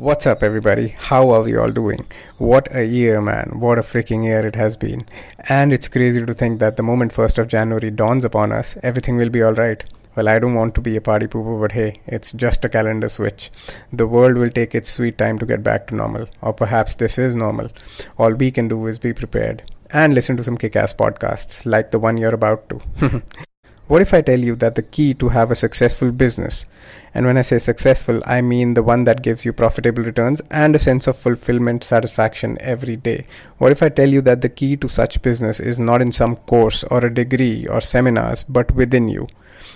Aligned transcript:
What's 0.00 0.26
up, 0.26 0.42
everybody? 0.42 0.94
How 0.98 1.28
are 1.28 1.42
we 1.42 1.54
all 1.58 1.68
doing? 1.68 2.06
What 2.38 2.74
a 2.74 2.86
year, 2.86 3.20
man. 3.20 3.60
What 3.60 3.78
a 3.78 3.82
freaking 3.82 4.24
year 4.24 4.46
it 4.46 4.54
has 4.54 4.74
been. 4.74 5.04
And 5.46 5.74
it's 5.74 5.88
crazy 5.88 6.24
to 6.24 6.32
think 6.32 6.58
that 6.60 6.78
the 6.78 6.82
moment 6.82 7.12
1st 7.12 7.36
of 7.36 7.48
January 7.48 7.90
dawns 7.90 8.24
upon 8.24 8.50
us, 8.50 8.78
everything 8.82 9.18
will 9.18 9.28
be 9.28 9.44
alright. 9.44 9.84
Well, 10.16 10.26
I 10.26 10.38
don't 10.38 10.54
want 10.54 10.74
to 10.76 10.80
be 10.80 10.96
a 10.96 11.02
party 11.02 11.26
pooper, 11.26 11.60
but 11.60 11.72
hey, 11.72 12.00
it's 12.06 12.32
just 12.32 12.64
a 12.64 12.70
calendar 12.70 13.10
switch. 13.10 13.50
The 13.92 14.06
world 14.06 14.38
will 14.38 14.48
take 14.48 14.74
its 14.74 14.88
sweet 14.88 15.18
time 15.18 15.38
to 15.38 15.44
get 15.44 15.62
back 15.62 15.86
to 15.88 15.94
normal. 15.94 16.28
Or 16.40 16.54
perhaps 16.54 16.94
this 16.94 17.18
is 17.18 17.36
normal. 17.36 17.68
All 18.16 18.32
we 18.32 18.50
can 18.50 18.68
do 18.68 18.86
is 18.86 18.98
be 18.98 19.12
prepared 19.12 19.64
and 19.90 20.14
listen 20.14 20.34
to 20.38 20.42
some 20.44 20.56
kick 20.56 20.76
ass 20.76 20.94
podcasts 20.94 21.66
like 21.66 21.90
the 21.90 21.98
one 21.98 22.16
you're 22.16 22.34
about 22.34 22.70
to. 22.70 23.22
What 23.90 24.02
if 24.02 24.14
I 24.14 24.20
tell 24.20 24.38
you 24.38 24.54
that 24.54 24.76
the 24.76 24.84
key 24.84 25.14
to 25.14 25.30
have 25.30 25.50
a 25.50 25.56
successful 25.56 26.12
business, 26.12 26.66
and 27.12 27.26
when 27.26 27.36
I 27.36 27.42
say 27.42 27.58
successful, 27.58 28.22
I 28.24 28.40
mean 28.40 28.74
the 28.74 28.84
one 28.84 29.02
that 29.02 29.24
gives 29.24 29.44
you 29.44 29.52
profitable 29.52 30.04
returns 30.04 30.40
and 30.48 30.76
a 30.76 30.78
sense 30.78 31.08
of 31.08 31.16
fulfillment, 31.16 31.82
satisfaction 31.82 32.56
every 32.60 32.94
day? 32.94 33.26
What 33.58 33.72
if 33.72 33.82
I 33.82 33.88
tell 33.88 34.08
you 34.08 34.20
that 34.20 34.42
the 34.42 34.48
key 34.48 34.76
to 34.76 34.88
such 34.88 35.22
business 35.22 35.58
is 35.58 35.80
not 35.80 36.02
in 36.02 36.12
some 36.12 36.36
course 36.36 36.84
or 36.84 37.04
a 37.04 37.12
degree 37.12 37.66
or 37.66 37.80
seminars, 37.80 38.44
but 38.44 38.76
within 38.76 39.08
you? 39.08 39.26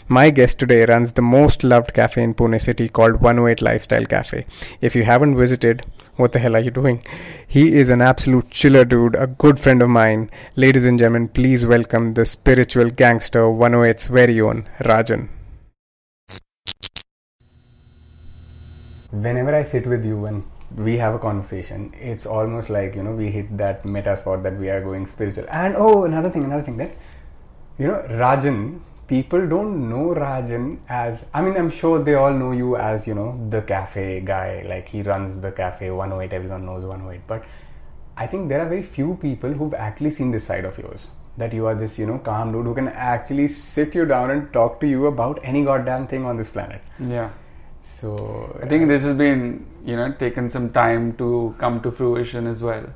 My 0.06 0.30
guest 0.30 0.60
today 0.60 0.84
runs 0.84 1.14
the 1.14 1.22
most 1.22 1.64
loved 1.64 1.92
cafe 1.92 2.22
in 2.22 2.34
Pune 2.34 2.60
city 2.60 2.88
called 2.88 3.20
108 3.20 3.62
Lifestyle 3.62 4.06
Cafe. 4.06 4.46
If 4.80 4.94
you 4.94 5.02
haven't 5.02 5.36
visited, 5.36 5.84
what 6.16 6.32
the 6.32 6.38
hell 6.38 6.56
are 6.56 6.60
you 6.60 6.70
doing? 6.70 7.02
He 7.46 7.74
is 7.74 7.88
an 7.88 8.00
absolute 8.00 8.50
chiller 8.50 8.84
dude, 8.84 9.16
a 9.16 9.26
good 9.26 9.58
friend 9.58 9.82
of 9.82 9.90
mine. 9.90 10.30
Ladies 10.56 10.86
and 10.86 10.98
gentlemen, 10.98 11.28
please 11.28 11.66
welcome 11.66 12.12
the 12.12 12.24
spiritual 12.24 12.90
gangster 12.90 13.42
108's 13.42 14.06
very 14.06 14.40
own 14.40 14.68
Rajan. 14.80 15.28
Whenever 19.10 19.54
I 19.54 19.62
sit 19.62 19.86
with 19.86 20.04
you 20.04 20.26
and 20.26 20.44
we 20.76 20.98
have 20.98 21.14
a 21.14 21.18
conversation, 21.18 21.92
it's 21.96 22.26
almost 22.26 22.70
like, 22.70 22.96
you 22.96 23.02
know, 23.02 23.12
we 23.12 23.30
hit 23.30 23.56
that 23.58 23.84
meta 23.84 24.16
spot 24.16 24.42
that 24.42 24.58
we 24.58 24.68
are 24.70 24.80
going 24.80 25.06
spiritual. 25.06 25.46
And 25.50 25.74
oh, 25.76 26.04
another 26.04 26.30
thing, 26.30 26.44
another 26.44 26.62
thing 26.62 26.76
that, 26.78 26.96
you 27.78 27.86
know, 27.86 28.04
Rajan 28.08 28.80
people 29.06 29.46
don't 29.48 29.88
know 29.88 30.14
Rajan 30.14 30.78
as 30.88 31.26
I 31.32 31.42
mean 31.42 31.56
I'm 31.56 31.70
sure 31.70 32.02
they 32.02 32.14
all 32.14 32.32
know 32.32 32.52
you 32.52 32.76
as 32.76 33.06
you 33.06 33.14
know 33.14 33.38
the 33.50 33.62
cafe 33.62 34.20
guy. 34.20 34.64
Like 34.66 34.88
he 34.88 35.02
runs 35.02 35.40
the 35.40 35.52
cafe. 35.52 35.90
108 35.90 36.32
everyone 36.32 36.66
knows 36.66 36.84
108 36.84 37.26
but 37.26 37.44
I 38.16 38.26
think 38.26 38.48
there 38.48 38.60
are 38.60 38.68
very 38.68 38.82
few 38.82 39.18
people 39.20 39.52
who've 39.52 39.74
actually 39.74 40.10
seen 40.10 40.30
this 40.30 40.44
side 40.44 40.64
of 40.64 40.78
yours. 40.78 41.10
That 41.36 41.52
you 41.52 41.66
are 41.66 41.74
this 41.74 41.98
you 41.98 42.06
know 42.06 42.18
calm 42.18 42.52
dude 42.52 42.66
who 42.66 42.74
can 42.74 42.88
actually 42.88 43.48
sit 43.48 43.94
you 43.94 44.04
down 44.06 44.30
and 44.30 44.52
talk 44.52 44.80
to 44.80 44.86
you 44.86 45.06
about 45.06 45.40
any 45.42 45.64
goddamn 45.64 46.06
thing 46.06 46.24
on 46.24 46.36
this 46.36 46.50
planet. 46.50 46.80
Yeah. 46.98 47.30
So 47.80 48.58
I 48.62 48.66
think 48.66 48.84
uh, 48.84 48.86
this 48.86 49.02
has 49.02 49.16
been 49.16 49.66
you 49.84 49.96
know 49.96 50.12
taken 50.12 50.48
some 50.48 50.70
time 50.70 51.16
to 51.16 51.54
come 51.58 51.80
to 51.82 51.90
fruition 51.90 52.46
as 52.46 52.62
well 52.62 52.86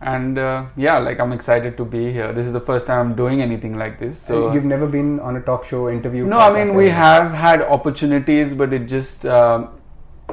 and 0.00 0.38
uh, 0.38 0.66
yeah 0.76 0.98
like 0.98 1.18
i'm 1.18 1.32
excited 1.32 1.76
to 1.76 1.84
be 1.84 2.12
here 2.12 2.32
this 2.32 2.46
is 2.46 2.52
the 2.52 2.60
first 2.60 2.86
time 2.86 3.10
i'm 3.10 3.16
doing 3.16 3.42
anything 3.42 3.76
like 3.76 3.98
this 3.98 4.20
so 4.20 4.52
you've 4.52 4.64
never 4.64 4.86
been 4.86 5.18
on 5.20 5.36
a 5.36 5.40
talk 5.40 5.64
show 5.64 5.88
interview 5.88 6.24
no 6.24 6.38
i 6.38 6.52
mean 6.52 6.74
we 6.74 6.88
have 6.88 7.32
had 7.32 7.62
opportunities 7.62 8.54
but 8.54 8.72
it 8.72 8.86
just 8.86 9.26
uh, 9.26 9.66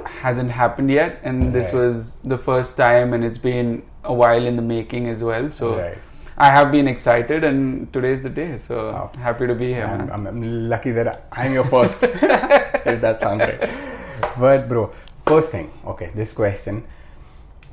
hasn't 0.06 0.52
happened 0.52 0.92
yet 0.92 1.20
and 1.24 1.52
this 1.52 1.74
right. 1.74 1.82
was 1.82 2.20
the 2.22 2.38
first 2.38 2.78
time 2.78 3.14
and 3.14 3.24
it's 3.24 3.40
been 3.40 3.82
a 4.04 4.14
while 4.14 4.46
in 4.46 4.56
the 4.56 4.62
making 4.62 5.08
as 5.08 5.24
well 5.24 5.52
so 5.52 5.78
right. 5.78 5.98
I 6.38 6.50
have 6.50 6.70
been 6.70 6.86
excited, 6.90 7.46
and 7.46 7.94
today's 7.94 8.24
the 8.24 8.30
day. 8.30 8.58
So 8.58 8.90
oh, 8.90 9.18
happy 9.20 9.48
to 9.48 9.56
be 9.56 9.68
here. 9.68 9.86
I'm, 9.86 10.12
I'm, 10.12 10.28
I'm, 10.28 10.70
lucky 10.70 10.92
that 10.92 11.28
I'm 11.32 11.54
your 11.54 11.64
first. 11.64 11.98
if 12.04 13.00
that 13.00 13.22
sounds 13.22 13.40
right. 13.40 13.70
But 14.38 14.68
bro, 14.68 14.88
first 15.26 15.54
thing. 15.54 15.72
Okay, 15.86 16.12
this 16.14 16.34
question 16.34 16.84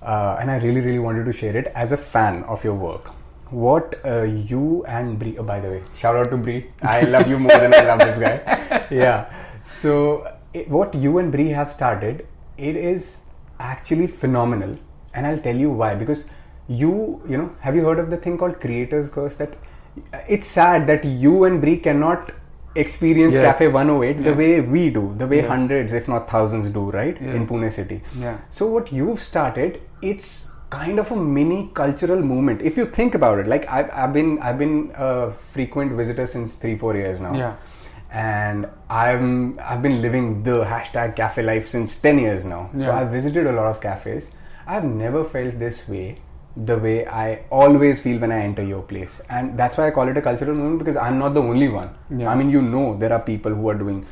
uh, 0.02 0.36
and 0.40 0.50
I 0.50 0.58
really, 0.58 0.80
really 0.80 0.98
wanted 0.98 1.24
to 1.26 1.32
share 1.32 1.56
it 1.56 1.66
as 1.74 1.92
a 1.92 1.96
fan 1.96 2.42
of 2.44 2.64
your 2.64 2.74
work. 2.74 3.08
What 3.50 4.00
uh, 4.04 4.22
you 4.22 4.84
and 4.86 5.18
Brie, 5.18 5.36
oh, 5.38 5.42
by 5.42 5.60
the 5.60 5.68
way, 5.68 5.82
shout 5.96 6.16
out 6.16 6.30
to 6.30 6.36
Brie. 6.36 6.70
I 6.82 7.02
love 7.02 7.28
you 7.28 7.38
more 7.38 7.58
than 7.58 7.74
I 7.74 7.82
love 7.82 7.98
this 7.98 8.18
guy. 8.18 8.86
Yeah. 8.90 9.32
So, 9.62 10.36
it, 10.52 10.68
what 10.68 10.94
you 10.94 11.18
and 11.18 11.30
Brie 11.30 11.48
have 11.50 11.70
started, 11.70 12.26
it 12.56 12.76
is 12.76 13.18
actually 13.58 14.06
phenomenal. 14.06 14.78
And 15.14 15.26
I'll 15.26 15.38
tell 15.38 15.56
you 15.56 15.70
why. 15.70 15.94
Because 15.94 16.26
you, 16.66 17.22
you 17.28 17.36
know, 17.36 17.54
have 17.60 17.76
you 17.76 17.84
heard 17.84 17.98
of 17.98 18.10
the 18.10 18.16
thing 18.16 18.38
called 18.38 18.58
Creator's 18.58 19.10
Curse? 19.10 19.36
That 19.36 19.54
it's 20.28 20.46
sad 20.46 20.86
that 20.86 21.04
you 21.04 21.44
and 21.44 21.60
Brie 21.60 21.76
cannot 21.76 22.32
experience 22.74 23.34
yes. 23.34 23.58
Cafe 23.58 23.68
108 23.72 24.16
yes. 24.16 24.24
the 24.24 24.34
way 24.34 24.60
we 24.60 24.90
do, 24.90 25.14
the 25.16 25.26
way 25.26 25.36
yes. 25.36 25.48
hundreds, 25.48 25.92
if 25.92 26.08
not 26.08 26.28
thousands, 26.28 26.70
do, 26.70 26.90
right? 26.90 27.16
In 27.18 27.46
Pune 27.46 27.70
city. 27.70 28.02
Yeah. 28.18 28.38
So, 28.50 28.66
what 28.66 28.92
you've 28.92 29.20
started, 29.20 29.80
it's 30.00 30.48
kind 30.70 30.98
of 30.98 31.10
a 31.10 31.16
mini 31.16 31.70
cultural 31.74 32.22
movement. 32.22 32.62
If 32.62 32.76
you 32.76 32.86
think 32.86 33.14
about 33.14 33.38
it, 33.38 33.46
like 33.46 33.68
I've, 33.68 33.90
I've 33.92 34.12
been 34.12 34.38
I've 34.40 34.58
been 34.58 34.92
a 34.96 35.30
frequent 35.30 35.92
visitor 35.92 36.26
since 36.26 36.56
three 36.56 36.76
four 36.76 36.96
years 36.96 37.20
now. 37.20 37.34
Yeah. 37.36 37.56
And 38.10 38.68
I'm 38.90 39.58
I've 39.60 39.82
been 39.82 40.00
living 40.02 40.42
the 40.42 40.64
hashtag 40.64 41.16
cafe 41.16 41.42
life 41.42 41.66
since 41.66 41.96
ten 41.96 42.18
years 42.18 42.44
now. 42.44 42.70
yeah. 42.74 42.86
So. 42.86 42.92
I've 42.92 43.10
visited 43.10 43.46
a 43.46 43.52
lot 43.52 43.66
of 43.66 43.80
cafes. 43.80 44.30
I've 44.66 44.84
never 44.84 45.24
felt 45.24 45.58
this 45.58 45.88
way 45.88 46.18
the 46.55 46.77
way 46.77 47.05
I 47.05 47.43
always 47.51 48.01
feel 48.01 48.19
when 48.19 48.31
I 48.31 48.39
enter 48.39 48.63
your 48.63 48.81
place. 48.81 49.21
And 49.29 49.57
that's 49.57 49.77
why 49.77 49.87
I 49.87 49.91
call 49.91 50.07
it 50.07 50.17
a 50.17 50.21
cultural 50.21 50.55
movement 50.55 50.79
because 50.79 50.95
I'm 50.95 51.19
not 51.19 51.33
the 51.33 51.41
only 51.41 51.67
one. 51.67 51.95
Yeah. 52.09 52.31
I 52.31 52.35
mean, 52.35 52.49
you 52.49 52.61
know, 52.61 52.97
there 52.97 53.13
are 53.13 53.19
people 53.19 53.53
who 53.53 53.69
are 53.69 53.75
doing 53.75 54.05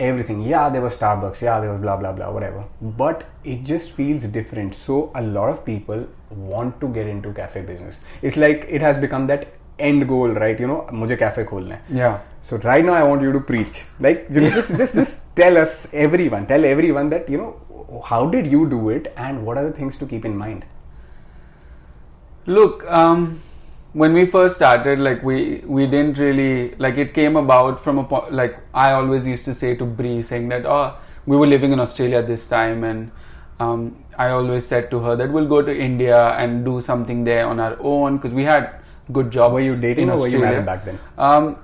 everything. 0.00 0.42
Yeah, 0.42 0.68
there 0.68 0.82
was 0.82 0.96
Starbucks, 0.96 1.42
yeah, 1.42 1.60
there 1.60 1.70
was 1.70 1.80
blah 1.80 1.96
blah 1.96 2.12
blah, 2.12 2.30
whatever. 2.30 2.64
But 2.80 3.24
it 3.44 3.62
just 3.64 3.92
feels 3.92 4.24
different. 4.24 4.74
So, 4.74 5.12
a 5.14 5.22
lot 5.22 5.48
of 5.48 5.64
people 5.64 6.06
want 6.30 6.80
to 6.80 6.88
get 6.88 7.06
into 7.06 7.32
cafe 7.32 7.62
business. 7.62 8.00
It's 8.20 8.36
like 8.36 8.66
it 8.68 8.80
has 8.80 8.98
become 8.98 9.26
that 9.28 9.52
end 9.78 10.08
goal, 10.08 10.30
right? 10.30 10.58
You 10.58 10.66
know, 10.66 10.88
मुझे 10.92 11.16
cafe 11.18 11.44
खोलना 11.44 11.74
है. 11.74 11.98
Yeah. 11.98 12.18
So 12.40 12.56
right 12.58 12.84
now 12.84 12.94
I 12.94 13.02
want 13.04 13.22
you 13.22 13.32
to 13.32 13.40
preach. 13.40 13.84
Like 14.00 14.26
you 14.30 14.40
know, 14.40 14.50
just 14.50 14.76
just 14.76 14.94
just 14.94 15.36
tell 15.36 15.56
us 15.56 15.88
everyone, 15.92 16.46
tell 16.46 16.64
everyone 16.64 17.10
that 17.10 17.28
you 17.28 17.38
know 17.38 18.00
how 18.10 18.26
did 18.26 18.46
you 18.46 18.68
do 18.68 18.88
it 18.90 19.12
and 19.16 19.44
what 19.46 19.58
are 19.58 19.64
the 19.64 19.72
things 19.72 19.98
to 19.98 20.06
keep 20.06 20.24
in 20.24 20.36
mind. 20.36 20.64
Look, 22.47 22.89
um, 22.89 23.41
when 23.91 24.13
we 24.13 24.25
first 24.25 24.55
started, 24.55 24.99
like 24.99 25.21
we 25.21 25.61
we 25.65 25.85
didn't 25.85 26.17
really 26.17 26.75
like 26.75 26.97
it 26.97 27.13
came 27.13 27.35
about 27.35 27.83
from 27.83 27.97
a 27.97 28.05
point. 28.05 28.31
Like 28.31 28.57
I 28.73 28.93
always 28.93 29.27
used 29.27 29.43
to 29.45 29.53
say 29.53 29.75
to 29.75 29.85
Brie, 29.85 30.21
saying 30.21 30.47
that 30.49 30.65
oh, 30.65 30.95
we 31.25 31.35
were 31.35 31.45
living 31.45 31.73
in 31.73 31.79
Australia 31.81 32.23
this 32.23 32.47
time, 32.47 32.85
and 32.85 33.11
um, 33.59 34.01
I 34.17 34.29
always 34.29 34.65
said 34.65 34.89
to 34.91 34.99
her 34.99 35.17
that 35.17 35.29
we'll 35.29 35.47
go 35.47 35.61
to 35.61 35.77
India 35.77 36.29
and 36.43 36.63
do 36.63 36.79
something 36.79 37.25
there 37.25 37.45
on 37.45 37.59
our 37.59 37.77
own 37.81 38.17
because 38.17 38.31
we 38.31 38.43
had 38.43 38.75
good 39.11 39.29
jobs. 39.29 39.53
Were 39.53 39.59
you 39.59 39.75
dating 39.75 40.09
or 40.09 40.17
were 40.17 40.29
you 40.29 40.39
married 40.39 40.65
back 40.65 40.85
then? 40.85 40.99
Um, 41.17 41.57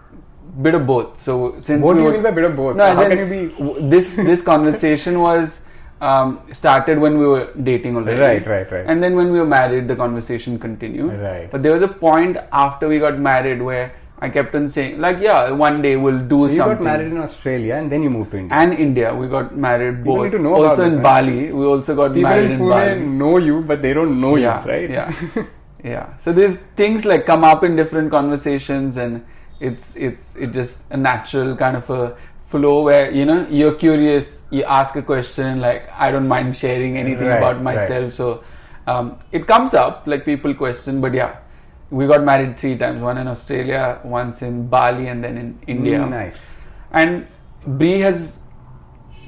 bit 0.61 0.75
of 0.75 0.85
both. 0.85 1.17
So 1.17 1.55
since 1.59 1.81
what 1.81 1.93
do 1.93 2.03
you 2.03 2.11
mean 2.11 2.23
by 2.23 2.31
bit 2.31 2.43
of 2.43 2.57
both? 2.57 2.75
No, 2.75 2.93
How 2.93 3.07
can 3.07 3.19
you 3.19 3.25
be? 3.25 3.89
This 3.89 4.17
this 4.17 4.43
conversation 4.43 5.21
was 5.21 5.62
um, 6.03 6.29
started 6.51 6.99
when 6.99 7.17
we 7.17 7.25
were 7.25 7.49
dating 7.63 7.97
already. 7.97 8.19
Right, 8.19 8.45
right, 8.45 8.71
right. 8.71 8.85
And 8.85 9.01
then 9.01 9.15
when 9.15 9.31
we 9.31 9.39
were 9.39 9.51
married, 9.59 9.87
the 9.87 9.95
conversation 9.95 10.59
continued. 10.59 11.19
Right. 11.19 11.49
But 11.49 11.63
there 11.63 11.73
was 11.73 11.81
a 11.81 11.87
point 11.87 12.37
after 12.51 12.89
we 12.89 12.99
got 12.99 13.19
married 13.19 13.61
where 13.61 13.93
I 14.19 14.29
kept 14.29 14.53
on 14.55 14.67
saying, 14.67 14.99
like, 14.99 15.19
yeah, 15.19 15.51
one 15.51 15.81
day 15.81 15.95
we'll 15.95 16.19
do 16.19 16.39
so 16.39 16.55
something. 16.55 16.57
you 16.57 16.75
got 16.75 16.81
married 16.81 17.11
in 17.11 17.17
Australia 17.17 17.75
and 17.75 17.91
then 17.91 18.03
you 18.03 18.09
moved 18.09 18.31
to 18.31 18.37
India. 18.37 18.57
And 18.57 18.73
India, 18.73 19.15
we 19.15 19.27
got 19.27 19.55
married 19.55 19.97
People 19.97 20.15
both. 20.15 20.23
Need 20.25 20.37
to 20.37 20.39
know 20.39 20.55
also 20.65 20.83
in 20.83 20.93
this, 20.93 21.03
Bali, 21.03 21.51
we 21.53 21.65
also 21.65 21.95
got 21.95 22.13
People 22.13 22.29
married 22.29 22.51
in, 22.51 22.61
in 22.61 22.69
Bali. 22.69 22.99
know 22.99 23.37
you, 23.37 23.61
but 23.61 23.81
they 23.81 23.93
don't 23.93 24.19
know 24.19 24.35
yeah, 24.35 24.61
you, 24.63 24.71
right? 24.71 24.89
Yeah. 24.89 25.45
yeah. 25.83 26.17
So 26.17 26.33
there's 26.33 26.57
things 26.81 27.05
like 27.05 27.25
come 27.25 27.43
up 27.45 27.63
in 27.63 27.77
different 27.77 28.11
conversations 28.11 28.97
and 28.97 29.25
it's 29.59 29.95
it's 29.95 30.35
it 30.35 30.51
just 30.51 30.91
a 30.91 30.97
natural 30.97 31.55
kind 31.55 31.77
of 31.77 31.89
a 31.89 32.17
flow 32.53 32.83
where 32.87 33.11
you 33.19 33.25
know 33.29 33.39
you're 33.59 33.75
curious 33.83 34.45
you 34.57 34.63
ask 34.79 34.95
a 35.01 35.05
question 35.11 35.61
like 35.67 35.89
i 36.05 36.11
don't 36.15 36.27
mind 36.27 36.55
sharing 36.63 36.97
anything 37.03 37.27
right, 37.27 37.41
about 37.43 37.61
myself. 37.69 38.03
Right. 38.03 38.13
so 38.13 38.43
um, 38.85 39.17
it 39.31 39.47
comes 39.47 39.73
up 39.73 40.03
like 40.05 40.25
people 40.25 40.53
question 40.53 41.01
but 41.05 41.13
yeah 41.13 41.39
we 41.89 42.07
got 42.07 42.23
married 42.23 42.57
three 42.57 42.77
times 42.77 43.01
one 43.01 43.17
in 43.23 43.27
australia 43.27 43.99
once 44.03 44.41
in 44.41 44.67
bali 44.67 45.07
and 45.07 45.23
then 45.23 45.37
in 45.37 45.59
india. 45.67 45.99
Mm, 45.99 46.09
nice. 46.09 46.53
And 46.91 47.27
brie 47.65 47.99
has 47.99 48.41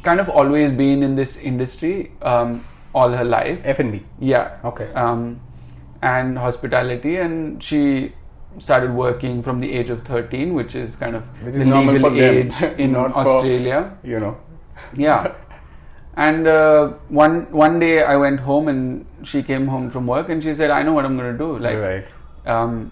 kind 0.03 0.19
of 0.19 0.29
always 0.29 0.71
been 0.71 1.01
in 1.01 1.15
this 1.15 1.37
industry 1.37 2.11
um, 2.21 2.63
all 2.93 3.09
her 3.09 3.23
life. 3.25 3.61
F&b 3.63 4.03
yeah. 4.19 4.59
Okay. 4.63 4.91
Um, 4.93 5.41
and 6.01 6.37
hospitality 6.37 7.17
and 7.17 7.63
she 7.63 8.13
started 8.59 8.91
working 8.91 9.41
from 9.41 9.59
the 9.59 9.71
age 9.71 9.89
of 9.89 10.01
13 10.01 10.53
which 10.53 10.75
is 10.75 10.95
kind 10.95 11.15
of 11.15 11.23
which 11.43 11.55
the 11.55 11.65
legal 11.65 12.21
age 12.21 12.61
in 12.77 12.95
australia 12.95 13.97
for, 14.01 14.07
you 14.07 14.19
know 14.19 14.37
yeah 14.95 15.33
and 16.17 16.47
uh, 16.47 16.87
one 17.09 17.51
one 17.51 17.79
day 17.79 18.03
i 18.03 18.15
went 18.15 18.39
home 18.39 18.67
and 18.67 19.05
she 19.23 19.43
came 19.43 19.67
home 19.67 19.89
from 19.89 20.07
work 20.07 20.29
and 20.29 20.43
she 20.43 20.53
said 20.55 20.71
i 20.71 20.81
know 20.81 20.93
what 20.93 21.05
i'm 21.05 21.17
going 21.17 21.31
to 21.31 21.37
do 21.37 21.57
like 21.59 21.77
right. 21.77 22.05
um, 22.45 22.91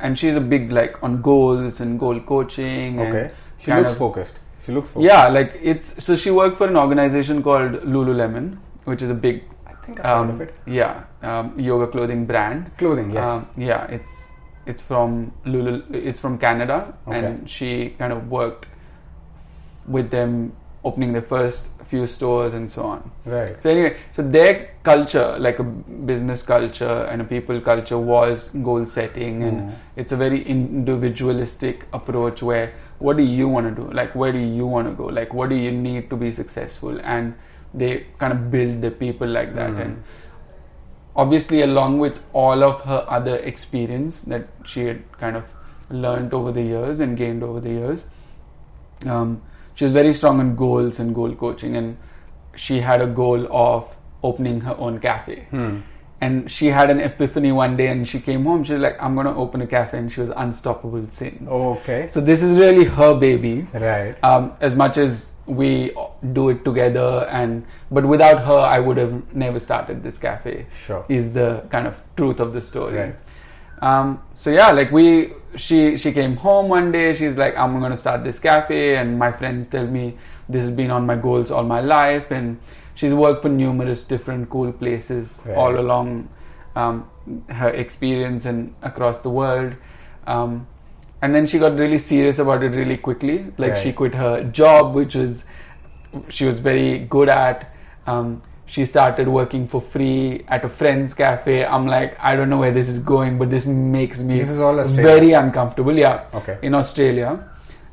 and 0.00 0.18
she's 0.18 0.36
a 0.36 0.40
big 0.40 0.72
like 0.72 1.02
on 1.02 1.20
goals 1.22 1.80
and 1.80 1.98
goal 1.98 2.20
coaching 2.20 3.00
okay 3.00 3.30
she 3.58 3.72
looks 3.72 3.92
of, 3.92 3.98
focused 3.98 4.38
she 4.64 4.72
looks 4.72 4.90
focused 4.90 5.12
yeah 5.12 5.28
like 5.28 5.58
it's 5.62 6.02
so 6.02 6.16
she 6.16 6.30
worked 6.30 6.56
for 6.56 6.68
an 6.68 6.76
organization 6.76 7.42
called 7.42 7.72
lululemon 7.96 8.58
which 8.84 9.02
is 9.02 9.10
a 9.10 9.14
big 9.14 9.44
I 9.66 9.74
think 9.86 10.00
I've 10.00 10.06
um, 10.06 10.26
heard 10.26 10.34
of 10.34 10.40
it. 10.48 10.54
yeah 10.66 11.04
um, 11.24 11.58
yoga 11.58 11.86
clothing 11.86 12.26
brand. 12.26 12.70
Clothing, 12.78 13.10
yes. 13.10 13.28
Um, 13.28 13.48
yeah, 13.56 13.86
it's 13.86 14.33
it's 14.66 14.82
from 14.82 15.32
Lulu. 15.44 15.82
It's 15.92 16.20
from 16.20 16.38
Canada, 16.38 16.94
Okay. 17.06 17.18
and 17.18 17.48
she 17.50 17.90
kind 17.98 18.12
of 18.12 18.30
worked 18.30 18.66
with 19.86 20.10
them, 20.10 20.52
opening 20.84 21.12
their 21.12 21.22
first 21.22 21.70
few 21.82 22.06
stores 22.06 22.52
and 22.54 22.70
so 22.70 22.82
on. 22.84 23.10
right. 23.24 23.62
So 23.62 23.70
anyway, 23.70 23.96
so 24.12 24.22
their 24.22 24.70
culture, 24.82 25.36
like 25.38 25.58
a 25.58 25.62
business 25.64 26.42
culture 26.42 27.06
and 27.10 27.22
a 27.22 27.24
people 27.24 27.60
culture, 27.60 27.98
was 27.98 28.48
goal 28.68 28.84
setting, 28.86 29.42
and 29.42 29.60
Mm. 29.60 29.72
it's 29.96 30.12
a 30.12 30.16
very 30.16 30.40
individualistic 30.56 31.86
approach 31.92 32.42
where 32.42 32.72
what 32.98 33.16
do 33.16 33.22
you 33.22 33.48
want 33.48 33.66
to 33.68 33.82
do? 33.82 33.90
Like 33.92 34.14
where 34.14 34.32
do 34.32 34.38
you 34.38 34.66
want 34.66 34.88
to 34.88 34.94
go? 34.94 35.06
Like 35.20 35.34
what 35.34 35.48
do 35.50 35.56
you 35.56 35.70
need 35.72 36.08
to 36.10 36.16
be 36.16 36.30
successful? 36.30 37.00
And 37.02 37.34
they 37.74 38.06
kind 38.18 38.32
of 38.32 38.50
build 38.50 38.82
the 38.82 38.90
people 38.90 39.26
like 39.28 39.54
that, 39.56 39.70
Mm. 39.70 39.80
and 39.84 40.02
obviously 41.16 41.60
along 41.62 41.98
with 41.98 42.22
all 42.32 42.62
of 42.64 42.80
her 42.82 43.04
other 43.08 43.36
experience 43.36 44.22
that 44.22 44.48
she 44.64 44.84
had 44.84 45.02
kind 45.18 45.36
of 45.36 45.48
learned 45.90 46.34
over 46.34 46.50
the 46.52 46.62
years 46.62 47.00
and 47.00 47.16
gained 47.16 47.42
over 47.42 47.60
the 47.60 47.70
years 47.70 48.06
um, 49.06 49.40
she 49.74 49.84
was 49.84 49.92
very 49.92 50.12
strong 50.12 50.40
in 50.40 50.54
goals 50.56 50.98
and 50.98 51.14
goal 51.14 51.34
coaching 51.34 51.76
and 51.76 51.96
she 52.56 52.80
had 52.80 53.00
a 53.00 53.06
goal 53.06 53.46
of 53.50 53.96
opening 54.22 54.60
her 54.62 54.76
own 54.78 54.98
cafe 54.98 55.46
Hmm. 55.50 55.80
And 56.24 56.50
she 56.56 56.66
had 56.78 56.90
an 56.94 57.00
epiphany 57.06 57.50
one 57.58 57.76
day 57.80 57.86
and 57.92 58.06
she 58.10 58.18
came 58.28 58.44
home 58.48 58.64
she's 58.68 58.82
like 58.86 58.96
i'm 59.06 59.14
going 59.18 59.26
to 59.30 59.34
open 59.44 59.62
a 59.66 59.66
cafe 59.74 59.98
and 60.02 60.12
she 60.16 60.20
was 60.24 60.30
unstoppable 60.44 61.04
since 61.16 61.50
Okay. 61.50 62.00
so 62.14 62.20
this 62.30 62.42
is 62.48 62.58
really 62.64 62.84
her 62.98 63.12
baby 63.26 63.54
Right. 63.86 64.14
um, 64.30 64.52
as 64.68 64.76
much 64.82 64.96
as 65.04 65.34
we 65.60 65.68
do 66.38 66.48
it 66.54 66.64
together 66.68 67.08
and 67.40 67.64
but 67.90 68.04
without 68.14 68.38
her 68.50 68.60
i 68.76 68.78
would 68.88 68.96
have 69.04 69.14
never 69.46 69.58
started 69.68 70.02
this 70.08 70.18
cafe 70.26 70.66
Sure. 70.86 71.04
is 71.20 71.32
the 71.40 71.48
kind 71.76 71.86
of 71.92 72.00
truth 72.16 72.40
of 72.48 72.52
the 72.58 72.60
story 72.72 72.98
Right. 72.98 73.16
um, 73.82 74.20
so 74.34 74.50
yeah 74.60 74.70
like 74.82 74.90
we 75.00 75.32
she 75.56 75.96
she 76.04 76.12
came 76.12 76.36
home 76.44 76.68
one 76.68 76.88
day 76.92 77.14
she's 77.18 77.36
like 77.42 77.56
i'm 77.64 77.78
going 77.80 77.92
to 77.98 78.02
start 78.06 78.24
this 78.28 78.38
cafe 78.46 78.96
and 79.02 79.18
my 79.24 79.30
friends 79.40 79.68
tell 79.74 79.86
me 79.98 80.16
this 80.48 80.62
has 80.62 80.72
been 80.80 80.90
on 80.90 81.06
my 81.10 81.16
goals 81.26 81.50
all 81.50 81.62
my 81.76 81.80
life 81.80 82.30
and 82.38 82.58
she's 82.94 83.12
worked 83.14 83.42
for 83.42 83.48
numerous 83.48 84.04
different 84.04 84.48
cool 84.50 84.72
places 84.72 85.42
Right. 85.46 85.56
all 85.56 85.78
along 85.78 86.28
um, 86.76 87.08
her 87.48 87.70
experience 87.70 88.44
and 88.44 88.74
across 88.82 89.20
the 89.22 89.30
world. 89.30 89.74
Um, 90.26 90.66
and 91.22 91.34
then 91.34 91.46
she 91.46 91.58
got 91.58 91.78
really 91.78 91.98
serious 91.98 92.38
about 92.38 92.62
it 92.62 92.70
really 92.70 92.96
quickly. 92.96 93.46
Like 93.56 93.76
she 93.76 93.92
quit 93.92 94.14
her 94.14 94.44
job 94.44 94.94
which 94.94 95.14
was 95.14 95.44
she 96.28 96.44
was 96.44 96.58
very 96.60 97.00
good 97.00 97.28
at. 97.28 97.70
Um, 98.06 98.42
she 98.66 98.84
started 98.86 99.28
working 99.28 99.66
for 99.68 99.80
free 99.80 100.44
at 100.48 100.64
a 100.64 100.68
friend's 100.68 101.12
cafe. 101.14 101.64
I'm 101.64 101.86
like 101.86 102.16
i 102.20 102.34
don't 102.36 102.48
know 102.50 102.58
where 102.58 102.72
this 102.72 102.88
is 102.88 102.98
going 102.98 103.38
but 103.38 103.50
this 103.50 103.66
makes 103.66 104.20
me 104.22 104.38
This 104.38 104.48
is 104.48 104.58
all 104.58 104.78
Australia. 104.80 105.10
very 105.14 105.32
uncomfortable. 105.32 105.92
Yeah. 105.98 106.24
Okay. 106.34 106.58
in 106.62 106.74
australia. 106.74 107.32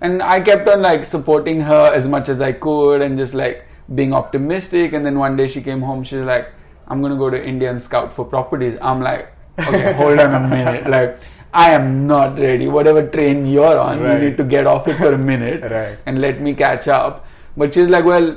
And 0.02 0.22
i 0.24 0.40
kept 0.42 0.68
on 0.70 0.82
like 0.82 1.06
supporting 1.06 1.62
her 1.62 1.92
as 1.94 2.08
much 2.08 2.30
as 2.30 2.42
i 2.42 2.52
could 2.54 3.02
and 3.02 3.18
just 3.18 3.34
like 3.34 3.66
being 3.96 4.14
optimistic 4.14 4.94
and 4.94 5.06
then 5.06 5.18
one 5.20 5.36
day 5.36 5.48
she 5.48 5.62
came 5.62 5.82
home 5.82 6.04
she's 6.04 6.20
like 6.22 6.50
i'm 6.88 7.02
gonna 7.02 7.18
go 7.18 7.30
to 7.30 7.42
indian 7.54 7.80
scout 7.80 8.14
for 8.14 8.26
properties 8.26 8.78
i'm 8.82 9.02
like 9.02 9.32
okay 9.60 9.94
hold 9.94 10.20
on 10.20 10.34
a 10.36 10.48
minute 10.48 10.90
like 10.96 11.18
i 11.54 11.72
am 11.72 12.08
not 12.08 12.40
ready 12.40 12.68
whatever 12.68 13.06
train 13.08 13.46
you're 13.46 13.78
on 13.80 14.00
Right. 14.02 14.14
you 14.22 14.30
need 14.30 14.38
to 14.38 14.44
get 14.46 14.66
off 14.68 14.88
it 14.88 14.96
for 14.96 15.14
a 15.14 15.18
minute 15.18 15.62
Right. 15.78 15.98
and 16.06 16.22
let 16.22 16.40
me 16.42 16.54
catch 16.54 16.88
up 16.88 17.26
but 17.58 17.74
she's 17.74 17.90
like 17.90 18.06
well 18.06 18.30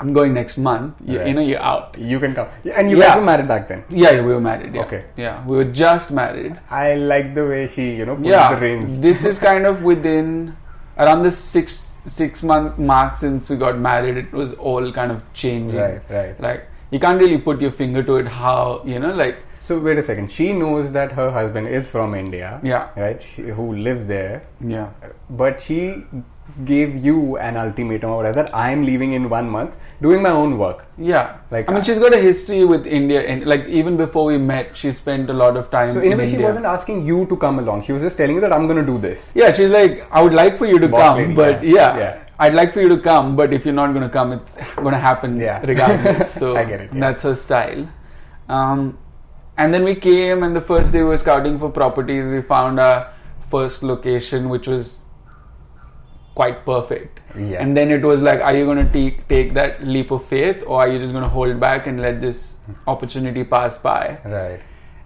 i'm 0.00 0.12
going 0.12 0.32
next 0.34 0.56
month 0.58 0.94
you, 1.04 1.18
Right. 1.18 1.28
you 1.28 1.34
know 1.34 1.40
you're 1.42 1.62
out 1.62 1.96
You 1.98 2.18
can 2.18 2.34
come. 2.34 2.48
And 2.74 2.90
you 2.90 2.96
Yeah. 2.98 3.08
guys 3.08 3.16
were 3.18 3.24
married 3.24 3.46
back 3.48 3.68
then. 3.68 3.84
yeah, 3.90 4.12
we 4.20 4.32
were 4.32 4.40
married 4.40 4.74
yeah 4.74 4.82
Okay. 4.82 5.04
yeah 5.16 5.44
we 5.46 5.56
were 5.56 5.70
just 5.84 6.10
married 6.10 6.58
I 6.70 6.94
like 6.94 7.34
the 7.34 7.44
way 7.46 7.66
she, 7.66 7.94
you 7.96 8.06
know, 8.06 8.16
pulls 8.16 8.26
yeah 8.26 8.54
the 8.54 8.60
reins. 8.60 9.00
this 9.00 9.24
is 9.24 9.38
kind 9.38 9.66
of 9.66 9.82
within 9.90 10.56
around 10.98 11.22
the 11.22 11.30
six 11.30 11.90
six 12.06 12.42
month 12.42 12.78
mark 12.78 13.16
since 13.16 13.48
we 13.48 13.56
got 13.56 13.78
married 13.78 14.16
it 14.16 14.32
was 14.32 14.52
all 14.54 14.92
kind 14.92 15.10
of 15.12 15.22
changing 15.32 15.78
Right, 15.80 16.02
right. 16.10 16.40
like 16.40 16.68
you 16.90 16.98
can't 17.00 17.18
really 17.18 17.38
put 17.38 17.60
your 17.60 17.70
finger 17.70 18.02
to 18.02 18.16
it 18.16 18.26
how 18.28 18.82
you 18.84 18.98
know 18.98 19.12
like 19.14 19.38
So 19.64 19.76
wait 19.84 19.98
a 19.98 20.02
second. 20.06 20.30
She 20.30 20.46
knows 20.52 20.92
that 20.94 21.12
her 21.18 21.30
husband 21.34 21.68
is 21.76 21.86
from 21.90 22.14
India. 22.14 22.48
Yeah. 22.70 22.88
Right. 23.02 23.22
She, 23.26 23.42
who 23.58 23.66
lives 23.84 24.06
there, 24.10 24.42
yeah 24.72 24.90
but 25.42 25.62
she 25.66 26.04
gave 26.64 26.96
you 27.04 27.36
an 27.38 27.56
ultimatum 27.56 28.10
or 28.10 28.16
whatever. 28.18 28.42
that 28.42 28.54
I 28.54 28.70
am 28.70 28.82
leaving 28.84 29.12
in 29.12 29.28
one 29.30 29.48
month, 29.48 29.76
doing 30.02 30.20
my 30.22 30.30
own 30.30 30.58
work. 30.58 30.86
yeah 30.98 31.38
Like, 31.50 31.68
i 31.68 31.72
mean 31.72 31.80
uh, 31.80 31.84
she's 31.84 31.98
got 31.98 32.14
a 32.14 32.20
history 32.24 32.64
with 32.72 32.86
india 32.86 33.22
and 33.22 33.46
like 33.52 33.64
even 33.66 33.96
before 33.96 34.24
we 34.26 34.36
met 34.38 34.76
she 34.76 34.92
spent 34.92 35.30
a 35.30 35.32
lot 35.32 35.56
of 35.56 35.70
time 35.70 35.90
So 35.94 36.00
in 36.00 36.12
a 36.12 36.16
way, 36.16 36.26
she 36.30 36.38
wasn't 36.38 36.66
asking 36.66 37.06
you 37.06 37.24
to 37.32 37.36
come 37.36 37.58
along. 37.58 37.82
She 37.82 37.92
was 37.92 38.02
just 38.02 38.16
telling 38.18 38.36
you 38.36 38.42
that 38.42 38.52
I'm 38.52 38.66
going 38.72 38.80
to 38.84 38.86
do 38.92 38.98
this. 39.06 39.32
yeah 39.34 39.52
she's 39.52 39.70
like 39.70 40.06
i 40.10 40.22
would 40.22 40.34
like 40.34 40.58
for 40.58 40.66
you 40.66 40.78
to 40.78 40.88
Boss 40.88 41.02
come 41.02 41.18
lady, 41.22 41.34
but 41.34 41.62
yeah. 41.64 41.72
yeah, 41.74 41.98
Yeah. 41.98 42.24
i'd 42.46 42.54
like 42.60 42.72
for 42.74 42.82
you 42.86 42.88
to 42.94 42.98
come 43.10 43.34
but 43.40 43.52
if 43.58 43.64
you're 43.64 43.78
not 43.80 43.94
going 43.94 44.06
to 44.08 44.14
come 44.18 44.32
it's 44.32 44.56
going 44.76 44.92
to 44.98 45.02
happen 45.08 45.38
Yeah. 45.40 45.60
regardless 45.72 46.30
so 46.42 46.56
I 46.56 46.64
get 46.64 46.80
it, 46.82 46.90
yeah. 46.92 47.00
that's 47.00 47.22
her 47.22 47.34
style 47.34 47.88
um, 48.48 48.98
and 49.56 49.72
then 49.72 49.84
we 49.84 49.94
came 49.94 50.42
and 50.42 50.54
the 50.54 50.60
first 50.60 50.92
day 50.92 50.98
we 51.02 51.08
were 51.14 51.18
scouting 51.26 51.58
for 51.58 51.70
properties 51.70 52.30
we 52.30 52.42
found 52.42 52.78
our 52.80 53.12
first 53.54 53.82
location 53.82 54.48
which 54.48 54.66
was 54.66 55.03
quite 56.34 56.64
perfect 56.66 57.20
Yeah. 57.36 57.62
and 57.62 57.76
then 57.76 57.90
it 57.96 58.02
was 58.02 58.22
like 58.22 58.40
are 58.40 58.54
you 58.56 58.64
going 58.64 58.78
to 58.84 58.92
take 58.92 59.26
take 59.28 59.54
that 59.54 59.84
leap 59.96 60.10
of 60.16 60.24
faith 60.24 60.64
or 60.66 60.80
are 60.82 60.88
you 60.88 60.98
just 60.98 61.12
going 61.12 61.22
to 61.22 61.28
hold 61.28 61.60
back 61.60 61.86
and 61.86 62.00
let 62.06 62.20
this 62.20 62.58
opportunity 62.86 63.44
pass 63.44 63.78
by 63.78 64.18
Right. 64.24 64.60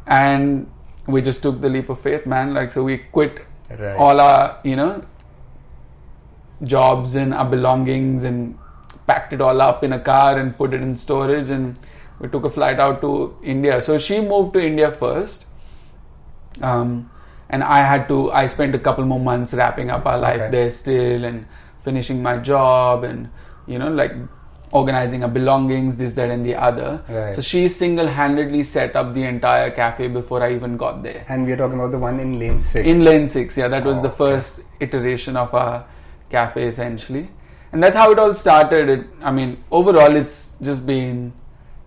and 0.07 0.71
we 1.07 1.21
just 1.23 1.43
took 1.43 1.61
the 1.61 1.69
leap 1.69 1.89
of 1.91 2.01
faith 2.01 2.25
man 2.27 2.55
like 2.55 2.71
so 2.71 2.85
we 2.85 2.99
quit 3.19 3.45
Right. 3.71 3.97
all 3.97 4.21
our 4.21 4.59
you 4.65 4.77
know 4.77 5.03
jobs 6.63 7.15
and 7.15 7.35
our 7.35 7.45
belongings 7.49 8.25
and 8.25 8.57
packed 9.07 9.33
it 9.33 9.41
all 9.41 9.61
up 9.61 9.85
in 9.85 9.93
a 9.93 9.99
car 10.01 10.39
and 10.39 10.57
put 10.57 10.73
it 10.75 10.81
in 10.83 10.97
storage 10.97 11.51
and 11.51 11.79
we 12.21 12.29
took 12.29 12.45
a 12.45 12.51
flight 12.51 12.81
out 12.81 13.01
to 13.01 13.37
India. 13.45 13.81
So 13.81 13.97
she 13.97 14.21
moved 14.21 14.55
to 14.55 14.61
India 14.61 14.91
first. 14.91 15.45
Um, 16.61 17.11
and 17.51 17.63
I 17.65 17.79
had 17.79 18.09
to 18.09 18.31
I 18.33 18.47
spent 18.47 18.75
a 18.75 18.79
couple 18.79 19.05
more 19.05 19.21
months 19.21 19.55
wrapping 19.55 19.91
up 19.91 20.07
our 20.07 20.19
life 20.19 20.41
Okay. 20.41 20.51
there 20.51 20.71
still 20.71 21.25
and 21.25 21.47
finishing 21.85 22.23
my 22.23 22.37
job 22.39 23.05
and 23.05 23.29
you 23.67 23.79
know 23.79 23.89
like 23.91 24.13
organizing 24.71 25.23
our 25.25 25.31
belongings 25.31 25.97
this 25.97 26.13
that 26.15 26.31
and 26.31 26.45
the 26.45 26.55
other 26.55 27.03
Right. 27.09 27.35
so 27.35 27.41
she 27.41 27.69
single-handedly 27.71 28.63
set 28.65 28.97
up 28.97 29.15
the 29.15 29.23
entire 29.25 29.71
cafe 29.71 30.09
before 30.09 30.43
I 30.43 30.55
even 30.55 30.77
got 30.77 31.03
there 31.03 31.25
And 31.29 31.47
we 31.47 31.53
are 31.53 31.57
talking 31.57 31.79
about 31.79 31.91
the 31.93 31.99
one 31.99 32.21
in 32.21 32.39
lane 32.39 32.61
six. 32.61 32.87
in 32.87 33.03
lane 33.05 33.27
6 33.27 33.57
yeah 33.57 33.69
that 33.69 33.85
was 33.85 33.97
Oh, 33.99 34.03
the 34.03 34.09
okay. 34.09 34.17
first 34.19 34.61
iteration 34.81 35.37
of 35.39 35.55
our 35.55 35.87
cafe 36.29 36.67
essentially 36.67 37.31
and 37.73 37.83
that's 37.83 37.97
how 37.97 38.11
it 38.13 38.19
all 38.19 38.35
started 38.35 38.89
it, 38.91 39.07
i 39.23 39.31
mean 39.31 39.57
overall 39.71 40.15
it's 40.15 40.59
just 40.61 40.85
been 40.87 41.33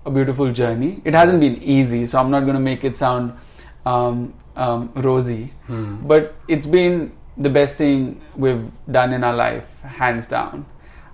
a 0.06 0.10
beautiful 0.10 0.52
journey 0.52 1.00
it 1.06 1.14
hasn't 1.14 1.40
been 1.40 1.62
easy 1.62 2.06
so 2.08 2.20
i'm 2.20 2.32
not 2.32 2.42
going 2.50 2.56
to 2.56 2.66
make 2.72 2.84
it 2.84 2.96
sound 2.96 3.34
um, 3.86 4.34
um, 4.56 4.92
rosy. 4.96 5.54
Hmm. 5.68 6.08
but 6.08 6.36
it's 6.48 6.68
been 6.68 7.12
the 7.38 7.50
best 7.50 7.78
thing 7.78 8.22
we've 8.36 8.70
done 8.92 9.14
in 9.14 9.24
our 9.24 9.36
life 9.36 9.82
hands 9.82 10.28
down. 10.28 10.66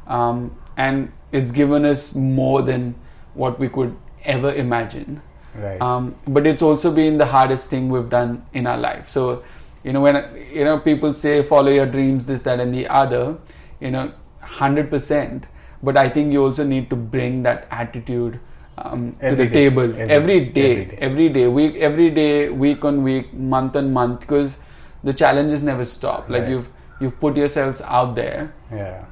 Um, 0.07 0.57
and 0.77 1.11
it's 1.31 1.51
given 1.51 1.85
us 1.85 2.15
more 2.15 2.61
than 2.61 2.95
what 3.33 3.59
we 3.59 3.69
could 3.69 3.95
ever 4.23 4.53
imagine. 4.53 5.21
Right. 5.55 5.81
um, 5.81 6.15
but 6.27 6.45
it's 6.45 6.61
also 6.61 6.93
been 6.93 7.17
the 7.17 7.25
hardest 7.25 7.69
thing 7.69 7.89
we've 7.89 8.09
done 8.09 8.45
in 8.53 8.67
our 8.67 8.77
life. 8.77 9.07
So 9.09 9.43
you 9.87 9.93
know 9.93 10.01
when 10.01 10.15
you 10.53 10.63
know 10.65 10.79
people 10.79 11.13
say 11.13 11.43
follow 11.51 11.71
your 11.71 11.85
dreams 11.85 12.25
this 12.27 12.41
that 12.47 12.59
and 12.59 12.73
the 12.73 12.87
other 12.87 13.37
you 13.79 13.91
know 13.91 14.11
100% 14.41 15.43
but 15.83 15.97
i 15.97 16.09
think 16.09 16.33
you 16.33 16.43
also 16.43 16.63
need 16.63 16.89
to 16.89 16.95
bring 16.95 17.43
that 17.43 17.67
attitude 17.71 18.39
um, 18.77 19.11
to 19.21 19.35
the 19.35 19.45
day. 19.47 19.49
table. 19.49 19.83
Every- 19.83 20.09
every 20.19 20.39
day. 20.39 20.71
every 20.71 20.89
day. 20.89 20.97
every 21.01 21.29
day. 21.29 21.47
Week 21.47 21.75
every 21.77 22.09
day 22.11 22.49
week 22.49 22.85
on 22.85 23.03
week 23.03 23.33
month 23.33 23.75
on 23.75 23.91
month 23.93 24.19
because 24.21 24.57
the 25.03 25.13
challenges 25.13 25.63
never 25.63 25.85
stop. 25.85 26.29
Like 26.29 26.41
Right. 26.43 26.49
you've 26.51 26.67
you've 27.01 27.19
put 27.19 27.37
yourselves 27.37 27.81
out 27.81 28.15
there. 28.15 28.53
Yeah. 28.71 29.05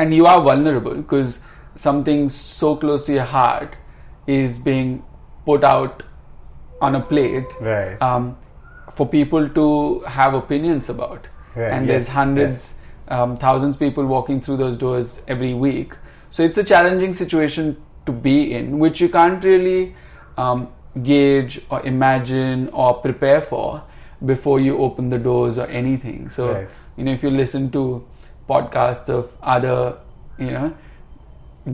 and 0.00 0.14
you 0.14 0.26
are 0.30 0.40
vulnerable 0.46 0.94
because 0.94 1.40
something 1.84 2.28
so 2.34 2.68
close 2.82 3.06
to 3.06 3.12
your 3.14 3.24
heart 3.30 3.72
is 4.34 4.58
being 4.66 5.02
put 5.46 5.64
out 5.64 6.04
on 6.80 6.94
a 6.98 7.00
plate 7.00 7.46
Right. 7.60 8.00
um, 8.08 8.36
for 8.98 9.06
people 9.14 9.48
to 9.56 9.64
have 10.18 10.34
opinions 10.34 10.88
about. 10.94 11.26
Right, 11.56 11.72
and 11.72 11.88
there's 11.88 12.06
yes, 12.06 12.14
hundreds 12.18 12.78
um, 13.08 13.36
thousands 13.36 13.76
people 13.76 14.06
walking 14.06 14.40
through 14.40 14.58
those 14.58 14.78
doors 14.78 15.22
every 15.26 15.52
week. 15.52 15.94
So 16.30 16.44
it's 16.44 16.58
a 16.58 16.64
challenging 16.72 17.12
situation 17.22 17.76
to 18.06 18.12
be 18.12 18.52
in 18.54 18.78
which 18.78 19.00
you 19.00 19.08
can't 19.08 19.44
really 19.44 19.94
um, 20.36 20.68
gauge 21.02 21.60
or 21.70 21.82
imagine 21.86 22.68
or 22.72 22.94
prepare 22.94 23.40
for 23.40 23.82
before 24.24 24.60
you 24.60 24.78
open 24.78 25.08
the 25.10 25.18
doors 25.18 25.58
or 25.58 25.66
anything 25.66 26.28
so 26.28 26.52
Right. 26.52 26.68
you 26.96 27.04
know 27.04 27.12
if 27.12 27.22
you 27.22 27.30
listen 27.30 27.70
to 27.72 28.04
podcasts 28.48 29.08
of 29.08 29.36
other 29.42 29.96
you 30.38 30.50
know 30.50 30.72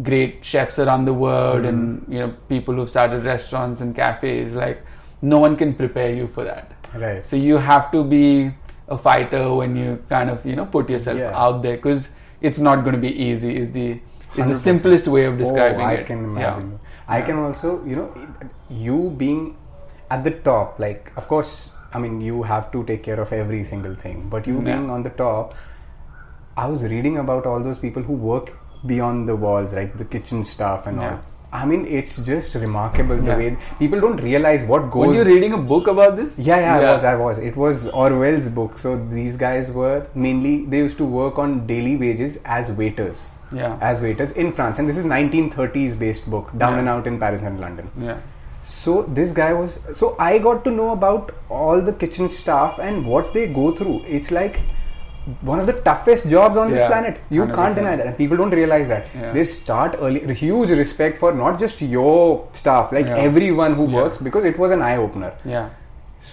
great 0.03 0.45
chefs 0.45 0.79
around 0.79 1.05
the 1.05 1.13
world 1.15 1.65
and 1.65 2.05
you 2.09 2.19
know 2.19 2.35
people 2.49 2.75
who've 2.75 2.91
started 2.91 3.25
restaurants 3.25 3.81
and 3.81 3.95
cafes 3.95 4.55
like 4.55 4.85
no 5.23 5.39
one 5.39 5.57
can 5.57 5.75
prepare 5.75 6.13
you 6.13 6.27
for 6.27 6.45
that 6.45 6.73
Right. 6.95 7.25
so 7.27 7.37
you 7.37 7.57
have 7.59 7.91
to 7.93 8.03
be 8.05 8.51
a 8.89 8.97
fighter 8.99 9.53
when 9.55 9.77
you 9.77 10.03
kind 10.09 10.31
of 10.31 10.45
you 10.47 10.57
know 10.57 10.67
put 10.67 10.89
yourself 10.91 11.19
Yeah. 11.19 11.37
out 11.45 11.63
there 11.63 11.77
because 11.77 12.11
it's 12.41 12.59
not 12.59 12.83
going 12.85 12.95
to 12.95 13.01
be 13.01 13.13
easy 13.29 13.57
is 13.57 13.73
the 13.73 13.99
is 14.39 14.47
the 14.49 14.59
simplest 14.59 15.09
way 15.09 15.25
of 15.25 15.39
describing 15.39 15.81
oh, 15.81 15.91
I 15.91 15.93
it 16.01 16.07
can 16.07 16.19
Yeah. 16.25 16.31
imagine. 16.31 16.81
I 17.09 17.19
Yeah. 17.19 17.27
can 17.27 17.39
also, 17.45 17.81
you 17.85 17.97
know, 17.97 18.09
you 18.69 18.99
being 19.25 19.57
at 20.11 20.25
the 20.25 20.31
top, 20.49 20.79
like, 20.79 21.13
of 21.17 21.29
course, 21.29 21.71
I 21.93 21.99
mean, 21.99 22.21
you 22.21 22.43
have 22.43 22.71
to 22.73 22.85
take 22.85 23.03
care 23.03 23.21
of 23.21 23.33
every 23.33 23.63
single 23.65 23.95
thing, 23.95 24.27
but 24.35 24.47
you 24.47 24.57
Yeah. 24.59 24.65
being 24.71 24.91
on 24.91 25.03
the 25.03 25.11
top, 25.11 25.55
I 26.57 26.67
was 26.67 26.85
reading 26.97 27.19
about 27.19 27.47
all 27.47 27.61
those 27.61 27.79
people 27.79 28.03
who 28.03 28.13
work 28.33 28.53
beyond 28.87 29.29
the 29.29 29.37
walls, 29.37 29.75
right? 29.75 29.97
The 30.03 30.05
kitchen 30.05 30.45
staff 30.45 30.87
and 30.87 31.01
Yeah. 31.01 31.11
all. 31.13 31.19
I 31.53 31.65
mean, 31.71 31.85
it's 31.99 32.17
just 32.29 32.55
remarkable 32.63 33.17
the 33.17 33.31
Yeah. 33.33 33.37
way 33.43 33.57
people 33.79 34.01
don't 34.05 34.23
realize 34.23 34.65
what 34.71 34.91
goes. 34.95 35.07
were 35.09 35.15
you 35.19 35.25
reading 35.29 35.53
a 35.59 35.61
book 35.71 35.87
about 35.93 36.17
this 36.17 36.39
Yeah, 36.39 36.59
yeah, 36.65 36.75
I 36.79 36.93
was, 36.93 37.05
I 37.05 37.15
was. 37.21 37.39
It 37.51 37.57
was 37.57 37.85
Orwell's 38.05 38.49
book. 38.59 38.77
So 38.77 38.97
these 39.13 39.37
guys 39.43 39.71
were 39.71 40.07
mainly 40.27 40.55
they 40.75 40.79
used 40.87 40.99
to 40.99 41.07
work 41.07 41.39
on 41.45 41.55
daily 41.71 41.95
wages 42.03 42.39
as 42.45 42.73
waiters, 42.83 43.23
yeah 43.53 43.77
as 43.81 44.01
waiters 44.01 44.33
in 44.33 44.53
France, 44.53 44.79
and 44.79 44.89
this 44.89 44.97
is 44.97 45.05
1930s 45.05 45.99
based 45.99 46.31
book, 46.31 46.51
down 46.57 46.73
Yeah. 46.75 46.79
and 46.81 46.89
out 46.89 47.07
in 47.07 47.19
Paris 47.19 47.43
and 47.43 47.61
London. 47.61 47.91
yeah 48.09 48.19
So 48.69 48.93
this 49.17 49.33
guy 49.35 49.53
was. 49.57 49.75
So 49.99 50.07
I 50.19 50.39
got 50.45 50.65
to 50.65 50.71
know 50.77 50.87
about 50.93 51.29
all 51.59 51.83
the 51.89 51.93
kitchen 52.01 52.29
staff 52.37 52.81
and 52.87 53.05
what 53.11 53.29
they 53.37 53.45
go 53.59 53.67
through. 53.81 53.99
It's 54.17 54.31
like 54.37 54.57
one 55.51 55.61
of 55.61 55.69
the 55.69 55.75
toughest 55.85 56.29
jobs 56.33 56.57
on 56.63 56.73
this 56.73 56.85
planet. 56.89 57.21
You 57.37 57.45
can 57.47 57.55
not 57.61 57.77
deny 57.77 57.95
that, 58.01 58.07
and 58.11 58.17
people 58.19 58.37
don't 58.41 58.51
realize 58.61 58.89
that. 58.95 59.07
Yeah. 59.21 59.33
They 59.37 59.45
start 59.53 59.95
early. 60.01 60.35
Huge 60.41 60.71
respect 60.81 61.19
for 61.23 61.31
not 61.33 61.61
just 61.65 61.81
your 61.97 62.49
staff, 62.63 62.91
like 62.99 63.07
Yeah. 63.13 63.23
everyone 63.29 63.75
who 63.81 63.87
Yeah. 63.89 64.01
works, 64.01 64.19
because 64.31 64.45
it 64.53 64.59
was 64.65 64.75
an 64.79 64.83
eye 64.91 64.97
opener. 65.09 65.33
yeah 65.57 65.69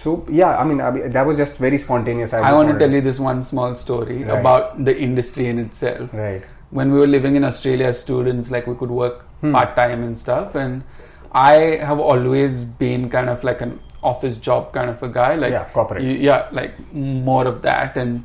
So 0.02 0.12
yeah, 0.36 0.52
I 0.60 0.62
mean, 0.68 0.80
I 0.84 0.90
mean, 0.94 1.10
that 1.14 1.26
was 1.26 1.36
just 1.40 1.58
very 1.64 1.78
spontaneous. 1.82 2.32
I, 2.36 2.38
I, 2.46 2.52
want 2.58 2.70
to 2.72 2.78
tell 2.78 2.90
you 2.98 3.00
this 3.08 3.18
one 3.24 3.42
small 3.50 3.74
story 3.82 4.16
Right. 4.24 4.38
about 4.40 4.84
the 4.88 4.94
industry 5.08 5.46
in 5.54 5.60
itself. 5.64 6.14
Right. 6.24 6.42
When 6.78 6.92
we 6.92 6.98
were 6.98 7.06
living 7.14 7.36
in 7.38 7.44
Australia 7.48 7.86
as 7.94 8.00
students, 8.04 8.50
like 8.56 8.66
we 8.72 8.74
could 8.82 8.90
work 9.00 9.18
Hmm. 9.40 9.52
part 9.56 9.74
time 9.78 10.02
and 10.04 10.18
stuff, 10.20 10.54
and 10.60 10.82
I 11.40 11.54
have 11.88 12.00
always 12.12 12.64
been 12.84 13.08
kind 13.14 13.28
of 13.34 13.44
like 13.48 13.60
an 13.66 13.74
office 14.12 14.38
job 14.46 14.72
kind 14.76 14.90
of 14.94 15.02
a 15.08 15.08
guy, 15.18 15.34
like 15.42 15.52
Yeah, 15.56 15.64
corporate. 15.76 16.02
yeah, 16.28 16.46
like 16.58 16.74
more 16.92 17.46
of 17.52 17.60
that, 17.66 17.96
and 18.04 18.24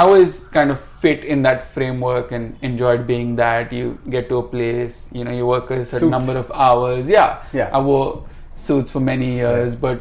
I 0.00 0.02
always 0.02 0.36
kind 0.58 0.70
of 0.74 0.80
fit 1.06 1.24
in 1.36 1.42
that 1.48 1.64
framework 1.78 2.30
and 2.38 2.56
enjoyed 2.70 3.06
being 3.10 3.34
that. 3.42 3.72
You 3.78 3.98
get 4.16 4.28
to 4.30 4.38
a 4.38 4.46
place, 4.54 5.00
you 5.18 5.24
know, 5.28 5.34
you 5.40 5.46
work 5.50 5.70
a 5.70 5.84
certain 5.84 6.06
Suits. 6.06 6.16
number 6.18 6.38
of 6.44 6.50
hours. 6.68 7.08
Yeah, 7.16 7.38
Yeah. 7.60 7.68
I 7.80 7.80
wore 7.90 8.06
suits 8.54 8.90
for 8.96 9.00
many 9.12 9.34
years, 9.42 9.74
but 9.86 10.00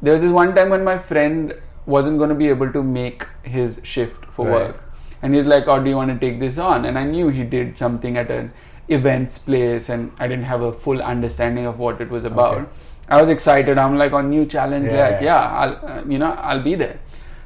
there 0.00 0.12
was 0.18 0.22
this 0.28 0.36
one 0.42 0.54
time 0.60 0.70
when 0.76 0.84
my 0.92 0.96
friend 1.10 1.54
wasn't 1.96 2.18
going 2.18 2.28
to 2.36 2.40
be 2.44 2.48
able 2.56 2.72
to 2.78 2.82
make 2.94 3.26
his 3.58 3.80
shift 3.82 4.26
for 4.38 4.46
Right. 4.46 4.54
work, 4.54 4.82
and 5.22 5.34
he's 5.34 5.46
like, 5.46 5.68
"Oh, 5.68 5.82
do 5.82 5.88
you 5.90 5.96
want 5.96 6.10
to 6.12 6.18
take 6.26 6.38
this 6.40 6.58
on?" 6.58 6.84
And 6.84 6.98
I 6.98 7.04
knew 7.04 7.28
he 7.28 7.44
did 7.44 7.78
something 7.78 8.16
at 8.16 8.30
an 8.30 8.52
events 8.88 9.38
place, 9.38 9.88
and 9.88 10.12
I 10.18 10.28
didn't 10.28 10.44
have 10.44 10.62
a 10.62 10.72
full 10.72 11.00
understanding 11.02 11.66
of 11.66 11.78
what 11.78 12.00
it 12.00 12.10
was 12.10 12.24
about. 12.24 12.54
Okay. 12.58 12.66
I 13.08 13.20
was 13.20 13.28
excited. 13.28 13.78
I'm 13.78 13.96
like, 13.98 14.12
"On 14.12 14.28
new 14.30 14.46
challenge, 14.46 14.86
Yeah, 14.86 15.08
like, 15.08 15.20
yeah. 15.20 15.22
yeah, 15.22 15.60
I'll, 15.64 15.90
uh, 15.98 16.02
you 16.08 16.18
know, 16.18 16.32
I'll 16.32 16.62
be 16.62 16.74
there." 16.74 16.98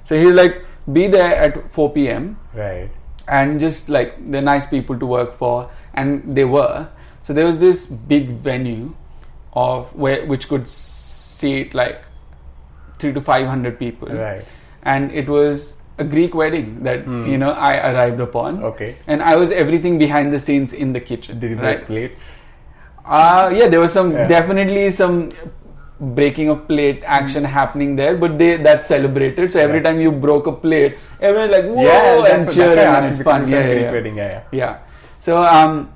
So 0.05 0.19
he's 0.19 0.33
like, 0.33 0.65
"Be 0.93 1.07
there 1.09 1.35
at 1.37 1.71
4 1.71 1.93
p.m." 1.93 2.39
Right. 2.55 2.91
and 3.37 3.59
just 3.63 3.89
like 3.95 4.11
they're 4.33 4.41
nice 4.49 4.67
people 4.73 4.97
to 4.99 5.07
work 5.13 5.31
for 5.39 5.55
and 6.01 6.37
they 6.39 6.45
were 6.51 6.75
so 7.29 7.35
there 7.39 7.47
was 7.47 7.57
this 7.63 7.81
big 8.13 8.29
venue 8.45 8.85
of 9.63 9.89
where 10.05 10.21
which 10.33 10.45
could 10.51 10.69
seat 10.75 11.75
like 11.81 12.05
3 13.01 13.13
to 13.17 13.21
500 13.21 13.81
people 13.81 14.09
Right. 14.19 14.45
and 14.85 15.11
it 15.23 15.29
was 15.29 15.83
a 15.99 16.05
greek 16.05 16.35
wedding 16.35 16.83
that 16.87 17.05
Hmm. 17.05 17.27
you 17.33 17.39
know 17.43 17.51
i 17.51 17.73
arrived 17.91 18.21
upon 18.21 18.63
Okay. 18.71 18.97
and 19.07 19.23
i 19.23 19.35
was 19.43 19.51
everything 19.51 19.99
behind 19.99 20.33
the 20.33 20.39
scenes 20.47 20.73
in 20.73 20.93
the 20.93 21.01
kitchen 21.01 21.39
Did 21.41 21.51
you 21.51 21.57
break 21.57 21.79
right 21.79 21.87
plates? 21.87 22.27
uh, 23.05 23.51
yeah 23.55 23.69
there 23.69 23.81
was 23.81 23.93
some 23.93 24.13
Yeah. 24.13 24.27
definitely 24.29 24.91
some 24.91 25.31
breaking 26.19 26.51
of 26.53 26.59
plate 26.69 27.03
action 27.19 27.45
happening 27.45 27.97
there 27.97 28.17
but 28.23 28.39
they 28.39 28.57
that's 28.59 28.87
celebrated 28.87 29.51
so 29.53 29.59
every. 29.61 29.77
Right. 29.77 29.85
time 29.85 30.01
you 30.01 30.11
broke 30.13 30.47
a 30.47 30.53
plate 30.53 30.99
everyone 31.21 31.51
like 31.51 31.65
whoa 31.65 31.83
yeah, 31.83 32.21
that's, 32.21 32.31
and 32.35 32.45
what- 32.47 32.55
cheering 32.55 32.77
that's 32.77 32.93
why 32.93 33.01
I 33.01 33.05
and 33.07 33.15
it's 33.15 33.23
fun 33.23 33.49
yeah, 33.49 33.59
yeah, 33.59 33.67
Greek 33.73 33.83
yeah. 33.87 33.93
wedding. 33.93 34.17
Yeah, 34.17 34.31
yeah. 34.35 34.43
Yeah. 34.61 34.79
So 35.19 35.43
um 35.43 35.91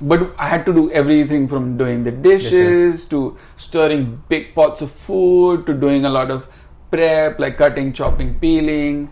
but 0.00 0.20
I 0.38 0.48
had 0.48 0.64
to 0.66 0.72
do 0.74 0.90
everything 0.92 1.48
from 1.48 1.76
doing 1.76 2.04
the 2.04 2.12
dishes, 2.12 2.50
Dishes. 2.52 3.06
to 3.06 3.36
stirring 3.56 4.22
big 4.28 4.54
pots 4.54 4.80
of 4.82 4.92
food 4.92 5.66
to 5.66 5.74
doing 5.74 6.04
a 6.04 6.08
lot 6.08 6.30
of 6.30 6.46
prep 6.90 7.38
like 7.38 7.56
cutting, 7.58 7.92
chopping, 7.92 8.38
peeling 8.38 9.10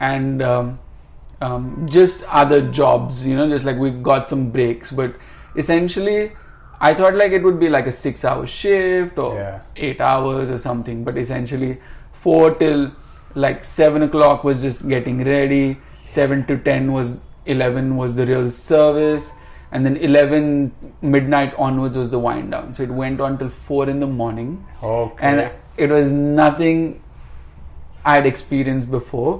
and 0.00 0.42
um, 0.42 0.78
um, 1.40 1.86
just 1.90 2.22
other 2.24 2.60
jobs, 2.70 3.26
you 3.26 3.36
know, 3.36 3.48
just 3.48 3.64
like 3.64 3.76
we 3.76 3.90
got 3.90 4.28
some 4.28 4.50
breaks, 4.50 4.90
but 4.92 5.14
essentially 5.56 6.32
I 6.80 6.92
thought 6.94 7.14
like 7.14 7.32
it 7.32 7.42
would 7.42 7.58
be 7.58 7.68
like 7.68 7.86
a 7.86 7.92
6 7.92 8.24
hour 8.24 8.46
shift 8.46 9.18
or 9.18 9.34
Yeah. 9.34 9.60
8 9.76 10.00
hours 10.00 10.50
or 10.50 10.58
something, 10.58 11.04
but 11.04 11.16
essentially 11.16 11.78
4 12.12 12.54
till 12.56 12.92
like 13.34 13.64
7 13.64 14.02
o'clock 14.02 14.44
was 14.44 14.62
just 14.62 14.88
getting 14.88 15.24
ready, 15.24 15.78
7 16.06 16.46
to 16.46 16.58
10 16.58 16.92
was 16.92 17.20
11 17.46 17.96
was 17.96 18.16
the 18.16 18.26
real 18.26 18.50
service. 18.50 19.32
And 19.72 19.84
then 19.84 19.96
11 19.96 20.72
midnight 21.02 21.52
onwards 21.58 21.96
was 21.98 22.10
the 22.10 22.18
wind 22.20 22.52
down. 22.52 22.72
So 22.72 22.84
it 22.84 22.90
went 22.90 23.20
on 23.20 23.36
till 23.36 23.48
4 23.48 23.88
in 23.88 24.00
the 24.00 24.06
morning. 24.06 24.64
Okay. 24.82 25.26
and 25.26 25.50
it 25.76 25.90
was 25.90 26.10
nothing 26.10 27.02
i 28.12 28.14
had 28.18 28.26
experienced 28.30 28.90
before 28.98 29.32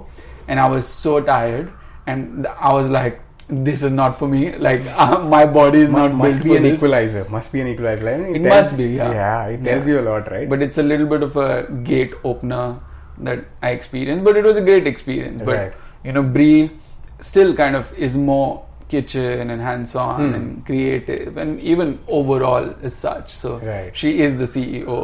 and 0.49 0.61
i 0.65 0.67
was 0.75 0.87
so 1.05 1.13
tired 1.29 1.73
and 2.15 2.47
i 2.69 2.73
was 2.79 2.89
like 2.97 3.21
this 3.67 3.83
is 3.89 3.93
not 3.97 4.19
for 4.21 4.27
me 4.35 4.41
like 4.67 4.81
uh, 5.05 5.19
my 5.35 5.45
body 5.57 5.81
is 5.87 5.91
not 5.97 6.15
must 6.21 6.43
be 6.43 6.51
for 6.51 6.57
an 6.57 6.63
this. 6.65 6.75
equalizer. 6.79 7.25
Must 7.35 7.53
be 7.53 7.61
an 7.61 7.69
equalizer. 7.73 8.09
I 8.13 8.17
mean, 8.23 8.35
It 8.37 8.43
tells- 8.43 8.63
must 8.73 8.77
be, 8.79 8.87
yeah. 8.95 9.13
Yeah, 9.19 9.47
it 9.57 9.63
tells 9.69 9.87
Yeah. 9.87 9.95
you 9.95 10.01
a 10.01 10.07
lot, 10.07 10.31
right? 10.33 10.49
but 10.53 10.63
it's 10.67 10.79
a 10.79 10.83
little 10.83 11.07
bit 11.13 11.23
of 11.27 11.37
a 11.43 11.51
gate 11.91 12.15
opener 12.31 12.81
that 13.29 13.45
I 13.63 13.71
experienced. 13.71 14.25
But 14.25 14.37
it 14.41 14.45
was 14.51 14.57
a 14.57 14.65
great 14.71 14.89
experience. 14.93 15.43
But 15.51 15.55
Right. 15.59 15.73
you 16.09 16.13
know, 16.17 16.25
Brie 16.39 16.73
still 17.21 17.55
kind 17.61 17.77
of 17.83 17.93
is 18.09 18.17
more 18.17 18.65
kitchen 18.89 19.49
and 19.55 19.63
hands-on 19.69 20.19
Hmm. 20.31 20.35
and 20.41 20.67
creative, 20.67 21.37
and 21.45 21.61
even 21.61 21.95
overall 22.09 22.69
as 22.83 22.97
such. 23.07 23.33
So 23.45 23.55
Right. 23.71 23.97
she 24.03 24.13
is 24.27 24.39
the 24.43 24.49
CEO, 24.57 24.99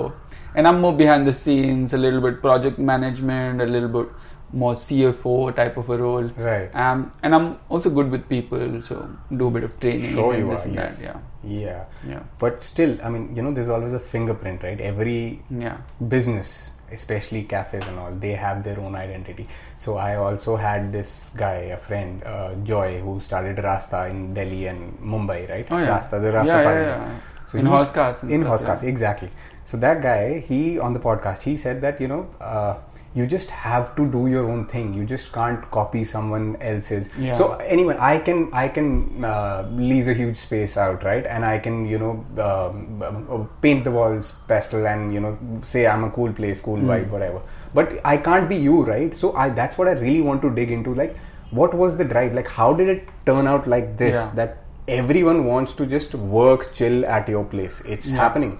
and 0.54 0.66
I'm 0.68 0.80
more 0.80 0.92
behind 0.96 1.26
the 1.26 1.32
scenes, 1.32 1.92
a 1.94 1.98
little 1.98 2.20
bit 2.20 2.40
project 2.40 2.78
management, 2.78 3.60
a 3.60 3.66
little 3.66 3.88
bit 3.88 4.12
more 4.52 4.74
CFO 4.74 5.54
type 5.56 5.76
of 5.78 5.88
a 5.88 5.96
role. 5.96 6.24
right. 6.36 6.70
Um, 6.74 7.10
and 7.22 7.34
I'm 7.34 7.58
also 7.70 7.88
good 7.90 8.10
with 8.10 8.28
people, 8.28 8.82
so 8.82 9.08
do 9.34 9.46
a 9.48 9.50
bit 9.50 9.64
of 9.64 9.78
training 9.80 10.10
Sure, 10.10 10.34
and 10.34 10.42
you 10.44 10.50
this 10.54 10.64
are. 10.64 10.68
and 10.68 10.74
Yes. 10.74 10.98
that. 10.98 11.04
Yeah. 11.04 11.20
Yeah, 11.44 11.84
yeah, 12.08 12.20
But 12.38 12.62
still, 12.62 12.96
I 13.02 13.08
mean, 13.08 13.34
you 13.34 13.42
know, 13.42 13.50
there's 13.52 13.68
always 13.68 13.92
a 13.94 13.98
fingerprint, 13.98 14.62
right? 14.62 14.80
Every 14.80 15.42
yeah. 15.50 15.78
business, 16.06 16.76
especially 16.92 17.42
cafes 17.44 17.88
and 17.88 17.98
all, 17.98 18.12
they 18.12 18.32
have 18.32 18.62
their 18.62 18.78
own 18.78 18.94
identity. 18.94 19.48
So 19.76 19.96
I 19.96 20.14
also 20.16 20.54
had 20.56 20.92
this 20.92 21.32
guy, 21.36 21.56
a 21.76 21.76
friend, 21.78 22.22
uh, 22.24 22.54
Joy, 22.62 23.00
who 23.00 23.18
started 23.18 23.58
Rasta 23.64 24.06
in 24.06 24.34
Delhi 24.34 24.66
and 24.66 24.98
Mumbai, 25.00 25.48
right? 25.50 25.66
Oh 25.70 25.78
yeah, 25.78 25.88
Rasta, 25.88 26.20
the 26.20 26.28
yeah, 26.30 26.34
Rastafari. 26.44 26.84
yeah, 26.86 27.06
yeah. 27.06 27.20
So 27.48 27.58
in 27.58 27.66
he- 27.66 27.72
Hauz 27.72 27.90
Khas. 27.92 28.22
in 28.22 28.42
Hauz 28.44 28.62
Khas, 28.64 28.82
exactly. 28.84 29.30
So 29.64 29.76
that 29.78 30.02
guy, 30.02 30.40
he 30.40 30.78
on 30.78 30.92
the 30.92 31.00
podcast, 31.00 31.42
he 31.42 31.56
said 31.56 31.80
that 31.82 32.00
you 32.00 32.08
know, 32.08 32.28
uh, 32.40 32.76
you 33.14 33.26
just 33.26 33.50
have 33.50 33.94
to 33.96 34.10
do 34.10 34.26
your 34.26 34.48
own 34.50 34.66
thing. 34.66 34.94
You 34.94 35.04
just 35.04 35.32
can't 35.32 35.70
copy 35.70 36.02
someone 36.04 36.56
else's. 36.62 37.08
Yeah. 37.18 37.36
So 37.36 37.52
anyone, 37.56 37.98
I 37.98 38.18
can, 38.18 38.48
I 38.54 38.68
can 38.68 39.22
uh, 39.22 39.68
lease 39.70 40.06
a 40.08 40.14
huge 40.14 40.38
space 40.38 40.78
out, 40.78 41.04
right? 41.04 41.26
And 41.26 41.44
I 41.44 41.58
can, 41.58 41.84
you 41.86 41.98
know, 41.98 42.24
um, 42.42 43.02
uh, 43.30 43.44
paint 43.60 43.84
the 43.84 43.90
walls 43.90 44.34
pastel 44.48 44.86
and 44.86 45.12
you 45.12 45.20
know, 45.20 45.36
say 45.62 45.86
I'm 45.86 46.04
a 46.04 46.10
cool 46.10 46.32
place, 46.32 46.60
cool 46.62 46.78
Hmm. 46.78 46.88
vibe, 46.88 47.10
whatever. 47.10 47.42
But 47.74 48.00
I 48.04 48.16
can't 48.16 48.48
be 48.48 48.56
you, 48.56 48.82
right? 48.82 49.14
So 49.14 49.34
I, 49.34 49.50
that's 49.50 49.76
what 49.76 49.88
I 49.88 49.92
really 49.92 50.22
want 50.22 50.40
to 50.42 50.50
dig 50.50 50.70
into. 50.70 50.94
Like, 50.94 51.14
what 51.50 51.74
was 51.74 51.98
the 51.98 52.04
drive? 52.04 52.32
Like, 52.32 52.48
how 52.48 52.72
did 52.72 52.88
it 52.88 53.08
turn 53.26 53.46
out 53.46 53.66
like 53.66 53.98
this? 53.98 54.14
Yeah. 54.14 54.30
That 54.36 54.58
everyone 54.88 55.44
wants 55.44 55.74
to 55.74 55.86
just 55.86 56.14
work, 56.14 56.72
chill 56.72 57.04
at 57.04 57.28
your 57.28 57.44
place. 57.44 57.82
It's 57.84 58.10
Yeah. 58.10 58.16
happening. 58.20 58.58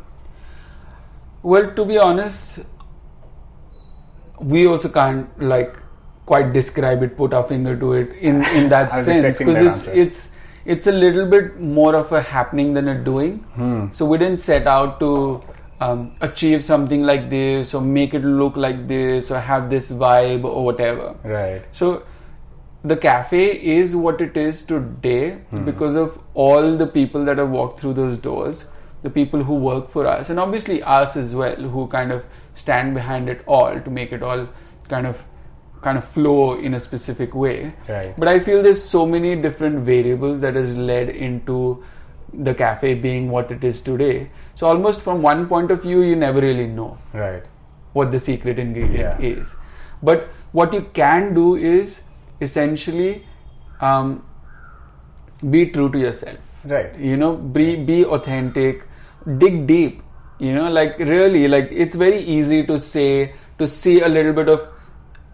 Well, 1.43 1.73
to 1.75 1.85
be 1.85 1.99
honest, 1.99 2.61
we 4.41 4.67
also 4.67 4.89
can't 4.89 5.41
like 5.41 5.77
quite 6.27 6.53
describe 6.53 7.03
it, 7.03 7.17
put 7.17 7.33
our 7.33 7.43
finger 7.43 7.77
to 7.77 7.93
it 7.95 8.13
in 8.17 8.45
in 8.57 8.69
that 8.69 8.95
sense 9.05 9.39
because 9.39 9.55
that 9.55 9.67
it's 9.67 9.89
answer. 9.89 9.93
it's 9.93 10.31
it's 10.65 10.87
a 10.87 10.93
little 10.93 11.27
bit 11.27 11.59
more 11.61 11.95
of 11.97 12.13
a 12.13 12.23
happening 12.23 12.75
than 12.75 12.89
a 12.89 12.95
doing. 12.95 13.39
Hmm. 13.55 13.87
So 13.93 14.07
we 14.07 14.19
didn't 14.19 14.39
set 14.39 14.67
out 14.67 15.01
to 15.01 15.41
um, 15.81 16.15
achieve 16.21 16.65
something 16.65 17.03
like 17.03 17.29
this 17.31 17.75
or 17.75 17.83
make 17.83 18.15
it 18.15 18.25
look 18.25 18.57
like 18.57 18.87
this 18.87 19.31
or 19.31 19.41
have 19.41 19.69
this 19.71 19.91
vibe 19.91 20.45
or 20.45 20.65
whatever. 20.65 21.17
Right. 21.25 21.63
So 21.73 22.05
the 22.85 22.97
cafe 22.97 23.45
is 23.79 23.95
what 23.95 24.21
it 24.21 24.37
is 24.37 24.63
today 24.63 25.39
because 25.65 25.95
of 25.95 26.21
all 26.35 26.77
the 26.77 26.87
people 26.87 27.25
that 27.25 27.39
have 27.39 27.51
walked 27.51 27.81
through 27.81 27.95
those 27.95 28.19
doors, 28.19 28.65
the 29.03 29.11
people 29.11 29.43
who 29.43 29.55
work 29.55 29.91
for 29.91 30.07
us, 30.07 30.31
and 30.31 30.39
obviously 30.39 30.83
us 30.83 31.17
as 31.17 31.35
well, 31.35 31.57
who 31.57 31.87
kind 31.89 32.13
of 32.13 32.25
stand 32.55 32.95
behind 32.95 33.29
it 33.29 33.43
all 33.47 33.81
to 33.81 33.91
make 33.91 34.13
it 34.13 34.23
all 34.23 34.49
kind 34.89 35.07
of 35.07 35.25
kind 35.83 35.99
of 35.99 36.05
flow 36.05 36.55
in 36.59 36.75
a 36.75 36.81
specific 36.81 37.35
way. 37.35 37.73
Right. 37.89 38.15
But 38.17 38.29
I 38.29 38.39
feel 38.39 38.63
there's 38.63 38.83
so 38.83 39.05
many 39.05 39.35
different 39.35 39.81
variables 39.81 40.41
that 40.43 40.55
has 40.55 40.75
led 40.77 41.09
into 41.09 41.83
the 42.33 42.55
cafe 42.55 42.95
being 42.95 43.29
what 43.31 43.51
it 43.51 43.65
is 43.65 43.81
today. 43.83 44.29
So 44.55 44.69
almost 44.69 45.03
from 45.03 45.23
one 45.23 45.49
point 45.49 45.73
of 45.73 45.83
view, 45.83 46.03
you 46.03 46.15
never 46.15 46.41
really 46.41 46.67
know 46.69 46.99
Right. 47.13 47.43
what 47.95 48.13
the 48.13 48.21
secret 48.21 48.61
ingredient 48.61 49.21
Yeah. 49.21 49.27
is. 49.41 49.57
But 50.03 50.29
what 50.53 50.73
you 50.73 50.83
can 51.01 51.35
do 51.35 51.57
is 51.57 52.03
essentially 52.41 53.27
um, 53.81 54.25
be 55.51 55.67
true 55.67 55.91
to 55.91 55.99
yourself. 55.99 56.39
Right. 56.65 56.97
You 56.97 57.17
know, 57.17 57.35
be 57.37 57.75
be 57.77 58.05
authentic, 58.05 58.85
dig 59.39 59.67
deep. 59.67 60.03
You 60.39 60.55
know, 60.55 60.71
like 60.71 60.99
really, 60.99 61.47
like 61.49 61.69
it's 61.71 61.95
very 61.95 62.21
easy 62.25 62.65
to 62.67 62.79
say 62.79 63.33
to 63.59 63.69
see 63.69 64.01
a 64.01 64.09
little 64.09 64.33
bit 64.33 64.49
of. 64.49 64.69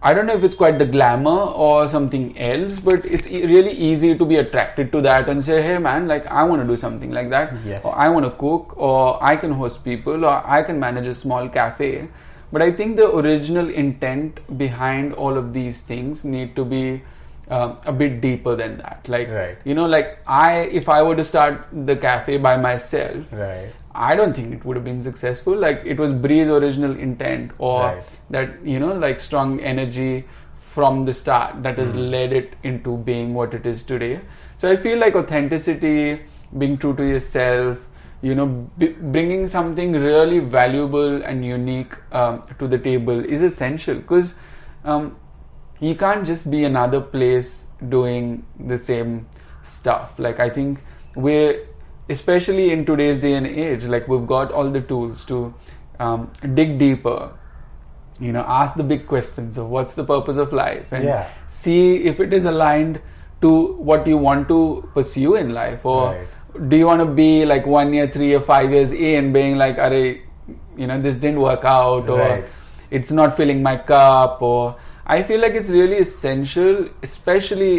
I 0.01 0.13
don't 0.13 0.27
know 0.27 0.33
if 0.33 0.43
it's 0.45 0.55
quite 0.55 0.79
the 0.79 0.85
glamour 0.85 1.39
or 1.63 1.85
something 1.89 2.37
else, 2.39 2.79
but 2.79 3.03
it's 3.05 3.27
really 3.27 3.71
easy 3.71 4.17
to 4.17 4.25
be 4.25 4.37
attracted 4.37 4.93
to 4.93 5.01
that 5.01 5.27
and 5.27 5.43
say, 5.43 5.61
"Hey, 5.61 5.77
man, 5.77 6.07
like 6.07 6.25
I 6.27 6.43
want 6.43 6.61
to 6.61 6.67
do 6.67 6.77
something 6.77 7.11
like 7.11 7.29
that, 7.31 7.51
Yes. 7.65 7.83
or 7.83 7.97
I 7.97 8.07
want 8.07 8.25
to 8.25 8.31
cook, 8.43 8.75
or 8.77 9.21
I 9.21 9.35
can 9.35 9.51
host 9.51 9.83
people, 9.83 10.23
or 10.25 10.35
I 10.57 10.63
can 10.63 10.79
manage 10.79 11.07
a 11.07 11.15
small 11.15 11.49
cafe." 11.49 12.07
But 12.51 12.61
I 12.61 12.71
think 12.71 12.95
the 12.97 13.09
original 13.23 13.69
intent 13.69 14.39
behind 14.57 15.13
all 15.13 15.37
of 15.37 15.51
these 15.53 15.81
things 15.81 16.23
need 16.23 16.55
to 16.55 16.63
be 16.65 17.01
um, 17.57 17.77
a 17.85 17.91
bit 17.91 18.21
deeper 18.21 18.55
than 18.55 18.77
that. 18.77 19.07
Like, 19.09 19.27
Right. 19.35 19.57
you 19.65 19.73
know, 19.73 19.85
like 19.87 20.19
I, 20.27 20.69
if 20.79 20.87
I 20.87 21.01
were 21.03 21.15
to 21.15 21.23
start 21.25 21.65
the 21.91 21.95
cafe 21.95 22.37
by 22.37 22.57
myself, 22.57 23.31
Right. 23.33 23.71
I 23.93 24.15
don't 24.15 24.35
think 24.35 24.53
it 24.53 24.65
would 24.65 24.75
have 24.75 24.85
been 24.85 25.01
successful. 25.01 25.55
Like 25.57 25.81
it 25.85 25.97
was 25.99 26.11
Bree's 26.13 26.47
original 26.49 26.95
intent, 26.97 27.51
or 27.57 27.81
Right. 27.83 28.03
that 28.29 28.65
you 28.65 28.79
know, 28.79 28.93
like 28.93 29.19
strong 29.19 29.59
energy 29.59 30.25
from 30.53 31.05
the 31.05 31.13
start 31.13 31.63
that 31.63 31.77
has 31.79 31.95
led 31.95 32.31
it 32.31 32.55
into 32.63 32.97
being 32.97 33.33
what 33.33 33.53
it 33.53 33.65
is 33.65 33.83
today. 33.83 34.19
So 34.59 34.69
I 34.69 34.75
feel 34.77 34.99
like 34.99 35.15
authenticity, 35.15 36.21
being 36.57 36.77
true 36.77 36.95
to 36.95 37.03
yourself, 37.03 37.87
you 38.21 38.35
know, 38.35 38.45
b- 38.77 38.95
bringing 38.99 39.47
something 39.47 39.93
really 39.93 40.39
valuable 40.39 41.23
and 41.23 41.43
unique 41.45 41.93
um, 42.11 42.43
to 42.59 42.67
the 42.67 42.77
table 42.77 43.23
is 43.25 43.41
essential 43.41 43.95
because 43.95 44.35
um, 44.83 45.15
you 45.79 45.95
can't 45.95 46.25
just 46.27 46.51
be 46.51 46.63
another 46.65 47.01
place 47.01 47.67
doing 47.87 48.45
the 48.59 48.77
same 48.77 49.27
stuff. 49.63 50.19
Like 50.19 50.39
I 50.39 50.49
think 50.49 50.79
we're 51.15 51.65
especially 52.09 52.71
in 52.71 52.85
today's 52.85 53.19
day 53.19 53.33
and 53.33 53.47
age, 53.47 53.83
like 53.85 54.07
we've 54.07 54.27
got 54.27 54.51
all 54.51 54.69
the 54.69 54.81
tools 54.81 55.25
to 55.25 55.53
um, 55.99 56.31
dig 56.55 56.77
deeper. 56.79 57.31
You 58.19 58.33
know, 58.33 58.41
ask 58.47 58.75
the 58.75 58.83
big 58.83 59.07
questions 59.07 59.57
of 59.57 59.69
what's 59.69 59.95
the 59.95 60.03
purpose 60.03 60.37
of 60.37 60.51
life, 60.51 60.91
and 60.91 61.05
Yeah. 61.05 61.29
see 61.47 62.03
if 62.05 62.19
it 62.19 62.33
is 62.33 62.45
aligned 62.45 62.99
to 63.41 63.51
what 63.91 64.05
you 64.07 64.17
want 64.17 64.47
to 64.49 64.89
pursue 64.93 65.35
in 65.35 65.53
life, 65.53 65.85
or 65.85 66.01
Right. 66.13 66.69
do 66.69 66.75
you 66.75 66.85
want 66.85 66.99
to 66.99 67.05
be 67.05 67.45
like 67.45 67.65
one 67.65 67.93
year, 67.93 68.07
three 68.07 68.33
or 68.33 68.41
five 68.41 68.71
years 68.71 68.91
in, 68.91 69.31
being 69.31 69.57
like, 69.57 69.77
"Are 69.77 69.93
you 69.95 70.87
know, 70.87 70.99
this 71.01 71.17
didn't 71.17 71.39
work 71.41 71.63
out," 71.63 72.09
or 72.09 72.19
Right. 72.19 72.45
it's 72.91 73.11
not 73.11 73.37
filling 73.37 73.61
my 73.61 73.77
cup 73.89 74.41
or 74.41 74.75
i 75.15 75.21
feel 75.27 75.39
like 75.41 75.53
it's 75.59 75.69
really 75.69 75.97
essential 76.03 76.77
especially 77.07 77.73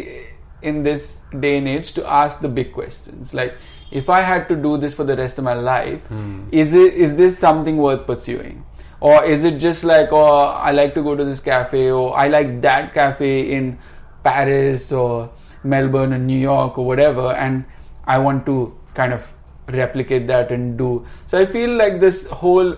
in 0.71 0.85
this 0.85 1.25
day 1.45 1.57
and 1.59 1.67
age 1.73 1.89
to 1.95 2.05
ask 2.19 2.41
the 2.45 2.51
big 2.59 2.69
questions 2.77 3.33
like 3.39 3.55
if 3.91 4.09
i 4.09 4.21
had 4.21 4.49
to 4.49 4.57
do 4.57 4.77
this 4.77 4.95
for 4.95 5.05
the 5.05 5.17
rest 5.17 5.39
of 5.39 5.45
my 5.45 5.55
life 5.55 6.03
hmm. 6.07 6.43
is 6.53 6.73
it 6.73 6.95
is 6.95 7.17
this 7.17 7.39
something 7.39 7.77
worth 7.77 8.07
pursuing 8.07 8.65
or 9.01 9.25
is 9.25 9.45
it 9.45 9.59
just 9.59 9.83
like 9.85 10.13
oh 10.13 10.39
i 10.69 10.71
like 10.71 10.95
to 10.95 11.03
go 11.03 11.15
to 11.17 11.25
this 11.25 11.41
cafe 11.41 11.91
or 11.91 12.17
i 12.17 12.29
like 12.29 12.61
that 12.61 12.93
cafe 12.95 13.53
in 13.53 13.79
paris 14.23 14.93
or 14.93 15.31
melbourne 15.65 16.13
or 16.13 16.19
new 16.19 16.39
york 16.39 16.79
or 16.79 16.85
whatever 16.87 17.33
and 17.33 17.65
i 18.05 18.19
want 18.19 18.45
to 18.47 18.57
kind 18.95 19.13
of 19.13 19.33
replicate 19.69 20.27
that 20.27 20.51
and 20.51 20.77
do 20.79 21.05
so 21.27 21.39
i 21.39 21.47
feel 21.47 21.71
like 21.77 22.01
this 22.01 22.27
whole 22.31 22.77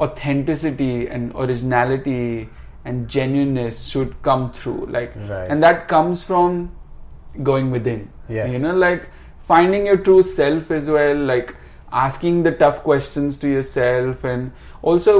authenticity 0.00 1.06
and 1.08 1.32
originality 1.34 2.48
and 2.84 3.08
genuineness 3.08 3.84
should 3.86 4.20
come 4.22 4.52
through 4.52 4.86
like 4.86 5.12
Right. 5.16 5.48
and 5.50 5.62
that 5.62 5.86
comes 5.88 6.24
from 6.26 6.72
going 7.42 7.70
within 7.70 8.10
Yes. 8.28 8.52
you 8.52 8.58
know 8.58 8.74
like 8.74 9.08
finding 9.52 9.86
your 9.86 9.96
true 10.08 10.22
self 10.22 10.70
as 10.70 10.88
well 10.96 11.16
like 11.32 11.54
asking 12.04 12.42
the 12.42 12.52
tough 12.64 12.82
questions 12.88 13.38
to 13.38 13.48
yourself 13.48 14.24
and 14.24 14.52
also 14.90 15.14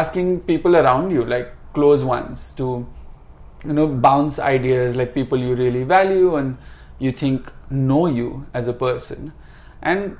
asking 0.00 0.28
people 0.50 0.76
around 0.82 1.10
you 1.10 1.24
like 1.24 1.48
close 1.78 2.04
ones 2.10 2.52
to 2.60 2.68
you 3.64 3.72
know 3.78 3.86
bounce 4.06 4.38
ideas 4.38 4.96
like 5.00 5.14
people 5.14 5.38
you 5.48 5.54
really 5.54 5.82
value 5.82 6.36
and 6.36 6.56
you 6.98 7.12
think 7.22 7.50
know 7.70 8.06
you 8.06 8.28
as 8.60 8.68
a 8.68 8.72
person 8.84 9.32
and 9.82 10.16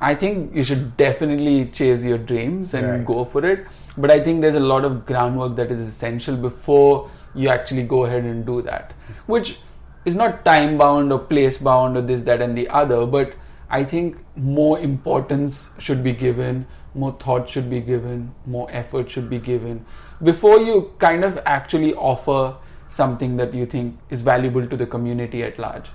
i 0.00 0.14
think 0.22 0.54
you 0.54 0.64
should 0.70 0.84
definitely 0.96 1.54
chase 1.80 2.04
your 2.04 2.18
dreams 2.32 2.74
and 2.74 2.88
Right. 2.90 3.04
go 3.12 3.24
for 3.34 3.44
it 3.52 3.66
but 3.96 4.10
i 4.10 4.18
think 4.24 4.40
there's 4.46 4.58
a 4.62 4.66
lot 4.72 4.84
of 4.90 4.98
groundwork 5.10 5.56
that 5.60 5.70
is 5.76 5.80
essential 5.80 6.36
before 6.36 7.10
you 7.34 7.48
actually 7.48 7.82
go 7.94 8.04
ahead 8.04 8.24
and 8.24 8.44
do 8.46 8.60
that 8.62 8.92
which 9.26 9.58
is 10.06 10.14
not 10.14 10.44
time 10.44 10.78
bound 10.78 11.12
or 11.12 11.18
place 11.18 11.58
bound 11.58 11.96
or 11.96 12.02
this 12.10 12.24
that 12.30 12.40
and 12.46 12.56
the 12.60 12.68
other 12.82 13.04
but 13.16 13.34
i 13.78 13.82
think 13.92 14.16
more 14.36 14.78
importance 14.78 15.58
should 15.78 16.02
be 16.08 16.12
given 16.24 16.64
more 16.94 17.12
thought 17.24 17.50
should 17.56 17.68
be 17.70 17.80
given 17.80 18.22
more 18.46 18.66
effort 18.82 19.10
should 19.10 19.28
be 19.30 19.38
given 19.50 19.84
before 20.30 20.58
you 20.60 20.78
kind 20.98 21.24
of 21.24 21.38
actually 21.44 21.92
offer 21.94 22.40
something 22.88 23.36
that 23.36 23.52
you 23.52 23.66
think 23.66 23.98
is 24.10 24.22
valuable 24.22 24.66
to 24.74 24.76
the 24.84 24.86
community 24.86 25.42
at 25.42 25.58
large 25.58 25.90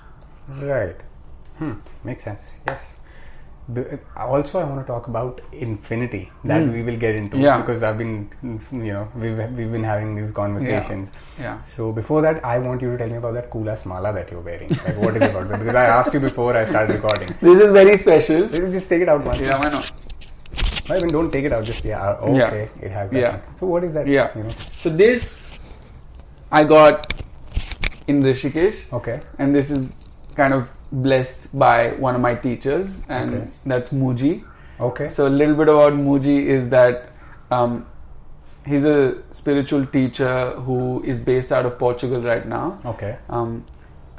Right. 0.60 0.96
Hmm. 1.58 1.74
Makes 2.04 2.24
sense. 2.24 2.56
Yes. 2.68 2.98
Also, 4.18 4.60
I 4.60 4.64
want 4.64 4.80
to 4.82 4.88
talk 4.92 5.08
about 5.08 5.40
infinity 5.54 6.22
that 6.44 6.62
Mm. 6.64 6.74
we 6.74 6.82
will 6.88 6.98
get 7.04 7.16
into 7.16 7.38
Yeah. 7.38 7.58
because 7.62 7.84
I've 7.84 7.98
been, 7.98 8.30
you 8.44 8.94
know, 8.94 9.08
we've 9.16 9.38
we've 9.58 9.72
been 9.72 9.84
having 9.84 10.16
these 10.16 10.32
conversations. 10.40 11.14
yeah 11.40 11.62
So 11.62 11.92
before 12.00 12.22
that, 12.28 12.44
I 12.54 12.58
want 12.60 12.82
you 12.82 12.92
to 12.92 12.98
tell 13.02 13.08
me 13.14 13.20
about 13.22 13.34
that 13.40 13.50
cool 13.50 13.70
ass 13.70 13.86
mala 13.86 14.12
that 14.18 14.32
you're 14.32 14.42
wearing. 14.50 14.70
Like, 14.70 14.98
what 15.06 15.16
is 15.16 15.22
it 15.22 15.32
about 15.32 15.48
that? 15.50 15.60
Because 15.60 15.76
I 15.84 15.86
asked 16.00 16.14
you 16.14 16.20
before 16.20 16.50
I 16.64 16.66
started 16.66 16.96
recording. 16.96 17.30
this 17.50 17.62
is 17.68 17.72
very 17.80 17.96
special 18.06 18.48
Just 18.78 18.90
take 18.90 19.02
it 19.08 19.10
out 19.16 19.24
once. 19.32 19.42
yeah 19.42 19.58
why 19.64 19.70
not 19.78 19.92
I 20.90 21.00
mean, 21.00 21.12
don't 21.18 21.32
take 21.32 21.46
it 21.46 21.54
out. 21.54 21.64
Just 21.72 21.86
yeah. 21.86 22.02
uh, 22.02 22.34
Yeah. 22.42 22.48
Okay, 22.48 22.70
it 22.82 22.92
has 22.92 23.12
that. 23.12 23.20
Yeah. 23.26 23.32
thing. 23.38 23.56
So 23.60 23.68
what 23.68 23.84
is 23.90 23.94
that? 23.94 24.08
Yeah. 24.08 24.30
You 24.36 24.44
know. 24.44 24.50
so 24.84 24.90
this 25.06 25.26
i 26.60 26.64
got 26.76 27.06
in 28.12 28.22
rishikesh 28.28 28.80
Okay. 29.00 29.18
and 29.40 29.56
this 29.56 29.70
is 29.76 30.12
kind 30.40 30.54
of 30.54 30.68
blessed 30.92 31.58
by 31.58 31.92
one 31.92 32.16
of 32.16 32.22
my 32.22 32.34
teachers 32.34 33.06
and 33.10 33.34
Okay. 33.34 33.48
that's 33.66 33.90
Mooji 33.90 34.44
Okay. 34.80 35.08
So 35.10 35.28
a 35.28 35.30
little 35.30 35.54
bit 35.56 35.70
about 35.70 35.94
Mooji 35.94 36.48
is 36.48 36.70
that 36.72 37.10
um, 37.52 37.86
he's 38.66 38.84
a 38.84 39.22
spiritual 39.32 39.86
teacher 39.86 40.52
who 40.62 41.04
is 41.04 41.20
based 41.20 41.52
out 41.52 41.68
of 41.68 41.78
Portugal 41.78 42.20
right 42.22 42.48
now. 42.48 42.80
Okay. 42.86 43.18
Um, 43.30 43.66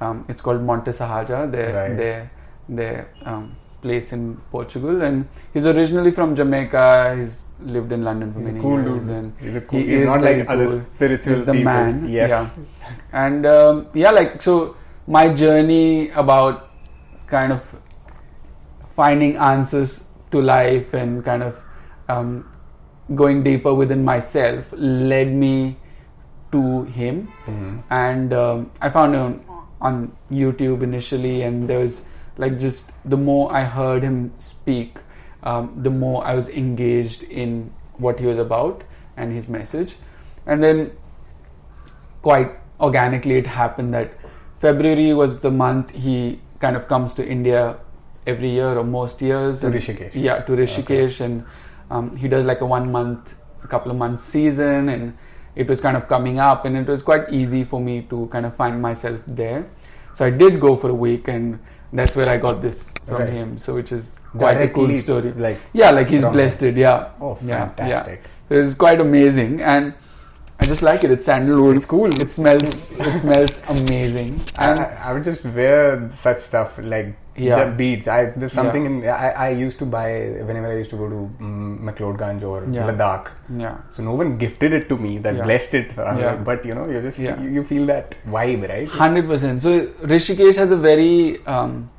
um, 0.00 0.24
it's 0.28 0.40
called 0.40 0.62
Monte 0.62 0.92
Sahaja, 0.92 1.50
their 1.50 1.74
Right. 1.74 1.96
their 1.96 2.30
their 2.68 3.08
um, 3.24 3.56
place 3.80 4.12
in 4.12 4.36
Portugal, 4.52 5.02
and 5.02 5.26
he's 5.52 5.66
originally 5.66 6.12
from 6.12 6.36
Jamaica. 6.36 7.16
He's 7.18 7.48
lived 7.60 7.90
in 7.90 8.04
London 8.04 8.32
for 8.32 8.38
He's 8.38 8.48
a 8.50 8.52
many 8.52 8.62
cool 8.62 8.82
years, 8.84 9.06
dude. 9.06 9.16
and 9.16 9.32
He's 9.40 9.56
a 9.56 9.60
cool. 9.62 9.80
he 9.80 9.96
he's 9.96 10.06
not 10.06 10.20
like 10.22 10.48
other 10.48 10.66
cool. 10.66 10.84
spiritual 10.94 11.34
he's 11.34 11.44
the 11.44 11.52
people. 11.52 11.72
man. 11.72 12.08
Yes. 12.08 12.30
Yeah. 12.30 12.64
and 13.24 13.46
um, 13.46 13.86
yeah, 13.94 14.12
like 14.12 14.40
so, 14.40 14.76
my 15.06 15.28
journey 15.28 16.10
about 16.10 16.68
kind 17.26 17.52
of 17.52 17.80
finding 18.88 19.36
answers 19.36 20.08
to 20.30 20.40
life 20.40 20.94
and 20.94 21.24
kind 21.24 21.42
of 21.42 21.62
um, 22.08 22.48
going 23.14 23.42
deeper 23.42 23.74
within 23.74 24.04
myself 24.04 24.72
led 24.76 25.32
me 25.32 25.76
to 26.52 26.84
him 26.84 27.28
Mhm. 27.46 27.82
and 27.90 28.32
um, 28.32 28.70
I 28.80 28.88
found 28.90 29.14
him 29.14 29.40
on 29.80 30.12
YouTube 30.30 30.82
initially, 30.82 31.42
and 31.42 31.66
there 31.68 31.78
was 31.78 32.04
like 32.38 32.58
just 32.58 32.92
the 33.04 33.16
more 33.16 33.52
I 33.52 33.64
heard 33.64 34.02
him 34.04 34.30
speak, 34.38 34.98
um, 35.42 35.72
the 35.82 35.90
more 35.90 36.24
I 36.24 36.34
was 36.34 36.48
engaged 36.48 37.24
in 37.24 37.72
what 37.98 38.20
he 38.20 38.26
was 38.26 38.38
about 38.38 38.84
and 39.16 39.32
his 39.32 39.48
message, 39.48 39.96
and 40.46 40.62
then 40.62 40.92
quite 42.22 42.52
organically 42.80 43.36
it 43.38 43.46
happened 43.46 43.92
that 43.94 44.12
February 44.66 45.12
was 45.12 45.40
the 45.40 45.50
month 45.50 45.90
he 45.90 46.38
kind 46.60 46.76
of 46.76 46.86
comes 46.86 47.14
to 47.14 47.28
India 47.28 47.76
every 48.28 48.50
year 48.50 48.78
or 48.78 48.84
most 48.84 49.20
years. 49.20 49.60
To 49.60 49.66
and- 49.66 49.74
Rishikesh. 49.74 50.12
Yeah, 50.14 50.38
to 50.46 50.52
Rishikesh, 50.52 51.20
and 51.20 51.44
um, 51.90 52.16
he 52.16 52.28
does 52.28 52.44
like 52.44 52.60
a 52.60 52.66
one 52.66 52.92
month, 52.92 53.34
a 53.64 53.66
couple 53.66 53.90
of 53.90 53.98
months 53.98 54.22
season, 54.22 54.88
and 54.88 55.18
it 55.56 55.66
was 55.68 55.80
kind 55.80 55.96
of 55.96 56.06
coming 56.08 56.38
up, 56.38 56.64
and 56.64 56.76
it 56.76 56.86
was 56.86 57.02
quite 57.02 57.32
easy 57.32 57.64
for 57.64 57.80
me 57.80 58.02
to 58.02 58.28
kind 58.30 58.46
of 58.46 58.54
find 58.54 58.80
myself 58.80 59.20
there. 59.26 59.66
So 60.14 60.24
I 60.24 60.30
did 60.30 60.60
go 60.60 60.76
for 60.76 60.90
a 60.90 60.94
week, 60.94 61.26
and 61.26 61.58
that's 61.92 62.14
where 62.14 62.28
I 62.30 62.36
got 62.38 62.62
this 62.62 62.94
from 63.08 63.16
Right. 63.22 63.30
him. 63.30 63.58
So 63.58 63.74
which 63.74 63.90
is 63.90 64.20
quite 64.38 64.60
a 64.60 64.68
cool 64.68 64.96
story. 65.00 65.32
Like, 65.32 65.58
Yeah, 65.72 65.90
like 65.90 66.06
he's 66.06 66.22
blessed 66.22 66.62
it. 66.62 66.76
Yeah. 66.76 67.08
oh, 67.20 67.36
Yeah, 67.42 67.68
fantastic. 67.70 68.22
So 68.48 68.54
it's 68.54 68.74
quite 68.74 69.00
amazing, 69.00 69.60
and 69.60 69.94
I 70.60 70.66
just 70.66 70.82
like 70.82 71.02
it. 71.02 71.10
It's 71.10 71.24
sandalwood. 71.24 71.76
It's 71.76 71.86
cool. 71.86 72.20
It 72.20 72.30
smells. 72.30 72.92
it 72.92 73.18
smells 73.18 73.64
amazing. 73.68 74.40
I, 74.56 74.70
And 74.70 74.80
I- 74.80 74.98
I 75.06 75.12
would 75.12 75.24
just 75.24 75.44
wear 75.44 76.08
such 76.10 76.38
stuff 76.38 76.78
like 76.78 77.16
Yeah. 77.36 77.70
beads. 77.80 78.06
I, 78.06 78.26
there's 78.36 78.52
something 78.52 78.84
in 78.86 78.94
I, 79.08 79.30
I 79.30 79.48
used 79.50 79.78
to 79.80 79.86
buy 79.86 80.10
whenever 80.48 80.68
I 80.70 80.76
used 80.76 80.90
to 80.90 80.96
go 80.96 81.08
to 81.08 81.16
um, 81.40 81.80
McLeodganj 81.82 82.42
or 82.50 82.58
Yeah. 82.70 82.86
Ladakh. 82.90 83.30
yeah, 83.64 83.78
So 83.88 84.02
no 84.04 84.12
one 84.12 84.36
gifted 84.38 84.72
it 84.74 84.88
to 84.90 84.96
me 84.98 85.18
that 85.18 85.34
Yeah. 85.36 85.42
blessed 85.42 85.74
it. 85.80 85.96
Was 85.96 86.18
Yeah. 86.18 86.36
but 86.36 86.64
you 86.64 86.74
know, 86.74 86.86
you 86.88 87.00
just 87.08 87.18
Yeah. 87.18 87.40
you, 87.40 87.48
you 87.58 87.64
feel 87.64 87.86
that 87.86 88.14
vibe, 88.36 88.68
right? 88.68 88.88
hundred 88.88 89.26
percent. 89.26 89.62
So 89.62 89.86
Rishikesh 90.14 90.56
has 90.56 90.70
a 90.70 90.76
very, 90.76 91.44
um, 91.46 91.90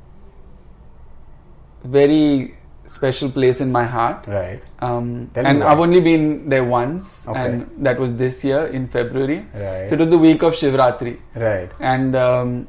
very 1.84 2.54
special 2.86 3.30
place 3.30 3.60
in 3.60 3.72
my 3.72 3.84
heart. 3.84 4.26
Right. 4.26 4.60
Um, 4.80 5.30
and. 5.34 5.62
I've 5.64 5.78
only 5.80 6.00
been 6.00 6.48
there 6.48 6.64
once, 6.64 7.26
Okay. 7.28 7.40
and 7.40 7.70
that 7.84 7.98
was 7.98 8.16
this 8.16 8.44
year 8.44 8.66
in 8.66 8.88
February. 8.88 9.46
Right. 9.54 9.88
So 9.88 9.94
it 9.94 10.00
was 10.00 10.10
the 10.10 10.18
week 10.18 10.42
of 10.42 10.54
Shivratri. 10.54 11.18
right. 11.34 11.70
and 11.80 12.14
um, 12.16 12.66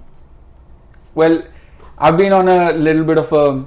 well 1.13 1.41
i've 1.97 2.17
been 2.17 2.33
on 2.33 2.47
a 2.49 2.73
little 2.73 3.03
bit 3.05 3.17
of 3.17 3.31
a 3.31 3.63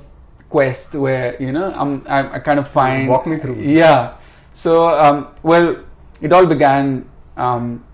quest 0.50 0.94
where 0.94 1.34
you 1.42 1.50
know 1.52 1.72
i'm 1.74 2.04
i, 2.08 2.36
I 2.36 2.38
kind 2.40 2.58
of 2.58 2.68
find 2.68 3.08
Walk 3.08 3.26
me 3.26 3.38
through. 3.38 3.56
yeah 3.60 4.16
so 4.52 4.98
um, 4.98 5.28
well 5.42 5.76
it 6.20 6.32
all 6.32 6.46
began 6.46 7.08
um, 7.36 7.84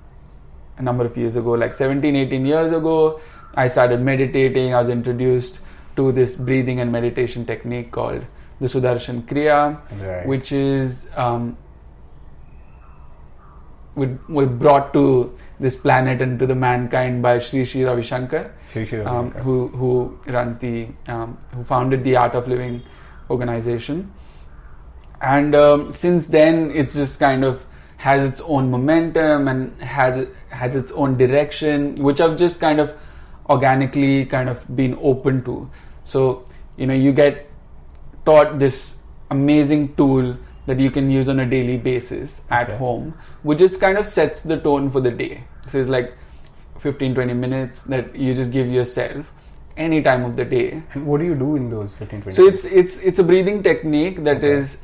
a 0.79 0.83
number 0.83 1.05
of 1.05 1.17
years 1.17 1.37
ago 1.37 1.53
like 1.53 1.75
17 1.75 2.17
18 2.17 2.47
years 2.47 2.73
ago 2.73 3.21
i 3.55 3.69
started 3.69 4.01
meditating 4.01 4.75
i 4.75 4.81
was 4.81 4.89
introduced 4.89 5.61
to 5.97 6.11
this 6.11 6.35
breathing 6.35 6.81
and 6.81 6.91
meditation 6.91 7.45
technique 7.47 7.93
called 7.93 8.25
the 8.65 8.71
sudarshan 8.75 9.21
kriya 9.31 9.59
Right. 10.07 10.27
which 10.33 10.53
is 10.59 11.09
um, 11.25 11.57
we, 13.95 14.07
we 14.29 14.45
brought 14.45 14.93
to 14.93 15.05
this 15.61 15.77
planet 15.77 16.21
and 16.21 16.39
to 16.39 16.47
the 16.47 16.55
mankind 16.55 17.23
by 17.23 17.39
Sri 17.39 17.65
Sri 17.65 17.85
Ravi 17.85 18.03
Shankar, 18.03 18.53
Shri 18.69 19.01
um, 19.03 19.31
Ravi 19.31 19.41
who 19.45 19.69
who 19.69 20.19
runs 20.27 20.59
the 20.59 20.89
um, 21.07 21.39
who 21.55 21.63
founded 21.63 22.03
the 22.03 22.17
Art 22.17 22.35
of 22.35 22.49
Living 22.49 22.83
organization, 23.31 24.13
and 25.21 25.55
um, 25.55 25.93
since 25.93 26.27
then 26.29 26.73
it's 26.73 26.95
just 26.95 27.21
kind 27.21 27.45
of 27.45 27.65
has 27.99 28.25
its 28.31 28.41
own 28.41 28.71
momentum 28.71 29.47
and 29.47 29.81
has 29.81 30.27
has 30.51 30.75
its 30.75 30.91
own 30.93 31.17
direction, 31.17 31.95
which 32.11 32.21
I've 32.21 32.37
just 32.37 32.61
kind 32.61 32.81
of 32.81 32.93
organically 33.49 34.27
kind 34.27 34.49
of 34.49 34.67
been 34.75 34.99
open 35.01 35.45
to. 35.45 35.71
So 36.03 36.45
you 36.77 36.89
know 36.89 36.95
you 36.95 37.13
get 37.13 37.49
taught 38.27 38.59
this 38.59 38.99
amazing 39.31 39.95
tool 39.97 40.37
that 40.67 40.79
you 40.81 40.91
can 40.91 41.11
use 41.11 41.29
on 41.29 41.41
a 41.41 41.47
daily 41.47 41.77
basis 41.77 42.43
at 42.51 42.69
Okay. 42.69 42.77
home 42.79 43.15
which 43.43 43.59
just 43.59 43.81
kind 43.81 43.99
of 43.99 44.07
sets 44.09 44.43
the 44.43 44.59
tone 44.59 44.91
for 44.91 45.01
the 45.01 45.11
day 45.11 45.45
so 45.69 45.79
it's 45.79 45.89
like 45.89 46.13
15 46.81 47.15
20 47.15 47.35
minutes 47.35 47.85
that 47.85 48.15
you 48.17 48.35
just 48.35 48.53
give 48.53 48.69
yourself 48.69 49.33
any 49.77 50.03
time 50.03 50.25
of 50.25 50.37
the 50.37 50.45
day 50.45 50.83
And 50.95 51.07
what 51.07 51.19
do 51.19 51.25
you 51.27 51.35
do 51.35 51.57
in 51.57 51.69
those 51.71 51.95
15 51.97 52.23
20 52.23 52.37
so 52.37 52.47
it's 52.47 52.65
it's 52.65 52.99
it's 53.01 53.19
a 53.19 53.25
breathing 53.25 53.63
technique 53.63 54.23
that 54.25 54.45
is 54.45 54.75
Okay. 54.77 54.81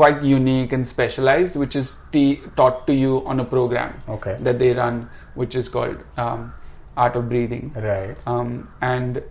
quite 0.00 0.22
unique 0.28 0.72
and 0.72 0.86
specialized 0.86 1.56
which 1.62 1.74
is 1.76 1.88
t- 2.12 2.40
taught 2.56 2.86
to 2.86 2.94
you 2.94 3.22
on 3.32 3.40
a 3.40 3.44
program 3.44 3.92
Okay. 4.08 4.36
that 4.40 4.58
they 4.58 4.72
run 4.72 5.08
which 5.34 5.54
is 5.54 5.68
called 5.68 5.98
um, 6.16 6.52
art 6.96 7.14
of 7.16 7.28
breathing 7.28 7.70
Right. 7.76 8.16
um, 8.26 8.68
and 8.80 9.22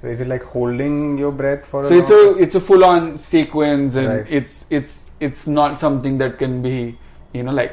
So 0.00 0.06
is 0.06 0.20
it 0.20 0.28
like 0.28 0.44
holding 0.44 1.18
your 1.18 1.32
breath 1.32 1.66
for 1.66 1.84
so 1.88 1.94
a 1.94 1.98
it's 2.00 2.10
long 2.10 2.26
a 2.38 2.42
it's 2.44 2.54
a 2.54 2.60
full 2.60 2.84
on 2.84 3.06
sequence 3.18 3.96
and 3.96 4.08
Right. 4.08 4.26
it's 4.40 4.66
it's 4.70 4.92
it's 5.28 5.46
not 5.48 5.80
something 5.84 6.18
that 6.18 6.38
can 6.38 6.62
be 6.62 6.96
you 7.32 7.42
know 7.42 7.52
like 7.52 7.72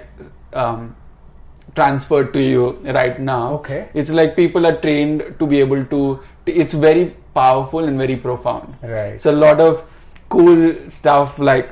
um, 0.54 0.96
transferred 1.76 2.32
to 2.34 2.42
you 2.42 2.64
right 3.00 3.20
now 3.20 3.54
Okay. 3.58 3.90
it's 3.94 4.10
like 4.10 4.36
people 4.36 4.66
are 4.66 4.76
trained 4.86 5.24
to 5.40 5.46
be 5.46 5.60
able 5.60 5.84
to 5.94 6.00
it's 6.48 6.74
very 6.74 7.04
powerful 7.36 7.84
and 7.84 7.98
very 8.04 8.16
profound 8.16 8.74
Right. 8.82 9.22
so 9.22 9.32
a 9.32 9.40
lot 9.46 9.60
of 9.60 9.84
cool 10.30 10.74
stuff 10.88 11.38
like 11.38 11.70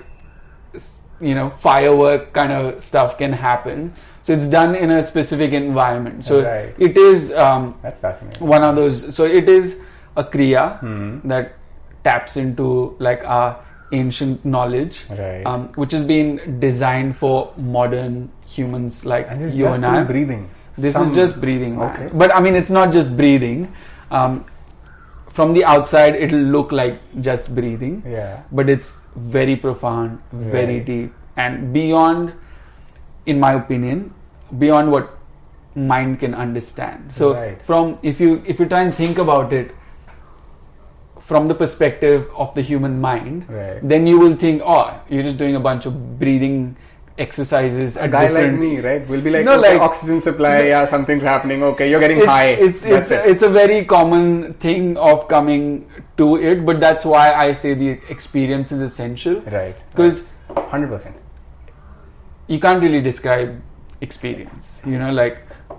you 1.21 1.33
know 1.35 1.49
firework 1.65 2.33
kind 2.33 2.51
of 2.51 2.83
stuff 2.83 3.17
can 3.17 3.31
happen 3.33 3.93
so 4.21 4.33
it's 4.33 4.47
done 4.47 4.75
in 4.75 4.91
a 4.91 5.01
specific 5.01 5.53
environment 5.53 6.25
so 6.25 6.43
Right. 6.43 6.75
it 6.77 6.97
is 6.97 7.31
um, 7.33 7.73
That's 7.81 7.99
fascinating. 7.99 8.45
one 8.47 8.63
of 8.63 8.75
those 8.75 9.15
so 9.15 9.23
it 9.25 9.49
is 9.49 9.79
a 10.15 10.23
kriya 10.23 10.79
Hmm. 10.79 11.27
that 11.27 11.53
taps 12.03 12.37
into 12.37 12.95
like 12.99 13.23
our 13.25 13.57
ancient 13.91 14.43
knowledge 14.45 15.05
Right. 15.09 15.43
um, 15.45 15.67
which 15.75 15.91
has 15.91 16.03
been 16.05 16.59
designed 16.59 17.15
for 17.17 17.51
modern 17.57 18.29
humans 18.55 19.05
like 19.05 19.27
and 19.29 19.39
this 19.41 19.53
is 19.53 19.59
you 19.59 19.65
just 19.65 19.83
and 19.83 19.97
I. 19.99 20.03
breathing. 20.03 20.49
This 20.77 20.93
Some- 20.93 21.09
is 21.09 21.15
just 21.15 21.39
breathing, 21.41 21.77
man. 21.77 21.91
Okay. 21.91 22.09
But 22.21 22.35
I 22.35 22.41
mean, 22.41 22.55
it's 22.55 22.71
not 22.71 22.91
just 22.91 23.15
breathing. 23.15 23.67
Um, 24.09 24.45
from 25.29 25.53
the 25.53 25.63
outside, 25.65 26.15
it'll 26.15 26.47
look 26.55 26.71
like 26.71 26.97
just 27.27 27.53
breathing, 27.55 28.01
Yeah. 28.07 28.39
but 28.51 28.69
it's 28.69 28.89
very 29.15 29.55
profound, 29.55 30.19
very 30.31 30.77
Right. 30.77 30.85
deep, 30.85 31.13
and 31.45 31.71
beyond, 31.73 32.33
in 33.25 33.39
my 33.39 33.53
opinion, 33.53 34.03
beyond 34.65 34.91
what 34.91 35.13
mind 35.75 36.19
can 36.19 36.33
understand. 36.47 37.13
So, 37.21 37.33
Right. 37.35 37.61
from 37.69 37.97
if 38.03 38.19
you 38.19 38.41
if 38.45 38.59
you 38.59 38.65
try 38.73 38.81
and 38.87 38.93
think 39.03 39.17
about 39.27 39.53
it 39.61 39.71
from 41.25 41.47
the 41.47 41.55
perspective 41.55 42.29
of 42.35 42.53
the 42.53 42.61
human 42.61 42.99
mind, 43.01 43.45
Right. 43.49 43.79
then 43.81 44.05
you 44.05 44.19
will 44.19 44.35
think, 44.35 44.61
oh, 44.65 44.93
you're 45.09 45.23
just 45.23 45.37
doing 45.37 45.55
a 45.55 45.59
bunch 45.59 45.85
of 45.85 46.19
breathing 46.19 46.75
exercises. 47.17 47.95
A 47.95 48.07
guy 48.07 48.27
like 48.27 48.51
me, 48.53 48.79
right? 48.79 49.07
Will 49.07 49.21
be 49.21 49.29
like, 49.29 49.45
No, 49.45 49.59
okay, 49.59 49.73
like- 49.73 49.81
oxygen 49.81 50.19
supply, 50.19 50.63
yeah, 50.63 50.85
something's 50.85 51.23
happening. 51.23 51.63
Okay, 51.63 51.89
you're 51.89 51.99
getting 51.99 52.17
it's, 52.19 52.27
high. 52.27 52.49
It's 52.67 52.85
it's 52.85 53.11
it. 53.11 53.25
it's 53.25 53.43
a 53.43 53.49
very 53.49 53.85
common 53.85 54.53
thing 54.55 54.97
of 54.97 55.27
coming 55.27 55.87
to 56.17 56.35
it, 56.37 56.65
but 56.65 56.79
that's 56.79 57.05
why 57.05 57.33
I 57.33 57.51
say 57.53 57.73
the 57.73 57.89
experience 58.09 58.71
is 58.71 58.81
essential 58.81 59.41
right. 59.41 59.75
because 59.91 60.25
Hundred 60.73 60.89
percent. 60.89 61.15
you 62.47 62.59
can't 62.59 62.83
really 62.83 63.01
describe 63.01 63.61
experience. 64.01 64.81
You 64.85 64.99
know, 64.99 65.11
like 65.11 65.37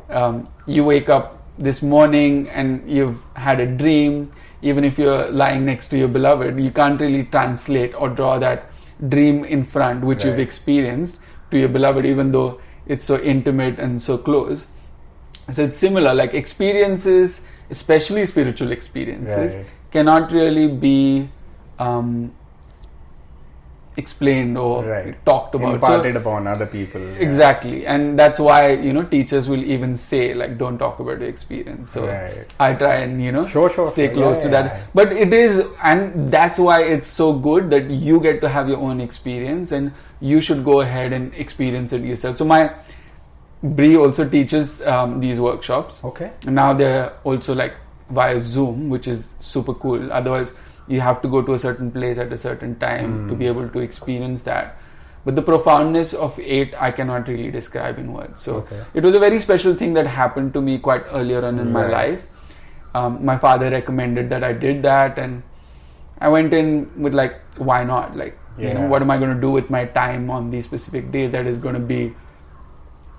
um, 0.08 0.48
you 0.66 0.84
wake 0.84 1.08
up 1.08 1.42
this 1.58 1.82
morning 1.82 2.48
and 2.48 2.88
you've 2.90 3.18
had 3.34 3.60
a 3.60 3.66
dream. 3.66 4.32
Even 4.64 4.84
if 4.84 4.98
you're 4.98 5.30
lying 5.30 5.64
next 5.66 5.88
to 5.90 5.98
your 5.98 6.08
beloved, 6.08 6.58
you 6.58 6.70
can't 6.70 7.00
really 7.00 7.24
translate 7.24 7.94
or 7.94 8.08
draw 8.08 8.38
that 8.38 8.70
dream 9.08 9.44
in 9.44 9.64
front, 9.64 10.04
which 10.04 10.24
you've 10.24 10.38
experienced, 10.38 11.20
to 11.50 11.58
your 11.58 11.68
beloved, 11.68 12.06
even 12.06 12.30
though 12.32 12.60
it's 12.86 13.04
so 13.04 13.18
intimate 13.20 13.78
and 13.78 14.00
so 14.00 14.16
close. 14.16 14.66
So 15.52 15.64
it's 15.64 15.78
similar, 15.78 16.14
like 16.14 16.32
experiences, 16.32 17.46
especially 17.70 18.24
spiritual 18.26 18.72
experiences, 18.72 19.54
Right. 19.54 19.66
cannot 19.90 20.32
really 20.32 20.68
be 20.68 21.28
um, 21.78 22.32
explained 23.96 24.58
or 24.58 24.84
Right. 24.84 25.14
talked 25.26 25.54
about. 25.54 25.68
So- 25.68 25.74
Imparted 25.74 26.16
upon 26.16 26.46
other 26.46 26.66
people. 26.66 27.00
yeah. 27.00 27.26
Exactly, 27.26 27.86
and 27.86 28.18
that's 28.18 28.38
why 28.38 28.72
you 28.72 28.92
know 28.92 29.02
teachers 29.04 29.48
will 29.48 29.62
even 29.76 29.96
say 29.96 30.34
like, 30.34 30.56
"Don't 30.58 30.78
talk 30.78 30.98
about 31.04 31.20
your 31.20 31.28
experience." 31.28 31.90
So 31.90 32.06
Right. 32.06 32.54
I 32.58 32.72
try 32.74 32.94
and 33.04 33.22
you 33.22 33.30
know 33.36 33.44
Sure, 33.46 33.68
sure, 33.70 33.86
stay 33.90 34.06
sure. 34.08 34.14
close 34.16 34.36
Yeah, 34.38 34.42
to 34.42 34.50
yeah, 34.50 34.62
that. 34.62 34.80
But 34.94 35.12
it 35.12 35.32
is, 35.32 35.62
and 35.82 36.30
that's 36.38 36.58
why 36.58 36.80
it's 36.82 37.06
so 37.06 37.32
good 37.32 37.70
that 37.70 37.88
you 38.08 38.18
get 38.20 38.40
to 38.40 38.48
have 38.48 38.68
your 38.68 38.78
own 38.78 39.00
experience, 39.00 39.70
and 39.72 39.92
you 40.20 40.40
should 40.40 40.64
go 40.64 40.80
ahead 40.80 41.12
and 41.12 41.32
experience 41.46 41.92
it 41.92 42.02
yourself. 42.02 42.36
So 42.38 42.44
my 42.44 42.70
Bree 43.62 43.96
also 43.96 44.28
teaches 44.28 44.84
um, 44.86 45.20
these 45.20 45.40
workshops. 45.40 46.04
Okay. 46.04 46.30
Now 46.46 46.72
they're 46.74 47.12
also 47.24 47.54
like 47.54 47.74
via 48.10 48.38
Zoom, 48.38 48.90
which 48.90 49.08
is 49.08 49.34
super 49.40 49.72
cool. 49.72 50.12
Otherwise, 50.12 50.50
you 50.86 51.00
have 51.00 51.22
to 51.22 51.28
go 51.28 51.40
to 51.42 51.54
a 51.54 51.58
certain 51.58 51.90
place 51.90 52.18
at 52.18 52.32
a 52.32 52.38
certain 52.38 52.78
time 52.78 53.28
to 53.28 53.34
be 53.34 53.46
able 53.46 53.68
to 53.68 53.78
experience 53.80 54.42
that. 54.44 54.76
But 55.24 55.36
the 55.36 55.42
profoundness 55.42 56.12
of 56.12 56.38
it, 56.38 56.74
I 56.78 56.90
cannot 56.90 57.28
really 57.28 57.50
describe 57.50 57.98
in 57.98 58.12
words. 58.12 58.42
So 58.42 58.56
Okay. 58.56 58.82
it 58.92 59.02
was 59.02 59.14
a 59.14 59.18
very 59.18 59.38
special 59.38 59.74
thing 59.74 59.94
that 59.94 60.06
happened 60.06 60.52
to 60.54 60.60
me 60.60 60.78
quite 60.78 61.04
earlier 61.10 61.44
on 61.44 61.58
in 61.58 61.72
my 61.72 61.86
life. 61.86 62.24
Um, 62.94 63.24
my 63.24 63.38
father 63.38 63.70
recommended 63.70 64.28
that 64.30 64.44
I 64.44 64.52
did 64.52 64.82
that, 64.82 65.18
and 65.18 65.42
I 66.20 66.28
went 66.28 66.52
in 66.52 66.90
with 67.02 67.14
like, 67.14 67.40
why 67.56 67.82
not? 67.84 68.16
Like, 68.16 68.38
you 68.58 68.74
know, 68.74 68.86
what 68.86 69.02
am 69.02 69.10
I 69.10 69.16
going 69.18 69.34
to 69.34 69.40
do 69.40 69.50
with 69.50 69.70
my 69.70 69.86
time 69.86 70.30
on 70.30 70.50
these 70.50 70.64
specific 70.66 71.10
days 71.10 71.32
that 71.32 71.46
is 71.46 71.58
going 71.58 71.74
to 71.74 71.80
be 71.80 72.14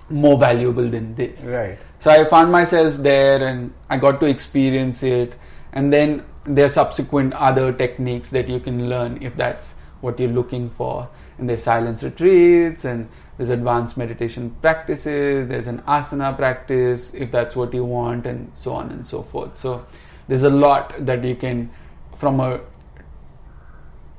more 0.10 0.38
valuable 0.38 0.88
than 0.88 1.16
this? 1.16 1.46
Right. 1.46 1.78
So 2.00 2.12
I 2.12 2.24
found 2.26 2.52
myself 2.52 2.96
there 2.98 3.46
and 3.46 3.74
I 3.90 3.98
got 3.98 4.20
to 4.20 4.28
experience 4.28 5.02
it. 5.04 5.34
And 5.76 5.92
then 5.92 6.26
there 6.46 6.66
are 6.66 6.70
subsequent 6.70 7.34
other 7.34 7.74
techniques 7.74 8.30
that 8.32 8.48
you 8.48 8.60
can 8.60 8.90
learn 8.90 9.22
if 9.22 9.36
that's 9.36 9.76
what 10.02 10.20
you're 10.20 10.30
looking 10.30 10.70
for. 10.70 11.10
And 11.38 11.50
there's 11.50 11.64
silence 11.64 12.02
retreats, 12.02 12.86
and 12.86 13.10
there's 13.38 13.50
advanced 13.50 13.98
meditation 13.98 14.56
practices. 14.62 15.48
There's 15.50 15.68
an 15.68 15.82
asana 15.82 16.36
practice 16.36 17.14
if 17.14 17.30
that's 17.30 17.56
what 17.56 17.74
you 17.74 17.84
want, 17.84 18.26
and 18.26 18.52
so 18.56 18.74
on 18.74 18.90
and 18.90 19.06
so 19.06 19.24
forth. 19.24 19.56
So 19.56 19.86
there's 20.30 20.44
a 20.44 20.50
lot 20.50 20.94
that 21.06 21.24
you 21.24 21.36
can, 21.36 21.70
from 22.18 22.40
a 22.40 22.62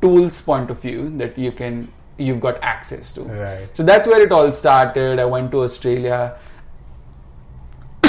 tools 0.02 0.40
point 0.42 0.70
of 0.70 0.80
view, 0.80 1.16
that 1.16 1.38
you 1.38 1.52
can 1.52 1.90
you've 2.18 2.40
got 2.40 2.62
access 2.62 3.12
to. 3.14 3.22
Right. 3.22 3.68
So 3.74 3.82
that's 3.82 4.06
where 4.06 4.22
it 4.22 4.32
all 4.32 4.52
started. 4.52 5.18
I 5.18 5.24
went 5.24 5.50
to 5.52 5.62
Australia 5.62 6.38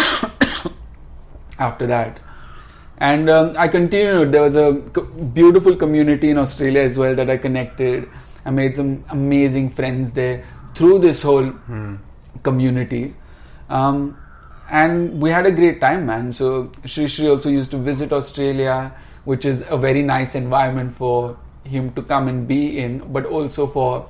after 1.59 1.87
that. 1.87 2.19
And 2.99 3.29
um, 3.29 3.55
I 3.57 3.67
continued. 3.67 4.31
There 4.31 4.41
was 4.41 4.55
a 4.55 4.73
beautiful 5.33 5.75
community 5.75 6.29
in 6.31 6.37
Australia 6.37 6.81
as 6.81 6.97
well 6.97 7.15
that 7.15 7.29
I 7.29 7.37
connected. 7.37 8.09
I 8.45 8.49
made 8.49 8.75
some 8.75 9.03
amazing 9.09 9.69
friends 9.71 10.13
there 10.13 10.43
through 10.75 10.99
this 10.99 11.21
whole 11.21 11.53
community. 12.43 13.13
Um, 13.69 14.17
and 14.69 15.21
we 15.21 15.29
had 15.29 15.45
a 15.45 15.51
great 15.51 15.79
time, 15.79 16.05
man. 16.07 16.33
So 16.33 16.71
Sri 16.85 17.07
Sri 17.07 17.27
also 17.29 17.49
used 17.49 17.71
to 17.71 17.77
visit 17.77 18.11
Australia, 18.11 18.91
which 19.25 19.45
is 19.45 19.63
a 19.69 19.77
very 19.77 20.01
nice 20.01 20.35
environment 20.35 20.95
for 20.97 21.37
him 21.63 21.93
to 21.93 22.01
come 22.01 22.27
and 22.27 22.47
be 22.47 22.79
in, 22.79 22.99
but 23.13 23.25
also 23.25 23.67
for 23.67 24.09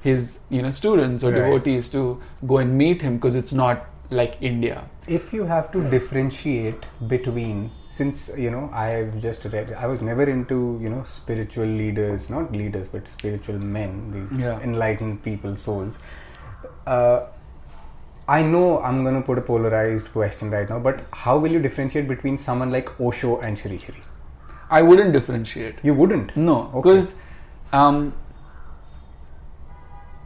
his 0.00 0.40
you 0.48 0.62
know 0.62 0.70
students 0.70 1.24
or 1.24 1.32
Right. 1.32 1.44
devotees 1.44 1.90
to 1.90 2.20
go 2.46 2.58
and 2.58 2.76
meet 2.78 3.02
him 3.02 3.16
because 3.16 3.34
it's 3.34 3.52
not 3.52 3.86
like 4.10 4.36
India. 4.40 4.84
if 5.16 5.32
you 5.34 5.44
have 5.48 5.68
to 5.74 5.82
differentiate 5.90 6.82
between 7.10 7.70
since 7.90 8.30
you 8.36 8.50
know 8.50 8.68
i've 8.72 9.20
just 9.20 9.44
read 9.52 9.72
i 9.72 9.86
was 9.86 10.02
never 10.02 10.24
into 10.24 10.78
you 10.82 10.88
know 10.90 11.02
spiritual 11.04 11.66
leaders 11.66 12.28
not 12.28 12.52
leaders 12.52 12.88
but 12.88 13.08
spiritual 13.08 13.58
men 13.58 14.10
these 14.16 14.40
Yeah. 14.40 14.60
enlightened 14.60 15.22
people 15.22 15.56
souls 15.56 15.98
uh, 16.86 17.20
i 18.28 18.42
know 18.42 18.82
i'm 18.82 19.02
going 19.04 19.14
to 19.20 19.22
put 19.30 19.38
a 19.38 19.40
polarized 19.50 20.12
question 20.12 20.50
right 20.50 20.68
now 20.68 20.78
but 20.78 21.00
how 21.24 21.38
will 21.38 21.50
you 21.50 21.62
differentiate 21.68 22.06
between 22.08 22.36
someone 22.36 22.70
like 22.70 23.00
osho 23.00 23.40
and 23.40 23.58
shri 23.58 23.78
shri 23.78 24.02
I 24.70 24.82
wouldn't 24.82 25.14
differentiate. 25.14 25.76
you 25.82 25.94
wouldn't 25.94 26.36
No, 26.36 26.54
Okay. 26.74 26.80
because 26.80 27.14
um, 27.72 28.12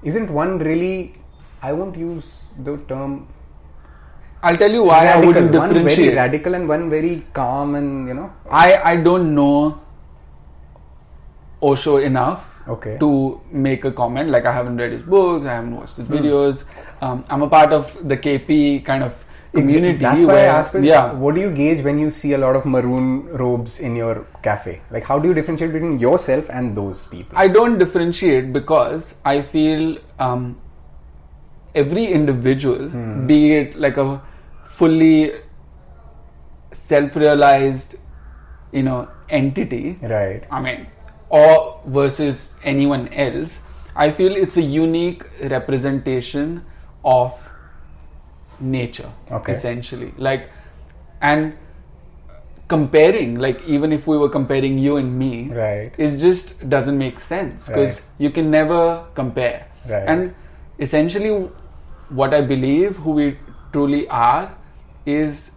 isn't 0.03 0.31
one 0.39 0.59
really 0.59 1.15
i 1.63 1.73
won't 1.73 1.97
use 1.97 2.31
the 2.69 2.77
term 2.89 3.13
I'll 4.43 4.57
tell 4.57 4.71
you 4.71 4.85
why 4.85 5.07
I 5.09 5.17
wouldn't 5.25 5.53
differentiate. 5.53 5.79
one 5.79 5.85
very 5.97 6.15
radical 6.17 6.55
and 6.55 6.69
one 6.69 6.91
very 6.91 7.25
calm 7.33 7.75
and 7.81 8.09
you 8.09 8.15
know 8.15 8.33
I 8.51 8.69
I 8.93 8.97
don't 9.09 9.35
know 9.35 9.79
Osho 11.63 11.97
enough 11.99 12.49
okay 12.69 12.97
to 12.99 13.41
make 13.51 13.85
a 13.85 13.93
comment. 13.93 14.31
Like 14.31 14.45
I 14.47 14.53
haven't 14.53 14.77
read 14.79 14.93
his 14.93 15.03
books, 15.03 15.47
I 15.47 15.55
haven't 15.55 15.77
watched 15.77 15.97
his 15.97 16.07
Hmm. 16.09 16.15
videos. 16.17 16.65
Um, 17.01 17.25
I'm 17.29 17.43
a 17.43 17.49
part 17.49 17.73
of 17.73 17.93
the 18.09 18.17
KP 18.17 18.81
kind 18.89 19.05
of 19.05 19.13
community. 19.55 19.99
That's 19.99 20.25
why 20.25 20.33
I 20.33 20.37
where- 20.37 20.49
asked. 20.57 20.75
Yeah, 20.89 21.13
What 21.13 21.35
do 21.37 21.41
you 21.41 21.51
gauge 21.61 21.85
when 21.85 21.99
you 21.99 22.11
see 22.19 22.33
a 22.33 22.39
lot 22.39 22.57
of 22.61 22.67
maroon 22.75 23.09
robes 23.45 23.79
in 23.81 23.95
your 24.03 24.25
cafe? 24.43 24.75
Like, 24.91 25.05
how 25.05 25.19
do 25.19 25.29
you 25.29 25.35
differentiate 25.35 25.73
between 25.73 25.99
yourself 26.05 26.49
and 26.51 26.77
those 26.83 27.07
people? 27.15 27.37
I 27.45 27.49
don't 27.49 27.79
differentiate 27.79 28.53
because 28.53 29.15
I 29.25 29.43
feel 29.43 29.99
um, 30.19 30.57
every 31.87 32.07
individual, 32.21 32.89
Hmm. 32.99 33.27
be 33.33 33.41
it 33.63 33.77
like 33.87 33.97
a 34.07 34.09
fully 34.83 35.33
self-realized, 36.73 37.97
you 38.73 38.83
know, 38.83 39.09
entity, 39.29 39.97
right. 40.03 40.45
I 40.51 40.61
mean, 40.61 40.87
or 41.29 41.81
versus 41.87 42.59
anyone 42.65 43.07
else, 43.27 43.61
I 43.95 44.11
feel 44.11 44.35
it's 44.35 44.57
a 44.57 44.63
unique 44.63 45.23
representation 45.55 46.65
of 47.05 47.37
nature, 48.59 49.11
Okay. 49.31 49.53
essentially. 49.53 50.13
Like, 50.17 50.49
and 51.21 51.53
comparing, 52.67 53.37
like, 53.39 53.63
even 53.77 53.93
if 53.93 54.09
we 54.09 54.17
were 54.19 54.31
comparing 54.31 54.79
you 54.79 54.97
and 54.97 55.17
me, 55.17 55.49
Right. 55.61 55.93
it 55.97 56.17
just 56.25 56.69
doesn't 56.69 56.99
make 56.99 57.21
sense 57.21 57.69
because 57.69 58.01
Right. 58.01 58.25
you 58.27 58.31
can 58.31 58.51
never 58.51 58.81
compare. 59.21 59.63
Right. 59.89 60.09
And 60.15 60.35
essentially, 60.89 61.31
what 62.23 62.35
I 62.35 62.43
believe 62.55 62.97
who 63.07 63.13
we 63.21 63.29
truly 63.73 64.03
are 64.09 64.51
is 65.07 65.53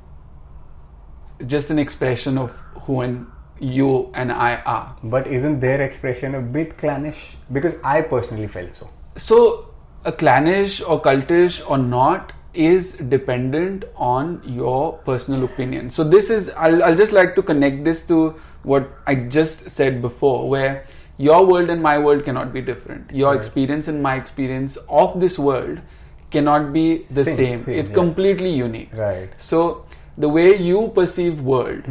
just 1.45 1.69
an 1.69 1.79
expression 1.79 2.37
of 2.37 2.51
who 2.85 3.01
and 3.01 3.27
you 3.59 4.11
and 4.13 4.31
I 4.31 4.55
are. 4.65 4.95
But 5.03 5.27
isn't 5.27 5.59
their 5.59 5.81
expression 5.81 6.35
a 6.35 6.41
bit 6.41 6.77
clannish? 6.77 7.37
Because 7.51 7.79
I 7.83 8.01
personally 8.01 8.47
felt 8.47 8.75
so. 8.75 8.89
So, 9.17 9.73
a 10.03 10.11
clannish 10.11 10.81
or 10.81 11.01
cultish 11.01 11.67
or 11.69 11.77
not 11.77 12.33
is 12.53 12.93
dependent 12.93 13.85
on 13.95 14.41
your 14.45 14.93
personal 14.99 15.43
opinion. 15.45 15.89
So, 15.89 16.03
this 16.03 16.29
is, 16.29 16.49
I'll, 16.51 16.83
I'll 16.83 16.95
just 16.95 17.13
like 17.13 17.35
to 17.35 17.43
connect 17.43 17.83
this 17.85 18.05
to 18.07 18.35
what 18.63 18.89
I 19.05 19.15
just 19.15 19.69
said 19.69 20.01
before, 20.01 20.49
where 20.49 20.85
your 21.17 21.45
world 21.45 21.69
and 21.69 21.81
my 21.81 21.97
world 21.97 22.25
cannot 22.25 22.51
be 22.53 22.61
different. 22.61 23.11
Your 23.11 23.29
Right. 23.31 23.37
experience 23.37 23.87
and 23.87 24.01
my 24.03 24.15
experience 24.15 24.77
of 24.89 25.19
this 25.19 25.39
world 25.39 25.79
cannot 26.31 26.71
be 26.73 27.03
the 27.09 27.23
Same, 27.23 27.35
same. 27.35 27.61
same, 27.61 27.79
It's 27.79 27.89
yeah. 27.89 27.95
completely 27.95 28.49
unique. 28.51 28.89
Right. 28.93 29.29
So, 29.37 29.85
the 30.17 30.29
way 30.29 30.55
you 30.57 30.91
perceive 30.95 31.41
world, 31.41 31.83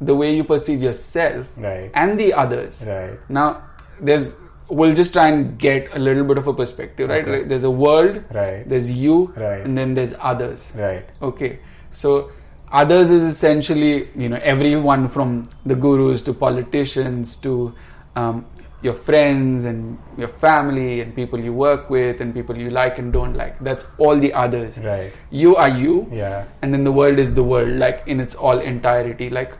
the 0.00 0.14
way 0.14 0.34
you 0.34 0.44
perceive 0.44 0.82
yourself, 0.82 1.54
Hmm. 1.56 1.64
Right. 1.64 1.90
and 1.94 2.18
the 2.18 2.32
others, 2.32 2.82
Right. 2.86 3.18
now, 3.28 3.62
there's 4.00 4.34
we'll 4.68 4.94
just 4.94 5.12
try 5.12 5.28
and 5.28 5.56
get 5.56 5.94
a 5.94 5.98
little 6.00 6.24
bit 6.24 6.38
of 6.38 6.46
a 6.48 6.52
perspective, 6.52 7.08
right? 7.08 7.26
Okay. 7.26 7.44
There's 7.44 7.62
a 7.62 7.70
world, 7.70 8.24
Right. 8.34 8.68
there's 8.68 8.90
you, 8.90 9.32
Right. 9.36 9.60
and 9.64 9.78
then 9.78 9.94
there's 9.94 10.12
others. 10.20 10.64
Right. 10.76 11.04
Okay, 11.22 11.60
so 11.92 12.30
others 12.72 13.10
is 13.10 13.22
essentially 13.22 14.08
you 14.16 14.28
know 14.28 14.40
everyone 14.42 15.06
from 15.08 15.48
the 15.64 15.76
gurus 15.76 16.22
to 16.22 16.34
politicians 16.34 17.36
to 17.36 17.72
um, 18.16 18.44
your 18.82 18.94
friends 18.94 19.64
and 19.64 19.98
your 20.18 20.28
family 20.28 21.00
and 21.00 21.14
people 21.14 21.40
you 21.40 21.52
work 21.52 21.88
with 21.90 22.20
and 22.20 22.34
people 22.34 22.56
you 22.56 22.70
like 22.70 22.98
and 22.98 23.12
don't 23.12 23.34
like. 23.34 23.58
That's 23.60 23.86
all 23.98 24.16
the 24.18 24.32
others. 24.32 24.76
Right. 24.78 25.12
You 25.30 25.56
are 25.56 25.68
you, 25.70 26.06
Yeah. 26.12 26.44
and 26.62 26.72
then 26.74 26.84
the 26.84 26.92
world 26.92 27.18
is 27.18 27.34
the 27.34 27.42
world, 27.42 27.70
like 27.70 28.02
in 28.06 28.20
its 28.20 28.34
all 28.34 28.58
entirety. 28.60 29.30
Like 29.30 29.52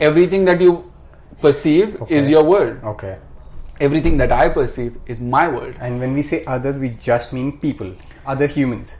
everything 0.00 0.44
that 0.46 0.60
you 0.60 0.90
perceive 1.40 1.96
is 2.08 2.28
your 2.28 2.42
world 2.42 2.78
Okay. 2.84 3.16
everything 3.80 4.16
that 4.18 4.32
I 4.32 4.48
perceive 4.48 4.96
is 5.06 5.20
my 5.20 5.46
world. 5.48 5.74
And 5.80 6.00
when 6.00 6.12
we 6.14 6.22
say 6.22 6.44
others, 6.46 6.80
we 6.80 6.88
just 6.90 7.32
mean 7.32 7.58
people, 7.58 7.94
other 8.26 8.46
humans. 8.48 8.98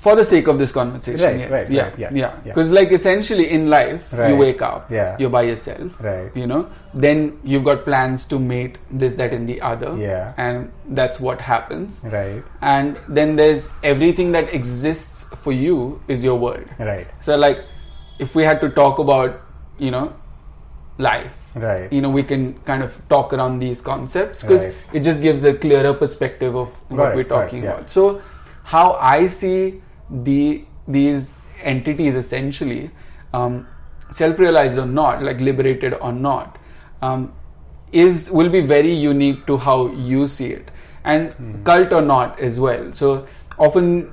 For 0.00 0.16
the 0.16 0.24
sake 0.24 0.46
of 0.48 0.58
this 0.58 0.72
conversation, 0.72 1.20
Right, 1.20 1.38
yes, 1.40 1.50
right, 1.50 1.70
yeah, 1.70 1.82
right, 1.88 1.98
yeah, 1.98 2.10
yeah, 2.12 2.32
yeah. 2.44 2.52
Because 2.54 2.70
like 2.72 2.90
essentially 2.90 3.50
in 3.50 3.68
life, 3.68 4.12
Right. 4.18 4.30
you 4.30 4.36
wake 4.36 4.62
up, 4.62 4.90
Yeah. 4.90 5.16
you're 5.18 5.28
by 5.34 5.42
yourself, 5.42 5.98
Right. 6.02 6.30
you 6.34 6.46
know. 6.46 6.68
Then 6.94 7.38
you've 7.44 7.64
got 7.64 7.84
plans 7.84 8.24
to 8.28 8.38
mate 8.38 8.78
this, 8.90 9.16
that, 9.16 9.34
and 9.34 9.46
the 9.46 9.60
other, 9.60 9.90
Yeah. 9.98 10.32
and 10.38 10.70
that's 11.00 11.20
what 11.20 11.42
happens. 11.42 12.00
Right. 12.10 12.42
And 12.62 12.96
then 13.08 13.36
there's 13.36 13.72
everything 13.82 14.32
that 14.32 14.54
exists 14.54 15.34
for 15.42 15.52
you 15.52 16.00
is 16.08 16.24
your 16.24 16.38
world. 16.38 16.64
Right. 16.78 17.06
So 17.20 17.36
like, 17.36 17.58
if 18.18 18.34
we 18.34 18.44
had 18.44 18.60
to 18.62 18.70
talk 18.70 18.98
about, 18.98 19.38
you 19.78 19.90
know, 19.90 20.12
life, 20.98 21.36
Right. 21.56 21.92
you 21.92 22.00
know 22.00 22.08
we 22.10 22.22
can 22.22 22.54
kind 22.64 22.82
of 22.82 22.96
talk 23.08 23.32
around 23.34 23.58
these 23.58 23.80
concepts 23.82 24.42
because 24.42 24.64
Right. 24.64 24.74
it 24.92 25.00
just 25.00 25.20
gives 25.20 25.44
a 25.44 25.52
clearer 25.52 25.92
perspective 25.92 26.54
of 26.54 26.68
what 26.88 26.98
Right, 26.98 27.14
we're 27.16 27.22
right, 27.22 27.28
talking 27.28 27.64
yeah. 27.64 27.70
about 27.72 27.90
so 27.90 28.20
how 28.74 28.96
i 29.00 29.26
see 29.26 29.82
the 30.10 30.64
these 30.88 31.42
entities 31.62 32.14
essentially 32.14 32.90
um, 33.32 33.66
self-realized 34.10 34.78
or 34.78 34.86
not 34.86 35.22
like 35.22 35.40
liberated 35.40 35.94
or 35.94 36.12
not 36.12 36.58
um, 37.02 37.32
is 37.92 38.30
will 38.30 38.48
be 38.48 38.60
very 38.60 38.92
unique 38.92 39.46
to 39.46 39.56
how 39.56 39.88
you 39.88 40.26
see 40.26 40.46
it 40.46 40.70
and 41.04 41.30
Hmm. 41.34 41.62
cult 41.64 41.92
or 41.92 42.02
not 42.02 42.38
as 42.40 42.58
well 42.60 42.92
so 42.92 43.26
often 43.58 44.10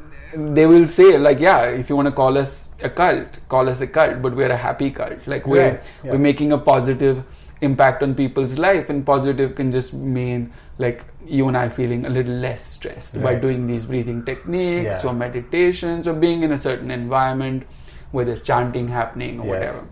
they 0.59 0.65
will 0.65 0.85
say 0.87 1.17
like 1.17 1.39
yeah 1.39 1.63
if 1.63 1.89
you 1.89 1.95
want 1.95 2.07
to 2.07 2.11
call 2.11 2.37
us 2.37 2.69
a 2.81 2.89
cult 2.89 3.39
call 3.49 3.69
us 3.69 3.81
a 3.81 3.87
cult 3.87 4.21
but 4.21 4.35
we're 4.35 4.51
a 4.51 4.57
happy 4.57 4.89
cult 4.91 5.27
like 5.27 5.47
we're 5.47 5.69
Right, 5.71 5.83
yeah. 6.03 6.11
we're 6.11 6.17
making 6.19 6.51
a 6.53 6.57
positive 6.57 7.23
impact 7.61 8.03
on 8.03 8.13
people's 8.15 8.57
life 8.57 8.89
and 8.89 9.05
positive 9.05 9.55
can 9.55 9.71
just 9.71 9.93
mean 9.93 10.51
like 10.79 11.03
you 11.25 11.47
and 11.47 11.57
I 11.57 11.69
feeling 11.69 12.05
a 12.05 12.09
little 12.09 12.33
less 12.35 12.63
stressed 12.63 13.21
by 13.21 13.33
doing 13.35 13.65
these 13.67 13.85
breathing 13.85 14.23
techniques 14.25 14.85
Yeah. 15.03 15.09
or 15.09 15.13
meditations 15.13 16.07
or 16.07 16.13
being 16.13 16.43
in 16.43 16.51
a 16.51 16.57
certain 16.57 16.91
environment 16.91 17.63
where 18.11 18.25
there's 18.25 18.41
chanting 18.43 18.87
happening 18.87 19.39
or 19.39 19.45
Yes. 19.47 19.53
whatever 19.53 19.87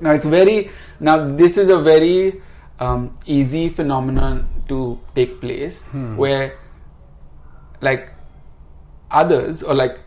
now 0.00 0.10
it's 0.12 0.26
very 0.26 0.70
now 1.00 1.16
this 1.36 1.58
is 1.58 1.68
a 1.68 1.78
very 1.80 2.40
um, 2.80 3.16
easy 3.26 3.68
phenomenon 3.68 4.46
to 4.68 4.98
take 5.14 5.40
place 5.40 5.86
Hmm. 5.88 6.16
where 6.16 6.56
like 7.80 8.08
others 9.10 9.62
or 9.62 9.74
like 9.74 9.98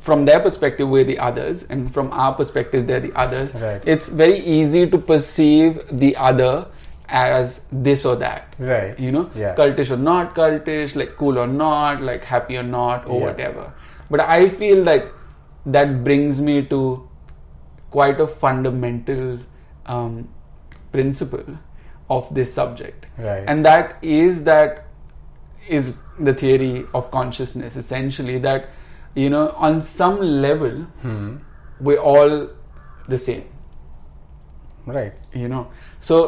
from 0.00 0.24
their 0.26 0.38
perspective 0.40 0.88
we're 0.88 1.04
the 1.04 1.18
others 1.18 1.62
and 1.70 1.92
from 1.94 2.10
our 2.12 2.34
perspectives 2.34 2.84
they're 2.86 3.00
the 3.00 3.12
others 3.14 3.54
Right. 3.54 3.82
it's 3.86 4.08
very 4.08 4.38
easy 4.40 4.86
to 4.90 4.98
perceive 4.98 5.80
the 5.90 6.14
other 6.16 6.66
as 7.22 7.56
this 7.88 8.04
or 8.04 8.14
that. 8.22 8.54
Right. 8.58 8.98
You 9.06 9.12
know, 9.16 9.24
Yeah. 9.40 9.54
cultish 9.60 9.90
or 9.96 9.98
not 10.04 10.34
cultish, 10.38 10.94
like 11.00 11.16
cool 11.16 11.38
or 11.38 11.46
not, 11.46 12.00
like 12.10 12.24
happy 12.34 12.56
or 12.62 12.62
not, 12.70 13.06
or 13.08 13.18
Yeah. 13.20 13.26
whatever. 13.26 13.66
But 14.14 14.20
I 14.36 14.48
feel 14.62 14.82
like 14.92 15.10
that 15.76 15.92
brings 16.08 16.40
me 16.48 16.56
to 16.72 16.80
quite 17.98 18.20
a 18.20 18.26
fundamental 18.26 19.38
um, 19.86 20.28
principle 20.92 21.44
of 22.10 22.28
this 22.38 22.52
subject, 22.58 23.06
Right. 23.18 23.44
and 23.52 23.64
that 23.66 23.96
is 24.14 24.44
that 24.44 24.80
is 25.76 25.90
the 26.28 26.32
theory 26.42 26.86
of 27.00 27.10
consciousness 27.10 27.76
essentially 27.82 28.36
that 28.46 28.66
you 29.22 29.28
know 29.34 29.42
on 29.68 29.78
some 29.90 30.18
level 30.44 30.74
Hmm. 31.04 31.28
we're 31.88 32.02
all 32.12 32.34
the 33.14 33.18
same 33.26 33.44
Right. 34.86 35.12
you 35.32 35.48
know 35.48 35.66
so 36.00 36.18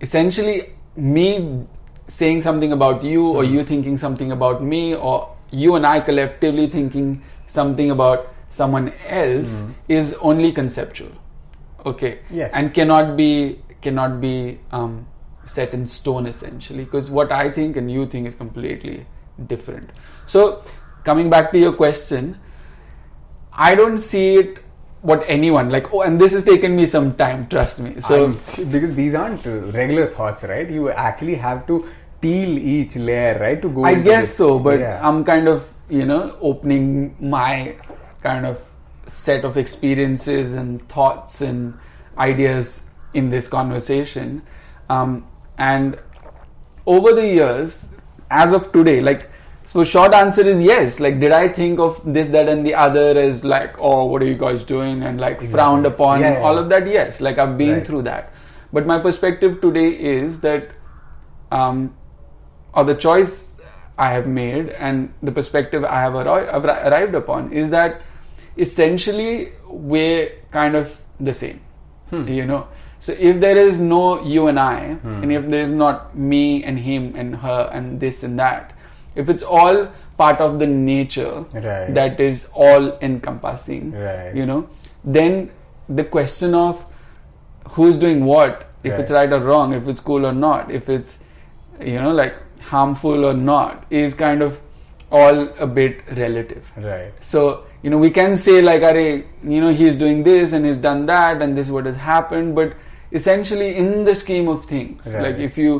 essentially 0.00 0.72
me 0.96 1.66
saying 2.08 2.40
something 2.40 2.72
about 2.72 3.02
you 3.02 3.28
or 3.28 3.44
you 3.44 3.64
thinking 3.64 3.98
something 3.98 4.32
about 4.32 4.62
me 4.62 4.94
or 4.94 5.36
you 5.50 5.76
and 5.76 5.86
i 5.86 6.00
collectively 6.00 6.66
thinking 6.66 7.22
something 7.46 7.90
about 7.90 8.34
someone 8.50 8.92
else 9.06 9.62
is 9.88 10.14
only 10.20 10.52
conceptual. 10.52 11.10
Okay? 11.86 12.20
Yes. 12.30 12.52
and 12.54 12.74
cannot 12.74 13.16
be 13.16 13.60
cannot 13.80 14.20
be 14.20 14.58
um, 14.72 15.06
set 15.46 15.72
in 15.72 15.86
stone 15.86 16.26
essentially 16.26 16.84
because 16.84 17.10
what 17.10 17.30
i 17.30 17.50
think 17.50 17.76
and 17.76 17.90
you 17.90 18.06
think 18.06 18.26
is 18.26 18.34
completely 18.34 19.06
different. 19.46 19.90
So 20.26 20.64
coming 21.04 21.30
back 21.30 21.52
to 21.52 21.58
your 21.58 21.72
question 21.72 22.38
I 23.52 23.74
don't 23.74 23.98
see 23.98 24.36
it 24.36 24.58
what 25.02 25.22
anyone 25.28 25.70
like 25.70 25.92
oh 25.94 26.02
and 26.02 26.20
this 26.20 26.32
has 26.32 26.44
taken 26.44 26.74
me 26.74 26.84
some 26.84 27.14
time 27.16 27.46
trust 27.48 27.80
me 27.80 28.00
so 28.00 28.24
I'm- 28.24 28.70
because 28.70 28.94
these 28.94 29.14
aren't 29.14 29.44
regular 29.46 30.06
thoughts, 30.06 30.42
right? 30.44 30.68
You 30.68 30.90
actually 30.90 31.36
have 31.36 31.66
to 31.68 31.86
peel 32.20 32.58
each 32.58 32.96
layer, 32.96 33.38
right, 33.38 33.62
to 33.62 33.68
go. 33.68 33.84
I 33.84 33.94
guess 33.94 34.24
this. 34.26 34.36
so 34.36 34.58
but 34.58 34.80
Yeah. 34.80 35.00
I'm 35.08 35.24
kind 35.24 35.46
of 35.48 35.72
you 35.88 36.04
know 36.04 36.36
opening 36.40 37.14
my 37.20 37.76
kind 38.22 38.44
of 38.44 38.58
set 39.06 39.44
of 39.44 39.56
experiences 39.56 40.54
and 40.54 40.86
thoughts 40.88 41.40
and 41.40 41.74
ideas 42.18 42.84
in 43.14 43.30
this 43.30 43.48
conversation 43.48 44.42
um, 44.90 45.24
and 45.56 45.96
over 46.86 47.12
the 47.14 47.24
years 47.26 47.94
as 48.30 48.52
of 48.52 48.70
today 48.72 49.00
like 49.00 49.30
so 49.70 49.84
short 49.84 50.14
answer 50.18 50.42
is 50.50 50.60
yes. 50.66 50.98
Like 51.04 51.16
did 51.22 51.32
i 51.38 51.46
think 51.56 51.78
of 51.86 51.96
this 52.18 52.28
that 52.34 52.48
and 52.52 52.66
the 52.68 52.74
other 52.84 53.06
as 53.22 53.44
like 53.52 53.74
oh 53.78 54.04
what 54.12 54.22
are 54.22 54.26
you 54.30 54.36
guys 54.42 54.64
doing? 54.64 55.02
And 55.02 55.20
like 55.24 55.42
frowned 55.54 55.86
upon 55.90 56.20
Yeah, 56.20 56.32
yeah, 56.38 56.46
all 56.50 56.54
yeah. 56.54 56.60
of 56.62 56.68
that 56.74 56.86
yes. 56.96 57.20
Like 57.28 57.38
i've 57.46 57.56
been 57.58 57.74
Right. 57.78 57.86
through 57.86 58.02
that. 58.08 58.32
But 58.72 58.86
my 58.92 58.98
perspective 59.08 59.60
today 59.66 59.88
is 60.14 60.40
that 60.46 60.70
um, 61.58 61.94
or 62.74 62.84
the 62.84 62.94
choice 62.94 63.36
I 63.98 64.10
have 64.14 64.26
made 64.26 64.68
and 64.88 65.12
the 65.28 65.32
perspective 65.32 65.84
I 65.84 66.00
have 66.06 66.12
arri- 66.14 66.84
arrived 66.90 67.14
upon 67.20 67.52
is 67.52 67.70
that 67.70 68.02
essentially 68.56 69.52
we're 69.68 70.30
kind 70.50 70.76
of 70.76 71.00
the 71.20 71.32
same. 71.32 71.60
You 72.10 72.46
know, 72.46 72.66
so 73.00 73.12
if 73.30 73.38
there 73.38 73.56
is 73.62 73.80
no 73.80 74.02
you 74.34 74.46
and 74.46 74.58
I, 74.58 74.76
and 75.04 75.30
if 75.30 75.46
there 75.54 75.60
is 75.62 75.70
not 75.70 76.16
me 76.16 76.64
and 76.64 76.78
him 76.78 77.12
and 77.14 77.36
her 77.36 77.68
and 77.70 78.00
this 78.00 78.22
and 78.22 78.38
that, 78.38 78.72
if 79.22 79.28
it's 79.34 79.42
all 79.60 79.78
part 80.22 80.40
of 80.46 80.58
the 80.62 80.66
nature 80.66 81.32
Right. 81.68 81.94
that 81.98 82.20
is 82.28 82.48
all 82.66 82.88
encompassing, 83.08 83.92
Right. 84.06 84.34
you 84.40 84.46
know, 84.50 84.60
then 85.18 85.50
the 86.00 86.04
question 86.16 86.54
of 86.54 86.84
who's 87.76 87.98
doing 88.04 88.24
what, 88.24 88.64
if 88.84 88.92
Right. 88.92 89.00
it's 89.00 89.10
right 89.18 89.32
or 89.38 89.40
wrong, 89.50 89.74
if 89.80 89.88
it's 89.94 90.00
cool 90.10 90.26
or 90.32 90.32
not, 90.42 90.70
if 90.80 90.88
it's 90.98 91.18
you 91.92 92.00
know 92.04 92.12
like 92.20 92.34
harmful 92.74 93.24
or 93.30 93.34
not, 93.34 93.84
is 94.02 94.14
kind 94.26 94.42
of 94.48 94.60
all 95.18 95.42
a 95.66 95.66
bit 95.80 96.00
relative. 96.20 96.70
right. 96.86 97.12
So 97.32 97.42
you 97.82 97.90
know 97.90 97.98
we 98.06 98.10
can 98.20 98.36
say 98.44 98.56
like, 98.70 98.82
"Are 98.88 98.98
you 98.98 99.60
know 99.64 99.72
he's 99.82 99.94
doing 100.04 100.22
this 100.30 100.52
and 100.58 100.66
he's 100.70 100.80
done 100.86 101.06
that 101.10 101.40
and 101.46 101.56
this 101.60 101.66
is 101.70 101.72
what 101.76 101.86
has 101.90 101.96
happened," 102.08 102.54
but 102.60 102.72
essentially 103.20 103.68
in 103.82 104.04
the 104.08 104.14
scheme 104.22 104.48
of 104.54 104.64
things, 104.72 105.14
like 105.26 105.38
if 105.50 105.56
you 105.64 105.76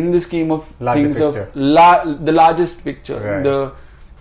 in 0.00 0.10
the 0.12 0.20
scheme 0.20 0.50
of 0.56 0.68
Larger 0.80 1.02
things 1.02 1.18
picture. 1.18 1.42
of 1.42 1.56
la- 1.76 2.04
the 2.30 2.32
largest 2.32 2.84
picture, 2.84 3.18
Right. 3.26 3.42
the 3.48 3.58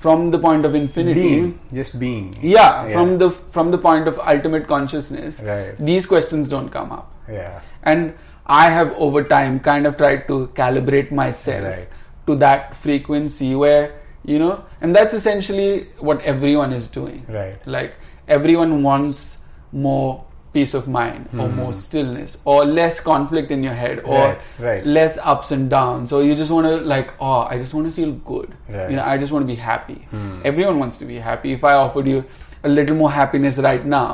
from 0.06 0.30
the 0.34 0.40
point 0.46 0.66
of 0.70 0.76
infinity, 0.80 1.22
Being, 1.30 1.60
just 1.74 1.98
being. 2.00 2.26
yeah, 2.42 2.86
Yeah. 2.88 2.94
from 2.98 3.18
the 3.24 3.30
from 3.58 3.72
the 3.76 3.80
point 3.86 4.08
of 4.12 4.20
ultimate 4.34 4.68
consciousness 4.72 5.42
Right. 5.48 5.78
these 5.92 6.06
questions 6.14 6.50
don't 6.56 6.70
come 6.76 6.92
up 6.98 7.12
Yeah. 7.38 7.60
and 7.94 8.14
i 8.58 8.64
have 8.74 8.92
over 9.06 9.22
time 9.30 9.56
kind 9.68 9.88
of 9.92 9.96
tried 10.02 10.28
to 10.28 10.36
calibrate 10.60 11.12
myself 11.22 11.64
Right. 11.70 11.88
to 12.28 12.36
that 12.44 12.76
frequency 12.84 13.50
where 13.64 13.86
you 14.34 14.38
know 14.44 14.52
and 14.82 15.00
that's 15.00 15.18
essentially 15.22 15.72
what 16.12 16.22
everyone 16.34 16.76
is 16.82 16.88
doing 17.00 17.26
Right. 17.40 17.66
like 17.78 17.96
everyone 18.40 18.78
wants 18.90 19.26
more 19.88 20.24
peace 20.56 20.74
of 20.80 20.88
mind 20.88 21.28
or 21.44 21.48
more 21.56 21.72
stillness 21.78 22.38
or 22.46 22.58
less 22.66 23.00
conflict 23.08 23.52
in 23.56 23.64
your 23.68 23.74
head 23.84 24.00
or 24.06 24.20
Hmm. 24.20 24.64
Right, 24.66 24.68
right. 24.68 24.86
less 24.98 25.18
ups 25.34 25.52
and 25.56 25.70
downs 25.74 26.14
or 26.18 26.24
you 26.28 26.36
just 26.42 26.52
want 26.58 26.68
to 26.72 26.76
like 26.94 27.12
oh 27.20 27.42
i 27.56 27.58
just 27.64 27.74
want 27.80 27.88
to 27.90 27.94
feel 28.00 28.14
good 28.32 28.54
Right. 28.70 28.86
Hmm. 28.86 28.92
you 28.92 28.98
know 29.02 29.06
i 29.14 29.18
just 29.26 29.34
want 29.38 29.44
to 29.50 29.52
be 29.54 29.60
happy 29.66 30.00
everyone 30.54 30.80
wants 30.86 30.98
to 31.04 31.06
be 31.14 31.18
happy 31.30 31.52
if 31.60 31.64
i 31.74 31.74
offered 31.84 32.08
you 32.16 32.24
a 32.64 32.70
little 32.80 32.96
more 33.04 33.12
happiness 33.20 33.58
right 33.70 33.86
now 33.98 34.12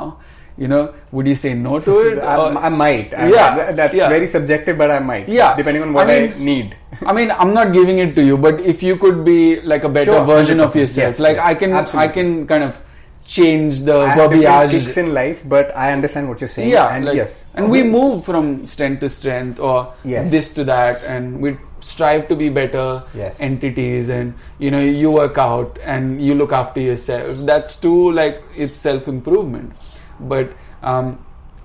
you 0.62 0.68
know 0.72 0.80
would 1.18 1.26
you 1.32 1.34
say 1.42 1.52
no 1.66 1.78
to 1.84 1.92
it 2.08 2.18
I, 2.30 2.34
Or- 2.40 2.58
I 2.68 2.68
might. 2.80 3.14
I- 3.14 3.28
Yeah, 3.34 3.54
that- 3.58 3.76
That's 3.76 3.94
yeah. 3.98 4.08
very 4.14 4.26
subjective, 4.32 4.76
but 4.80 4.90
I 4.94 4.98
might. 5.10 5.26
Yeah. 5.36 5.56
Depending 5.60 5.82
on 5.84 5.94
what 5.96 6.10
I, 6.10 6.16
mean- 6.26 6.44
need. 6.48 6.76
I 7.06 7.12
mean, 7.18 7.30
I'm 7.44 7.54
not 7.54 7.72
giving 7.76 7.98
it 8.04 8.12
to 8.18 8.22
you, 8.30 8.36
but 8.46 8.60
if 8.72 8.82
you 8.88 8.96
could 9.04 9.24
be 9.28 9.38
like 9.72 9.84
a 9.88 9.92
better 9.94 10.12
Sure, 10.12 10.24
version 10.32 10.60
of 10.60 10.68
100%. 10.74 10.80
yourself, 10.82 11.06
Yes, 11.06 11.18
like 11.26 11.36
yes, 11.40 11.46
I 11.52 11.54
can, 11.62 11.72
I 12.04 12.06
can 12.18 12.46
kind 12.52 12.64
of 12.68 12.76
change 13.26 13.82
the 13.82 14.00
I 14.00 14.08
have 14.08 14.30
different 14.30 14.44
verbiage. 14.44 14.82
kicks 14.82 14.96
in 14.96 15.14
life, 15.14 15.42
but 15.48 15.74
I 15.76 15.92
understand 15.92 16.28
what 16.28 16.40
you're 16.40 16.48
saying. 16.48 16.68
yeah, 16.70 16.94
and 16.94 17.04
like- 17.04 17.16
yes. 17.16 17.44
and 17.54 17.70
we 17.70 17.82
move 17.82 18.24
from 18.24 18.66
strength 18.66 19.00
to 19.00 19.08
strength, 19.08 19.60
or 19.60 19.92
Yes. 20.04 20.30
this 20.30 20.52
to 20.54 20.64
that, 20.64 21.02
and 21.04 21.40
we 21.40 21.56
strive 21.80 22.28
to 22.28 22.36
be 22.36 22.48
better 22.48 23.02
Yes. 23.14 23.40
entities. 23.40 24.08
And 24.08 24.34
you 24.58 24.70
know, 24.70 24.80
you 24.80 25.10
work 25.10 25.38
out 25.38 25.78
and 25.84 26.20
you 26.22 26.34
look 26.34 26.52
after 26.52 26.80
yourself. 26.80 27.38
That's 27.46 27.76
too 27.80 28.12
like 28.12 28.42
it's 28.56 28.76
self 28.76 29.08
improvement, 29.08 29.72
but 30.20 30.52
um, 30.82 31.18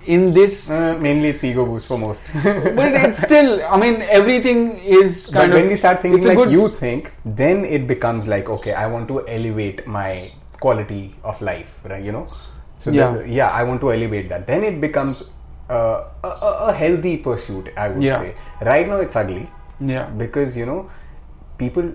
in 0.06 0.34
this. 0.34 0.72
Uh, 0.72 0.96
mainly 1.00 1.30
it's 1.30 1.44
ego 1.44 1.66
boost 1.66 1.88
for 1.88 1.98
most. 1.98 2.22
but 2.44 2.94
it's 2.94 3.22
still, 3.24 3.62
I 3.66 3.78
mean, 3.78 4.02
everything 4.04 4.78
is 4.80 5.26
kind 5.28 5.36
but 5.36 5.50
of. 5.50 5.56
when 5.56 5.68
we 5.70 5.76
start 5.76 6.00
thinking 6.00 6.24
like 6.24 6.38
good- 6.38 6.52
you 6.52 6.70
think, 6.70 7.12
then 7.26 7.66
it 7.66 7.88
becomes 7.88 8.28
like, 8.28 8.48
okay, 8.50 8.74
I 8.74 8.88
want 8.88 9.08
to 9.10 9.28
elevate 9.28 9.86
my 9.88 10.32
quality 10.60 11.16
of 11.24 11.42
life, 11.42 11.80
right? 11.86 12.04
You 12.04 12.12
know? 12.12 12.28
So 12.80 12.92
Yeah. 12.92 13.16
yeah, 13.16 13.24
yeah, 13.40 13.50
I 13.50 13.64
want 13.64 13.82
to 13.82 13.92
elevate 13.92 14.30
that. 14.30 14.48
Then 14.48 14.64
it 14.64 14.80
becomes 14.82 15.24
uh, 15.70 16.04
a, 16.24 16.28
a, 16.70 16.74
healthy 16.74 17.18
pursuit, 17.18 17.70
I 17.76 17.90
would 17.90 18.02
Yeah. 18.04 18.20
say. 18.20 18.36
Right 18.62 18.88
now, 18.88 18.98
it's 19.06 19.18
ugly 19.18 19.50
Yeah. 19.82 20.06
because 20.22 20.56
you 20.58 20.66
know, 20.66 20.90
people 21.58 21.90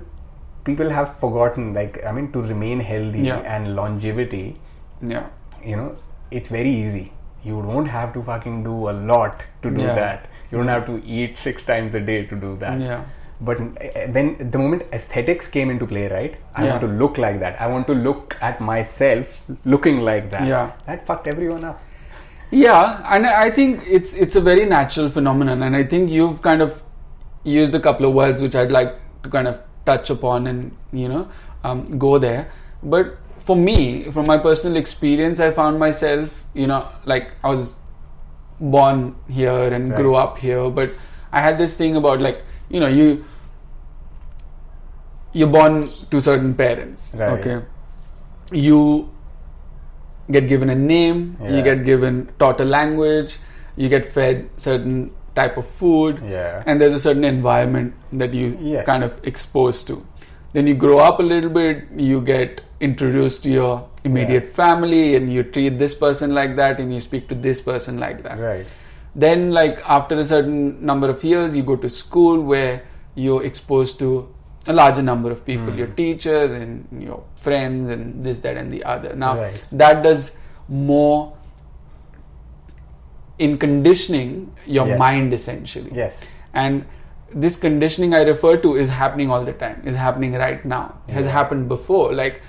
people 0.65 0.91
have 0.91 1.15
forgotten. 1.23 1.73
Like, 1.75 2.05
I 2.05 2.13
mean, 2.13 2.31
to 2.33 2.43
remain 2.43 2.81
healthy 2.81 3.23
Yeah. 3.29 3.39
and 3.55 3.75
longevity, 3.75 4.61
Yeah. 5.01 5.25
you 5.65 5.77
know, 5.77 5.97
it's 6.31 6.51
very 6.51 6.71
easy. 6.71 7.13
You 7.45 7.63
don't 7.63 7.87
have 7.87 8.13
to 8.19 8.23
fucking 8.23 8.63
do 8.65 8.77
a 8.91 8.95
lot 9.15 9.43
to 9.63 9.71
do 9.71 9.87
that. 9.87 10.27
You 10.51 10.59
don't 10.59 10.69
have 10.69 10.85
to 10.87 11.01
eat 11.05 11.39
six 11.39 11.65
times 11.65 11.95
a 11.95 12.01
day 12.01 12.25
to 12.27 12.37
do 12.37 12.57
that. 12.67 12.79
Yeah. 12.79 13.01
But 13.49 13.61
uh, 13.61 14.07
when 14.17 14.27
the 14.55 14.59
moment 14.59 14.83
aesthetics 14.97 15.49
came 15.55 15.71
into 15.75 15.87
play, 15.93 16.03
right? 16.09 16.35
I 16.55 16.65
Yeah. 16.65 16.71
want 16.73 16.83
to 16.83 16.91
look 17.05 17.19
like 17.25 17.39
that. 17.41 17.61
I 17.61 17.67
want 17.75 17.87
to 17.89 17.95
look 18.09 18.37
at 18.49 18.61
myself 18.61 19.41
looking 19.75 20.01
like 20.09 20.31
that. 20.35 20.47
Yeah. 20.53 20.73
That 20.91 21.07
fucked 21.07 21.27
everyone 21.33 21.65
up. 21.71 21.81
Yeah, 22.51 23.01
and 23.17 23.27
I 23.27 23.51
think 23.51 23.83
it's 23.99 24.15
it's 24.15 24.37
a 24.37 24.41
very 24.49 24.65
natural 24.73 25.09
phenomenon, 25.19 25.63
and 25.69 25.75
I 25.75 25.85
think 25.93 26.11
you've 26.11 26.41
kind 26.47 26.61
of 26.69 26.83
used 27.45 27.75
a 27.75 27.81
couple 27.87 28.07
of 28.09 28.13
words 28.19 28.43
which 28.47 28.55
I'd 28.63 28.71
like 28.79 28.93
to 29.23 29.31
kind 29.37 29.49
of 29.53 29.59
touch 29.87 30.11
upon 30.11 30.47
and 30.47 30.77
you 30.93 31.09
know 31.13 31.23
um, 31.65 31.85
go 32.07 32.19
there. 32.19 32.43
But 32.83 33.17
for 33.39 33.57
me, 33.57 33.79
from 34.17 34.27
my 34.27 34.37
personal 34.39 34.77
experience, 34.83 35.41
I 35.41 35.51
found 35.51 35.79
myself, 35.85 36.45
you 36.55 36.67
know, 36.73 36.83
like 37.15 37.33
I 37.43 37.49
was 37.55 37.81
born 38.61 39.17
here 39.29 39.73
and 39.73 39.91
Right. 39.91 39.97
grew 40.01 40.15
up 40.15 40.39
here, 40.39 40.69
but 40.71 40.91
I 41.33 41.41
had 41.41 41.59
this 41.59 41.77
thing 41.77 41.97
about 41.97 42.21
like 42.21 42.43
you 42.69 42.81
know 42.81 42.87
you 43.01 43.25
you're 45.33 45.49
born 45.49 45.89
to 46.11 46.21
certain 46.21 46.55
parents, 46.55 47.15
Right. 47.19 47.31
okay, 47.39 47.65
you 48.51 49.09
get 50.31 50.49
given 50.49 50.71
a 50.71 50.75
name, 50.75 51.37
you 51.43 51.63
get 51.63 51.85
given 51.85 52.29
taught 52.39 52.61
a 52.61 52.65
language, 52.65 53.39
you 53.77 53.89
get 53.89 54.05
fed 54.07 54.49
certain 54.57 55.11
type 55.35 55.57
of 55.57 55.67
food, 55.67 56.21
Yeah. 56.29 56.63
and 56.67 56.81
there's 56.81 56.93
a 56.93 56.99
certain 56.99 57.25
environment 57.25 57.95
that 58.13 58.35
you 58.35 58.57
Yes. 58.61 58.87
kind 58.87 59.03
of 59.03 59.19
exposed 59.25 59.87
to. 59.89 60.03
Then 60.53 60.67
you 60.67 60.75
grow 60.75 60.99
up 60.99 61.19
a 61.19 61.23
little 61.23 61.49
bit, 61.51 61.85
you 61.97 62.21
get 62.21 62.61
introduced 62.81 63.43
to 63.45 63.51
your 63.51 63.87
immediate 64.05 64.53
family, 64.55 65.17
and 65.17 65.33
you 65.33 65.43
treat 65.43 65.79
this 65.79 65.95
person 65.95 66.35
like 66.35 66.57
that, 66.57 66.79
and 66.79 66.93
you 66.93 67.01
speak 67.01 67.29
to 67.29 67.35
this 67.35 67.61
person 67.61 67.99
like 67.99 68.23
that. 68.23 68.39
Right. 68.39 68.67
then 69.15 69.51
like 69.53 69.81
after 69.95 70.19
a 70.19 70.25
certain 70.25 70.83
number 70.91 71.09
of 71.11 71.23
years 71.23 71.55
you 71.55 71.63
go 71.63 71.75
to 71.77 71.89
school 71.91 72.41
where 72.51 72.81
you're 73.15 73.43
exposed 73.45 73.99
to 73.99 74.27
a 74.67 74.73
larger 74.73 75.03
number 75.03 75.31
of 75.31 75.45
people 75.45 75.71
Hmm. 75.73 75.79
your 75.79 75.89
teachers 75.89 76.53
and 76.53 77.03
your 77.03 77.23
friends 77.37 77.91
and 77.91 78.23
this 78.23 78.39
that 78.41 78.57
and 78.57 78.73
the 78.73 78.83
other 78.85 79.15
now 79.17 79.37
Right. 79.39 79.63
that 79.73 80.03
does 80.03 80.37
more 80.69 81.33
in 83.39 83.59
conditioning 83.59 84.53
your 84.67 84.87
Yes. 84.87 84.99
mind 84.99 85.33
essentially 85.35 85.91
Yes. 85.93 86.21
and 86.55 86.85
this 87.45 87.57
conditioning 87.57 88.15
i 88.15 88.21
refer 88.29 88.57
to 88.65 88.77
is 88.77 88.91
happening 88.91 89.31
all 89.31 89.45
the 89.45 89.55
time 89.63 89.83
is 89.93 89.97
happening 89.97 90.35
right 90.35 90.65
now 90.65 90.95
has 91.09 91.27
happened 91.27 91.69
before 91.69 92.13
like 92.13 92.43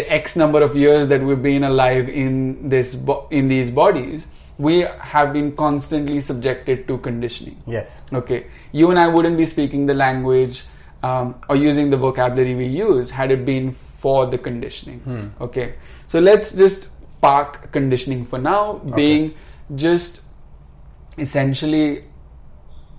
the 0.00 0.04
x 0.16 0.36
number 0.36 0.60
of 0.66 0.76
years 0.76 1.08
that 1.08 1.22
we've 1.22 1.42
been 1.42 1.64
alive 1.64 2.08
in 2.08 2.68
this 2.68 2.94
bo- 2.94 3.26
in 3.30 3.48
these 3.48 3.70
bodies 3.70 4.26
we 4.58 4.80
have 5.12 5.32
been 5.32 5.50
constantly 5.62 6.20
subjected 6.20 6.86
to 6.86 6.98
conditioning 6.98 7.56
Yes. 7.66 8.00
okay 8.12 8.44
you 8.72 8.90
and 8.90 8.98
i 8.98 9.08
wouldn't 9.08 9.36
be 9.36 9.46
speaking 9.46 9.86
the 9.86 9.94
language 9.94 10.62
um, 11.06 11.34
or 11.48 11.56
using 11.62 11.90
the 11.94 11.96
vocabulary 12.02 12.54
we 12.60 12.66
use 12.80 13.10
had 13.20 13.30
it 13.36 13.44
been 13.48 13.70
for 14.04 14.18
the 14.34 14.38
conditioning 14.48 15.00
Hmm. 15.08 15.24
okay 15.46 15.66
so 16.14 16.20
let's 16.28 16.54
just 16.62 16.88
park 17.26 17.56
conditioning 17.76 18.24
for 18.32 18.38
now 18.46 18.60
being 19.00 19.28
just 19.84 20.20
essentially 21.18 22.04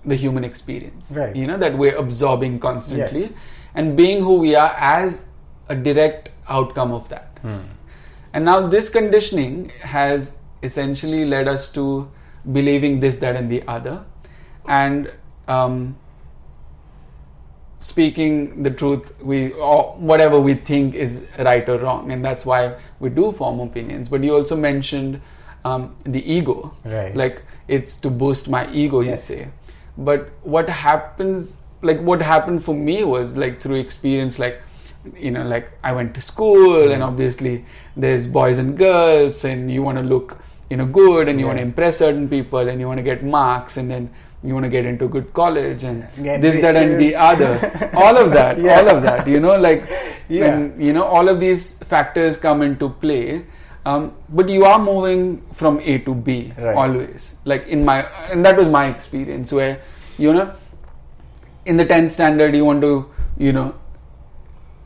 the 0.04 0.16
human 0.16 0.44
experience 0.44 1.12
Right. 1.16 1.34
you 1.36 1.46
know 1.46 1.58
that 1.64 1.76
we're 1.76 1.96
absorbing 1.96 2.58
constantly 2.66 3.20
Yes. 3.22 3.32
and 3.74 3.96
being 3.96 4.22
who 4.22 4.34
we 4.44 4.54
are 4.64 4.74
as 4.78 5.26
a 5.68 5.74
direct 5.74 6.30
outcome 6.48 6.92
of 6.92 7.08
that 7.14 7.38
Hmm. 7.42 7.58
and 8.32 8.44
now 8.44 8.58
this 8.76 8.88
conditioning 8.98 9.70
has 9.94 10.38
essentially 10.62 11.24
led 11.24 11.48
us 11.48 11.70
to 11.72 12.08
believing 12.52 13.00
this, 13.00 13.16
that, 13.22 13.34
and 13.36 13.50
the 13.50 13.62
other, 13.66 13.94
and 14.68 15.10
um, 15.48 15.96
speaking 17.80 18.62
the 18.62 18.70
truth, 18.70 19.14
we 19.22 19.52
or 19.52 19.94
whatever 19.98 20.40
we 20.40 20.54
think 20.54 20.94
is 20.94 21.26
right 21.38 21.68
or 21.68 21.78
wrong, 21.78 22.10
and 22.12 22.24
that's 22.24 22.44
why 22.46 22.76
we 23.00 23.10
do 23.10 23.32
form 23.32 23.60
opinions. 23.60 24.08
But 24.08 24.24
you 24.24 24.34
also 24.34 24.56
mentioned 24.56 25.20
um, 25.64 25.94
the 26.04 26.22
ego, 26.32 26.72
Right. 26.84 27.14
like 27.16 27.42
it's 27.68 27.96
to 27.98 28.10
boost 28.10 28.48
my 28.48 28.70
ego, 28.72 29.00
Yes. 29.00 29.28
you 29.30 29.36
say. 29.36 29.48
But 29.98 30.30
what 30.42 30.68
happens, 30.68 31.58
like 31.82 32.00
what 32.00 32.22
happened 32.22 32.62
for 32.64 32.74
me 32.74 33.04
was 33.04 33.36
like 33.36 33.60
through 33.60 33.76
experience, 33.76 34.38
like 34.38 34.62
you 35.16 35.30
know, 35.30 35.44
like 35.44 35.70
I 35.84 35.92
went 35.92 36.14
to 36.16 36.20
school, 36.20 36.90
and 36.90 37.02
obviously 37.02 37.64
there's 37.96 38.26
boys 38.26 38.58
and 38.58 38.76
girls, 38.76 39.44
and 39.44 39.70
you 39.70 39.82
want 39.82 39.98
to 39.98 40.02
look, 40.04 40.38
you 40.68 40.76
know, 40.76 40.86
good, 40.86 41.28
and 41.28 41.38
you 41.38 41.46
want 41.46 41.58
to 41.58 41.62
impress 41.62 41.98
certain 41.98 42.28
people, 42.28 42.66
and 42.68 42.80
you 42.80 42.88
want 42.88 42.98
to 42.98 43.04
get 43.04 43.22
marks, 43.22 43.76
and 43.76 43.88
then 43.90 44.10
you 44.44 44.54
want 44.54 44.64
to 44.64 44.68
get 44.70 44.84
into 44.84 45.08
good 45.08 45.32
college, 45.32 45.82
and 45.84 46.06
Get 46.22 46.40
this, 46.40 46.60
that, 46.62 46.76
and 46.76 47.00
the 47.00 47.14
other, 47.16 47.90
all 47.94 48.16
of 48.16 48.32
that, 48.32 48.58
Yeah. 48.58 48.78
all 48.80 48.88
of 48.96 49.02
that, 49.02 49.26
you 49.26 49.40
know, 49.40 49.56
like 49.58 49.84
Yeah. 50.28 50.46
when 50.56 50.80
you 50.80 50.92
know 50.92 51.04
all 51.04 51.28
of 51.28 51.40
these 51.40 51.78
factors 51.84 52.36
come 52.36 52.62
into 52.62 52.90
play. 52.90 53.44
Um, 53.86 54.12
but 54.28 54.48
you 54.48 54.64
are 54.64 54.78
moving 54.80 55.42
from 55.52 55.78
A 55.80 55.98
to 55.98 56.12
B 56.14 56.52
Right. 56.58 56.74
always. 56.74 57.34
Like 57.44 57.68
in 57.68 57.84
my, 57.84 58.04
and 58.32 58.44
that 58.44 58.56
was 58.56 58.66
my 58.68 58.86
experience 58.88 59.52
where, 59.52 59.78
you 60.18 60.32
know, 60.32 60.50
in 61.66 61.76
the 61.76 61.84
10th 61.86 62.10
standard, 62.10 62.54
you 62.56 62.64
want 62.64 62.80
to, 62.82 63.06
you 63.38 63.52
know, 63.52 63.74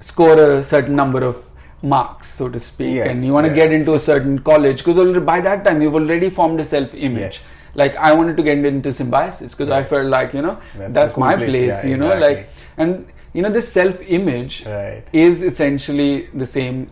score 0.01 0.39
a 0.39 0.63
certain 0.65 0.97
number 0.97 1.23
of 1.25 1.43
marks, 1.83 2.29
so 2.35 2.49
to 2.51 2.61
speak, 2.61 2.95
Yes, 2.95 3.17
and 3.17 3.25
you 3.25 3.33
want 3.33 3.47
to 3.47 3.51
yeah. 3.53 3.65
get 3.69 3.73
into 3.73 3.95
a 3.95 4.01
certain 4.01 4.39
college 4.39 4.85
because 4.85 5.19
by 5.21 5.41
that 5.41 5.65
time 5.65 5.81
you've 5.81 5.95
already 5.95 6.29
formed 6.29 6.61
a 6.61 6.65
self-image. 6.65 7.21
Yes. 7.21 7.55
Like 7.75 7.97
I 7.97 8.13
wanted 8.15 8.37
to 8.37 8.43
get 8.43 8.65
into 8.65 8.93
symbiosis 8.93 9.53
because 9.55 9.71
I 9.71 9.83
felt 9.85 10.07
like 10.07 10.35
you 10.35 10.43
know 10.43 10.59
That's 10.77 10.95
that's, 10.95 11.15
cool 11.15 11.25
my 11.25 11.37
place, 11.37 11.51
place, 11.51 11.85
yeah, 11.85 11.91
you 11.91 11.97
know, 11.97 12.11
exactly. 12.11 12.35
like 12.37 12.49
and 12.77 13.07
you 13.33 13.43
know 13.43 13.51
this 13.51 13.69
self-image 13.73 14.67
Right. 14.67 15.05
is 15.13 15.43
essentially 15.43 16.27
the 16.35 16.47
same 16.47 16.89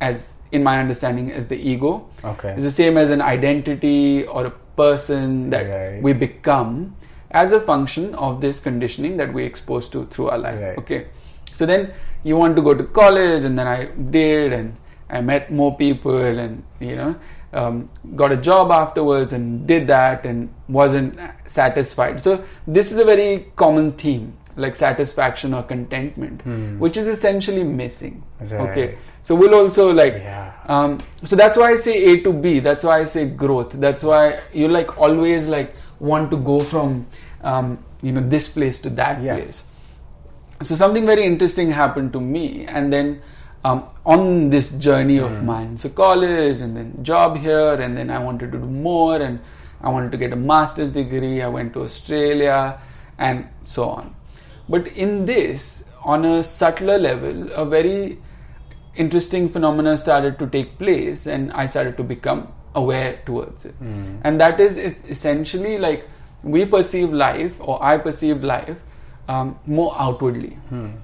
as 0.00 0.36
in 0.52 0.62
my 0.62 0.78
understanding 0.80 1.30
as 1.32 1.48
the 1.48 1.56
ego 1.56 2.06
Okay. 2.24 2.50
it's 2.54 2.62
the 2.62 2.70
same 2.70 2.96
as 2.96 3.10
an 3.10 3.20
identity 3.20 4.24
or 4.24 4.46
a 4.46 4.50
person 4.76 5.50
that 5.50 5.64
Right. 5.68 6.02
we 6.02 6.12
become 6.12 6.94
as 7.30 7.52
a 7.52 7.60
function 7.60 8.14
of 8.14 8.40
this 8.40 8.60
conditioning 8.60 9.16
that 9.18 9.32
we're 9.32 9.44
exposed 9.46 9.92
to 9.92 10.06
through 10.06 10.30
our 10.30 10.38
life 10.38 10.60
Right. 10.60 10.78
okay 10.78 11.06
so 11.54 11.66
then 11.66 11.92
you 12.22 12.36
want 12.36 12.54
to 12.56 12.62
go 12.62 12.74
to 12.74 12.84
college 12.84 13.44
and 13.44 13.58
then 13.58 13.66
i 13.66 13.86
did 14.18 14.52
and 14.52 14.76
i 15.10 15.20
met 15.20 15.50
more 15.52 15.76
people 15.76 16.16
and 16.16 16.62
you 16.80 16.94
know 16.94 17.16
um, 17.52 17.88
got 18.16 18.30
a 18.32 18.36
job 18.36 18.70
afterwards 18.70 19.32
and 19.32 19.66
did 19.66 19.86
that 19.86 20.24
and 20.26 20.48
wasn't 20.68 21.18
satisfied 21.46 22.20
so 22.20 22.44
this 22.66 22.92
is 22.92 22.98
a 22.98 23.04
very 23.04 23.46
common 23.56 23.92
theme 23.92 24.36
like 24.56 24.76
satisfaction 24.76 25.54
or 25.54 25.62
contentment 25.62 26.42
Hmm. 26.42 26.78
which 26.78 26.96
is 26.96 27.06
essentially 27.06 27.64
missing 27.64 28.22
Right. 28.40 28.52
okay 28.68 28.98
so 29.22 29.34
we'll 29.34 29.54
also 29.54 29.92
like 29.92 30.14
Yeah. 30.14 30.52
um, 30.66 30.98
so 31.24 31.36
that's 31.36 31.56
why 31.56 31.70
I 31.72 31.76
say 31.76 31.94
A 32.04 32.20
to 32.22 32.32
B. 32.32 32.60
That's 32.60 32.82
why 32.82 33.00
I 33.00 33.04
say 33.04 33.28
growth. 33.28 33.72
That's 33.72 34.02
why 34.02 34.40
you 34.54 34.68
like 34.68 34.96
always 34.98 35.48
like 35.48 35.74
want 36.00 36.30
to 36.30 36.36
go 36.38 36.60
from 36.60 37.06
um, 37.42 37.78
you 38.00 38.12
know 38.12 38.22
this 38.26 38.48
place 38.48 38.78
to 38.82 38.90
that 38.90 39.20
Yeah. 39.22 39.34
place. 39.36 39.64
So 40.62 40.74
something 40.76 41.04
very 41.04 41.24
interesting 41.24 41.70
happened 41.70 42.12
to 42.14 42.20
me, 42.20 42.64
and 42.66 42.90
then 42.92 43.20
um, 43.64 43.84
on 44.04 44.50
this 44.50 44.72
journey 44.78 45.18
of 45.18 45.42
mine, 45.44 45.76
so 45.76 45.88
college 45.88 46.60
and 46.60 46.76
then 46.76 47.02
job 47.02 47.36
here, 47.36 47.74
and 47.74 47.96
then 47.96 48.10
I 48.10 48.18
wanted 48.18 48.52
to 48.52 48.58
do 48.58 48.66
more, 48.66 49.16
and 49.16 49.40
I 49.80 49.88
wanted 49.90 50.12
to 50.12 50.18
get 50.18 50.32
a 50.32 50.36
master's 50.36 50.92
degree. 50.92 51.42
I 51.42 51.48
went 51.48 51.72
to 51.74 51.82
Australia, 51.82 52.80
and 53.18 53.48
so 53.64 53.88
on. 53.88 54.14
But 54.68 54.86
in 54.88 55.26
this, 55.26 55.84
on 56.04 56.24
a 56.24 56.42
subtler 56.42 56.98
level, 56.98 57.50
a 57.52 57.64
very 57.64 58.18
interesting 58.98 59.48
phenomena 59.48 59.96
started 59.96 60.38
to 60.38 60.46
take 60.48 60.76
place 60.78 61.26
and 61.26 61.52
i 61.52 61.64
started 61.66 61.96
to 61.96 62.02
become 62.02 62.48
aware 62.74 63.20
towards 63.24 63.64
it 63.64 63.74
and 64.24 64.40
that 64.40 64.60
is 64.60 64.76
it's 64.76 65.04
essentially 65.04 65.78
like 65.78 66.08
we 66.42 66.64
perceive 66.64 67.12
life 67.12 67.60
or 67.60 67.82
i 67.82 67.96
perceived 67.96 68.42
life 68.44 68.82
um, 69.28 69.58
more 69.66 69.92
outwardly 70.02 70.56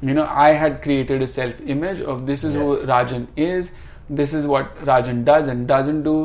you 0.08 0.14
know 0.18 0.24
i 0.44 0.50
had 0.62 0.80
created 0.82 1.22
a 1.22 1.26
self 1.26 1.60
image 1.74 2.00
of 2.12 2.26
this 2.30 2.44
is 2.48 2.54
who 2.60 2.76
rajan 2.90 3.26
is 3.36 3.72
this 4.20 4.32
is 4.38 4.46
what 4.52 4.74
rajan 4.90 5.24
does 5.24 5.48
and 5.54 5.66
doesn't 5.72 6.02
do 6.04 6.16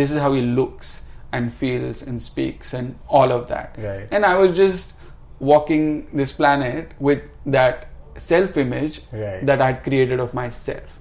this 0.00 0.10
is 0.10 0.18
how 0.26 0.32
he 0.32 0.42
looks 0.60 0.92
and 1.32 1.52
feels 1.62 2.02
and 2.02 2.22
speaks 2.22 2.72
and 2.80 2.96
all 3.08 3.32
of 3.38 3.48
that 3.48 3.76
Right. 3.88 4.06
and 4.18 4.24
i 4.30 4.36
was 4.44 4.56
just 4.56 4.94
walking 5.50 5.84
this 6.22 6.32
planet 6.32 6.92
with 7.10 7.22
that 7.46 7.86
self 8.16 8.56
image 8.56 9.00
Right. 9.12 9.44
that 9.46 9.62
I'd 9.66 9.82
created 9.84 10.20
of 10.20 10.34
myself. 10.34 10.98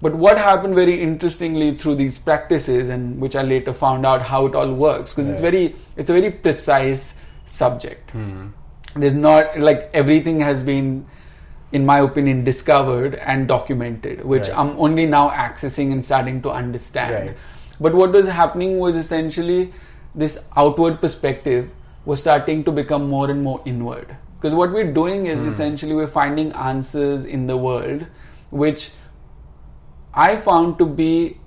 But 0.00 0.14
what 0.14 0.38
happened 0.38 0.74
very 0.76 1.02
interestingly 1.02 1.76
through 1.76 1.94
these 1.96 2.18
practices, 2.18 2.88
and 2.90 3.18
which 3.20 3.34
I 3.34 3.42
later 3.42 3.72
found 3.72 4.06
out 4.06 4.22
how 4.22 4.46
it 4.46 4.54
all 4.54 4.72
works, 4.72 5.14
because 5.14 5.30
it's 5.30 5.40
very, 5.40 5.74
it's 5.96 6.10
a 6.10 6.12
very 6.12 6.30
precise 6.30 7.18
subject. 7.46 8.10
Hmm. 8.12 8.46
There's 8.96 9.14
not 9.14 9.58
like 9.58 9.90
everything 9.92 10.40
has 10.40 10.62
been, 10.62 11.06
in 11.72 11.86
my 11.86 12.00
opinion, 12.00 12.44
discovered 12.44 13.14
and 13.14 13.46
documented, 13.46 14.24
which 14.24 14.48
Right. 14.48 14.58
I'm 14.58 14.78
only 14.78 15.06
now 15.06 15.30
accessing 15.30 15.92
and 15.92 16.04
starting 16.04 16.42
to 16.42 16.50
understand. 16.50 17.14
Right. 17.14 17.36
But 17.80 17.94
what 17.94 18.12
was 18.12 18.28
happening 18.28 18.78
was 18.78 18.96
essentially 18.96 19.72
this 20.14 20.44
outward 20.56 21.00
perspective 21.00 21.70
was 22.04 22.20
starting 22.20 22.64
to 22.64 22.72
become 22.72 23.08
more 23.08 23.30
and 23.30 23.42
more 23.42 23.60
inward. 23.64 24.16
Because 24.36 24.54
what 24.54 24.72
we're 24.72 24.92
doing 24.92 25.26
is 25.26 25.40
hmm. 25.40 25.48
essentially 25.48 25.94
we're 25.94 26.06
finding 26.06 26.52
answers 26.52 27.24
in 27.24 27.46
the 27.46 27.56
world 27.56 28.06
which 28.50 28.90
I 30.14 30.36
found 30.36 30.78
to 30.78 30.86
be 30.86 31.38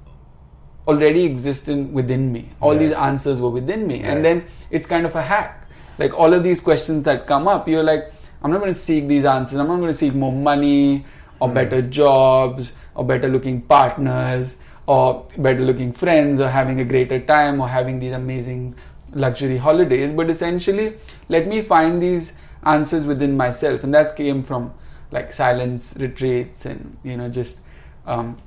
already 0.87 1.25
existent 1.25 1.91
within 1.91 2.31
me. 2.31 2.49
All 2.61 2.77
these 2.77 2.91
answers 2.91 3.41
were 3.41 3.49
within 3.49 3.87
me. 3.87 4.01
Right. 4.01 4.11
And 4.11 4.25
then 4.25 4.45
it's 4.69 4.87
kind 4.87 5.05
of 5.05 5.15
a 5.15 5.21
hack. 5.21 5.58
Like 5.99 6.13
all 6.17 6.33
of 6.33 6.43
these 6.43 6.61
questions 6.61 7.03
that 7.03 7.27
come 7.27 7.47
up, 7.47 7.67
you're 7.67 7.83
like, 7.83 8.11
I'm 8.41 8.51
not 8.51 8.59
going 8.59 8.73
to 8.73 8.79
seek 8.79 9.07
these 9.07 9.25
answers. 9.25 9.59
I'm 9.59 9.67
not 9.67 9.77
going 9.77 9.91
to 9.91 9.93
seek 9.93 10.15
more 10.15 10.31
money 10.31 11.05
or 11.39 11.49
better 11.49 11.81
jobs 11.81 12.71
or 12.95 13.05
better 13.05 13.27
looking 13.27 13.61
partners 13.61 14.59
or 14.87 15.27
better 15.37 15.59
looking 15.59 15.91
friends 15.91 16.39
or 16.39 16.47
having 16.47 16.79
a 16.79 16.85
greater 16.85 17.19
time 17.19 17.59
or 17.59 17.67
having 17.67 17.99
these 17.99 18.13
amazing 18.13 18.75
luxury 19.13 19.57
holidays. 19.57 20.11
But 20.11 20.29
essentially, 20.29 20.95
let 21.27 21.47
me 21.47 21.61
find 21.61 22.01
these 22.01 22.33
answers 22.63 23.05
within 23.05 23.35
myself. 23.35 23.83
And 23.83 23.93
that's 23.93 24.13
came 24.13 24.41
from 24.41 24.73
like 25.11 25.33
silence 25.33 25.97
retreats 25.99 26.65
and, 26.65 26.97
you 27.03 27.17
know, 27.17 27.29
just 27.29 27.59
um, 28.05 28.37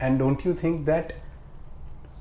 And 0.00 0.18
don't 0.18 0.44
you 0.44 0.52
think 0.54 0.86
that 0.86 1.12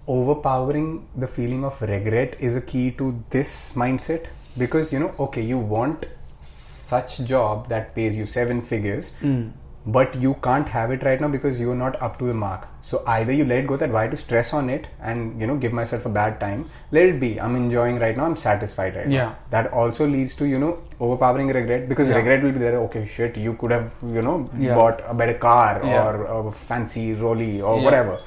overpowering 0.08 1.08
the 1.16 1.28
feeling 1.28 1.64
of 1.66 1.82
regret 1.82 2.36
is 2.40 2.56
a 2.56 2.62
key 2.62 2.92
to 2.92 3.24
this 3.32 3.74
mindset? 3.74 4.28
Because 4.58 4.92
you 4.94 5.00
know, 5.00 5.14
okay, 5.20 5.42
you 5.42 5.58
want 5.58 6.06
such 6.40 7.20
job 7.26 7.70
that 7.70 7.96
pays 7.96 8.18
you 8.18 8.26
seven 8.26 8.62
figures, 8.62 9.10
hmm. 9.22 9.50
but 9.86 10.16
you 10.22 10.34
can't 10.44 10.68
have 10.70 10.92
it 10.92 11.04
right 11.04 11.20
now 11.22 11.28
because 11.28 11.60
you're 11.60 11.76
not 11.76 12.00
up 12.08 12.18
to 12.20 12.26
the 12.26 12.34
mark 12.34 12.68
so 12.82 13.02
either 13.14 13.32
you 13.38 13.46
let 13.46 13.60
it 13.64 13.68
go 13.68 13.78
that 13.78 13.90
why 13.96 14.08
to 14.08 14.18
stress 14.24 14.54
on 14.54 14.70
it 14.70 14.86
and 15.02 15.40
you 15.42 15.48
know 15.48 15.56
give 15.64 15.74
myself 15.74 16.06
a 16.06 16.10
bad 16.18 16.40
time 16.40 16.70
let 16.92 17.08
it 17.14 17.20
be 17.24 17.30
i'm 17.42 17.56
enjoying 17.56 17.98
right 18.04 18.16
now 18.16 18.26
i'm 18.26 18.36
satisfied 18.36 18.96
right 18.96 19.08
Yeah. 19.10 19.24
now 19.24 19.36
that 19.56 19.72
also 19.74 20.06
leads 20.06 20.36
to 20.42 20.46
you 20.46 20.60
know 20.60 20.70
overpowering 21.00 21.48
regret 21.48 21.90
because 21.90 22.10
Yeah. 22.10 22.18
regret 22.18 22.44
will 22.44 22.52
be 22.52 22.60
there 22.60 22.78
okay 22.82 23.04
shit 23.08 23.38
you 23.38 23.54
could 23.56 23.72
have 23.72 23.92
you 24.04 24.22
know 24.22 24.38
Yeah. 24.60 24.76
bought 24.76 25.02
a 25.08 25.16
better 25.16 25.34
car 25.48 25.82
Yeah. 25.84 26.06
or 26.30 26.48
a 26.50 26.52
fancy 26.52 27.14
rolly 27.26 27.60
or 27.62 27.78
Yeah. 27.78 27.84
whatever 27.90 28.20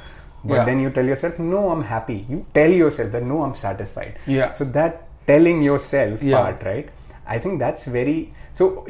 but 0.45 0.65
then 0.67 0.81
you 0.81 0.91
tell 0.91 1.05
yourself 1.15 1.39
no 1.39 1.69
i'm 1.71 1.85
happy 1.95 2.19
you 2.29 2.45
tell 2.53 2.71
yourself 2.83 3.13
that 3.13 3.23
no 3.23 3.43
i'm 3.45 3.55
satisfied 3.55 4.19
Yeah. 4.27 4.51
so 4.51 4.65
that 4.81 5.03
telling 5.27 5.63
yourself 5.63 6.23
Yeah. 6.23 6.37
part 6.43 6.63
right 6.65 6.89
i 7.27 7.39
think 7.39 7.59
that's 7.59 7.87
very 7.87 8.33
so 8.53 8.85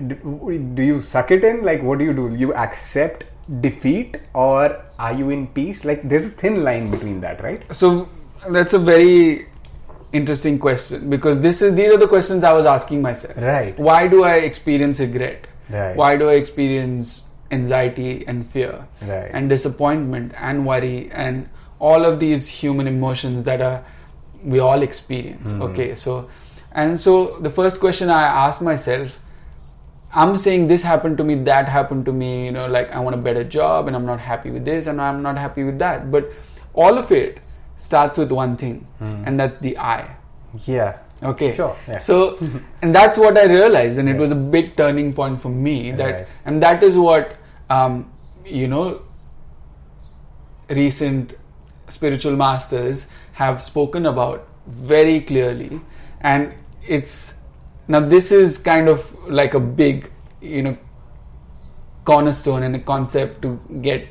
do 0.78 0.82
you 0.82 1.00
suck 1.00 1.30
it 1.30 1.44
in 1.44 1.62
like 1.62 1.82
what 1.82 1.98
do 2.00 2.04
you 2.04 2.12
do 2.20 2.34
you 2.44 2.52
accept 2.54 3.24
defeat 3.60 4.16
or 4.32 4.82
are 4.98 5.12
you 5.12 5.30
in 5.30 5.46
peace 5.58 5.84
like 5.84 6.06
there's 6.08 6.26
a 6.26 6.30
thin 6.42 6.62
line 6.64 6.90
between 6.90 7.20
that 7.20 7.42
right 7.42 7.62
So 7.70 8.08
that's 8.58 8.72
a 8.74 8.78
very 8.78 9.46
interesting 10.12 10.58
question 10.58 11.10
because 11.10 11.40
this 11.40 11.60
is 11.62 11.74
these 11.74 11.90
are 11.92 11.98
the 11.98 12.08
questions 12.08 12.44
I 12.44 12.52
was 12.52 12.66
asking 12.66 13.02
myself. 13.02 13.36
Right. 13.36 13.78
Why 13.78 14.06
do 14.06 14.22
I 14.24 14.34
experience 14.48 15.00
regret? 15.00 15.46
Right. 15.70 15.96
Why 15.96 16.16
do 16.16 16.28
I 16.30 16.34
experience 16.34 17.22
anxiety 17.50 18.24
and 18.26 18.46
fear 18.46 18.86
Right. 19.02 19.30
and 19.32 19.48
disappointment 19.48 20.32
and 20.38 20.66
worry 20.66 21.10
and 21.12 21.48
all 21.80 22.04
of 22.10 22.20
these 22.20 22.48
human 22.48 22.86
emotions 22.86 23.44
that 23.44 23.60
are 23.60 23.84
we 24.44 24.58
all 24.58 24.82
experience. 24.82 25.50
Hmm. 25.52 25.62
Okay, 25.62 25.94
so 25.94 26.28
and 26.72 26.98
so 27.00 27.38
the 27.40 27.50
first 27.50 27.80
question 27.80 28.10
I 28.10 28.22
ask 28.22 28.60
myself 28.62 29.20
I'm 30.14 30.36
saying 30.36 30.68
this 30.68 30.82
happened 30.84 31.18
to 31.18 31.24
me, 31.24 31.34
that 31.42 31.68
happened 31.68 32.04
to 32.06 32.12
me, 32.12 32.44
you 32.46 32.52
know, 32.52 32.66
like 32.68 32.90
I 32.92 33.00
want 33.00 33.14
a 33.14 33.18
better 33.18 33.42
job 33.42 33.88
and 33.88 33.96
I'm 33.96 34.06
not 34.06 34.20
happy 34.20 34.50
with 34.50 34.64
this 34.64 34.86
and 34.86 35.00
I'm 35.00 35.22
not 35.22 35.36
happy 35.36 35.64
with 35.64 35.78
that. 35.80 36.10
But 36.10 36.30
all 36.72 36.98
of 36.98 37.10
it 37.10 37.38
starts 37.76 38.16
with 38.16 38.30
one 38.30 38.56
thing, 38.56 38.86
and 39.00 39.38
that's 39.38 39.58
the 39.58 39.76
I. 39.78 40.16
yeah 40.66 40.98
Okay. 41.22 41.52
Sure, 41.52 41.74
yeah. 41.88 41.96
So, 41.96 42.38
and 42.82 42.94
that's 42.94 43.16
what 43.16 43.38
I 43.38 43.46
realized, 43.46 43.98
and 43.98 44.08
it 44.08 44.16
was 44.16 44.30
a 44.30 44.34
big 44.34 44.76
turning 44.76 45.12
point 45.14 45.40
for 45.40 45.48
me. 45.48 45.90
That, 45.92 46.12
Right. 46.12 46.26
and 46.44 46.62
that 46.62 46.82
is 46.82 46.98
what, 46.98 47.36
um, 47.70 48.12
you 48.44 48.68
know, 48.68 49.00
recent 50.68 51.34
spiritual 51.88 52.36
masters 52.36 53.06
have 53.34 53.60
spoken 53.60 54.06
about 54.06 54.48
very 54.66 55.20
clearly, 55.20 55.80
and 56.20 56.54
it's 56.86 57.40
now 57.88 58.00
this 58.00 58.32
is 58.32 58.58
kind 58.58 58.88
of 58.88 59.14
like 59.28 59.54
a 59.54 59.60
big, 59.60 60.10
you 60.40 60.62
know, 60.62 60.76
cornerstone 62.04 62.62
and 62.62 62.76
a 62.76 62.78
concept 62.78 63.42
to 63.42 63.60
get 63.82 64.08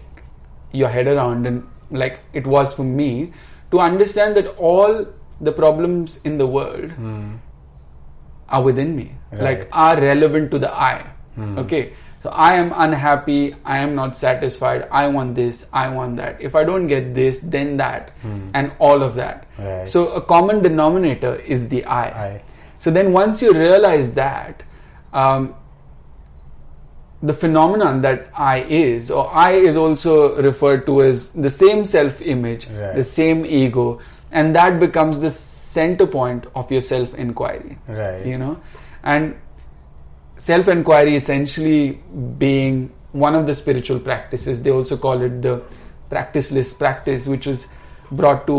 your 0.72 0.90
head 0.90 1.08
around. 1.08 1.48
And 1.48 1.68
like 1.90 2.20
it 2.34 2.46
was 2.46 2.76
for 2.76 2.84
me 2.84 3.34
to 3.72 3.80
understand 3.80 4.36
that 4.38 4.56
all 4.58 5.06
the 5.42 5.52
problems 5.52 6.20
in 6.24 6.38
the 6.38 6.48
world 6.48 6.92
hmm. 6.92 7.36
are 8.50 8.62
within 8.62 8.96
me. 8.96 9.12
Right. 9.32 9.42
like 9.42 9.70
are 9.72 10.00
relevant 10.00 10.52
to 10.52 10.60
the 10.60 10.72
i. 10.72 11.02
Hmm. 11.36 11.58
Okay 11.58 11.94
so 12.24 12.30
i 12.30 12.54
am 12.54 12.72
unhappy 12.76 13.54
i 13.66 13.78
am 13.78 13.94
not 13.96 14.16
satisfied 14.16 14.88
i 14.92 15.08
want 15.08 15.36
this 15.36 15.66
i 15.74 15.88
want 15.90 16.16
that 16.18 16.42
if 16.50 16.56
i 16.56 16.64
don't 16.64 16.88
get 16.88 17.14
this 17.14 17.40
then 17.56 17.76
that 17.78 18.12
and 18.54 18.72
all 18.80 19.04
of 19.04 19.16
that 19.16 19.46
Right. 19.60 19.88
so 19.88 20.08
a 20.20 20.22
common 20.22 20.62
denominator 20.64 21.36
is 21.58 21.68
the 21.70 21.84
i 21.86 22.06
I. 22.28 22.42
so 22.80 22.92
then 22.92 23.12
once 23.14 23.42
you 23.42 23.52
realize 23.54 24.14
that 24.14 24.64
um, 25.14 25.54
the 27.22 27.34
phenomenon 27.34 28.02
that 28.02 28.28
I 28.36 28.64
is, 28.64 29.10
or 29.10 29.34
I 29.34 29.52
is 29.52 29.78
also 29.78 30.42
referred 30.42 30.86
to 30.88 31.02
as 31.04 31.32
the 31.32 31.50
same 31.50 31.86
self 31.86 32.22
image, 32.22 32.68
Right. 32.68 32.96
the 32.96 33.04
same 33.04 33.46
ego, 33.46 34.00
and 34.32 34.54
that 34.56 34.78
becomes 34.80 35.22
the 35.22 35.30
center 35.30 36.06
point 36.06 36.48
of 36.54 36.70
your 36.72 36.82
self 36.82 37.14
inquiry. 37.16 37.78
Right. 37.88 38.26
You 38.26 38.38
know, 38.40 38.60
and 39.04 39.36
self 40.44 40.68
inquiry 40.74 41.16
essentially 41.16 42.00
being 42.46 42.80
one 43.26 43.36
of 43.40 43.46
the 43.50 43.56
spiritual 43.62 44.00
practices. 44.00 44.62
They 44.64 44.72
also 44.72 44.98
call 44.98 45.22
it 45.22 45.42
the 45.42 45.62
practiceless 46.10 46.78
practice, 46.78 47.28
which 47.28 47.46
was 47.52 47.68
brought 48.12 48.46
to 48.48 48.58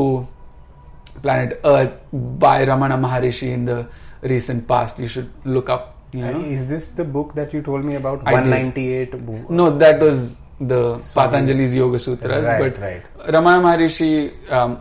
planet 1.22 1.61
Earth 1.64 1.93
by 2.12 2.64
Ramana 2.70 2.99
Maharishi 3.07 3.51
in 3.53 3.64
the 3.64 3.89
recent 4.22 4.66
past. 4.68 4.99
You 4.99 5.09
should 5.09 5.30
look 5.45 5.68
up. 5.68 5.91
You 6.12 6.20
know? 6.24 6.41
is 6.57 6.66
this 6.70 6.87
the 6.99 7.05
book 7.05 7.35
that 7.35 7.53
you 7.53 7.61
told 7.68 7.85
me 7.85 7.97
about 7.97 8.20
I 8.24 8.30
did. 8.41 8.51
198 8.51 9.26
bo- 9.26 9.47
No, 9.61 9.76
that 9.78 9.99
was 10.01 10.43
the 10.61 10.97
Swami- 10.99 11.28
Patanjali's 11.30 11.74
Yoga 11.74 11.99
Sutras. 11.99 12.47
Right, 12.47 12.61
but 12.64 12.80
right. 12.80 13.03
Ramana 13.37 13.61
Maharishi 13.66 14.51
um, 14.59 14.76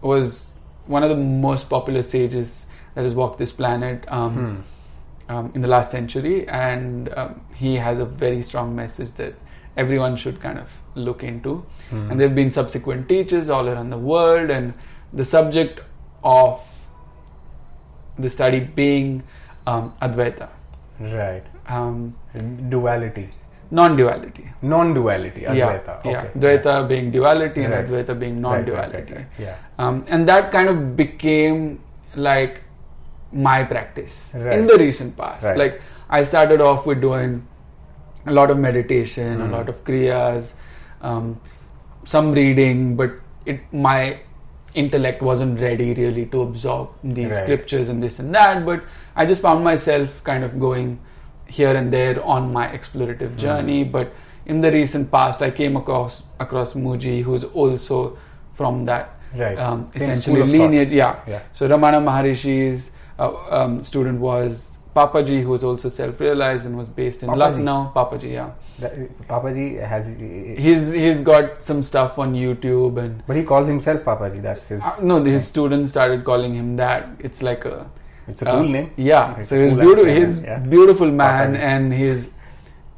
was 0.00 0.56
one 0.86 1.04
of 1.04 1.10
the 1.10 1.16
most 1.16 1.70
popular 1.70 2.02
sages 2.02 2.66
that 2.96 3.04
has 3.04 3.14
walked 3.14 3.38
this 3.38 3.52
planet 3.52 4.04
um, 4.08 4.34
Hmm. 4.38 4.71
Um, 5.32 5.50
in 5.54 5.60
the 5.66 5.68
last 5.74 5.90
century, 5.96 6.36
and 6.62 7.12
um, 7.22 7.40
he 7.62 7.74
has 7.86 8.00
a 8.06 8.08
very 8.24 8.42
strong 8.50 8.74
message 8.80 9.12
that 9.22 9.34
everyone 9.84 10.16
should 10.24 10.40
kind 10.46 10.58
of 10.64 10.70
look 10.94 11.24
into. 11.32 11.54
Hmm. 11.90 12.10
And 12.10 12.20
there 12.20 12.28
have 12.28 12.36
been 12.40 12.50
subsequent 12.60 13.08
teachers 13.12 13.48
all 13.58 13.68
around 13.74 13.90
the 13.90 14.02
world, 14.14 14.50
and 14.50 14.74
the 15.12 15.24
subject 15.24 15.80
of 16.22 16.60
the 18.18 18.30
study 18.38 18.60
being 18.60 19.22
um, 19.66 19.92
Advaita, 20.02 20.48
right 21.00 21.44
um, 21.66 22.14
duality 22.68 23.28
non-duality. 23.78 24.42
non-duality 24.70 25.42
advaita 25.52 25.92
Yeah, 26.04 26.10
yeah. 26.10 26.18
okay 26.18 26.30
Dvaita 26.40 26.72
being 26.88 27.06
duality 27.14 27.62
and 27.66 27.72
Right. 27.74 27.86
Advaita 27.86 28.18
being 28.22 28.34
right, 28.42 28.66
non-duality. 28.66 29.14
right, 29.14 29.20
right. 29.20 29.26
yeah 29.46 29.56
Um, 29.84 30.04
and 30.08 30.28
that 30.28 30.52
kind 30.56 30.68
of 30.72 30.94
became 30.96 31.62
like 32.28 32.60
my 33.32 33.64
practice 33.64 34.34
Right. 34.36 34.58
in 34.58 34.66
the 34.66 34.76
recent 34.78 35.16
past. 35.16 35.44
Right. 35.44 35.56
Like 35.56 35.80
I 36.10 36.22
started 36.22 36.60
off 36.60 36.86
with 36.86 37.00
doing 37.00 37.46
a 38.26 38.32
lot 38.32 38.50
of 38.50 38.58
meditation, 38.58 39.36
Hmm. 39.40 39.52
a 39.52 39.56
lot 39.56 39.68
of 39.68 39.84
kriyas, 39.84 40.54
um, 41.02 41.40
some 42.04 42.32
reading, 42.32 42.96
but 42.96 43.10
it 43.46 43.60
my 43.72 44.18
intellect 44.74 45.20
wasn't 45.22 45.60
ready 45.60 45.92
really 45.94 46.24
to 46.26 46.42
absorb 46.42 46.88
these 47.04 47.30
Right. 47.30 47.42
scriptures 47.42 47.88
and 47.88 48.02
this 48.02 48.18
and 48.18 48.34
that. 48.34 48.64
But 48.64 48.82
I 49.16 49.26
just 49.26 49.42
found 49.42 49.64
myself 49.64 50.22
kind 50.24 50.44
of 50.44 50.58
going 50.60 50.98
here 51.46 51.74
and 51.76 51.92
there 51.92 52.22
on 52.24 52.52
my 52.52 52.66
explorative 52.68 53.36
journey. 53.36 53.84
But 53.84 54.12
in 54.46 54.60
the 54.60 54.70
recent 54.72 55.10
past, 55.10 55.42
I 55.42 55.50
came 55.50 55.76
across 55.76 56.22
across 56.40 56.74
Mooji, 56.74 57.22
who's 57.22 57.44
also 57.44 58.16
from 58.54 58.84
that 58.86 59.10
Right. 59.36 59.58
um, 59.58 59.88
essentially 59.94 60.42
lineage. 60.42 60.92
Yeah. 60.92 61.16
Yeah. 61.26 61.40
So 61.54 61.68
Ramana 61.68 62.00
Maharishi's 62.08 62.91
um, 63.18 63.82
student 63.82 64.20
was 64.20 64.78
Papaji, 64.94 65.42
who 65.42 65.48
was 65.48 65.64
also 65.64 65.88
self-realized 65.88 66.66
and 66.66 66.76
was 66.76 66.88
based 66.88 67.22
in 67.22 67.28
Papaji? 67.30 67.38
Lucknow. 67.38 67.92
Papaji, 67.94 68.32
yeah. 68.32 68.50
Papaji 69.28 69.80
has 69.86 70.18
He's 70.18 70.90
he's 70.90 71.22
got 71.22 71.62
some 71.62 71.82
stuff 71.82 72.18
on 72.18 72.34
YouTube 72.34 72.98
and 72.98 73.22
but 73.26 73.36
he 73.36 73.44
calls 73.44 73.68
himself 73.68 74.02
Papaji 74.02 74.42
that's 74.42 74.68
his 74.68 74.82
uh, 74.82 75.04
no, 75.04 75.22
his 75.22 75.46
students 75.46 75.90
started 75.92 76.24
calling 76.24 76.54
him 76.54 76.76
that. 76.76 77.08
It's 77.20 77.42
like 77.42 77.64
a 77.64 77.88
it's 78.26 78.42
a 78.42 78.46
cool 78.46 78.60
uh, 78.60 78.62
name 78.62 78.92
Yeah. 78.96 79.38
It's 79.38 79.48
so 79.50 79.62
he's 79.62 79.72
cool 79.72 79.80
beautiful. 79.80 80.12
He's 80.12 80.42
yeah. 80.42 80.58
beautiful 80.58 81.10
man, 81.10 81.54
Papaji. 81.54 81.58
and 81.58 81.94
he's 81.94 82.34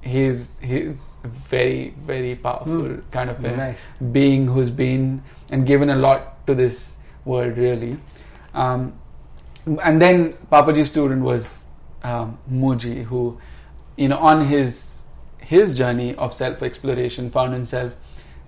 he's 0.01 0.59
he's 0.61 1.23
very 1.25 1.95
very 2.05 2.35
powerful 2.37 2.99
kind 3.11 3.31
of 3.31 3.45
a 3.45 3.57
nice 3.57 3.87
being 4.13 4.47
who's 4.47 4.71
been 4.71 5.23
and 5.51 5.67
given 5.67 5.91
a 5.91 5.97
lot 5.97 6.47
to 6.47 6.55
this 6.55 6.99
world 7.25 7.57
really 7.57 7.97
um, 8.53 8.93
and 9.83 10.01
then 10.03 10.33
papaji's 10.53 10.89
student 10.91 11.23
was 11.23 11.65
um, 12.03 12.39
mooji 12.51 13.05
who 13.05 13.39
you 13.97 14.09
know 14.09 14.19
on 14.19 14.45
his 14.47 15.05
his 15.39 15.77
journey 15.79 16.15
of 16.17 16.35
self 16.35 16.63
exploration 16.63 17.31
found 17.31 17.53
himself 17.53 17.93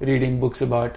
reading 0.00 0.38
books 0.40 0.60
about 0.60 0.96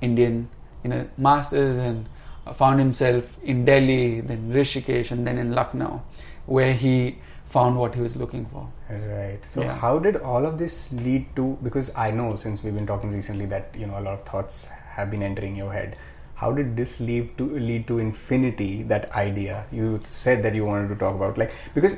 indian 0.00 0.48
you 0.84 0.90
know 0.90 1.08
masters 1.16 1.78
and 1.78 2.08
found 2.54 2.78
himself 2.78 3.36
in 3.42 3.64
delhi 3.64 4.20
then 4.20 4.52
rishikesh 4.52 5.10
and 5.10 5.26
then 5.26 5.38
in 5.38 5.52
lucknow 5.52 6.02
where 6.46 6.72
he 6.72 7.18
found 7.46 7.76
what 7.76 7.94
he 7.94 8.00
was 8.00 8.16
looking 8.16 8.44
for 8.46 8.68
Right. 8.88 9.40
So 9.46 9.62
Yeah. 9.62 9.74
how 9.74 9.98
did 9.98 10.16
all 10.16 10.46
of 10.46 10.58
this 10.58 10.92
lead 10.92 11.24
to 11.36 11.58
because 11.62 11.90
I 11.96 12.12
know 12.12 12.36
since 12.36 12.62
we've 12.62 12.74
been 12.74 12.86
talking 12.86 13.12
recently 13.12 13.46
that 13.46 13.74
you 13.76 13.86
know 13.86 13.98
a 13.98 14.02
lot 14.08 14.14
of 14.14 14.22
thoughts 14.22 14.66
have 14.96 15.10
been 15.10 15.24
entering 15.24 15.56
your 15.56 15.72
head. 15.72 15.96
How 16.40 16.52
did 16.56 16.76
this 16.78 16.92
lead 17.00 17.28
to 17.38 17.44
lead 17.66 17.86
to 17.90 17.98
infinity 17.98 18.70
that 18.94 19.04
idea 19.20 19.64
you 19.80 20.00
said 20.04 20.42
that 20.46 20.54
you 20.60 20.64
wanted 20.70 20.88
to 20.94 20.96
talk 21.02 21.14
about 21.20 21.38
like 21.42 21.52
because 21.74 21.94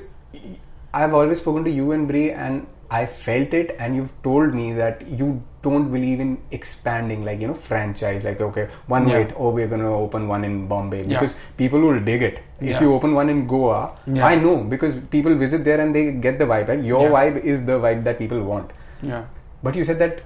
I've 0.95 1.15
always 1.15 1.41
spoken 1.41 1.65
to 1.65 1.71
you 1.71 1.93
and 1.93 2.07
Brie 2.11 2.31
and 2.31 2.67
I 2.91 3.05
felt 3.05 3.53
it 3.53 3.75
and 3.79 3.95
you've 3.97 4.13
told 4.27 4.55
me 4.55 4.67
that 4.75 5.03
you 5.23 5.43
don't 5.63 5.91
believe 5.95 6.21
in 6.21 6.31
expanding 6.59 7.25
like 7.25 7.41
you 7.41 7.49
know 7.49 7.55
franchise 7.55 8.25
like 8.29 8.41
okay 8.47 8.69
one 8.95 9.09
Yeah. 9.09 9.19
wait 9.19 9.35
oh 9.37 9.51
we're 9.57 9.67
going 9.73 9.83
to 9.83 9.89
open 10.05 10.29
one 10.29 10.45
in 10.45 10.55
Bombay 10.69 11.01
Yeah. 11.03 11.21
because 11.21 11.35
people 11.59 11.81
will 11.89 12.01
dig 12.01 12.23
it 12.31 12.39
if 12.61 12.71
Yeah. 12.71 12.81
you 12.85 12.95
open 12.95 13.15
one 13.21 13.29
in 13.35 13.47
Goa 13.47 13.83
Yeah. 14.07 14.25
I 14.31 14.37
know 14.47 14.57
because 14.77 14.95
people 15.17 15.35
visit 15.35 15.65
there 15.65 15.81
and 15.87 15.95
they 16.01 16.05
get 16.29 16.39
the 16.39 16.47
vibe 16.55 16.69
right 16.75 16.83
your 16.93 17.03
Yeah. 17.09 17.17
vibe 17.19 17.37
is 17.57 17.67
the 17.73 17.79
vibe 17.87 18.05
that 18.09 18.19
people 18.25 18.43
want 18.55 18.71
yeah 19.03 19.25
But 19.67 19.77
you 19.79 19.85
said 19.87 19.99
that 20.07 20.19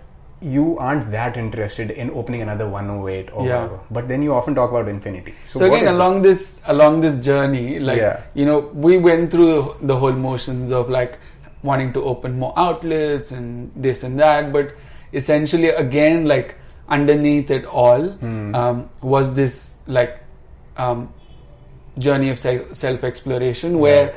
you 0.42 0.76
aren't 0.78 1.10
that 1.12 1.36
interested 1.36 1.90
in 1.92 2.10
opening 2.10 2.42
another 2.42 2.68
108 2.68 3.28
or 3.32 3.46
Yeah. 3.46 3.54
whatever. 3.62 3.80
But 3.90 4.08
then 4.08 4.22
you 4.22 4.34
often 4.34 4.54
talk 4.54 4.70
about 4.70 4.88
infinity. 4.88 5.34
So, 5.46 5.60
so 5.60 5.66
again 5.66 5.86
along 5.88 6.22
this? 6.22 6.60
along 6.66 7.00
this 7.00 7.16
journey 7.26 7.78
like 7.78 7.98
Yeah. 7.98 8.20
you 8.34 8.44
know 8.46 8.58
we 8.86 8.98
went 8.98 9.30
through 9.30 9.76
the 9.82 9.96
whole 9.96 10.12
motions 10.12 10.72
of 10.72 10.90
like 10.90 11.18
wanting 11.62 11.92
to 11.92 12.02
open 12.04 12.38
more 12.38 12.52
outlets 12.56 13.30
and 13.30 13.70
this 13.76 14.02
and 14.02 14.18
that 14.18 14.52
but 14.52 14.74
essentially 15.12 15.68
again 15.68 16.24
like 16.26 16.54
underneath 16.88 17.50
it 17.50 17.64
all 17.66 18.08
Hmm. 18.24 18.54
um, 18.54 18.88
was 19.00 19.34
this 19.34 19.76
like 19.86 20.18
um, 20.76 21.08
journey 21.98 22.30
of 22.30 22.38
self 22.38 23.04
exploration 23.04 23.78
where 23.78 24.06
Right. 24.06 24.14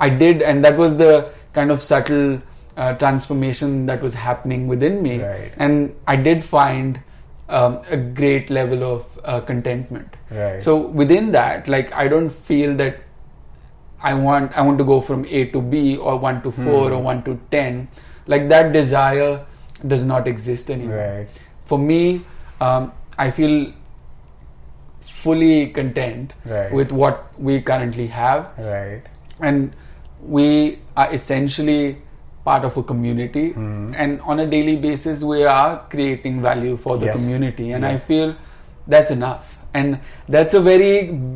I 0.00 0.08
did 0.08 0.42
and 0.42 0.64
that 0.64 0.76
was 0.76 0.96
the 0.96 1.30
kind 1.52 1.70
of 1.70 1.80
subtle 1.82 2.40
uh, 2.78 2.92
transformation 3.02 3.74
that 3.86 4.00
was 4.06 4.14
happening 4.14 4.66
within 4.72 5.02
me 5.02 5.12
Right. 5.22 5.52
and 5.66 5.94
I 6.06 6.16
did 6.28 6.44
find 6.44 7.00
um, 7.58 7.78
a 7.90 7.96
great 8.20 8.50
level 8.50 8.82
of 8.88 9.18
uh, 9.24 9.40
contentment 9.50 10.16
Right. 10.30 10.62
so 10.62 10.76
within 11.02 11.30
that 11.36 11.68
like 11.74 11.92
i 12.02 12.06
don't 12.14 12.34
feel 12.48 12.74
that 12.80 12.98
i 14.10 14.12
want 14.26 14.56
i 14.62 14.64
want 14.70 14.78
to 14.82 14.84
go 14.90 14.98
from 15.10 15.24
a 15.38 15.44
to 15.54 15.62
b 15.74 15.96
or 15.96 16.16
1 16.18 16.42
to 16.42 16.52
4 16.52 16.64
Hmm. 16.64 16.96
or 16.98 17.00
1 17.14 17.22
to 17.28 17.38
10 17.54 17.88
like 18.34 18.48
that 18.52 18.72
desire 18.74 19.30
does 19.94 20.04
not 20.12 20.28
exist 20.34 20.70
anymore 20.76 20.98
right. 21.06 21.28
for 21.72 21.78
me 21.78 22.00
um, 22.60 22.92
i 23.26 23.30
feel 23.40 23.56
fully 25.00 25.68
content 25.68 26.34
Right. 26.44 26.72
with 26.72 26.92
what 26.92 27.24
we 27.38 27.60
currently 27.62 28.06
have 28.08 28.50
Right. 28.58 29.02
and 29.40 29.72
we 30.22 30.78
are 30.96 31.12
essentially 31.12 31.96
part 32.48 32.64
of 32.68 32.76
a 32.82 32.84
community 32.90 33.46
Hmm. 33.52 33.94
and 34.04 34.20
on 34.34 34.40
a 34.44 34.46
daily 34.56 34.76
basis 34.88 35.22
we 35.32 35.40
are 35.54 35.70
creating 35.94 36.40
value 36.50 36.76
for 36.84 36.96
the 37.02 37.06
Yes. 37.10 37.16
community 37.20 37.70
and 37.78 37.86
i 37.92 37.96
feel 38.10 38.34
that's 38.96 39.10
enough 39.16 39.54
and 39.80 39.98
that's 40.36 40.54
a 40.60 40.62
very 40.68 40.92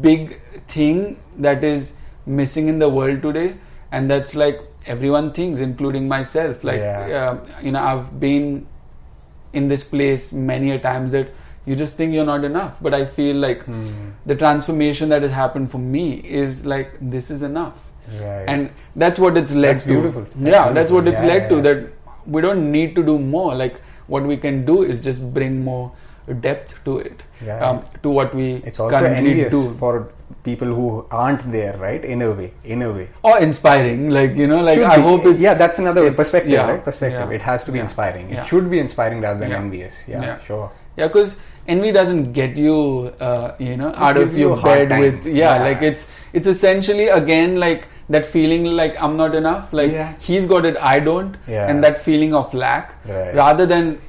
big 0.09 0.39
thing 0.77 1.03
that 1.47 1.65
is 1.73 1.93
missing 2.43 2.69
in 2.75 2.79
the 2.85 2.89
world 2.99 3.21
today 3.29 3.49
and 3.91 4.11
that's 4.15 4.35
like 4.45 4.61
everyone 4.95 5.31
thinks 5.39 5.61
including 5.69 6.09
myself 6.13 6.65
like 6.71 6.81
Yeah. 6.85 7.23
um, 7.31 7.41
you 7.69 7.73
know 7.77 7.83
i've 7.93 8.09
been 8.27 8.49
in 9.61 9.69
this 9.75 9.85
place 9.95 10.33
many 10.53 10.71
a 10.77 10.79
times 10.89 11.13
that 11.13 11.29
you 11.71 11.77
just 11.83 11.97
think 12.01 12.15
you're 12.19 12.29
not 12.33 12.45
enough 12.53 12.79
but 12.87 12.95
i 12.99 13.05
feel 13.19 13.37
like 13.47 13.65
Hmm. 13.71 13.85
the 14.33 14.37
transformation 14.45 15.13
that 15.17 15.23
has 15.29 15.35
happened 15.43 15.71
for 15.75 15.83
me 15.97 16.05
is 16.43 16.65
like 16.77 16.97
this 17.17 17.31
is 17.37 17.43
enough 17.55 17.89
Right. 18.21 18.45
and 18.49 18.71
that's 18.97 19.19
what 19.19 19.37
it's 19.37 19.55
led 19.55 19.77
That's 19.77 19.83
to 19.85 19.89
beautiful. 19.89 20.23
That's 20.23 20.45
yeah 20.57 20.73
that's 20.73 20.91
what 20.91 21.07
it's 21.07 21.21
Yeah, 21.23 21.29
led 21.29 21.43
yeah, 21.43 21.49
to 21.49 21.57
yeah. 21.57 21.63
that 21.63 21.93
we 22.27 22.41
don't 22.41 22.71
need 22.71 22.95
to 22.97 23.03
do 23.03 23.19
more 23.19 23.55
like 23.55 23.81
what 24.07 24.25
we 24.25 24.37
can 24.37 24.65
do 24.65 24.83
is 24.83 25.03
just 25.03 25.23
bring 25.35 25.65
more 25.65 25.93
depth 26.41 26.75
to 26.85 26.99
it 26.99 27.23
Yeah. 27.45 27.69
um, 27.69 27.83
to 28.03 28.11
what 28.11 28.35
we 28.35 28.55
it's 28.65 28.79
also 28.81 29.05
envious 29.05 29.53
do 29.53 29.73
for 29.75 30.13
people 30.45 30.69
who 30.69 31.07
aren't 31.11 31.43
there, 31.53 31.77
right? 31.79 32.05
In 32.05 32.23
a 32.23 32.31
way. 32.33 32.53
In 32.65 32.83
a 32.83 32.91
way. 32.93 33.09
or 33.23 33.39
inspiring 33.41 34.11
like 34.11 34.35
you 34.37 34.47
know 34.47 34.61
like 34.63 34.75
Should 34.77 34.85
i 34.85 34.97
be. 34.97 35.03
hope 35.03 35.25
it's 35.27 35.41
yeah 35.41 35.55
that's 35.55 35.79
another 35.79 36.11
perspective 36.13 36.59
right 36.59 36.85
perspective 36.85 37.31
it 37.33 37.43
has 37.43 37.65
to 37.65 37.73
be 37.73 37.79
inspiring 37.79 38.31
it 38.31 38.47
should 38.47 38.71
be 38.71 38.79
inspiring 38.79 39.21
rather 39.21 39.39
than 39.41 39.53
envious 39.53 40.05
yeah, 40.09 40.39
sure 40.41 40.71
yeah 40.97 41.07
because 41.09 41.37
envy 41.69 41.93
doesn't 41.93 42.33
get 42.33 42.57
you 42.57 43.13
uh, 43.21 43.55
you 43.59 43.77
know 43.77 43.93
out 43.97 44.17
of 44.17 44.23
gives 44.25 44.39
you 44.39 44.49
your 44.49 44.63
bed 44.63 44.89
time. 44.89 45.01
with 45.01 45.27
yeah, 45.27 45.57
Yeah. 45.57 45.63
like 45.69 45.83
it's 45.83 46.11
it's 46.33 46.49
essentially 46.49 47.07
again 47.09 47.57
like 47.67 47.87
that 48.09 48.27
feeling 48.27 48.65
like 48.65 49.01
i'm 49.03 49.17
not 49.17 49.35
enough 49.35 49.73
like 49.73 49.93
Yeah. 49.93 50.15
he's 50.21 50.47
got 50.47 50.65
it 50.67 50.77
i 50.79 50.99
don't 51.01 51.37
Yeah. 51.47 51.69
and 51.69 51.83
that 51.85 51.99
feeling 51.99 52.35
of 52.35 52.53
lack 52.55 52.95
Right. 53.07 53.35
rather 53.35 53.67
than 53.67 54.01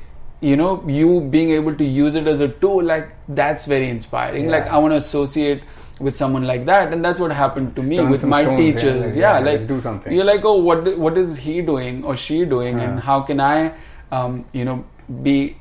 you 0.41 0.55
know 0.57 0.83
you 0.87 1.21
being 1.35 1.51
able 1.51 1.75
to 1.75 1.85
use 1.85 2.15
it 2.15 2.27
as 2.27 2.41
a 2.41 2.47
tool 2.49 2.83
like 2.83 3.09
that's 3.29 3.65
very 3.65 3.89
inspiring 3.89 4.49
like 4.49 4.67
i 4.67 4.77
want 4.77 4.91
to 4.91 4.97
associate 4.97 5.63
with 5.99 6.15
someone 6.15 6.43
like 6.43 6.65
that 6.65 6.91
and 6.91 7.05
that's 7.05 7.19
what 7.19 7.31
happened 7.31 7.75
to 7.75 7.83
me 7.83 7.99
with 8.01 8.25
my 8.25 8.41
stones, 8.43 8.59
yeah, 8.59 8.65
teachers 8.65 9.01
like, 9.05 9.15
yeah, 9.15 9.19
yeah, 9.21 9.33
like 9.35 9.45
let's 9.45 9.65
do 9.65 9.79
something. 9.79 10.11
you're 10.11 10.25
like 10.25 10.43
oh 10.43 10.55
what 10.69 10.97
what 10.97 11.17
is 11.17 11.37
he 11.37 11.61
doing 11.61 12.03
or 12.03 12.15
she 12.15 12.43
doing 12.45 12.79
and 12.79 12.99
how 12.99 13.21
can 13.21 13.39
i 13.39 13.71
um, 14.11 14.43
you 14.51 14.65
know 14.65 14.83
be 15.21 15.55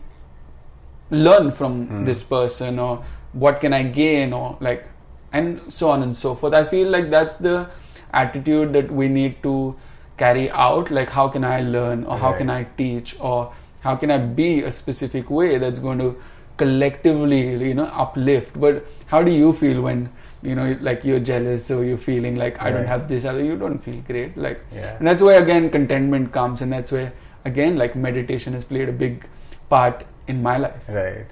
learn 1.10 1.50
from 1.52 1.86
Hmm. 1.86 2.04
this 2.04 2.22
person 2.22 2.78
or 2.78 3.02
what 3.32 3.60
can 3.60 3.72
i 3.72 3.82
gain 3.82 4.32
or 4.32 4.56
like 4.60 4.86
and 5.32 5.60
so 5.72 5.90
on 5.90 6.02
and 6.02 6.16
so 6.16 6.34
forth 6.34 6.54
i 6.54 6.64
feel 6.64 6.88
like 6.88 7.10
that's 7.10 7.38
the 7.38 7.68
attitude 8.12 8.72
that 8.72 8.90
we 8.90 9.08
need 9.08 9.42
to 9.42 9.74
carry 10.16 10.50
out 10.50 10.90
like 10.90 11.10
how 11.10 11.26
can 11.28 11.44
i 11.44 11.60
learn 11.62 12.04
or 12.04 12.18
how 12.18 12.32
can 12.32 12.50
i 12.50 12.62
teach 12.80 13.16
or 13.20 13.52
how 13.80 13.94
can 13.96 14.10
i 14.10 14.18
be 14.18 14.62
a 14.62 14.70
specific 14.70 15.30
way 15.30 15.58
that's 15.58 15.78
going 15.78 15.98
to 15.98 16.14
collectively 16.58 17.68
you 17.68 17.74
know 17.74 17.86
uplift? 17.86 18.58
But 18.60 18.86
how 19.06 19.22
do 19.22 19.32
you 19.32 19.52
feel 19.52 19.80
when 19.82 20.10
you 20.42 20.54
know 20.54 20.76
like 20.80 21.04
you're 21.04 21.18
jealous 21.20 21.70
or 21.70 21.84
you're 21.84 21.96
feeling 21.96 22.36
like 22.36 22.60
i 22.60 22.70
don't 22.70 22.86
have 22.86 23.08
this 23.08 23.24
other 23.24 23.42
you 23.42 23.56
don't 23.56 23.78
feel 23.78 24.00
great 24.08 24.36
like 24.36 24.60
Yeah. 24.74 24.96
and 24.98 25.06
that's 25.06 25.22
where 25.22 25.42
again 25.42 25.70
contentment 25.70 26.32
comes 26.32 26.62
and 26.62 26.72
that's 26.72 26.90
where 26.92 27.12
again 27.44 27.76
like 27.76 27.94
meditation 27.96 28.52
has 28.52 28.64
played 28.64 28.88
a 28.88 28.92
big 28.92 29.28
part 29.68 30.04
in 30.28 30.42
my 30.42 30.56
life. 30.58 30.82
Right. 30.88 31.26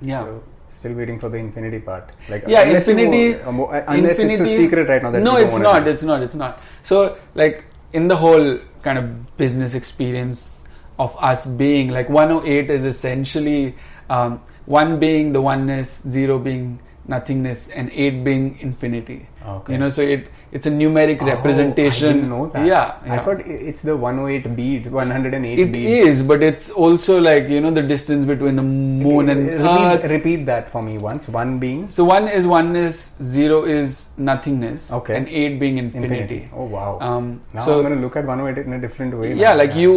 Yeah. 0.00 0.24
So, 0.24 0.42
still 0.70 0.94
waiting 0.94 1.18
for 1.18 1.28
the 1.28 1.38
infinity 1.38 1.78
part. 1.80 2.10
Like 2.28 2.44
yeah 2.46 2.62
unless 2.62 2.88
infinity 2.88 3.40
uh, 3.40 3.52
mo- 3.52 3.66
uh, 3.66 3.84
unless 3.88 4.18
it's 4.18 4.40
a 4.40 4.46
secret 4.46 4.88
right 4.88 5.02
now 5.02 5.10
that 5.10 5.22
no 5.22 5.36
it's 5.36 5.58
not 5.58 5.86
it's 5.86 6.02
not 6.02 6.22
it's 6.22 6.34
not. 6.34 6.60
So 6.82 7.18
like 7.34 7.64
in 7.92 8.08
the 8.08 8.16
whole 8.16 8.58
kind 8.82 8.98
of 8.98 9.36
business 9.36 9.74
experience 9.74 10.64
of 10.98 11.16
us 11.18 11.46
being 11.46 11.90
like 11.90 12.08
108 12.08 12.70
is 12.70 12.84
essentially 12.84 13.74
um, 14.08 14.40
one 14.66 14.98
being 15.00 15.32
the 15.32 15.40
oneness 15.40 16.02
zero 16.06 16.38
being 16.38 16.78
nothingness 17.12 17.60
and 17.70 17.90
eight 18.02 18.22
being 18.26 18.44
infinity 18.66 19.26
Okay. 19.52 19.72
you 19.72 19.78
know 19.82 19.88
so 19.96 20.02
it 20.14 20.26
it's 20.56 20.66
a 20.70 20.70
numeric 20.70 21.22
Oh, 21.22 21.26
representation 21.26 22.08
I 22.08 22.12
didn't 22.12 22.28
know 22.32 22.46
that. 22.54 22.66
yeah, 22.66 23.14
I 23.14 23.18
thought 23.26 23.40
it's 23.68 23.82
the 23.88 23.96
108 23.96 24.54
beads, 24.56 24.88
108 24.90 25.58
It 25.64 25.72
beads. 25.72 26.06
is, 26.08 26.22
but 26.30 26.42
it's 26.48 26.66
also 26.70 27.18
like 27.26 27.48
you 27.48 27.60
know 27.64 27.70
the 27.70 27.82
distance 27.92 28.26
between 28.32 28.56
the 28.60 28.62
moon 28.62 29.30
and 29.34 29.40
repeat, 29.46 29.64
earth. 29.64 30.10
repeat 30.10 30.44
that 30.50 30.68
for 30.68 30.82
me 30.82 30.98
once. 30.98 31.26
One 31.38 31.58
being 31.64 31.88
So 31.88 32.04
one 32.04 32.28
is 32.28 32.46
oneness, 32.46 33.00
zero 33.36 33.64
is 33.64 34.10
nothingness, 34.18 34.92
Okay. 35.00 35.16
and 35.16 35.28
eight 35.28 35.58
being 35.62 35.78
infinity. 35.78 36.20
infinity. 36.20 36.50
Oh 36.54 36.64
wow! 36.76 36.98
Um, 37.00 37.40
now 37.54 37.64
so 37.64 37.76
I'm 37.78 37.82
going 37.86 37.96
to 37.96 38.02
look 38.06 38.16
at 38.16 38.26
108 38.26 38.66
in 38.66 38.74
a 38.74 38.80
different 38.86 39.16
way. 39.22 39.32
yeah, 39.34 39.52
now. 39.54 39.58
like 39.64 39.74
you 39.74 39.96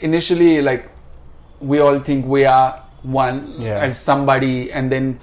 initially 0.00 0.62
like 0.62 0.88
we 1.60 1.80
all 1.80 2.00
think 2.00 2.24
we 2.26 2.44
are 2.46 2.80
one 3.02 3.54
Yeah. 3.58 3.78
as 3.88 4.00
somebody, 4.00 4.70
and 4.72 4.90
then 4.90 5.18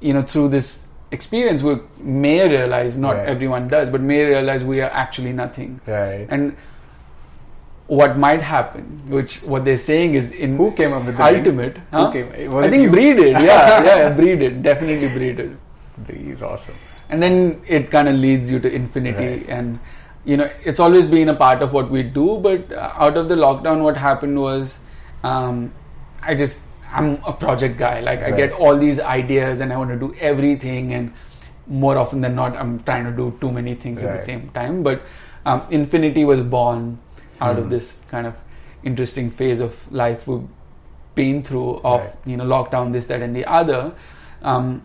you 0.00 0.12
know 0.12 0.22
through 0.22 0.48
this 0.48 0.88
experience 1.10 1.62
we 1.62 1.76
may 1.98 2.46
realize 2.48 2.96
not 2.98 3.16
Right. 3.16 3.28
everyone 3.28 3.68
does, 3.68 3.88
but 3.90 4.00
may 4.00 4.24
realize 4.24 4.62
we 4.64 4.80
are 4.80 4.90
actually 4.90 5.32
nothing. 5.32 5.80
Right. 5.86 6.26
And 6.30 6.56
what 7.86 8.18
might 8.18 8.42
happen, 8.42 8.82
which 9.08 9.38
what 9.42 9.64
they're 9.64 9.78
saying 9.78 10.14
is 10.14 10.30
in 10.32 10.56
Who 10.58 10.72
came 10.72 10.92
up 10.92 11.06
with 11.06 11.16
the 11.16 11.24
ultimate. 11.24 11.78
Huh? 11.90 12.10
came- 12.10 12.30
I 12.64 12.68
think 12.68 12.82
you? 12.82 12.90
breeded. 12.90 13.32
Yeah, 13.50 13.82
yeah, 13.84 14.12
breeded. 14.12 14.62
Definitely 14.62 15.08
breeded. 15.08 15.56
is 16.08 16.42
awesome. 16.42 16.74
And 17.08 17.22
then 17.22 17.62
it 17.66 17.90
kind 17.90 18.08
of 18.08 18.16
leads 18.16 18.50
you 18.52 18.60
to 18.60 18.70
infinity, 18.70 19.28
Right. 19.28 19.48
and 19.48 19.78
you 20.26 20.36
know 20.36 20.48
it's 20.62 20.78
always 20.78 21.06
been 21.06 21.30
a 21.30 21.34
part 21.34 21.62
of 21.62 21.72
what 21.72 21.90
we 21.90 22.02
do. 22.02 22.38
But 22.48 22.70
uh, 22.70 22.92
out 23.06 23.16
of 23.16 23.28
the 23.30 23.34
lockdown, 23.36 23.80
what 23.82 23.96
happened 23.96 24.38
was, 24.40 24.78
um, 25.24 25.72
I 26.22 26.34
just 26.34 26.66
I'm 26.92 27.18
a 27.26 27.32
project 27.32 27.76
guy. 27.78 28.00
Like 28.00 28.22
I 28.22 28.30
get 28.30 28.52
all 28.52 28.76
these 28.76 28.98
ideas, 29.00 29.60
and 29.60 29.72
I 29.72 29.76
want 29.76 29.90
to 29.90 29.96
do 29.98 30.14
everything, 30.20 30.92
and 30.94 31.12
more 31.66 31.98
often 31.98 32.20
than 32.22 32.34
not, 32.34 32.56
I'm 32.56 32.80
trying 32.84 33.04
to 33.04 33.10
do 33.12 33.36
too 33.40 33.50
many 33.52 33.74
things 33.74 34.02
at 34.02 34.16
the 34.16 34.22
same 34.22 34.48
time. 34.50 34.82
But 34.82 35.02
um, 35.44 35.62
infinity 35.70 36.24
was 36.24 36.40
born 36.40 36.98
out 37.40 37.58
of 37.58 37.64
Hmm. 37.64 37.70
this 37.70 38.04
kind 38.10 38.26
of 38.26 38.34
interesting 38.84 39.30
phase 39.30 39.60
of 39.60 39.76
life 39.92 40.26
we've 40.26 40.46
been 41.14 41.42
through 41.42 41.76
of 41.84 42.00
Right. 42.00 42.14
you 42.26 42.36
know 42.36 42.44
lockdown 42.44 42.92
this 42.92 43.06
that 43.08 43.22
and 43.22 43.34
the 43.34 43.44
other 43.44 43.92
um, 44.42 44.82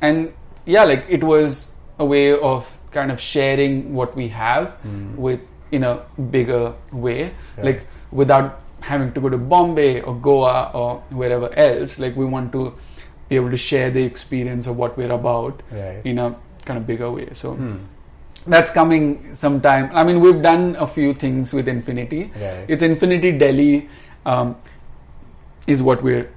and 0.00 0.32
yeah 0.64 0.84
like 0.84 1.04
it 1.08 1.22
was 1.24 1.74
a 1.98 2.04
way 2.04 2.32
of 2.38 2.78
kind 2.92 3.10
of 3.10 3.20
sharing 3.20 3.94
what 3.94 4.14
we 4.16 4.28
have 4.28 4.72
Hmm. 4.82 5.16
with 5.16 5.40
in 5.70 5.84
a 5.84 6.00
bigger 6.30 6.72
way 6.92 7.30
Right. 7.56 7.64
like 7.66 7.86
without 8.10 8.60
having 8.90 9.12
to 9.14 9.20
go 9.24 9.28
to 9.34 9.38
bombay 9.52 10.00
or 10.02 10.14
goa 10.26 10.70
or 10.80 10.88
wherever 11.20 11.48
else 11.66 11.98
like 12.04 12.16
we 12.22 12.24
want 12.36 12.52
to 12.56 12.62
be 13.28 13.36
able 13.36 13.50
to 13.50 13.60
share 13.66 13.90
the 13.90 14.02
experience 14.12 14.66
of 14.72 14.76
what 14.82 14.96
we're 14.98 15.12
about 15.12 15.62
Right. 15.72 16.00
in 16.12 16.18
a 16.24 16.28
kind 16.64 16.78
of 16.80 16.86
bigger 16.90 17.10
way 17.16 17.28
so 17.42 17.54
Hmm. 17.54 17.76
that's 18.54 18.72
coming 18.76 19.06
sometime 19.40 19.88
i 20.00 20.04
mean 20.08 20.20
we've 20.24 20.42
done 20.42 20.64
a 20.86 20.86
few 20.96 21.08
things 21.24 21.52
with 21.58 21.68
infinity 21.72 22.20
Right. 22.42 22.64
it's 22.76 22.82
infinity 22.90 23.32
deli 23.42 23.88
um, 24.34 24.54
is 25.66 25.82
what 25.88 26.02
we're 26.02 26.28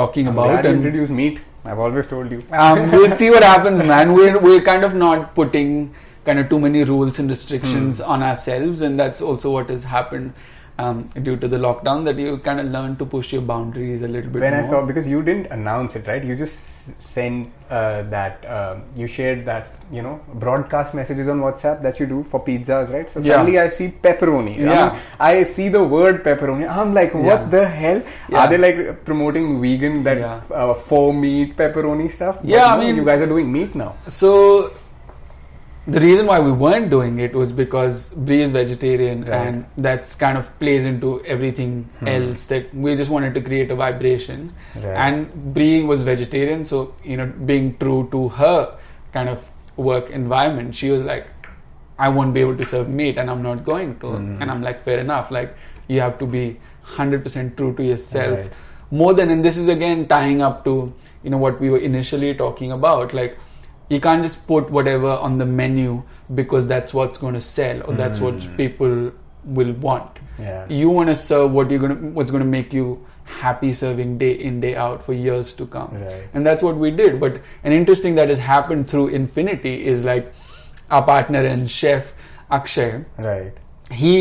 talking 0.00 0.28
I'm 0.28 0.34
about 0.38 0.50
glad 0.50 0.64
you 0.64 0.70
and 0.72 0.84
introduced 0.84 1.10
meat. 1.10 1.40
I've 1.64 1.78
always 1.78 2.06
told 2.06 2.30
you. 2.30 2.40
um, 2.52 2.90
we'll 2.96 3.10
see 3.22 3.30
what 3.30 3.42
happens 3.42 3.82
man 3.94 4.12
we're, 4.12 4.38
we're 4.38 4.60
kind 4.68 4.84
of 4.84 4.94
not 4.94 5.34
putting 5.34 5.94
kind 6.24 6.38
of 6.38 6.48
too 6.52 6.58
many 6.60 6.84
rules 6.84 7.18
and 7.18 7.30
restrictions 7.30 7.98
Hmm. 8.04 8.10
on 8.12 8.22
ourselves 8.30 8.80
and 8.82 8.98
that's 9.04 9.22
also 9.32 9.50
what 9.56 9.70
has 9.70 9.84
happened 9.84 10.32
um, 10.78 11.08
due 11.26 11.36
to 11.36 11.48
the 11.48 11.56
lockdown 11.58 12.04
that 12.04 12.18
you 12.18 12.38
kind 12.38 12.60
of 12.60 12.66
learn 12.66 12.94
to 12.96 13.04
push 13.04 13.32
your 13.32 13.42
boundaries 13.42 14.02
a 14.02 14.08
little 14.08 14.30
bit 14.30 14.40
when 14.42 14.52
more. 14.54 14.62
I 14.62 14.66
saw 14.66 14.84
because 14.86 15.08
you 15.08 15.22
didn't 15.22 15.46
announce 15.46 15.96
it, 15.96 16.06
right? 16.06 16.22
You 16.24 16.36
just 16.36 16.56
sent 17.02 17.50
uh, 17.70 18.02
that 18.14 18.44
um 18.58 18.82
you 18.96 19.06
shared 19.06 19.44
that 19.46 19.66
you 19.90 20.02
know 20.02 20.20
broadcast 20.34 20.94
messages 20.94 21.28
on 21.28 21.40
WhatsApp 21.40 21.80
that 21.82 21.98
you 22.00 22.06
do 22.06 22.22
for 22.22 22.44
pizzas, 22.44 22.92
right? 22.92 23.10
So 23.10 23.18
Yeah. 23.20 23.32
suddenly 23.32 23.58
I 23.58 23.68
see 23.68 23.88
pepperoni. 23.88 24.54
I, 24.56 24.62
Yeah. 24.74 24.86
mean, 24.92 25.00
I 25.18 25.42
see 25.44 25.68
the 25.68 25.82
word 25.82 26.22
pepperoni. 26.24 26.68
I'm 26.78 26.94
like, 26.94 27.12
what 27.14 27.24
Yeah. 27.40 27.44
the 27.56 27.64
hell? 27.66 28.02
Yeah. 28.28 28.38
Are 28.42 28.48
they 28.48 28.58
like 28.66 29.04
promoting 29.04 29.60
vegan 29.60 30.02
that 30.04 30.18
Yeah. 30.18 30.40
uh, 30.62 30.74
faux 30.74 31.14
meat 31.24 31.56
pepperoni 31.56 32.08
stuff? 32.18 32.36
But 32.40 32.50
Yeah, 32.56 32.66
I 32.66 32.76
no, 32.76 32.80
mean- 32.82 32.96
you 32.96 33.04
guys 33.04 33.20
are 33.22 33.26
doing 33.36 33.50
meat 33.52 33.74
now. 33.74 33.94
So 34.06 34.70
the 35.94 36.00
reason 36.00 36.26
why 36.26 36.38
we 36.38 36.52
weren't 36.52 36.90
doing 36.90 37.18
it 37.26 37.34
was 37.34 37.50
because 37.50 38.12
Brie 38.28 38.42
is 38.42 38.50
vegetarian, 38.50 39.22
Right. 39.24 39.46
and 39.46 39.64
that's 39.86 40.14
kind 40.22 40.36
of 40.40 40.50
plays 40.58 40.84
into 40.90 41.12
everything 41.34 41.88
else. 42.14 42.44
That 42.52 42.74
we 42.74 42.94
just 43.00 43.10
wanted 43.10 43.34
to 43.38 43.40
create 43.40 43.70
a 43.70 43.76
vibration, 43.76 44.52
Right. 44.76 44.84
and 45.06 45.54
Brie 45.54 45.82
was 45.92 46.02
vegetarian, 46.10 46.64
so 46.72 46.82
you 47.04 47.16
know, 47.16 47.26
being 47.52 47.70
true 47.78 48.08
to 48.12 48.28
her 48.40 48.58
kind 49.12 49.28
of 49.36 49.50
work 49.76 50.10
environment, 50.10 50.74
she 50.74 50.90
was 50.90 51.04
like, 51.04 51.26
"I 51.98 52.08
won't 52.18 52.34
be 52.34 52.40
able 52.46 52.56
to 52.62 52.66
serve 52.74 52.88
meat, 53.00 53.16
and 53.24 53.30
I'm 53.30 53.42
not 53.50 53.64
going 53.72 53.96
to." 54.04 54.06
Mhm. 54.18 54.40
And 54.40 54.50
I'm 54.56 54.62
like, 54.70 54.82
"Fair 54.90 54.98
enough. 55.06 55.30
Like, 55.40 55.54
you 55.88 56.00
have 56.06 56.18
to 56.24 56.26
be 56.38 56.44
100% 56.96 57.56
true 57.56 57.74
to 57.82 57.82
yourself." 57.92 58.38
Right. 58.40 58.64
more 58.98 59.08
than 59.16 59.30
and 59.32 59.44
this 59.44 59.56
is 59.62 59.66
again 59.72 60.02
tying 60.10 60.38
up 60.44 60.60
to 60.66 60.72
you 61.22 61.30
know 61.32 61.38
what 61.40 61.58
we 61.62 61.70
were 61.72 61.80
initially 61.88 62.28
talking 62.36 62.70
about 62.76 63.10
like 63.18 63.34
you 63.88 64.00
can't 64.00 64.22
just 64.22 64.46
put 64.46 64.70
whatever 64.70 65.10
on 65.26 65.38
the 65.38 65.46
menu 65.46 66.02
because 66.34 66.66
that's 66.66 66.92
what's 66.92 67.16
going 67.16 67.34
to 67.34 67.40
sell 67.40 67.82
or 67.90 67.94
that's 67.94 68.20
what 68.20 68.34
Mm. 68.34 68.56
people 68.56 68.96
will 69.58 69.72
want 69.84 70.18
Yeah. 70.38 70.64
you 70.80 70.90
want 70.90 71.08
to 71.08 71.14
serve 71.20 71.52
what 71.58 71.70
you're 71.70 71.80
going 71.84 71.94
to 71.96 72.08
what's 72.18 72.30
going 72.30 72.42
to 72.44 72.48
make 72.56 72.72
you 72.78 72.88
happy 73.36 73.70
serving 73.78 74.18
day 74.18 74.32
in 74.48 74.60
day 74.64 74.74
out 74.82 75.02
for 75.06 75.12
years 75.14 75.52
to 75.60 75.66
come 75.76 75.94
Right. 76.02 76.26
and 76.34 76.46
that's 76.50 76.62
what 76.66 76.76
we 76.84 76.90
did 76.90 77.18
but 77.24 77.40
an 77.64 77.72
interesting 77.78 78.14
that 78.20 78.28
has 78.34 78.38
happened 78.48 78.88
through 78.92 79.08
infinity 79.20 79.74
is 79.94 80.04
like 80.10 80.32
our 80.90 81.02
partner 81.08 81.40
and 81.54 81.70
chef 81.78 82.12
akshay 82.50 82.92
Right. 83.30 83.52
he 84.02 84.12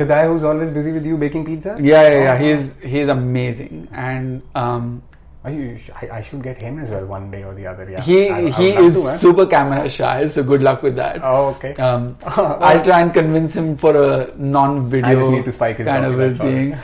The 0.00 0.04
guy 0.10 0.26
who's 0.26 0.44
always 0.48 0.70
busy 0.74 0.90
with 0.92 1.06
you 1.06 1.16
baking 1.22 1.42
pizzas? 1.46 1.80
yeah 1.86 2.02
yeah, 2.08 2.20
yeah 2.26 2.34
Oh. 2.34 2.36
he's 2.42 2.68
he's 2.92 3.08
amazing 3.14 3.88
and 3.92 4.40
um 4.60 5.02
you, 5.50 5.78
I, 6.00 6.18
I 6.18 6.20
should 6.20 6.42
get 6.42 6.58
him 6.58 6.78
as 6.78 6.90
well 6.92 7.04
one 7.04 7.30
day 7.30 7.42
or 7.42 7.52
the 7.54 7.66
other. 7.66 7.88
Yeah. 7.90 8.00
he 8.00 8.28
I- 8.30 8.38
I 8.38 8.50
he 8.50 8.70
is 8.70 8.94
to, 8.94 9.02
huh? 9.02 9.16
super 9.16 9.46
camera 9.46 9.88
shy, 9.88 10.26
so 10.28 10.42
good 10.44 10.62
luck 10.62 10.82
with 10.82 10.94
that. 10.96 11.20
Oh, 11.22 11.46
okay. 11.56 11.74
Um, 11.74 12.16
I'll 12.26 12.82
try 12.84 13.00
and 13.00 13.12
convince 13.12 13.56
him 13.56 13.76
for 13.76 13.96
a 13.96 14.36
non-video 14.36 15.10
I 15.10 15.14
just 15.16 15.30
need 15.32 15.44
to 15.44 15.52
spike 15.52 15.78
his 15.78 15.86
kind 15.88 16.04
of 16.04 16.20
a 16.20 16.32
thing. 16.34 16.76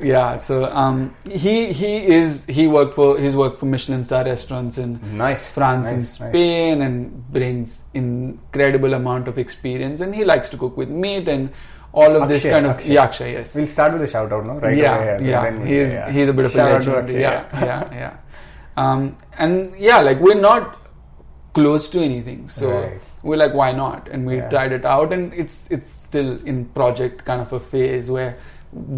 yeah, 0.02 0.38
so 0.38 0.64
um, 0.66 1.14
he 1.28 1.72
he 1.72 2.06
is 2.06 2.46
he 2.46 2.66
worked 2.66 2.94
for 2.94 3.18
he's 3.18 3.36
worked 3.36 3.58
for 3.60 3.66
Michelin 3.66 4.04
star 4.04 4.24
restaurants 4.24 4.78
in 4.78 4.98
Nice. 5.18 5.50
France 5.50 5.88
and 5.88 5.98
nice, 5.98 6.20
nice. 6.20 6.28
Spain 6.30 6.82
and 6.82 7.30
brings 7.30 7.84
incredible 7.94 8.94
amount 8.94 9.28
of 9.28 9.38
experience 9.38 10.00
and 10.00 10.14
he 10.14 10.24
likes 10.24 10.48
to 10.48 10.56
cook 10.56 10.76
with 10.76 10.88
meat 10.88 11.28
and 11.28 11.50
all 11.98 12.16
of 12.22 12.28
this 12.28 12.42
kind 12.44 12.66
of 12.66 12.72
Akshay. 12.76 12.94
yeah, 12.94 13.02
Akshay, 13.04 13.32
yes. 13.32 13.54
We'll 13.54 13.66
start 13.66 13.92
with 13.92 14.02
a 14.02 14.08
shout 14.14 14.32
out, 14.32 14.44
no? 14.46 14.54
Right 14.64 14.76
yeah, 14.76 14.96
away. 14.96 15.28
yeah, 15.28 15.50
we- 15.50 15.68
he's 15.68 15.92
yeah. 15.92 16.10
he's 16.10 16.28
a 16.28 16.32
bit 16.40 16.44
of 16.46 16.52
Shout 16.52 16.70
a 16.70 16.74
legend. 16.74 16.96
Akshay, 16.96 17.20
yeah, 17.20 17.64
yeah, 17.70 17.94
yeah. 18.02 18.16
Um, 18.76 19.16
and 19.38 19.74
yeah, 19.78 20.00
like 20.00 20.20
we're 20.20 20.40
not 20.40 20.76
close 21.54 21.88
to 21.90 22.00
anything, 22.00 22.48
so 22.48 22.70
Right. 22.70 23.00
we're 23.22 23.36
like, 23.44 23.54
why 23.54 23.72
not? 23.72 24.08
And 24.12 24.26
we 24.26 24.36
Yeah. 24.36 24.48
tried 24.54 24.72
it 24.78 24.84
out, 24.84 25.12
and 25.18 25.32
it's 25.34 25.58
it's 25.78 25.88
still 25.88 26.30
in 26.52 26.64
project 26.78 27.24
kind 27.24 27.40
of 27.46 27.52
a 27.52 27.60
phase 27.72 28.10
where 28.18 28.36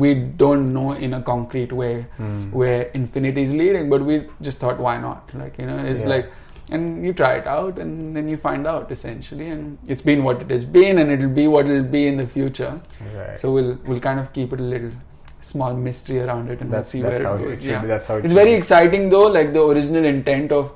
we 0.03 0.15
don't 0.43 0.73
know 0.75 0.93
in 0.93 1.15
a 1.15 1.23
concrete 1.33 1.73
way 1.81 1.93
Hmm. 2.17 2.51
where 2.61 2.83
infinity 3.01 3.43
is 3.49 3.53
leading, 3.63 3.89
but 3.89 4.03
we 4.13 4.17
just 4.49 4.59
thought, 4.65 4.79
why 4.89 4.95
not? 5.09 5.31
Like 5.43 5.59
you 5.65 5.67
know, 5.73 5.79
it's 5.95 6.01
Yeah. 6.07 6.09
like. 6.17 6.31
And 6.71 7.05
you 7.05 7.13
try 7.13 7.35
it 7.37 7.47
out, 7.47 7.79
and 7.79 8.15
then 8.17 8.29
you 8.29 8.37
find 8.37 8.67
out 8.67 8.91
essentially, 8.93 9.49
and 9.51 9.79
it's 9.89 10.03
been 10.03 10.23
what 10.25 10.41
it 10.43 10.51
has 10.51 10.65
been, 10.65 10.99
and 10.99 11.11
it'll 11.11 11.29
be 11.29 11.47
what 11.49 11.69
it'll 11.69 11.83
be 11.95 12.07
in 12.07 12.17
the 12.17 12.27
future. 12.27 12.81
Right. 13.15 13.37
So 13.39 13.53
we'll 13.53 13.79
we'll 13.87 14.01
kind 14.01 14.21
of 14.21 14.33
keep 14.33 14.53
it 14.53 14.61
a 14.61 14.63
little 14.75 14.93
small 15.41 15.75
mystery 15.75 16.21
around 16.21 16.51
it 16.51 16.61
and 16.61 16.71
that's, 16.71 16.93
we'll 16.93 17.03
see 17.03 17.25
where 17.25 17.39
it 17.39 17.39
goes. 17.45 17.67
yeah. 17.67 17.83
That's 17.87 18.09
how 18.09 18.17
it 18.19 18.25
It's 18.27 18.35
very 18.35 18.53
exciting 18.53 19.09
though. 19.09 19.27
Like 19.27 19.55
the 19.55 19.63
original 19.65 20.05
intent 20.05 20.53
of 20.53 20.71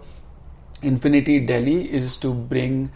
Infinity 0.82 1.40
Deli 1.40 1.92
is 1.92 2.16
to 2.18 2.32
bring 2.32 2.90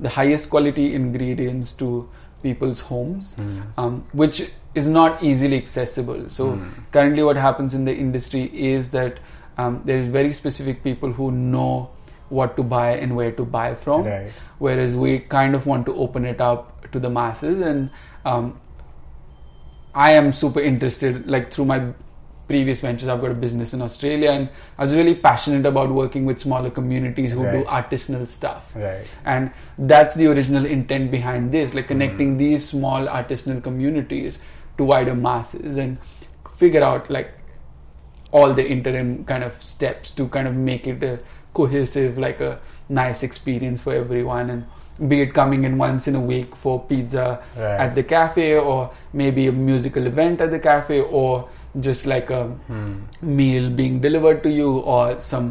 the 0.00 0.08
highest 0.10 0.50
quality 0.50 0.94
ingredients 0.94 1.72
to 1.74 2.08
people's 2.42 2.80
homes, 2.82 3.34
Hmm. 3.36 3.60
um, 3.78 4.02
which 4.12 4.42
is 4.74 4.86
not 4.88 5.22
easily 5.22 5.56
accessible. 5.56 6.26
So 6.30 6.50
Hmm. 6.52 6.68
currently, 6.92 7.22
what 7.22 7.36
happens 7.36 7.74
in 7.74 7.84
the 7.86 7.94
industry 7.94 8.44
is 8.72 8.90
that 8.92 9.18
um, 9.58 9.80
there 9.86 9.96
is 9.96 10.06
very 10.06 10.32
specific 10.34 10.82
people 10.84 11.12
who 11.12 11.30
know 11.32 11.88
what 12.28 12.56
to 12.56 12.62
buy 12.62 12.92
and 12.92 13.14
where 13.16 13.32
to 13.32 13.44
buy 13.44 13.74
from. 13.74 14.04
Right. 14.04 14.32
whereas 14.58 14.96
we 14.96 15.18
kind 15.18 15.54
of 15.54 15.66
want 15.66 15.86
to 15.86 15.94
open 15.94 16.24
it 16.24 16.40
up 16.40 16.90
to 16.92 16.98
the 16.98 17.10
masses. 17.10 17.60
And 17.60 17.90
um, 18.24 18.60
i 19.96 20.10
am 20.12 20.32
super 20.32 20.60
interested 20.60 21.26
like 21.26 21.52
through 21.52 21.64
my 21.64 21.78
previous 22.48 22.80
ventures 22.82 23.08
i've 23.08 23.20
got 23.20 23.30
a 23.30 23.38
business 23.44 23.72
in 23.74 23.82
australia 23.82 24.30
and 24.30 24.48
i 24.78 24.84
was 24.84 24.94
really 24.94 25.14
passionate 25.14 25.66
about 25.66 25.90
working 25.90 26.26
with 26.26 26.38
smaller 26.38 26.70
communities 26.70 27.32
who 27.32 27.42
do 27.50 27.64
artisanal 27.64 28.26
stuff. 28.26 28.74
Right. 28.76 29.10
and 29.24 29.50
that's 29.78 30.14
the 30.14 30.26
original 30.26 30.66
intent 30.66 31.10
behind 31.10 31.50
this 31.50 31.74
like 31.74 31.88
connecting 31.88 32.36
these 32.36 32.68
small 32.68 33.08
artisanal 33.08 33.62
communities 33.62 34.38
to 34.76 34.84
wider 34.84 35.14
masses 35.14 35.78
and 35.78 35.98
figure 36.50 36.82
out 36.82 37.10
like 37.10 37.32
all 38.30 38.52
the 38.52 38.66
interim 38.66 39.24
kind 39.24 39.42
of 39.42 39.60
steps 39.62 40.10
to 40.12 40.28
kind 40.28 40.46
of 40.46 40.54
make 40.54 40.86
it 40.86 41.02
a 41.02 41.18
cohesive 41.58 42.18
like 42.26 42.40
a 42.48 42.52
nice 43.02 43.22
experience 43.28 43.82
for 43.86 43.94
everyone 44.02 44.50
and 44.54 45.08
be 45.12 45.16
it 45.22 45.32
coming 45.38 45.64
in 45.68 45.76
once 45.80 46.06
in 46.10 46.14
a 46.20 46.20
week 46.32 46.54
for 46.64 46.74
pizza 46.90 47.24
Right. 47.62 47.80
at 47.86 47.94
the 47.98 48.02
cafe 48.12 48.46
or 48.58 48.76
maybe 49.22 49.46
a 49.48 49.52
musical 49.70 50.06
event 50.10 50.40
at 50.46 50.50
the 50.56 50.60
cafe 50.68 51.00
or 51.22 51.30
just 51.88 52.06
like 52.12 52.30
a 52.36 52.44
Hmm. 52.68 52.92
meal 53.40 53.66
being 53.80 53.98
delivered 54.06 54.42
to 54.46 54.52
you 54.60 54.70
or 54.94 55.02
some 55.32 55.50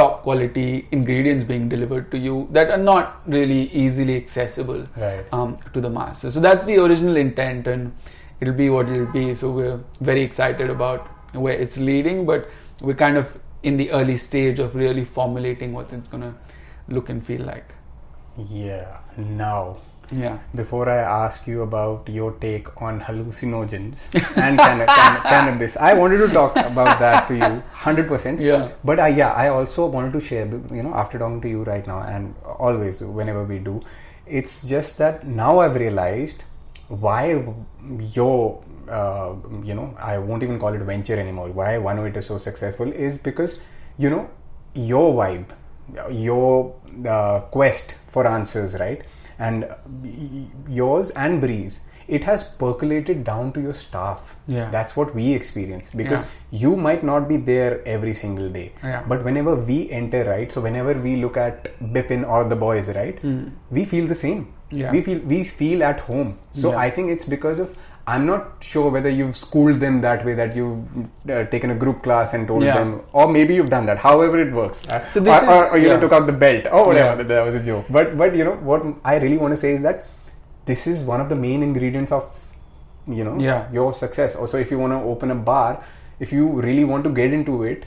top 0.00 0.22
quality 0.24 0.66
ingredients 0.98 1.44
being 1.50 1.68
delivered 1.74 2.10
to 2.14 2.18
you 2.26 2.34
that 2.58 2.70
are 2.76 2.82
not 2.88 3.20
really 3.36 3.60
easily 3.84 4.16
accessible 4.22 4.82
Right. 5.04 5.24
um, 5.38 5.56
to 5.74 5.80
the 5.86 5.90
masses. 5.98 6.34
So 6.38 6.40
that's 6.48 6.64
the 6.70 6.78
original 6.84 7.16
intent, 7.24 7.66
and 7.66 7.92
it'll 8.40 8.58
be 8.62 8.70
what 8.76 8.88
it'll 8.96 9.12
be. 9.20 9.24
So 9.40 9.50
we're 9.60 9.78
very 10.10 10.22
excited 10.28 10.70
about 10.76 11.08
where 11.46 11.58
it's 11.66 11.76
leading, 11.90 12.24
but 12.30 12.48
we're 12.80 13.00
kind 13.02 13.18
of 13.24 13.38
in 13.62 13.76
the 13.76 13.90
early 13.90 14.16
stage 14.16 14.58
of 14.58 14.74
really 14.74 15.04
formulating 15.04 15.72
what 15.72 15.92
it's 15.92 16.08
gonna 16.08 16.34
look 16.88 17.08
and 17.08 17.24
feel 17.24 17.42
like. 17.42 17.74
Yeah. 18.48 18.98
Now, 19.16 19.76
Yeah. 20.12 20.38
before 20.58 20.88
I 20.92 20.96
ask 21.24 21.46
you 21.46 21.62
about 21.62 22.08
your 22.14 22.30
take 22.44 22.70
on 22.82 23.00
hallucinogens 23.00 24.06
and 24.44 24.58
canna- 24.58 24.86
canna- 24.86 25.20
cannabis, 25.32 25.76
I 25.76 25.92
wanted 25.94 26.18
to 26.24 26.28
talk 26.28 26.56
about 26.56 26.98
that 26.98 27.28
to 27.28 27.36
you, 27.36 27.62
hundred 27.84 28.08
percent. 28.08 28.40
Yeah. 28.40 28.68
But 28.82 28.98
I, 28.98 29.08
yeah, 29.08 29.32
I 29.32 29.48
also 29.48 29.86
wanted 29.86 30.12
to 30.14 30.20
share, 30.20 30.46
you 30.78 30.82
know, 30.82 30.94
after 30.94 31.18
talking 31.18 31.40
to 31.42 31.48
you 31.48 31.62
right 31.64 31.86
now, 31.86 32.00
and 32.00 32.34
always 32.44 33.00
whenever 33.02 33.44
we 33.44 33.58
do, 33.58 33.80
it's 34.26 34.62
just 34.72 34.98
that 34.98 35.26
now 35.26 35.58
I've 35.60 35.76
realized 35.76 36.44
why 36.88 37.44
your, 38.16 38.62
uh, 38.90 39.34
you 39.62 39.74
know, 39.74 39.94
I 39.98 40.18
won't 40.18 40.42
even 40.42 40.58
call 40.58 40.74
it 40.74 40.80
venture 40.80 41.18
anymore. 41.18 41.48
Why 41.50 41.78
108 41.78 42.16
is 42.18 42.26
so 42.26 42.38
successful 42.38 42.90
is 42.92 43.18
because, 43.18 43.60
you 43.98 44.10
know, 44.10 44.28
your 44.74 45.14
vibe, 45.14 45.46
your 46.10 46.74
uh, 47.06 47.40
quest 47.56 47.94
for 48.08 48.26
answers, 48.26 48.74
right? 48.78 49.02
And 49.38 49.68
yours 50.68 51.10
and 51.10 51.40
Bree's, 51.40 51.80
it 52.08 52.24
has 52.24 52.42
percolated 52.44 53.22
down 53.24 53.52
to 53.52 53.60
your 53.60 53.72
staff. 53.74 54.36
Yeah. 54.46 54.68
That's 54.70 54.96
what 54.96 55.14
we 55.14 55.32
experienced 55.32 55.96
because 55.96 56.22
Yeah. 56.22 56.58
you 56.64 56.76
might 56.76 57.04
not 57.04 57.28
be 57.28 57.36
there 57.36 57.80
every 57.86 58.14
single 58.14 58.48
day. 58.50 58.72
Yeah. 58.82 59.02
But 59.06 59.24
whenever 59.24 59.54
we 59.54 59.90
enter, 59.90 60.24
right? 60.24 60.52
So 60.52 60.60
whenever 60.60 60.94
we 60.94 61.16
look 61.16 61.36
at 61.36 61.68
Bipin 61.80 62.28
or 62.28 62.44
the 62.44 62.56
boys, 62.56 62.88
right? 62.96 63.20
We 63.70 63.84
feel 63.84 64.06
the 64.08 64.14
same. 64.16 64.48
Yeah. 64.70 64.90
We 64.92 65.02
feel 65.02 65.20
we 65.34 65.38
feel 65.44 65.82
at 65.92 66.00
home. 66.08 66.28
So 66.52 66.70
Yeah. 66.72 66.78
I 66.86 66.90
think 66.90 67.10
it's 67.10 67.24
because 67.36 67.60
of 67.60 67.76
I'm 68.12 68.24
not 68.26 68.44
sure 68.68 68.90
whether 68.94 69.08
you've 69.18 69.36
schooled 69.40 69.78
them 69.84 70.00
that 70.04 70.24
way 70.28 70.34
that 70.40 70.54
you've 70.56 70.84
uh, 71.30 71.44
taken 71.54 71.70
a 71.74 71.74
group 71.82 72.02
class 72.06 72.34
and 72.34 72.48
told 72.50 72.62
Yeah. 72.68 72.76
them, 72.78 72.90
or 73.12 73.26
maybe 73.36 73.54
you've 73.58 73.70
done 73.74 73.86
that. 73.90 73.98
However 74.06 74.40
it 74.44 74.52
works, 74.60 74.80
Uh, 74.88 75.00
So 75.12 75.20
this 75.28 75.42
or, 75.42 75.44
is- 75.44 75.48
or, 75.56 75.70
or 75.72 75.78
you 75.78 75.88
know 75.88 75.94
yeah. 75.94 76.00
took 76.06 76.12
out 76.18 76.26
the 76.32 76.36
belt. 76.44 76.66
Oh, 76.72 76.86
whatever. 76.88 77.08
Yeah. 77.10 77.14
That, 77.22 77.28
that 77.34 77.44
was 77.50 77.58
a 77.60 77.64
joke. 77.70 77.84
But 77.98 78.16
but 78.22 78.34
you 78.40 78.44
know 78.50 78.56
what 78.70 78.86
I 79.14 79.16
really 79.26 79.38
want 79.44 79.54
to 79.58 79.60
say 79.64 79.72
is 79.78 79.82
that 79.88 80.06
this 80.72 80.86
is 80.94 81.04
one 81.12 81.20
of 81.26 81.28
the 81.34 81.38
main 81.46 81.62
ingredients 81.68 82.12
of 82.18 82.28
you 83.20 83.24
know 83.28 83.36
Yeah. 83.48 83.64
your 83.78 83.92
success. 84.02 84.36
Also, 84.36 84.58
if 84.66 84.70
you 84.76 84.78
want 84.84 84.92
to 84.98 85.00
open 85.14 85.30
a 85.36 85.40
bar, 85.50 85.70
if 86.28 86.32
you 86.38 86.48
really 86.68 86.84
want 86.92 87.04
to 87.10 87.12
get 87.20 87.32
into 87.40 87.62
it, 87.74 87.84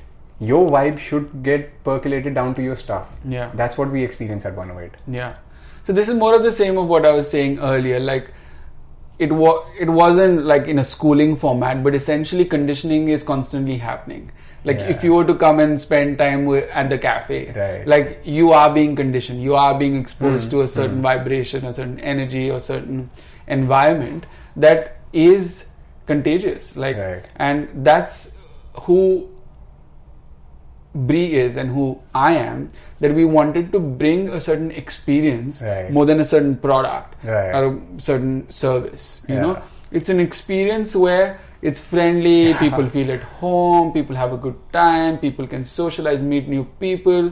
your 0.51 0.61
vibe 0.78 0.97
should 1.07 1.28
get 1.49 1.67
percolated 1.89 2.34
down 2.39 2.55
to 2.61 2.63
your 2.69 2.76
staff. 2.86 3.15
Yeah. 3.39 3.51
That's 3.63 3.78
what 3.82 3.91
we 3.97 4.03
experience 4.11 4.45
at 4.51 4.55
108. 4.61 4.95
Yeah. 5.19 5.36
So 5.89 5.93
this 5.99 6.07
is 6.13 6.15
more 6.24 6.32
of 6.36 6.43
the 6.47 6.51
same 6.61 6.78
of 6.86 6.88
what 6.95 7.05
I 7.05 7.11
was 7.19 7.30
saying 7.30 7.59
earlier. 7.74 7.99
Like, 7.99 8.32
it 9.26 9.32
was 9.32 9.65
it 9.80 9.89
wasn't 9.89 10.45
like 10.51 10.67
in 10.67 10.80
a 10.80 10.84
schooling 10.84 11.36
format, 11.36 11.84
but 11.84 11.95
essentially 11.95 12.45
conditioning 12.53 13.07
is 13.17 13.24
constantly 13.24 13.78
happening. 13.89 14.32
Like 14.69 14.80
Yeah. 14.80 14.91
if 14.95 15.03
you 15.03 15.13
were 15.13 15.26
to 15.30 15.36
come 15.36 15.59
and 15.63 15.80
spend 15.80 16.17
time 16.19 16.45
with, 16.45 16.69
at 16.82 16.89
the 16.89 16.97
cafe, 17.05 17.39
Right. 17.55 17.88
like 17.93 18.19
you 18.24 18.51
are 18.59 18.69
being 18.78 18.95
conditioned, 18.95 19.41
you 19.47 19.55
are 19.63 19.74
being 19.84 19.97
exposed 20.01 20.45
Hmm, 20.51 20.57
to 20.57 20.61
a 20.63 20.67
certain 20.76 21.01
vibration, 21.01 21.65
a 21.65 21.74
certain 21.80 21.99
energy, 21.99 22.49
or 22.49 22.59
certain 22.67 23.09
environment 23.47 24.26
that 24.55 24.95
is 25.11 25.65
contagious. 26.05 26.76
Like, 26.78 26.97
Right. 26.97 27.24
and 27.36 27.67
that's 27.89 28.32
who 28.88 29.28
Bree 30.95 31.33
is 31.33 31.57
and 31.57 31.69
who 31.69 31.99
I 32.13 32.33
am. 32.35 32.69
That 32.99 33.13
we 33.13 33.25
wanted 33.25 33.71
to 33.71 33.79
bring 33.79 34.29
a 34.29 34.39
certain 34.39 34.71
experience 34.71 35.61
Right. 35.61 35.91
more 35.91 36.05
than 36.05 36.19
a 36.19 36.25
certain 36.25 36.55
product 36.55 37.15
Right. 37.23 37.51
or 37.53 37.65
a 37.73 37.79
certain 37.97 38.49
service. 38.49 39.23
You 39.27 39.35
Yeah. 39.35 39.41
know, 39.41 39.57
it's 39.91 40.09
an 40.09 40.19
experience 40.19 40.95
where 40.95 41.37
it's 41.61 41.79
friendly. 41.79 42.53
People 42.59 42.87
feel 42.87 43.11
at 43.11 43.23
home. 43.41 43.91
People 43.93 44.15
have 44.15 44.33
a 44.33 44.37
good 44.37 44.55
time. 44.71 45.17
People 45.17 45.47
can 45.47 45.63
socialize, 45.63 46.21
meet 46.21 46.47
new 46.47 46.65
people. 46.79 47.31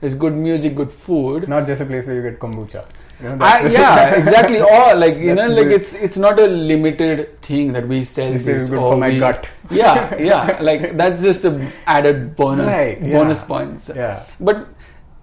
There's 0.00 0.14
good 0.14 0.34
music, 0.34 0.74
good 0.74 0.90
food. 0.90 1.48
Not 1.48 1.66
just 1.66 1.80
a 1.82 1.84
place 1.86 2.06
where 2.06 2.16
you 2.16 2.22
get 2.22 2.38
kombucha. 2.40 2.84
You 3.22 3.28
know, 3.36 3.44
I, 3.44 3.66
yeah, 3.68 4.14
exactly. 4.16 4.60
Or 4.60 4.94
like 4.96 5.16
you 5.16 5.34
know, 5.34 5.46
like 5.48 5.66
it's 5.68 5.94
it's 5.94 6.16
not 6.16 6.40
a 6.40 6.46
limited 6.46 7.40
thing 7.40 7.72
that 7.72 7.86
we 7.86 8.02
sell. 8.04 8.32
This 8.32 8.42
place 8.42 8.62
is 8.62 8.70
good 8.70 8.78
or 8.80 8.92
for 8.92 8.96
my 8.98 9.10
we- 9.10 9.18
gut. 9.20 9.48
Yeah, 9.70 10.16
yeah. 10.30 10.58
Like 10.60 10.96
that's 10.96 11.22
just 11.22 11.44
a 11.44 11.70
added 11.86 12.34
bonus 12.36 12.66
Right, 12.66 13.00
yeah. 13.00 13.12
bonus 13.18 13.42
points. 13.42 13.90
Yeah. 13.94 14.24
But 14.40 14.66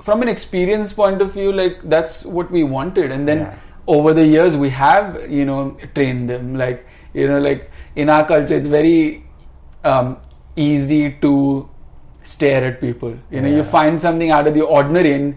from 0.01 0.21
an 0.21 0.29
experience 0.29 0.93
point 0.93 1.21
of 1.21 1.33
view, 1.33 1.51
like 1.51 1.81
that's 1.89 2.23
what 2.23 2.49
we 2.51 2.63
wanted, 2.63 3.11
and 3.11 3.27
then 3.27 3.39
Yeah. 3.39 3.57
over 3.87 4.13
the 4.13 4.25
years 4.25 4.55
we 4.55 4.69
have 4.69 5.29
you 5.29 5.43
know 5.45 5.77
trained 5.93 6.29
them. 6.29 6.55
Like 6.55 6.87
you 7.13 7.27
know, 7.27 7.39
like 7.39 7.69
in 7.97 8.09
our 8.09 8.25
culture, 8.25 8.55
it's 8.55 8.67
very 8.67 9.25
um, 9.83 10.17
easy 10.55 11.11
to 11.21 11.69
stare 12.23 12.63
at 12.63 12.79
people. 12.79 13.17
You 13.31 13.41
know, 13.41 13.49
you 13.49 13.63
find 13.63 13.99
something 13.99 14.29
out 14.31 14.47
of 14.47 14.53
the 14.53 14.61
ordinary, 14.61 15.13
and 15.13 15.35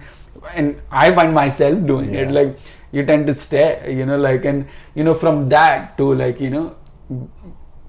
and 0.55 0.80
I 0.90 1.12
find 1.14 1.34
myself 1.34 1.86
doing 1.86 2.14
it. 2.14 2.30
Like 2.30 2.59
you 2.93 3.05
tend 3.07 3.26
to 3.28 3.34
stare. 3.34 3.88
You 3.90 4.07
know, 4.07 4.18
like 4.18 4.45
and 4.45 4.66
you 4.95 5.05
know 5.05 5.14
from 5.14 5.49
that 5.51 5.97
to 5.99 6.14
like 6.14 6.40
you 6.40 6.51
know 6.51 6.76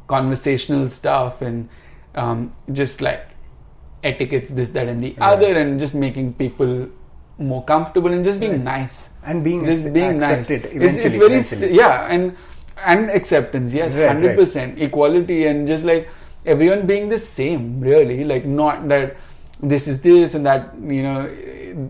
conversational 0.08 0.90
stuff 0.90 1.42
and 1.42 1.70
um, 2.16 2.52
just 2.72 3.02
like 3.02 3.28
etiquettes, 4.04 4.52
this, 4.52 4.70
that, 4.70 4.88
and 4.88 5.02
the 5.02 5.16
other, 5.20 5.58
and 5.58 5.80
just 5.80 5.96
making 5.96 6.34
people 6.34 6.88
more 7.40 7.64
comfortable 7.64 8.12
and 8.12 8.24
just 8.24 8.40
being 8.40 8.64
nice. 8.64 9.10
And 9.26 9.44
being 9.44 9.64
Just 9.66 9.92
being 9.94 10.18
nice. 10.18 10.52
accepted 10.52 10.66
It's, 10.66 10.76
eventually. 10.76 11.06
it's 11.06 11.18
very 11.18 11.34
eventually. 11.38 11.76
yeah, 11.78 12.08
and 12.10 12.36
and 12.86 13.10
acceptance. 13.10 13.74
Yes, 13.74 13.96
Right, 13.96 14.08
hundred 14.08 14.38
percent 14.38 14.80
equality, 14.82 15.46
and 15.48 15.68
just 15.68 15.86
like 15.86 16.10
everyone 16.46 16.86
being 16.86 17.10
the 17.10 17.20
same. 17.20 17.80
Really, 17.80 18.24
like 18.24 18.46
not 18.46 18.88
that 18.90 19.16
this 19.62 19.88
is 19.88 20.02
this 20.02 20.34
and 20.36 20.46
that. 20.46 20.76
You 20.78 21.04
know, 21.04 21.90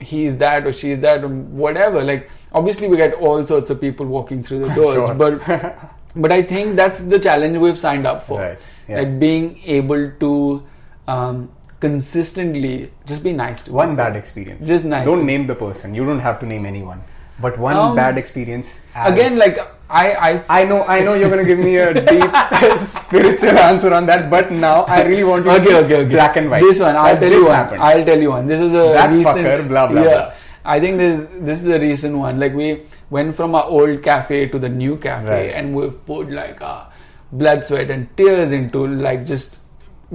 he 0.00 0.24
is 0.24 0.38
that 0.38 0.66
or 0.66 0.72
she 0.72 0.90
is 0.90 1.00
that 1.00 1.22
or 1.24 1.28
whatever. 1.28 2.02
Like 2.02 2.30
obviously, 2.52 2.88
we 2.88 2.96
get 2.96 3.14
all 3.14 3.44
sorts 3.46 3.70
of 3.70 3.80
people 3.80 4.06
walking 4.06 4.42
through 4.42 4.60
the 4.60 4.74
doors, 4.80 4.94
Sure. 5.06 5.14
but 5.14 5.90
but 6.16 6.32
I 6.32 6.42
think 6.42 6.76
that's 6.76 7.04
the 7.04 7.18
challenge 7.18 7.56
we've 7.58 7.78
signed 7.78 8.06
up 8.06 8.22
for. 8.24 8.40
Right, 8.40 8.58
yeah. 8.88 9.00
Like 9.00 9.18
being 9.20 9.60
able 9.64 10.10
to 10.20 10.62
um, 11.06 11.50
consistently 11.80 12.90
just 13.06 13.22
be 13.22 13.32
nice 13.32 13.62
to 13.64 13.72
One 13.72 13.90
people. 13.90 14.04
bad 14.04 14.16
experience. 14.16 14.66
Just 14.66 14.84
nice 14.84 15.06
Don't 15.06 15.24
name 15.26 15.46
the 15.46 15.54
person. 15.54 15.94
You 15.94 16.04
don't 16.04 16.20
have 16.20 16.40
to 16.40 16.46
name 16.46 16.66
anyone. 16.66 17.02
But 17.40 17.58
one 17.58 17.76
Um, 17.76 17.96
bad 17.96 18.18
experience. 18.18 18.82
Again, 18.94 19.38
like 19.38 19.58
I, 19.88 20.06
I 20.30 20.60
I 20.60 20.64
know, 20.64 20.84
I 20.84 21.00
know 21.00 21.14
you're 21.14 21.30
gonna 21.30 21.44
give 21.44 21.58
me 21.58 21.76
a 21.76 21.94
deep 22.12 22.32
spiritual 22.78 23.58
answer 23.58 23.92
on 23.94 24.06
that, 24.06 24.28
but 24.30 24.50
now 24.52 24.82
I 24.84 25.04
really 25.04 25.24
want 25.24 25.44
you 25.46 25.50
to 25.52 25.56
okay, 25.60 25.68
be 25.68 25.74
okay, 25.84 25.96
okay. 26.04 26.14
black 26.14 26.36
and 26.36 26.50
white. 26.50 26.62
This 26.62 26.80
one, 26.80 26.96
I'll 26.96 27.14
That 27.14 27.20
tell 27.20 27.32
you 27.32 27.44
one. 27.46 27.54
happened. 27.54 27.82
I'll 27.82 28.04
tell 28.04 28.20
you 28.20 28.30
one. 28.30 28.46
This 28.46 28.60
is 28.60 28.72
a 28.74 28.84
That 28.98 29.10
recent. 29.12 29.38
fucker, 29.46 29.68
blah, 29.68 29.86
blah, 29.86 30.02
yeah, 30.02 30.14
blah. 30.16 30.32
I 30.64 30.78
think 30.80 30.98
this 30.98 31.26
this 31.50 31.64
is 31.64 31.68
a 31.78 31.80
recent 31.80 32.16
one. 32.18 32.38
Like 32.38 32.54
we 32.54 32.82
went 33.10 33.34
from 33.34 33.54
our 33.54 33.64
old 33.64 34.02
cafe 34.02 34.46
to 34.48 34.58
the 34.58 34.68
new 34.68 34.96
cafe, 34.96 35.28
Right. 35.30 35.52
and 35.54 35.74
we've 35.74 35.96
put 36.06 36.30
like 36.30 36.60
uh, 36.60 36.84
blood, 37.32 37.64
sweat, 37.64 37.90
and 37.90 38.08
tears 38.16 38.52
into 38.52 38.86
like 38.86 39.24
just 39.26 39.58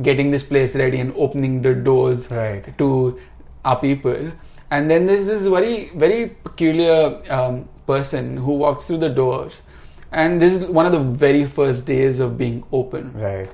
getting 0.01 0.30
this 0.32 0.43
place 0.43 0.76
ready 0.76 0.99
and 0.99 1.13
opening 1.15 1.61
the 1.61 1.73
doors 1.73 2.30
Right. 2.32 2.78
to 2.78 3.19
our 3.63 3.80
people. 3.80 4.32
And 4.72 4.89
then 4.89 5.05
there's 5.05 5.28
this 5.28 5.45
very 5.45 5.89
very 5.95 6.28
peculiar 6.43 7.22
um, 7.30 7.68
person 7.88 8.38
who 8.38 8.53
walks 8.53 8.88
through 8.88 8.97
the 8.97 9.09
doors, 9.09 9.61
and 10.11 10.41
this 10.41 10.53
is 10.53 10.66
one 10.68 10.86
of 10.86 10.91
the 10.91 10.99
very 10.99 11.45
first 11.45 11.86
days 11.86 12.20
of 12.20 12.38
being 12.38 12.63
open 12.72 13.13
Right. 13.13 13.49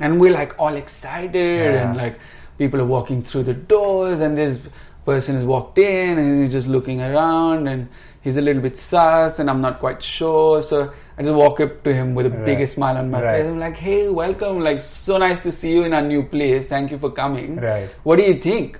and 0.00 0.20
we're 0.20 0.32
like 0.32 0.54
all 0.58 0.74
excited 0.74 1.34
Yeah. 1.74 1.88
and 1.90 1.96
like 1.96 2.18
people 2.58 2.80
are 2.80 2.84
walking 2.86 3.22
through 3.22 3.42
the 3.44 3.54
doors 3.54 4.20
and 4.20 4.36
this 4.38 4.60
person 5.04 5.34
has 5.34 5.44
walked 5.44 5.78
in 5.78 6.18
and 6.18 6.40
he's 6.40 6.52
just 6.52 6.66
looking 6.68 7.00
around 7.02 7.66
and 7.68 7.88
he's 8.22 8.36
a 8.36 8.40
little 8.40 8.62
bit 8.62 8.76
sus 8.76 9.38
and 9.38 9.50
I'm 9.50 9.60
not 9.60 9.80
quite 9.80 10.02
sure 10.02 10.62
so 10.62 10.92
I 11.18 11.22
just 11.22 11.34
walk 11.34 11.60
up 11.60 11.82
to 11.84 11.92
him 11.94 12.14
with 12.14 12.26
the 12.30 12.36
Right. 12.36 12.46
biggest 12.46 12.74
smile 12.76 12.96
on 12.96 13.10
my 13.10 13.20
Right. 13.22 13.42
face 13.42 13.46
I'm 13.50 13.58
like 13.58 13.76
hey 13.76 14.08
welcome 14.08 14.60
like 14.60 14.80
so 14.80 15.18
nice 15.18 15.40
to 15.42 15.52
see 15.52 15.72
you 15.74 15.82
in 15.84 15.92
our 15.92 16.02
new 16.02 16.22
place 16.22 16.66
thank 16.68 16.90
you 16.90 16.98
for 16.98 17.10
coming 17.10 17.56
Right. 17.56 17.88
what 18.04 18.16
do 18.16 18.22
you 18.24 18.34
think 18.34 18.78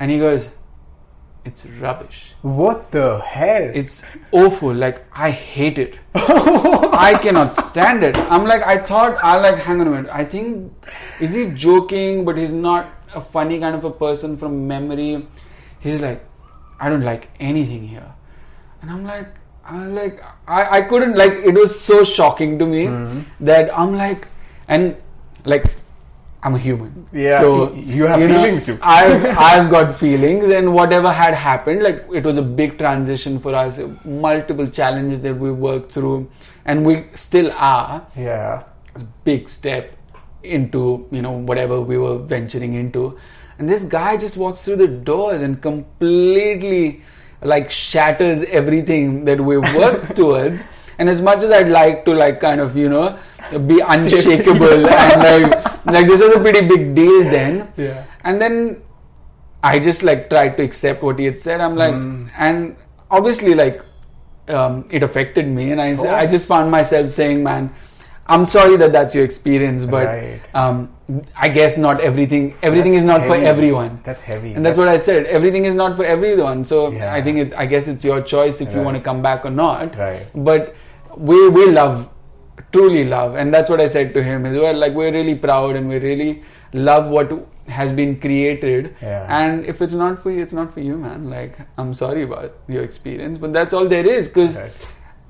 and 0.00 0.10
he 0.10 0.18
goes 0.18 0.50
it's 1.48 1.64
rubbish 1.82 2.18
What 2.42 2.90
the 2.96 3.04
hell? 3.32 3.66
it's 3.82 3.94
awful. 4.42 4.72
Like 4.84 4.98
I 5.26 5.30
hate 5.30 5.78
it. 5.84 5.96
I 6.14 7.18
cannot 7.22 7.54
stand 7.56 8.04
it. 8.08 8.16
I'm 8.36 8.44
like 8.52 8.62
I 8.74 8.76
thought 8.90 9.18
I 9.30 9.34
like 9.46 9.58
hang 9.66 9.80
on 9.80 9.86
a 9.86 9.90
minute. 9.96 10.10
I 10.12 10.24
think 10.24 10.72
is 11.20 11.34
he 11.40 11.44
joking, 11.66 12.24
but 12.30 12.36
he's 12.42 12.52
not 12.52 12.88
a 13.14 13.20
funny 13.20 13.58
kind 13.64 13.74
of 13.80 13.84
a 13.84 13.90
person 14.04 14.36
from 14.36 14.56
memory. 14.68 15.10
He's 15.80 16.00
like, 16.00 16.24
I 16.80 16.88
don't 16.88 17.04
like 17.10 17.28
anything 17.40 17.86
here. 17.88 18.08
And 18.82 18.90
I'm 18.90 19.04
like 19.04 19.28
I 19.64 19.78
was 19.80 19.90
like 20.00 20.22
I, 20.46 20.78
I 20.78 20.80
couldn't 20.82 21.16
like 21.16 21.32
it 21.52 21.54
was 21.54 21.78
so 21.80 22.04
shocking 22.04 22.58
to 22.64 22.66
me 22.66 22.86
Mm-hmm. 22.86 23.44
that 23.52 23.76
I'm 23.78 23.96
like 23.96 24.28
and 24.68 24.96
like 25.44 25.64
I'm 26.42 26.54
a 26.54 26.58
human. 26.58 27.08
Yeah, 27.12 27.40
So 27.40 27.72
you 27.74 28.04
have 28.06 28.20
know, 28.20 28.28
feelings 28.28 28.64
too. 28.64 28.78
I've 28.82 29.24
I've 29.50 29.70
got 29.70 29.94
feelings, 29.96 30.50
and 30.50 30.72
whatever 30.72 31.12
had 31.12 31.34
happened, 31.34 31.82
like 31.82 32.04
it 32.14 32.24
was 32.24 32.38
a 32.38 32.42
big 32.42 32.78
transition 32.78 33.38
for 33.40 33.54
us. 33.54 33.80
Multiple 34.04 34.68
challenges 34.68 35.20
that 35.22 35.34
we 35.36 35.50
worked 35.50 35.90
through, 35.92 36.30
and 36.64 36.86
we 36.86 37.04
still 37.14 37.50
are. 37.52 38.06
yeah. 38.16 38.62
It's 38.94 39.02
a 39.02 39.06
big 39.24 39.48
step 39.48 39.96
into 40.42 41.06
you 41.10 41.22
know 41.22 41.32
whatever 41.32 41.80
we 41.80 41.98
were 41.98 42.18
venturing 42.18 42.74
into, 42.74 43.18
and 43.58 43.68
this 43.68 43.82
guy 43.84 44.16
just 44.16 44.36
walks 44.36 44.64
through 44.64 44.76
the 44.76 44.88
doors 44.88 45.42
and 45.42 45.60
completely 45.60 47.02
like 47.42 47.70
shatters 47.70 48.42
everything 48.44 49.24
that 49.24 49.40
we 49.40 49.56
worked 49.58 50.16
towards. 50.22 50.62
And 50.98 51.08
as 51.08 51.20
much 51.20 51.42
as 51.42 51.50
I'd 51.50 51.68
like 51.68 52.04
to 52.06 52.12
like 52.14 52.40
kind 52.40 52.60
of 52.60 52.76
you 52.76 52.88
know 52.88 53.18
be 53.66 53.80
unshakable 53.94 54.86
and 54.86 55.22
like 55.22 55.84
like 55.86 56.06
this 56.06 56.20
was 56.20 56.34
a 56.36 56.40
pretty 56.40 56.66
big 56.66 56.94
deal 56.94 57.22
then. 57.24 57.72
Yeah. 57.76 58.04
And 58.24 58.40
then 58.40 58.82
I 59.62 59.78
just 59.78 60.02
like 60.02 60.28
tried 60.30 60.56
to 60.56 60.62
accept 60.62 61.02
what 61.02 61.18
he 61.18 61.24
had 61.24 61.38
said. 61.40 61.60
I'm 61.60 61.76
like, 61.76 61.94
Hmm. 61.94 62.26
and 62.38 62.76
obviously 63.10 63.54
like 63.54 63.82
um, 64.48 64.86
it 64.90 65.02
affected 65.02 65.46
me, 65.46 65.72
and 65.72 65.80
I 65.80 65.94
Sure. 65.94 66.14
I 66.14 66.26
just 66.26 66.46
found 66.46 66.70
myself 66.70 67.10
saying, 67.10 67.42
man, 67.42 67.70
I'm 68.26 68.46
sorry 68.46 68.76
that 68.76 68.92
that's 68.92 69.14
your 69.14 69.24
experience, 69.24 69.84
but 69.84 70.06
Right. 70.06 70.40
um, 70.54 70.88
I 71.36 71.48
guess 71.48 71.76
not 71.78 72.00
everything. 72.00 72.54
Everything 72.62 72.92
That's 72.92 73.02
is 73.02 73.06
not 73.06 73.26
for 73.26 73.34
everyone. 73.34 74.00
That's 74.04 74.20
heavy. 74.22 74.52
And 74.52 74.64
that's, 74.64 74.76
what 74.76 74.88
I 74.88 74.98
said. 74.98 75.24
Everything 75.26 75.64
is 75.64 75.74
not 75.74 75.96
for 75.96 76.04
everyone. 76.04 76.64
So 76.64 76.90
Yeah. 76.90 77.14
I 77.14 77.22
think 77.22 77.38
it's. 77.38 77.52
I 77.54 77.64
guess 77.64 77.88
it's 77.88 78.04
your 78.04 78.20
choice 78.20 78.60
if 78.60 78.74
you 78.74 78.82
want 78.82 78.96
to 78.98 79.02
come 79.02 79.22
back 79.22 79.46
or 79.46 79.50
not. 79.50 79.96
Right. 79.96 80.26
But 80.34 80.74
we 81.18 81.48
we 81.48 81.70
love, 81.70 82.10
truly 82.72 83.04
love, 83.04 83.34
and 83.36 83.52
that's 83.52 83.68
what 83.70 83.80
I 83.80 83.86
said 83.86 84.14
to 84.14 84.22
him 84.22 84.46
as 84.46 84.56
well. 84.58 84.74
Like 84.76 84.92
we're 84.94 85.12
really 85.12 85.34
proud 85.34 85.76
and 85.76 85.88
we 85.88 85.98
really 85.98 86.42
love 86.72 87.08
what 87.08 87.32
has 87.68 87.92
been 87.92 88.18
created. 88.20 88.94
Yeah. 89.02 89.26
And 89.38 89.66
if 89.66 89.82
it's 89.82 89.92
not 89.92 90.22
for 90.22 90.30
you, 90.30 90.42
it's 90.42 90.52
not 90.52 90.72
for 90.72 90.80
you, 90.80 90.96
man. 90.96 91.28
Like 91.30 91.58
I'm 91.76 91.92
sorry 91.94 92.22
about 92.22 92.54
your 92.68 92.82
experience, 92.82 93.38
but 93.38 93.52
that's 93.52 93.72
all 93.72 93.86
there 93.86 94.06
is 94.06 94.28
because. 94.28 94.56
Right. 94.56 94.72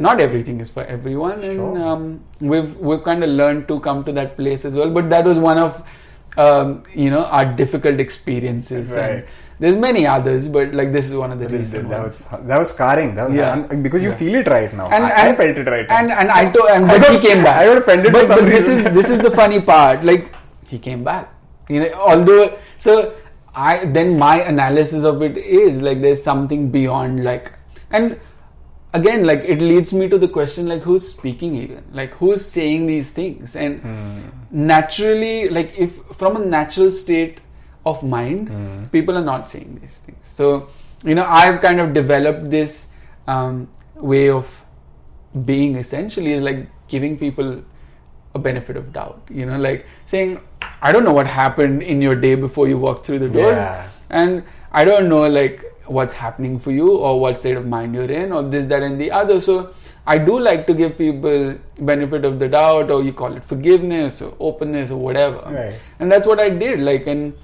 Not 0.00 0.20
everything 0.20 0.60
is 0.60 0.70
for 0.70 0.84
everyone, 0.84 1.40
and 1.42 1.54
Sure. 1.54 1.78
um, 1.84 2.02
we've 2.40 2.76
we've 2.76 3.02
kind 3.02 3.24
of 3.24 3.30
learned 3.30 3.66
to 3.66 3.80
come 3.80 4.04
to 4.04 4.12
that 4.12 4.36
place 4.36 4.64
as 4.64 4.76
well. 4.76 4.90
But 4.98 5.10
that 5.10 5.24
was 5.24 5.38
one 5.38 5.58
of 5.58 5.82
um, 6.36 6.84
you 6.94 7.10
know 7.10 7.24
our 7.24 7.44
difficult 7.44 7.98
experiences. 7.98 8.92
Right. 8.92 9.00
And 9.10 9.24
there's 9.60 9.76
many 9.76 10.06
others, 10.06 10.48
but 10.48 10.72
like 10.72 10.92
this 10.92 11.06
is 11.10 11.16
one 11.16 11.32
of 11.32 11.38
the 11.40 11.48
recent 11.48 11.88
that 11.88 12.00
ones. 12.00 12.28
was 12.30 12.46
that 12.46 12.58
was 12.58 12.70
scarring. 12.70 13.14
That 13.16 13.28
was 13.28 13.36
Yeah. 13.36 13.54
and- 13.70 13.82
because 13.82 14.02
you 14.02 14.10
Yeah. 14.10 14.16
feel 14.22 14.34
it 14.40 14.48
right 14.48 14.72
now. 14.72 14.86
And, 14.88 15.04
I, 15.04 15.08
and 15.10 15.28
I 15.28 15.34
felt 15.34 15.56
it 15.62 15.66
right 15.76 15.88
now. 15.88 15.96
And 15.98 16.12
and 16.12 16.30
I 16.30 16.50
told, 16.50 16.70
and 16.70 16.84
I 16.90 16.98
but 16.98 17.10
he 17.10 17.18
came 17.28 17.42
back. 17.42 17.56
I 17.62 17.66
got 17.66 17.78
offended 17.78 18.12
But, 18.12 18.28
but 18.28 18.44
this 18.44 18.68
is 18.68 18.84
this 18.98 19.10
is 19.10 19.18
the 19.28 19.30
funny 19.32 19.60
part. 19.60 20.04
Like 20.04 20.32
he 20.68 20.78
came 20.78 21.02
back. 21.04 21.32
You 21.68 21.80
know, 21.80 21.92
although 22.12 22.56
so 22.76 23.12
I 23.54 23.84
then 23.98 24.16
my 24.18 24.40
analysis 24.42 25.04
of 25.04 25.22
it 25.22 25.36
is 25.36 25.82
like 25.82 26.00
there's 26.00 26.22
something 26.22 26.70
beyond 26.70 27.24
like 27.24 27.52
and 27.90 28.18
again 28.94 29.26
like 29.26 29.42
it 29.54 29.60
leads 29.60 29.92
me 29.92 30.08
to 30.08 30.16
the 30.18 30.28
question 30.28 30.68
like 30.68 30.82
who's 30.82 31.06
speaking 31.14 31.54
even 31.56 31.82
like 31.92 32.14
who's 32.20 32.44
saying 32.44 32.86
these 32.86 33.10
things 33.18 33.56
and 33.56 33.80
Hmm. 33.80 34.20
naturally 34.50 35.48
like 35.56 35.74
if 35.86 35.96
from 36.20 36.36
a 36.36 36.44
natural 36.54 36.90
state 36.92 37.40
of 37.90 38.02
mind 38.16 38.48
Hmm. 38.54 38.84
people 38.96 39.16
are 39.20 39.24
not 39.30 39.48
saying 39.54 39.78
these 39.80 39.96
things 40.06 40.30
so 40.38 40.50
you 41.10 41.14
know 41.18 41.26
i've 41.40 41.60
kind 41.66 41.80
of 41.84 41.92
developed 42.00 42.50
this 42.58 42.76
um, 43.34 43.68
way 44.12 44.28
of 44.30 44.50
being 45.44 45.76
essentially 45.76 46.32
is 46.32 46.42
like 46.42 46.66
giving 46.88 47.16
people 47.18 47.62
a 48.34 48.38
benefit 48.38 48.76
of 48.76 48.92
doubt 48.92 49.20
you 49.30 49.46
know 49.46 49.58
like 49.58 49.86
saying 50.06 50.38
i 50.82 50.92
don't 50.92 51.04
know 51.04 51.12
what 51.12 51.26
happened 51.26 51.82
in 51.82 52.00
your 52.00 52.14
day 52.14 52.34
before 52.34 52.68
you 52.68 52.78
walked 52.78 53.06
through 53.06 53.18
the 53.18 53.28
doors 53.28 53.56
Yeah. 53.56 53.88
and 54.10 54.42
i 54.72 54.84
don't 54.84 55.08
know 55.08 55.26
like 55.28 55.64
what's 55.98 56.14
happening 56.14 56.58
for 56.58 56.70
you 56.70 56.88
or 56.96 57.18
what 57.20 57.38
state 57.38 57.56
of 57.56 57.66
mind 57.66 57.94
you're 57.94 58.10
in 58.22 58.32
or 58.32 58.42
this 58.42 58.66
that 58.72 58.82
and 58.82 59.00
the 59.00 59.10
other 59.10 59.38
so 59.40 59.58
i 60.06 60.16
do 60.18 60.38
like 60.48 60.66
to 60.66 60.74
give 60.80 60.96
people 60.98 61.54
benefit 61.92 62.24
of 62.30 62.38
the 62.38 62.48
doubt 62.48 62.90
or 62.90 63.02
you 63.02 63.12
call 63.12 63.34
it 63.40 63.44
forgiveness 63.52 64.20
or 64.22 64.34
openness 64.40 64.90
or 64.90 64.98
whatever 65.06 65.40
Right. 65.58 65.74
and 65.98 66.12
that's 66.12 66.26
what 66.26 66.40
i 66.40 66.48
did 66.64 66.80
like 66.80 67.06
and 67.06 67.34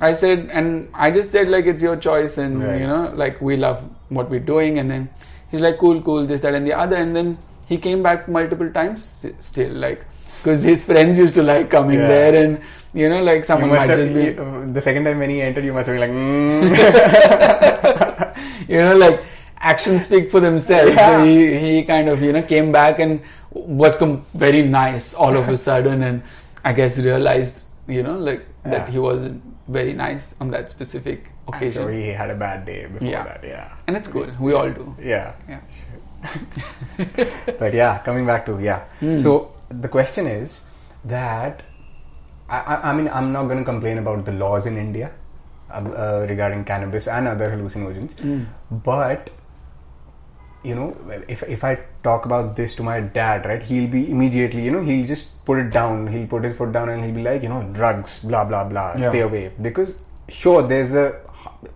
i 0.00 0.12
said 0.12 0.48
and 0.52 0.88
i 0.94 1.10
just 1.10 1.30
said 1.30 1.48
like 1.48 1.66
it's 1.66 1.82
your 1.82 1.96
choice 1.96 2.38
and 2.38 2.62
Right. 2.64 2.80
you 2.80 2.86
know 2.86 3.12
like 3.14 3.40
we 3.40 3.56
love 3.56 3.82
what 4.08 4.30
we're 4.30 4.40
doing 4.54 4.78
and 4.78 4.90
then 4.90 5.08
he's 5.50 5.60
like 5.60 5.78
cool 5.78 6.00
cool 6.02 6.26
this 6.26 6.40
that 6.40 6.54
and 6.54 6.66
the 6.66 6.72
other 6.72 6.96
and 6.96 7.14
then 7.14 7.38
he 7.66 7.76
came 7.78 8.02
back 8.02 8.28
multiple 8.28 8.70
times 8.72 9.26
still 9.38 9.72
like 9.72 10.04
because 10.38 10.62
his 10.62 10.82
friends 10.82 11.18
used 11.18 11.34
to 11.34 11.42
like 11.42 11.70
coming 11.70 11.98
Yeah. 11.98 12.08
there 12.08 12.44
and 12.44 12.60
you 12.94 13.08
know 13.08 13.22
like 13.22 13.44
someone 13.44 13.70
might 13.70 13.88
have, 13.88 13.98
just 13.98 14.14
be 14.14 14.24
you- 14.24 14.70
the 14.72 14.80
second 14.80 15.04
time 15.04 15.18
when 15.18 15.30
he 15.30 15.40
entered, 15.42 15.64
you 15.64 15.72
must 15.72 15.88
have 15.88 15.98
been 15.98 16.00
like, 16.00 16.10
mm. 16.10 16.72
you 18.68 18.78
know, 18.78 18.96
like 18.96 19.22
actions 19.58 20.04
speak 20.04 20.30
for 20.30 20.40
themselves. 20.40 20.94
Yeah. 20.94 21.18
So 21.18 21.24
he, 21.24 21.58
he 21.58 21.82
kind 21.84 22.08
of, 22.08 22.22
you 22.22 22.32
know, 22.32 22.42
came 22.42 22.72
back 22.72 22.98
and 22.98 23.20
was 23.50 23.94
com- 23.96 24.24
very 24.34 24.62
nice 24.62 25.14
all 25.14 25.36
of 25.36 25.48
a 25.48 25.56
sudden 25.56 26.02
and 26.02 26.22
I 26.64 26.72
guess 26.72 26.98
realized, 26.98 27.64
you 27.86 28.02
know, 28.02 28.18
like 28.18 28.44
that 28.64 28.88
he 28.88 28.98
wasn't 28.98 29.42
very 29.68 29.92
nice 29.92 30.34
on 30.40 30.50
that 30.50 30.70
specific 30.70 31.26
I'm 31.48 31.54
occasion. 31.54 31.82
sure 31.82 31.90
he 31.92 32.08
had 32.08 32.30
a 32.30 32.34
bad 32.36 32.64
day 32.64 32.86
before 32.86 33.08
Yeah. 33.08 33.24
that. 33.24 33.42
Yeah. 33.44 33.72
And 33.86 33.96
it's 33.96 34.06
cool. 34.08 34.28
We 34.40 34.52
all 34.54 34.70
do. 34.70 34.94
Yeah. 35.00 35.32
Yeah. 35.48 35.60
but 37.58 37.74
yeah, 37.74 37.98
coming 37.98 38.26
back 38.26 38.46
to 38.46 38.58
yeah. 38.60 38.80
Hmm. 39.00 39.16
So 39.16 39.56
the 39.68 39.88
question 39.88 40.26
is 40.26 40.66
that 41.04 41.62
I, 42.48 42.58
I, 42.58 42.90
I 42.90 42.94
mean 42.94 43.08
I'm 43.08 43.32
not 43.32 43.44
going 43.44 43.58
to 43.58 43.64
complain 43.64 43.98
about 43.98 44.24
the 44.24 44.32
laws 44.32 44.66
in 44.66 44.76
India 44.76 45.10
uh, 45.70 45.74
uh, 45.74 46.26
regarding 46.28 46.64
cannabis 46.64 47.08
and 47.08 47.26
other 47.26 47.48
hallucinogens, 47.50 48.14
Mm. 48.16 48.46
but 48.84 49.30
you 50.64 50.74
know 50.74 50.96
if 51.28 51.42
if 51.42 51.64
I 51.64 51.78
talk 52.04 52.26
about 52.26 52.56
this 52.56 52.74
to 52.76 52.82
my 52.82 53.00
dad, 53.00 53.46
right, 53.46 53.62
he'll 53.62 53.90
be 53.90 54.10
immediately 54.10 54.64
you 54.64 54.70
know 54.70 54.82
he'll 54.84 55.06
just 55.06 55.44
put 55.44 55.58
it 55.58 55.70
down. 55.70 56.06
He'll 56.06 56.26
put 56.26 56.44
his 56.44 56.56
foot 56.56 56.72
down 56.72 56.88
and 56.88 57.04
he'll 57.04 57.14
be 57.14 57.22
like 57.22 57.42
you 57.42 57.48
know 57.48 57.62
drugs, 57.72 58.20
blah 58.20 58.44
blah 58.44 58.64
blah, 58.64 58.94
Yeah. 58.96 59.08
stay 59.08 59.20
away 59.20 59.52
because 59.60 59.98
sure 60.28 60.62
there's 60.62 60.94
a 60.94 61.20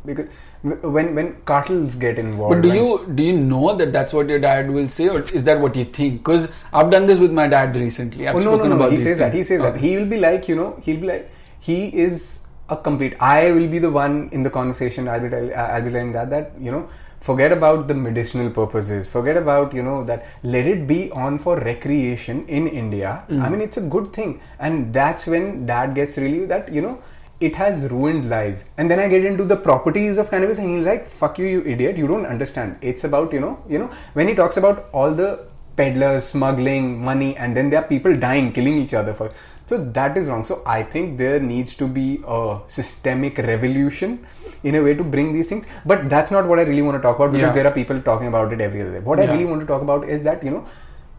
because 0.05 0.27
when 0.63 1.15
when 1.15 1.37
cartels 1.45 1.97
get 1.97 2.19
involved. 2.19 2.55
But 2.55 2.63
do 2.63 2.73
you 2.75 3.13
do 3.15 3.23
you 3.23 3.37
know 3.37 3.75
that 3.77 3.93
that's 3.93 4.13
what 4.13 4.29
your 4.29 4.39
dad 4.39 4.71
will 4.71 4.89
say, 4.89 5.09
or 5.09 5.21
is 5.21 5.45
that 5.45 5.61
what 5.61 5.77
you 5.77 5.85
think? 5.85 6.19
Because 6.25 6.49
I've 6.73 6.91
done 6.91 7.07
this 7.07 7.19
with 7.19 7.33
my 7.33 7.47
dad 7.47 7.77
recently. 7.77 8.29
I've 8.29 8.37
oh, 8.37 8.39
no, 8.39 8.53
spoken 8.53 8.71
no, 8.71 8.77
no, 8.77 8.83
about 8.83 8.93
He 8.93 8.99
says 8.99 9.19
that. 9.19 9.33
He 9.33 9.39
things. 9.39 9.49
says 9.49 9.63
that. 9.63 9.77
He 9.77 9.97
will 9.97 10.07
be 10.07 10.19
like, 10.19 10.49
you 10.49 10.57
know, 10.57 10.81
he'll 10.83 11.01
be 11.01 11.07
like, 11.07 11.31
he 11.61 11.89
is 11.89 12.46
a 12.69 12.77
complete. 12.77 13.15
I 13.21 13.53
will 13.53 13.69
be 13.69 13.79
the 13.79 13.91
one 13.91 14.29
in 14.33 14.43
the 14.43 14.51
conversation. 14.51 15.09
I'll 15.09 15.21
be, 15.21 15.29
tell, 15.29 15.55
I'll 15.55 15.83
be 15.83 15.91
telling 15.91 16.13
that 16.13 16.31
that 16.31 16.53
you 16.61 16.71
know, 16.71 16.89
forget 17.21 17.53
about 17.53 17.89
the 17.89 17.95
medicinal 17.95 18.51
purposes. 18.51 19.11
Forget 19.11 19.37
about 19.37 19.75
you 19.75 19.83
know 19.83 20.05
that. 20.05 20.27
Let 20.43 20.67
it 20.67 20.87
be 20.87 21.11
on 21.11 21.39
for 21.39 21.59
recreation 21.59 22.47
in 22.49 22.67
India. 22.67 23.25
Mm. 23.29 23.43
I 23.43 23.49
mean, 23.49 23.61
it's 23.61 23.77
a 23.77 23.83
good 23.83 24.13
thing, 24.13 24.41
and 24.59 24.93
that's 24.93 25.27
when 25.27 25.67
Dad 25.67 25.95
gets 25.95 26.19
really 26.19 26.47
that 26.47 26.73
you 26.73 26.83
know. 26.83 27.03
It 27.39 27.55
has 27.57 27.91
ruined 27.91 28.31
lives, 28.31 28.65
and 28.79 28.91
then 28.91 28.99
I 28.99 29.09
get 29.09 29.23
into 29.23 29.45
the 29.45 29.57
properties 29.57 30.17
of 30.17 30.31
cannabis, 30.31 30.59
and 30.59 30.71
he's 30.71 30.87
like, 30.87 31.07
"Fuck 31.07 31.39
you, 31.39 31.47
you 31.47 31.63
idiot! 31.67 31.99
You 31.99 32.07
don't 32.07 32.25
understand. 32.25 32.79
It's 32.81 33.05
about 33.05 33.35
you 33.35 33.41
know, 33.41 33.63
you 33.69 33.79
know, 33.79 33.91
when 34.15 34.27
he 34.27 34.35
talks 34.35 34.57
about 34.57 34.89
all 34.93 35.13
the 35.13 35.47
peddlers 35.77 36.25
smuggling 36.25 37.05
money 37.05 37.37
and 37.37 37.57
then 37.57 37.71
there 37.71 37.81
are 37.81 37.87
people 37.87 38.17
dying 38.17 38.53
killing 38.53 38.79
each 38.79 38.95
other 38.95 39.13
for 39.13 39.31
so 39.67 39.77
that 39.99 40.17
is 40.17 40.29
wrong. 40.29 40.45
So 40.45 40.63
i 40.67 40.83
think 40.95 41.19
there 41.19 41.39
needs 41.41 41.75
to 41.83 41.87
be 41.99 42.07
a 42.27 42.59
systemic 42.69 43.39
revolution 43.39 44.19
in 44.63 44.75
a 44.81 44.83
way 44.83 44.95
to 44.95 45.05
bring 45.05 45.33
these 45.33 45.49
things. 45.49 45.67
But 45.93 46.09
that's 46.09 46.31
not 46.31 46.47
what 46.53 46.59
i 46.59 46.63
really 46.71 46.83
want 46.89 46.97
to 46.99 47.03
talk 47.07 47.17
about 47.17 47.33
because 47.33 47.49
Yeah. 47.49 47.53
there 47.61 47.67
are 47.71 47.75
people 47.79 48.01
talking 48.11 48.29
about 48.33 48.53
it 48.59 48.61
every 48.61 48.83
other 48.83 48.93
day. 48.99 49.05
What 49.11 49.21
i 49.21 49.27
really 49.33 49.45
want 49.53 49.61
to 49.67 49.67
talk 49.75 49.83
about 49.89 50.09
is 50.17 50.23
that 50.31 50.43
you 50.49 50.51
know 50.57 50.65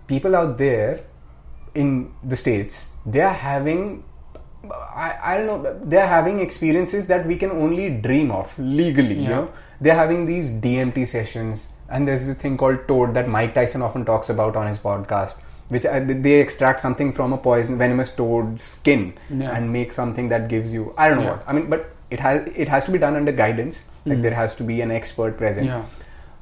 people 0.08 0.36
out 0.41 0.58
there 0.58 1.02
in 1.76 1.89
the 2.24 2.36
states 2.43 2.86
they 3.06 3.22
are 3.22 3.34
having 3.34 3.82
I, 5.06 5.10
I 5.24 5.38
don't 5.38 5.64
know 5.64 5.80
they're 5.84 6.08
having 6.08 6.39
experiences 6.39 7.08
that 7.08 7.26
we 7.32 7.36
can 7.38 7.52
only 7.52 7.89
dream 7.89 8.32
of 8.32 8.58
legally 8.60 9.20
you 9.24 9.30
know. 9.30 9.50
They're 9.80 9.95
having 9.95 10.26
these 10.26 10.50
DMT 10.50 11.08
sessions 11.08 11.70
and 11.89 12.08
there's 12.08 12.26
this 12.26 12.38
thing 12.38 12.58
called 12.58 12.88
toad 12.88 13.14
that 13.14 13.30
Mike 13.30 13.54
Tyson 13.54 13.82
often 13.82 14.04
talks 14.06 14.30
about 14.30 14.56
on 14.56 14.68
his 14.68 14.80
podcast 14.80 15.36
which 15.70 15.86
uh, 15.86 15.99
they 16.05 16.39
extract 16.39 16.82
something 16.82 17.11
from 17.13 17.34
a 17.34 17.38
poison 17.38 17.78
venomous 17.78 18.11
toad 18.11 18.59
skin 18.61 19.13
Yeah. 19.30 19.51
and 19.55 19.72
make 19.74 19.91
something 19.91 20.30
that 20.30 20.47
gives 20.49 20.74
you 20.74 20.93
I 20.97 21.09
don't 21.09 21.18
know 21.20 21.24
Yeah. 21.26 21.32
what 21.38 21.43
I 21.47 21.53
mean 21.53 21.70
but 21.70 21.89
it 22.09 22.20
has 22.22 22.47
it 22.65 22.70
has 22.70 22.86
to 22.86 22.91
be 22.91 22.97
done 23.05 23.15
under 23.22 23.32
guidance 23.32 23.84
like 24.05 24.20
Mm. 24.20 24.22
there 24.28 24.36
has 24.41 24.55
to 24.59 24.63
be 24.63 24.80
an 24.82 24.91
expert 24.99 25.38
present 25.38 25.68
Yeah. 25.68 25.82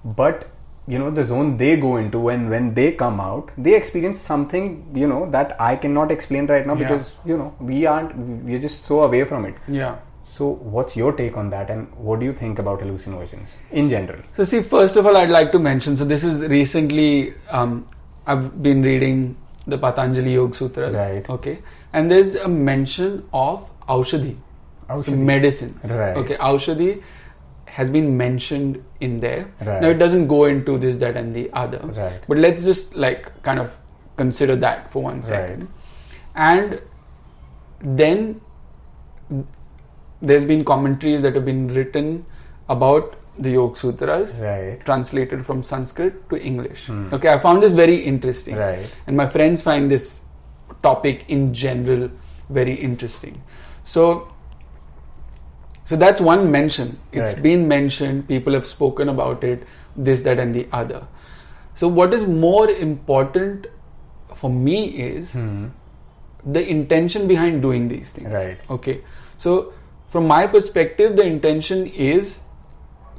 but 0.03 0.45
you 0.87 0.99
know 0.99 1.09
the 1.09 1.23
zone 1.25 1.57
they 1.57 1.75
go 1.83 1.91
into 1.97 2.19
when 2.19 2.47
when 2.49 2.73
they 2.79 2.91
come 3.03 3.19
out 3.19 3.47
they 3.57 3.75
experience 3.75 4.19
something 4.31 4.65
you 5.03 5.07
know 5.11 5.21
that 5.35 5.55
i 5.67 5.75
cannot 5.85 6.11
explain 6.15 6.45
right 6.51 6.67
now 6.71 6.75
because 6.81 7.15
you 7.31 7.37
know 7.39 7.47
we 7.59 7.79
aren't 7.93 8.11
we're 8.49 8.59
just 8.67 8.85
so 8.91 8.99
away 9.07 9.23
from 9.31 9.45
it 9.49 9.55
Yeah. 9.67 9.95
so 10.35 10.49
what's 10.75 10.95
your 11.01 11.11
take 11.23 11.37
on 11.43 11.49
that 11.55 11.71
and 11.77 11.87
what 12.09 12.19
do 12.19 12.25
you 12.29 12.33
think 12.43 12.59
about 12.65 12.81
hallucinations 12.85 13.57
in 13.71 13.89
general 13.89 14.21
So, 14.33 14.43
see, 14.43 14.61
first 14.61 14.97
of 15.01 15.05
all, 15.07 15.17
I'd 15.17 15.29
like 15.35 15.51
to 15.53 15.59
mention. 15.67 15.95
So, 15.99 16.05
this 16.13 16.23
is 16.29 16.41
recently. 16.53 17.33
Um, 17.49 17.87
I've 18.25 18.61
been 18.61 18.81
reading 18.81 19.37
the 19.67 19.77
Patanjali 19.77 20.33
Yoga 20.33 20.55
Sutras. 20.55 20.95
Right. 20.95 21.29
Okay, 21.29 21.59
and 21.93 22.09
there's 22.09 22.35
a 22.35 22.47
mention 22.47 23.27
of 23.33 23.69
aushadhi, 23.87 24.37
so 25.01 25.15
medicines. 25.15 25.89
Right. 25.91 26.17
Okay, 26.17 26.35
aushadhi 26.37 27.03
has 27.65 27.89
been 27.89 28.15
mentioned 28.17 28.83
in 29.01 29.19
there. 29.19 29.51
Right. 29.61 29.81
Now, 29.81 29.89
it 29.89 29.99
doesn't 29.99 30.27
go 30.27 30.45
into 30.45 30.77
this, 30.77 30.97
that, 30.97 31.17
and 31.17 31.35
the 31.35 31.51
other. 31.51 31.79
Right. 31.79 32.21
But 32.27 32.37
let's 32.37 32.63
just 32.63 32.95
like 32.95 33.43
kind 33.43 33.59
of 33.59 33.77
consider 34.15 34.55
that 34.55 34.89
for 34.91 35.03
one 35.03 35.21
second. 35.21 35.67
And 36.35 36.81
then 37.81 38.39
there's 40.21 40.45
been 40.45 40.63
commentaries 40.63 41.21
that 41.23 41.35
have 41.35 41.43
been 41.43 41.67
written 41.73 42.25
about 42.69 43.15
the 43.37 43.51
Yoga 43.51 43.75
Sutras 43.75 44.39
right 44.39 44.79
translated 44.85 45.45
from 45.45 45.63
Sanskrit 45.63 46.29
to 46.29 46.41
English. 46.41 46.87
Hmm. 46.87 47.09
Okay, 47.13 47.29
I 47.29 47.37
found 47.39 47.63
this 47.63 47.73
very 47.73 47.97
interesting. 48.03 48.55
right 48.55 48.89
And 49.07 49.17
my 49.17 49.27
friends 49.27 49.61
find 49.61 49.91
this 49.91 50.25
topic 50.81 51.25
in 51.27 51.53
general 51.53 52.09
very 52.49 52.75
interesting. 52.75 53.41
So 53.83 54.31
so 55.83 55.95
that's 55.95 56.19
one 56.19 56.51
mention. 56.51 56.97
It's 57.11 57.33
Right. 57.33 57.43
been 57.43 57.67
mentioned, 57.67 58.27
people 58.27 58.53
have 58.53 58.65
spoken 58.65 59.09
about 59.09 59.43
it, 59.43 59.63
this, 59.95 60.23
that, 60.23 60.39
and 60.39 60.55
the 60.55 60.67
other. 60.71 61.03
So 61.75 61.87
what 61.87 62.13
is 62.13 62.27
more 62.27 62.69
important 62.69 63.67
for 64.33 64.49
me 64.49 64.85
is 65.07 65.33
hmm. 65.33 65.65
the 66.43 66.67
intention 66.67 67.27
behind 67.27 67.61
doing 67.61 67.87
these 67.87 68.13
things. 68.13 68.31
Right. 68.31 68.57
Okay. 68.69 69.01
So 69.37 69.73
from 70.09 70.27
my 70.27 70.47
perspective, 70.47 71.15
the 71.15 71.23
intention 71.25 71.85
is 71.87 72.39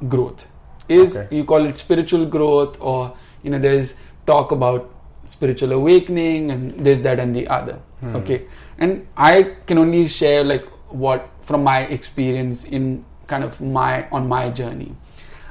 growth. 0.07 0.45
Is 0.89 1.17
Okay. 1.17 1.35
you 1.35 1.43
call 1.43 1.65
it 1.65 1.75
spiritual 1.77 2.25
growth, 2.25 2.77
or 2.79 3.13
you 3.43 3.49
know, 3.51 3.59
there's 3.59 3.95
talk 4.25 4.51
about 4.51 4.93
spiritual 5.25 5.71
awakening 5.73 6.51
and 6.51 6.85
this, 6.85 7.01
that, 7.01 7.19
and 7.19 7.35
the 7.35 7.47
other. 7.47 7.79
Hmm. 7.99 8.15
Okay. 8.15 8.45
And 8.77 9.07
I 9.17 9.55
can 9.65 9.77
only 9.77 10.07
share 10.07 10.43
like 10.43 10.65
what 10.89 11.29
from 11.41 11.63
my 11.63 11.81
experience 11.81 12.63
in 12.63 13.03
kind 13.27 13.43
of 13.43 13.59
my 13.59 14.07
on 14.11 14.27
my 14.29 14.49
journey. 14.49 14.95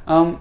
Um, 0.06 0.40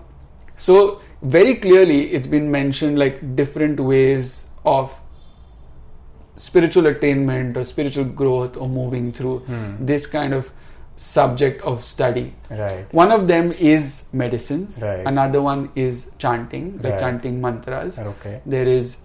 so 0.55 1.01
very 1.21 1.55
clearly, 1.55 2.13
it's 2.13 2.27
been 2.27 2.49
mentioned 2.51 2.97
like 2.97 3.35
different 3.35 3.79
ways 3.79 4.47
of 4.63 4.97
spiritual 6.37 6.85
attainment 6.87 7.55
or 7.57 7.63
spiritual 7.63 8.05
growth 8.05 8.57
or 8.57 8.67
moving 8.69 9.11
through 9.11 9.39
Hmm. 9.39 9.85
this 9.85 10.05
kind 10.07 10.33
of 10.33 10.51
subject 10.97 11.61
of 11.63 11.81
study. 11.83 12.33
right 12.49 12.85
One 12.93 13.11
of 13.11 13.27
them 13.27 13.51
is 13.51 14.07
medicines, 14.13 14.81
Right. 14.81 15.05
another 15.05 15.41
one 15.41 15.69
is 15.75 16.11
chanting, 16.17 16.79
like 16.81 16.93
Right. 16.93 16.99
chanting 16.99 17.41
mantras. 17.41 17.99
okay 17.99 18.39
There 18.45 18.67
is 18.67 18.97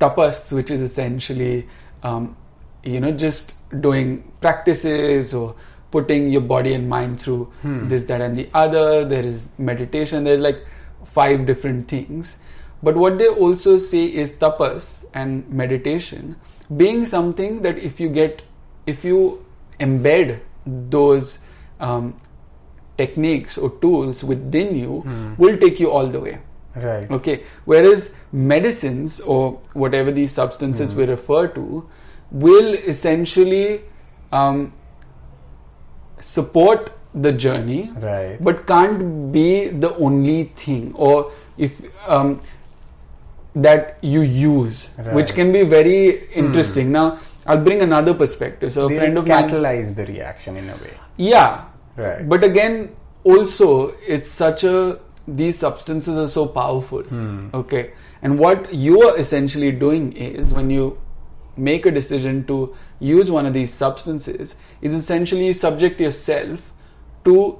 tapas, 0.00 0.52
which 0.52 0.70
is 0.70 0.80
essentially, 0.80 1.66
um, 2.02 2.36
you 2.82 3.00
know, 3.00 3.12
just 3.12 3.56
doing 3.80 4.24
practices 4.40 5.32
or 5.32 5.54
putting 5.90 6.30
your 6.30 6.40
body 6.42 6.74
and 6.74 6.88
mind 6.88 7.20
through 7.20 7.48
Hmm. 7.62 7.88
this, 7.88 8.04
that, 8.06 8.20
and 8.20 8.36
the 8.36 8.48
other. 8.52 9.04
There 9.04 9.24
is 9.24 9.46
meditation. 9.58 10.24
There's 10.24 10.40
like 10.40 10.58
five 11.04 11.46
different 11.46 11.88
things. 11.88 12.38
But 12.82 12.96
what 12.96 13.16
they 13.18 13.28
also 13.28 13.78
say 13.78 14.04
is 14.06 14.34
tapas 14.36 15.06
and 15.14 15.48
meditation 15.48 16.36
being 16.76 17.06
something 17.06 17.62
that 17.62 17.78
if 17.78 18.00
you 18.00 18.08
get, 18.08 18.42
if 18.86 19.04
you 19.04 19.44
embed 19.80 20.40
those 20.66 21.38
um, 21.80 22.14
techniques 22.96 23.58
or 23.58 23.70
tools 23.80 24.22
within 24.24 24.74
you, 24.76 25.00
Hmm. 25.00 25.34
will 25.36 25.56
take 25.58 25.80
you 25.80 25.90
all 25.90 26.06
the 26.06 26.20
way. 26.20 26.38
Right. 26.76 27.10
Okay. 27.10 27.42
Whereas 27.64 28.14
medicines 28.32 29.20
or 29.20 29.58
whatever 29.74 30.10
these 30.12 30.32
substances 30.32 30.92
Hmm. 30.92 30.98
we 30.98 31.04
refer 31.06 31.46
to 31.48 31.84
will 32.30 32.74
essentially 32.74 33.82
um, 34.32 34.72
support 36.20 36.90
the 37.14 37.30
journey, 37.32 37.90
Right. 38.00 38.38
but 38.42 38.66
can't 38.66 39.30
be 39.32 39.68
the 39.68 39.94
only 39.96 40.44
thing, 40.56 40.92
or 40.96 41.30
if 41.56 41.80
um, 42.08 42.40
that 43.54 43.98
you 44.02 44.22
use, 44.22 44.88
which 45.12 45.32
can 45.34 45.52
be 45.52 45.62
very 45.62 46.24
interesting. 46.34 46.90
Now, 46.90 47.18
I'll 47.46 47.62
bring 47.62 47.82
another 47.82 48.14
perspective. 48.14 48.72
So, 48.72 48.86
a 48.86 48.88
they 48.88 48.98
friend 48.98 49.18
of 49.18 49.28
mine, 49.28 49.48
catalyze 49.48 49.94
the 49.96 50.06
reaction 50.06 50.56
in 50.56 50.68
a 50.70 50.76
way. 50.76 50.92
yeah, 51.16 51.64
Right. 51.96 52.28
but 52.28 52.42
again, 52.44 52.96
also, 53.24 53.94
it's 54.06 54.28
such 54.28 54.64
a 54.64 54.98
these 55.26 55.58
substances 55.58 56.16
are 56.18 56.28
so 56.28 56.46
powerful. 56.46 57.02
Hmm. 57.02 57.48
Okay, 57.54 57.92
and 58.22 58.38
what 58.38 58.72
you 58.74 59.00
are 59.02 59.16
essentially 59.18 59.72
doing 59.72 60.12
is 60.12 60.52
when 60.52 60.68
you 60.70 60.98
make 61.56 61.86
a 61.86 61.90
decision 61.90 62.44
to 62.46 62.74
use 63.00 63.30
one 63.30 63.46
of 63.46 63.52
these 63.54 63.72
substances, 63.72 64.56
is 64.82 64.92
essentially 64.92 65.46
you 65.46 65.52
subject 65.54 66.00
yourself 66.00 66.72
to 67.24 67.58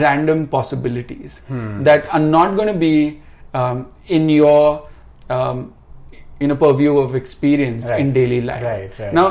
random 0.00 0.46
possibilities 0.46 1.42
Hmm. 1.48 1.82
that 1.84 2.06
are 2.14 2.20
not 2.20 2.56
going 2.56 2.68
to 2.72 2.78
be 2.78 3.20
um, 3.54 3.86
in 4.08 4.28
your 4.28 4.88
um, 5.28 5.74
in 6.46 6.50
a 6.56 6.58
purview 6.66 6.98
of 6.98 7.14
experience 7.22 7.88
Right. 7.90 8.00
in 8.04 8.12
daily 8.18 8.40
life. 8.50 8.62
Right, 8.68 8.98
right. 8.98 9.14
Now, 9.14 9.26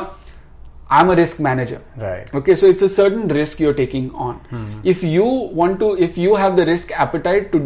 I'm 0.98 1.10
a 1.10 1.16
risk 1.20 1.40
manager. 1.46 1.80
Right. 1.96 2.34
Okay, 2.40 2.54
so 2.54 2.66
it's 2.74 2.82
a 2.82 2.88
certain 2.96 3.28
risk 3.36 3.60
you're 3.64 3.78
taking 3.78 4.10
on. 4.26 4.34
Hmm. 4.50 4.66
If 4.92 5.02
you 5.14 5.24
want 5.60 5.80
to, 5.84 5.94
if 6.06 6.18
you 6.26 6.34
have 6.42 6.56
the 6.60 6.66
risk 6.70 6.92
appetite 7.04 7.50
to 7.52 7.62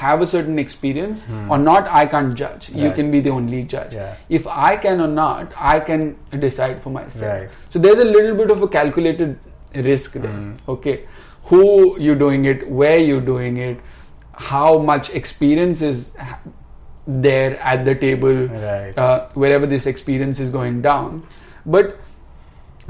have 0.00 0.20
a 0.24 0.26
certain 0.32 0.58
experience 0.62 1.22
or 1.54 1.58
not, 1.58 1.88
I 2.00 2.02
can't 2.10 2.36
judge. 2.42 2.68
You 2.82 2.90
Hmm. 2.90 2.94
Can 2.98 3.10
be 3.14 3.20
the 3.28 3.30
only 3.38 3.62
judge. 3.72 3.94
Yeah. 4.00 4.14
If 4.40 4.46
I 4.66 4.76
can 4.84 5.00
or 5.06 5.08
not, 5.14 5.56
I 5.72 5.80
can 5.88 6.04
decide 6.44 6.80
for 6.84 6.90
myself. 6.98 7.32
Right. 7.40 7.50
So 7.70 7.80
there's 7.86 7.98
a 8.04 8.10
little 8.18 8.36
bit 8.42 8.50
of 8.56 8.62
a 8.68 8.68
calculated 8.68 9.38
risk 9.90 10.12
there. 10.26 10.30
Hmm. 10.36 10.52
Okay, 10.76 10.96
who 11.50 11.64
you're 12.06 12.20
doing 12.22 12.44
it, 12.54 12.64
where 12.82 13.00
you're 13.08 13.26
doing 13.32 13.56
it, 13.70 13.80
how 14.52 14.78
much 14.92 15.10
experience 15.22 15.82
is 15.82 16.16
there 17.06 17.58
at 17.60 17.84
the 17.84 17.94
table 17.94 18.46
Right. 18.46 18.96
uh, 18.96 19.28
wherever 19.34 19.66
this 19.66 19.86
experience 19.86 20.40
is 20.40 20.50
going 20.50 20.82
down. 20.82 21.26
But 21.66 21.98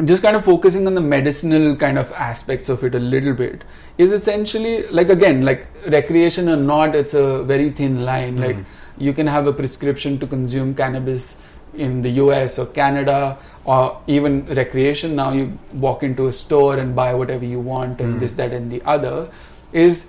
just 0.04 0.22
kind 0.22 0.36
of 0.36 0.44
focusing 0.44 0.86
on 0.86 0.94
the 0.94 1.00
medicinal 1.00 1.76
kind 1.76 1.98
of 1.98 2.10
aspects 2.12 2.68
of 2.68 2.82
it 2.84 2.94
a 2.94 2.98
little 2.98 3.34
bit 3.34 3.64
is 3.98 4.12
essentially 4.12 4.86
like 4.88 5.10
again 5.10 5.44
like 5.44 5.66
recreation 5.88 6.48
or 6.48 6.56
not 6.56 6.94
it's 6.94 7.12
a 7.12 7.42
very 7.44 7.70
thin 7.70 8.04
line 8.04 8.40
like 8.40 8.56
you 8.96 9.12
can 9.12 9.26
have 9.26 9.46
a 9.46 9.52
prescription 9.52 10.18
to 10.18 10.26
consume 10.26 10.74
cannabis 10.74 11.36
in 11.74 12.00
the 12.00 12.10
US 12.22 12.58
or 12.58 12.66
Canada 12.66 13.36
or 13.64 14.00
even 14.06 14.46
recreation 14.54 15.14
now 15.16 15.32
you 15.32 15.58
walk 15.74 16.02
into 16.02 16.28
a 16.28 16.32
store 16.32 16.78
and 16.78 16.96
buy 16.96 17.12
whatever 17.12 17.44
you 17.44 17.60
want 17.60 18.00
and 18.00 18.18
this 18.20 18.32
that 18.34 18.52
and 18.52 18.70
the 18.72 18.80
other 18.86 19.30
is 19.72 20.06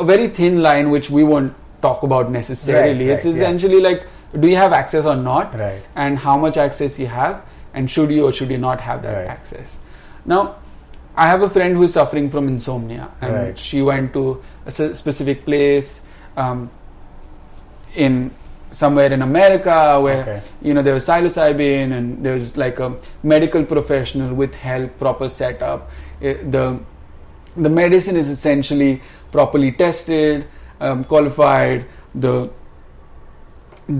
a 0.00 0.04
very 0.04 0.28
thin 0.28 0.62
line 0.62 0.88
which 0.90 1.10
we 1.10 1.24
won't 1.24 1.52
talk 1.86 2.02
about 2.10 2.30
necessarily 2.36 3.06
Right, 3.08 3.14
it's 3.16 3.24
right, 3.24 3.34
yeah. 3.34 3.42
essentially 3.42 3.80
like 3.88 4.06
do 4.44 4.48
you 4.52 4.56
have 4.64 4.72
access 4.82 5.06
or 5.14 5.16
not 5.16 5.58
Right. 5.64 5.82
and 6.04 6.18
how 6.28 6.36
much 6.44 6.56
access 6.68 6.98
you 6.98 7.06
have 7.16 7.42
and 7.74 7.90
should 7.96 8.10
you 8.18 8.24
or 8.28 8.32
should 8.32 8.50
you 8.50 8.58
not 8.68 8.80
have 8.90 9.02
that 9.08 9.16
Right. 9.18 9.28
access 9.38 9.78
now 10.36 10.40
i 11.24 11.26
have 11.32 11.42
a 11.42 11.48
friend 11.58 11.76
who 11.80 11.84
is 11.88 11.92
suffering 11.98 12.28
from 12.32 12.48
insomnia 12.54 13.04
and 13.20 13.58
she 13.66 13.82
went 13.90 14.12
to 14.16 14.24
a 14.66 14.70
specific 15.02 15.44
place 15.50 15.92
um, 16.36 16.70
in 17.94 18.30
somewhere 18.72 19.12
in 19.12 19.22
america 19.22 19.76
where 20.06 20.20
Okay. 20.22 20.42
you 20.60 20.74
know 20.74 20.82
there 20.82 20.94
was 20.94 21.06
psilocybin 21.06 21.92
and 21.96 22.24
there 22.24 22.34
was 22.34 22.56
like 22.56 22.78
a 22.80 22.88
medical 23.22 23.64
professional 23.64 24.34
with 24.34 24.54
help 24.54 24.98
proper 24.98 25.28
setup 25.28 25.90
Eh, 26.22 26.34
the 26.56 26.78
the 27.64 27.68
medicine 27.78 28.16
is 28.20 28.28
essentially 28.34 28.92
properly 29.32 29.70
tested 29.72 30.46
um, 30.80 31.04
qualified 31.04 31.86
the 32.14 32.50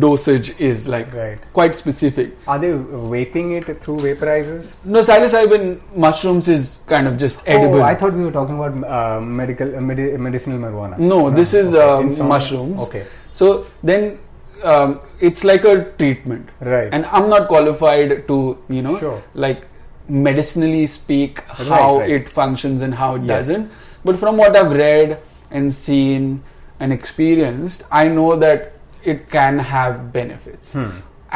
dosage 0.03 0.49
is 0.61 0.89
like 0.89 1.13
Right. 1.15 1.41
quite 1.53 1.75
specific 1.77 2.37
Are 2.49 2.59
they 2.59 2.71
vaping 2.71 3.53
it 3.57 3.81
through 3.81 3.99
vaporizers? 3.99 4.75
no 4.85 5.01
psilocybin 5.01 5.81
mushrooms 5.95 6.49
is 6.49 6.81
kind 6.89 7.07
of 7.07 7.17
just 7.17 7.47
edible 7.47 7.79
Oh, 7.83 7.83
I 7.83 7.95
thought 7.95 8.13
we 8.13 8.25
were 8.25 8.33
talking 8.33 8.57
about 8.57 8.75
uh, 8.97 9.21
medical 9.21 9.77
uh, 9.77 9.81
medi- 9.81 10.17
medicinal 10.17 10.59
marijuana. 10.59 10.99
No, 10.99 11.31
this 11.31 11.55
is, 11.55 11.73
um, 11.75 12.07
Insomnia. 12.09 12.29
mushrooms. 12.35 12.81
Okay. 12.89 13.05
so 13.33 13.67
then 13.83 14.19
um, 14.65 15.01
it's 15.21 15.45
like 15.45 15.65
a 15.65 15.85
treatment 15.99 16.49
Right. 16.61 16.89
and 16.91 17.05
i'm 17.07 17.29
not 17.29 17.47
qualified 17.47 18.27
to 18.27 18.59
you 18.69 18.83
know 18.83 18.99
Sure. 18.99 19.23
like 19.35 19.67
medicinally 20.09 20.87
speak 20.89 21.41
how 21.43 21.99
right. 22.01 22.11
it 22.11 22.29
functions 22.29 22.81
and 22.83 22.95
how 22.95 23.15
it 23.17 23.23
Yes. 23.23 23.47
doesn't 23.47 23.71
but 24.05 24.19
from 24.19 24.37
what 24.39 24.57
i've 24.57 24.73
read 24.73 25.19
and 25.51 25.73
seen 25.73 26.43
and 26.81 26.93
experienced 26.93 27.83
i 27.91 28.07
know 28.09 28.37
that 28.37 28.73
it 29.05 29.29
can 29.31 29.59
have 29.59 30.13
benefits 30.13 30.73
Hmm. 30.73 30.91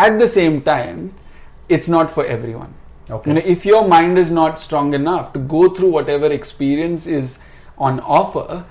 at 0.06 0.18
the 0.18 0.28
same 0.28 0.60
time 0.62 1.14
it's 1.68 1.88
not 1.88 2.10
for 2.18 2.24
everyone 2.26 2.74
Okay. 3.10 3.30
you 3.30 3.34
know 3.36 3.42
if 3.52 3.64
your 3.66 3.86
mind 3.88 4.18
is 4.18 4.30
not 4.30 4.58
strong 4.64 4.92
enough 4.94 5.32
to 5.32 5.38
go 5.54 5.68
through 5.76 5.90
whatever 5.90 6.26
experience 6.40 7.06
is 7.06 7.38
on 7.78 7.98
offer 8.18 8.64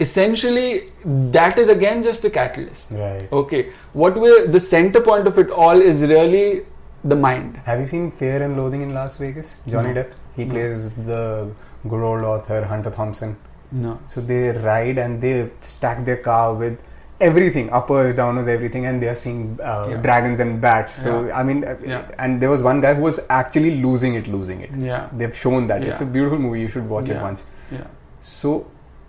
essentially 0.00 0.90
that 1.38 1.58
is 1.58 1.68
again 1.68 2.02
just 2.02 2.24
a 2.24 2.30
catalyst 2.30 2.90
Right. 2.92 3.26
okay 3.40 3.70
what 3.92 4.16
we're 4.22 4.46
the 4.48 4.60
center 4.60 5.00
point 5.00 5.26
of 5.28 5.38
it 5.38 5.50
all 5.50 5.80
is 5.80 6.02
really 6.02 6.64
the 7.04 7.16
mind 7.16 7.56
Have 7.64 7.80
you 7.80 7.86
seen 7.86 8.10
Fear 8.10 8.42
and 8.42 8.56
Loathing 8.56 8.82
in 8.82 8.94
Las 8.94 9.18
Vegas? 9.18 9.56
Johnny 9.68 9.92
No. 9.92 10.02
Depp. 10.02 10.12
He 10.36 10.44
No. 10.44 10.52
plays 10.54 10.90
the 11.08 11.48
good 11.86 12.02
old 12.10 12.24
author 12.24 12.64
Hunter 12.64 12.90
Thompson. 12.90 13.36
No 13.82 13.92
So 14.08 14.20
they 14.20 14.40
ride 14.64 14.98
and 15.04 15.20
they 15.20 15.50
stack 15.60 16.04
their 16.04 16.16
car 16.18 16.54
with 16.54 16.82
everything, 17.20 17.70
uppers, 17.78 18.14
downers, 18.14 18.48
everything, 18.52 18.86
and 18.86 19.00
they 19.02 19.08
are 19.08 19.14
seeing 19.14 19.58
uh, 19.62 19.86
Yeah. 19.90 19.96
dragons 20.06 20.40
and 20.44 20.60
bats. 20.60 20.92
So 21.04 21.12
Yeah. 21.26 21.38
I 21.40 21.42
mean, 21.48 21.64
uh, 21.64 21.74
Yeah. 21.92 22.02
and 22.18 22.40
there 22.44 22.50
was 22.50 22.62
one 22.68 22.80
guy 22.84 22.92
who 22.94 23.02
was 23.02 23.20
actually 23.40 23.72
losing 23.86 24.14
it, 24.20 24.26
losing 24.36 24.60
it. 24.68 24.70
yeah 24.90 25.08
They've 25.22 25.36
shown 25.42 25.66
that 25.72 25.84
it's 25.90 26.00
a 26.06 26.08
beautiful 26.16 26.38
movie. 26.46 26.60
You 26.66 26.68
should 26.76 26.88
watch 26.96 27.08
it 27.16 27.20
once. 27.28 27.44
yeah 27.78 27.86
So, 28.20 28.52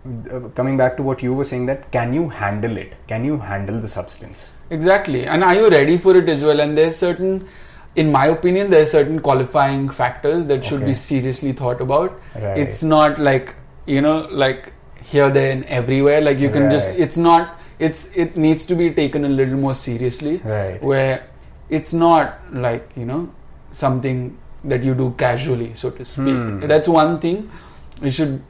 uh, 0.07 0.39
coming 0.61 0.77
back 0.83 0.97
to 0.97 1.03
what 1.09 1.23
you 1.27 1.33
were 1.33 1.43
saying, 1.51 1.65
that 1.71 1.91
can 1.91 2.13
you 2.19 2.29
handle 2.29 2.77
it? 2.85 2.93
Can 3.13 3.25
you 3.31 3.37
handle 3.51 3.79
the 3.87 3.93
substance? 3.99 4.51
exactly 4.75 5.19
and 5.31 5.43
are 5.47 5.53
you 5.55 5.65
ready 5.71 5.95
for 6.03 6.15
it 6.19 6.29
as 6.33 6.43
well 6.43 6.59
and 6.63 6.75
there's 6.77 6.95
certain 7.01 7.33
in 8.03 8.07
my 8.13 8.21
opinion 8.35 8.71
there's 8.71 8.91
certain 8.93 9.19
qualifying 9.27 9.83
factors 9.97 10.47
that 10.51 10.65
should 10.69 10.79
Okay. 10.79 10.87
be 10.87 10.93
seriously 11.01 11.51
thought 11.59 11.83
about 11.85 12.15
Right. 12.45 12.57
it's 12.63 12.81
not 12.93 13.19
like 13.27 13.51
you 13.85 14.01
know 14.01 14.27
like 14.31 14.73
here 15.03 15.29
there 15.29 15.51
and 15.51 15.65
everywhere. 15.65 16.21
Like 16.21 16.39
you 16.39 16.49
can 16.49 16.69
just 16.69 16.91
it's 16.97 17.17
not 17.17 17.59
it's 17.79 18.15
it 18.15 18.35
needs 18.35 18.65
to 18.67 18.75
be 18.75 18.91
taken 18.91 19.25
a 19.25 19.29
little 19.29 19.57
more 19.57 19.75
seriously. 19.75 20.37
Right. 20.37 20.81
where 20.81 21.27
it's 21.69 21.93
not 21.93 22.39
like 22.53 22.91
you 22.95 23.05
know 23.05 23.31
something 23.71 24.37
that 24.63 24.83
you 24.83 24.93
do 24.95 25.13
casually 25.17 25.73
so 25.73 25.89
to 25.91 26.05
speak. 26.05 26.35
Hmm. 26.35 26.67
that's 26.67 26.87
one 26.87 27.19
thing. 27.19 27.49
You 28.01 28.09
should 28.09 28.41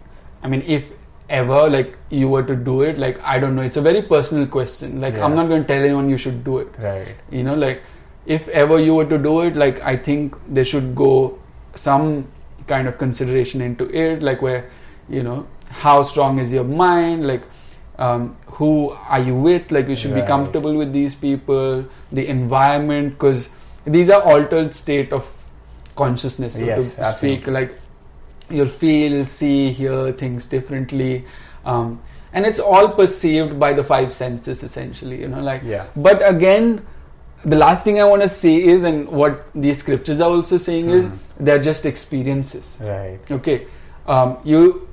i 0.43 0.47
mean 0.47 0.63
if 0.65 0.91
ever 1.27 1.69
like 1.69 1.97
you 2.09 2.29
were 2.29 2.43
to 2.43 2.55
do 2.55 2.81
it 2.83 2.97
like 2.97 3.21
i 3.23 3.39
don't 3.39 3.55
know. 3.55 3.61
It's 3.61 3.77
a 3.77 3.81
very 3.81 4.01
personal 4.01 4.47
question. 4.47 5.01
Like 5.01 5.17
i'm 5.17 5.33
not 5.33 5.47
going 5.49 5.61
to 5.63 5.67
tell 5.67 5.83
anyone 5.83 6.09
you 6.09 6.17
should 6.17 6.43
do 6.43 6.59
it. 6.59 6.67
Right. 6.77 7.15
you 7.31 7.43
know 7.43 7.55
like 7.55 7.83
if 8.25 8.47
ever 8.47 8.79
you 8.79 8.95
were 8.95 9.05
to 9.05 9.17
do 9.19 9.41
it 9.41 9.55
like 9.55 9.81
i 9.81 9.95
think 9.95 10.35
there 10.47 10.65
should 10.65 10.95
go 10.95 11.39
some 11.75 12.27
kind 12.67 12.87
of 12.87 12.97
consideration 12.97 13.61
into 13.61 13.89
it. 13.95 14.23
Like 14.23 14.41
where 14.41 14.69
you 15.09 15.23
know 15.23 15.45
how 15.69 16.01
strong 16.03 16.39
is 16.39 16.51
your 16.51 16.63
mind 16.63 17.25
like 17.27 17.43
um, 17.97 18.35
who 18.47 18.89
are 18.89 19.19
you 19.19 19.35
with 19.35 19.71
like 19.71 19.87
you 19.87 19.95
should 19.95 20.13
be 20.13 20.21
comfortable 20.21 20.73
with 20.75 20.91
these 20.93 21.15
people 21.15 21.85
the 22.11 22.27
environment 22.27 23.13
because 23.13 23.49
these 23.85 24.09
are 24.09 24.21
altered 24.21 24.73
state 24.73 25.13
of 25.13 25.29
consciousness 25.95 26.59
so 26.59 26.65
Yes, 26.65 26.95
to 26.95 27.01
absolutely. 27.05 27.37
speak 27.41 27.47
like 27.53 27.79
you'll 28.49 28.67
feel 28.67 29.23
see 29.25 29.71
hear 29.71 30.11
things 30.11 30.47
differently 30.47 31.25
um, 31.65 31.99
and 32.33 32.45
it's 32.45 32.59
all 32.59 32.89
perceived 32.89 33.59
by 33.59 33.71
the 33.73 33.83
five 33.83 34.11
senses 34.11 34.61
essentially 34.63 35.19
you 35.21 35.27
know 35.27 35.41
like 35.41 35.61
Yeah. 35.63 35.85
but 35.95 36.21
again 36.27 36.85
the 37.45 37.55
last 37.55 37.83
thing 37.85 37.99
i 37.99 38.03
want 38.03 38.21
to 38.23 38.29
say 38.29 38.55
is 38.61 38.83
and 38.83 39.07
what 39.07 39.45
these 39.55 39.77
scriptures 39.79 40.19
are 40.19 40.29
also 40.31 40.57
saying 40.57 40.89
is 40.89 41.05
Mhm. 41.05 41.17
they're 41.39 41.61
just 41.61 41.85
experiences 41.85 42.77
Right. 42.81 43.19
okay 43.31 43.67
um, 44.07 44.37
you 44.43 44.87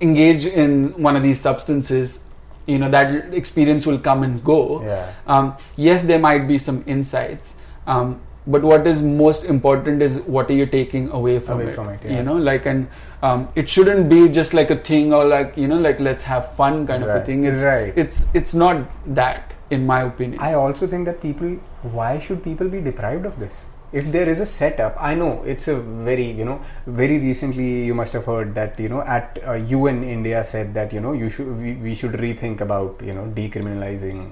engage 0.00 0.46
in 0.46 1.00
one 1.02 1.16
of 1.16 1.22
these 1.22 1.40
substances 1.40 2.24
you 2.66 2.78
know 2.78 2.90
that 2.90 3.32
experience 3.32 3.86
will 3.86 3.98
come 3.98 4.22
and 4.22 4.42
go 4.44 4.82
Yeah. 4.82 5.12
um, 5.26 5.56
yes 5.76 6.04
there 6.04 6.18
might 6.18 6.46
be 6.48 6.58
some 6.58 6.82
insights 6.86 7.56
um, 7.86 8.20
but 8.46 8.62
what 8.62 8.86
is 8.86 9.02
most 9.02 9.44
important 9.44 10.02
is 10.02 10.20
what 10.20 10.50
are 10.50 10.54
you 10.54 10.66
taking 10.66 11.08
away 11.10 11.38
from 11.38 11.60
Away 11.60 11.70
it, 11.70 11.74
from 11.74 11.88
it, 11.88 12.00
yeah. 12.04 12.16
you 12.16 12.22
know 12.22 12.34
like 12.34 12.66
and 12.66 12.88
um, 13.22 13.48
it 13.54 13.68
shouldn't 13.68 14.08
be 14.08 14.28
just 14.28 14.54
like 14.54 14.70
a 14.70 14.76
thing 14.76 15.12
or 15.12 15.24
like 15.24 15.56
you 15.56 15.68
know 15.68 15.78
like 15.78 16.00
let's 16.00 16.24
have 16.24 16.52
fun 16.54 16.86
kind 16.86 17.02
of 17.02 17.08
a 17.08 17.24
thing 17.24 17.44
it's 17.44 17.62
right. 17.62 17.92
it's 17.96 18.26
it's 18.34 18.54
not 18.54 18.88
that 19.06 19.52
in 19.70 19.86
my 19.86 20.02
opinion 20.02 20.40
I 20.40 20.54
also 20.54 20.86
think 20.86 21.06
that 21.06 21.20
people, 21.20 21.56
why 21.82 22.18
should 22.20 22.42
people 22.44 22.68
be 22.68 22.80
deprived 22.80 23.26
of 23.26 23.38
this? 23.38 23.66
If 23.92 24.10
there 24.12 24.28
is 24.28 24.40
a 24.40 24.46
setup, 24.46 24.96
I 25.00 25.14
know 25.14 25.42
it's 25.44 25.68
a 25.68 25.76
very, 25.76 26.30
you 26.30 26.44
know, 26.44 26.60
very 26.86 27.18
recently 27.18 27.84
you 27.84 27.94
must 27.94 28.12
have 28.12 28.24
heard 28.26 28.54
that, 28.54 28.78
you 28.80 28.88
know, 28.88 29.00
at 29.02 29.38
uh, 29.46 29.52
UN 29.54 30.02
India 30.04 30.42
said 30.44 30.74
that, 30.74 30.92
you 30.92 31.00
know, 31.00 31.12
you 31.12 31.30
should, 31.30 31.46
we, 31.58 31.74
we 31.74 31.94
should 31.94 32.12
rethink 32.12 32.60
about, 32.60 33.00
you 33.02 33.14
know, 33.14 33.24
decriminalizing 33.34 34.30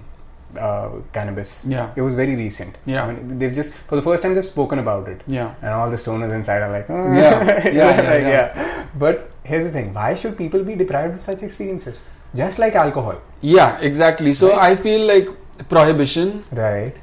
uh, 0.58 0.88
cannabis. 1.12 1.64
Yeah. 1.66 1.92
It 1.96 2.02
was 2.02 2.14
very 2.14 2.36
recent. 2.36 2.76
Yeah. 2.86 3.04
I 3.04 3.12
mean, 3.12 3.38
they've 3.38 3.54
just, 3.54 3.74
for 3.74 3.96
the 3.96 4.02
first 4.02 4.22
time, 4.22 4.34
they've 4.34 4.44
spoken 4.44 4.78
about 4.78 5.08
it. 5.08 5.22
yeah 5.26 5.54
And 5.62 5.70
all 5.70 5.90
the 5.90 5.96
stoners 5.96 6.32
inside 6.32 6.62
are 6.62 6.70
like, 6.70 6.88
oh. 6.90 7.12
Yeah, 7.12 7.68
yeah, 7.68 7.72
yeah, 7.72 8.10
Like, 8.10 8.22
yeah. 8.22 8.86
But 8.98 9.30
here's 9.44 9.64
the 9.64 9.70
thing 9.72 9.92
why 9.94 10.14
should 10.14 10.36
people 10.38 10.62
be 10.64 10.74
deprived 10.74 11.14
of 11.16 11.22
such 11.22 11.42
experiences? 11.42 12.04
Just 12.34 12.58
like 12.58 12.74
alcohol. 12.74 13.16
yeah 13.40 13.78
exactly 13.88 14.32
so 14.34 14.48
Right. 14.50 14.72
i 14.72 14.76
feel 14.84 15.02
like 15.06 15.28
prohibition 15.72 16.30
Right. 16.60 16.94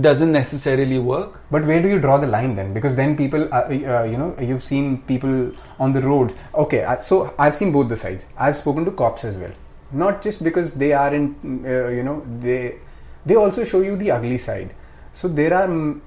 Doesn't 0.00 0.32
necessarily 0.32 0.98
work 0.98 1.40
But 1.50 1.64
where 1.64 1.80
do 1.80 1.88
you 1.88 1.98
draw 1.98 2.18
the 2.18 2.26
line 2.26 2.54
then? 2.54 2.74
Because 2.74 2.94
then 2.94 3.16
people, 3.16 3.48
uh, 3.52 3.68
uh, 3.68 4.02
you 4.04 4.18
know, 4.18 4.36
you've 4.38 4.62
seen 4.62 4.98
people 5.02 5.52
on 5.78 5.92
the 5.92 6.02
roads. 6.02 6.34
Okay, 6.54 6.84
so 7.00 7.34
I've 7.38 7.54
seen 7.54 7.72
both 7.72 7.88
the 7.88 7.96
sides. 7.96 8.26
I've 8.36 8.56
spoken 8.56 8.84
to 8.84 8.90
cops 8.90 9.24
as 9.24 9.38
well. 9.38 9.52
Not 9.90 10.22
just 10.22 10.44
because 10.44 10.74
they 10.74 10.92
are 10.92 11.14
in, 11.14 11.34
uh, 11.64 11.88
you 11.88 12.02
know, 12.02 12.22
they 12.40 12.78
they 13.24 13.36
also 13.36 13.64
show 13.64 13.80
you 13.80 13.96
the 13.96 14.10
ugly 14.10 14.36
side. 14.36 14.74
So 15.14 15.26
there 15.26 15.54
are 15.54 15.66
mm, 15.66 16.00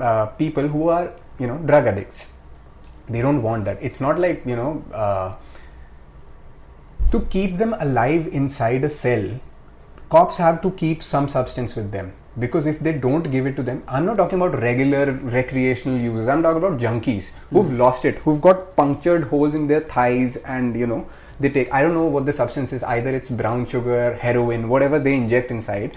uh, 0.00 0.26
people 0.26 0.68
who 0.68 0.88
are, 0.88 1.12
you 1.40 1.48
know, 1.48 1.58
drug 1.58 1.88
addicts. 1.88 2.28
They 3.08 3.20
don't 3.20 3.42
want 3.42 3.64
that. 3.64 3.82
It's 3.82 4.00
not 4.00 4.20
like 4.20 4.46
you 4.46 4.54
know, 4.54 4.84
uh, 4.92 5.34
to 7.10 7.20
keep 7.22 7.58
them 7.58 7.74
alive 7.80 8.28
inside 8.28 8.84
a 8.84 8.88
cell 8.88 9.40
cops 10.10 10.36
have 10.36 10.60
to 10.60 10.70
keep 10.70 11.02
some 11.02 11.28
substance 11.28 11.74
with 11.74 11.90
them 11.90 12.12
because 12.38 12.66
if 12.66 12.80
they 12.80 12.92
don't 12.92 13.30
give 13.30 13.46
it 13.46 13.54
to 13.56 13.62
them 13.62 13.82
i'm 13.86 14.04
not 14.04 14.16
talking 14.16 14.40
about 14.40 14.60
regular 14.60 15.12
recreational 15.12 15.98
users. 15.98 16.28
I'm 16.28 16.42
talking 16.42 16.62
about 16.62 16.80
junkies 16.80 17.30
who've 17.50 17.66
hmm. 17.66 17.78
lost 17.78 18.04
it 18.04 18.18
who've 18.18 18.40
got 18.40 18.76
punctured 18.76 19.24
holes 19.24 19.54
in 19.54 19.66
their 19.66 19.80
thighs 19.80 20.36
and 20.38 20.76
you 20.76 20.86
know 20.86 21.06
they 21.38 21.48
take 21.48 21.72
i 21.72 21.82
don't 21.82 21.94
know 21.94 22.06
what 22.06 22.26
the 22.26 22.32
substance 22.32 22.72
is. 22.72 22.82
Either 22.82 23.14
it's 23.14 23.30
brown 23.30 23.66
sugar 23.66 24.14
heroin 24.14 24.68
whatever 24.68 24.98
they 24.98 25.14
inject 25.14 25.50
inside. 25.50 25.96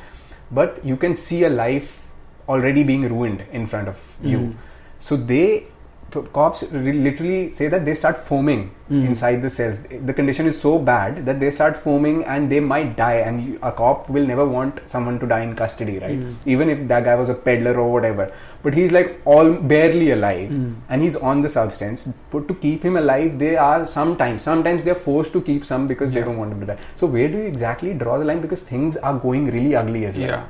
But 0.52 0.84
you 0.86 0.96
can 0.96 1.16
see 1.16 1.44
a 1.44 1.50
life 1.50 2.08
already 2.48 2.84
being 2.84 3.08
ruined 3.08 3.44
in 3.52 3.68
front 3.68 3.88
of 3.88 4.18
you. 4.24 4.38
Hmm. 4.38 4.52
So 5.00 5.18
they 5.18 5.68
cops 6.12 6.72
literally 6.72 7.50
say 7.52 7.68
that 7.68 7.86
they 7.86 7.94
start 7.94 8.18
foaming 8.18 8.70
hmm. 8.88 9.04
inside 9.06 9.42
the 9.42 9.50
cells. 9.50 9.84
The 9.84 10.14
condition 10.14 10.46
is 10.46 10.60
so 10.60 10.80
bad 10.80 11.26
that 11.26 11.40
they 11.40 11.52
start 11.52 11.76
foaming 11.76 12.24
and 12.24 12.52
they 12.52 12.60
might 12.60 12.96
die 12.96 13.16
and 13.16 13.60
a 13.62 13.72
cop 13.72 14.10
will 14.10 14.26
never 14.26 14.46
want 14.46 14.80
someone 14.86 15.20
to 15.20 15.28
die 15.28 15.42
in 15.42 15.56
custody 15.56 16.00
right? 16.00 16.18
Hmm. 16.18 16.34
Even 16.46 16.70
if 16.70 16.88
that 16.88 17.04
guy 17.04 17.16
was 17.16 17.30
a 17.30 17.34
peddler 17.34 17.78
or 17.80 17.92
whatever. 17.92 18.32
But 18.64 18.74
he's 18.74 18.92
like 18.92 19.22
all 19.26 19.54
barely 19.54 20.12
alive 20.12 20.50
hmm. 20.50 20.74
and 20.90 21.02
he's 21.04 21.16
on 21.16 21.42
the 21.42 21.50
substance. 21.50 22.08
But 22.32 22.48
to 22.48 22.54
keep 22.56 22.84
him 22.84 22.98
alive 22.98 23.38
they 23.40 23.58
are 23.58 23.86
sometimes 23.86 24.42
sometimes 24.42 24.84
they're 24.84 24.96
forced 24.96 25.34
to 25.34 25.42
keep 25.42 25.66
some 25.66 25.88
because 25.88 26.12
they 26.12 26.22
don't 26.22 26.38
want 26.38 26.54
him 26.54 26.62
to 26.62 26.66
die. 26.68 26.80
So 26.96 27.08
where 27.08 27.28
do 27.28 27.38
you 27.38 27.44
exactly 27.44 27.94
draw 27.94 28.18
the 28.18 28.26
line? 28.26 28.42
Because 28.42 28.64
things 28.64 28.98
are 28.98 29.18
going 29.18 29.46
really 29.52 29.76
ugly 29.76 30.06
as 30.06 30.18
well. 30.18 30.28
Yeah. 30.28 30.46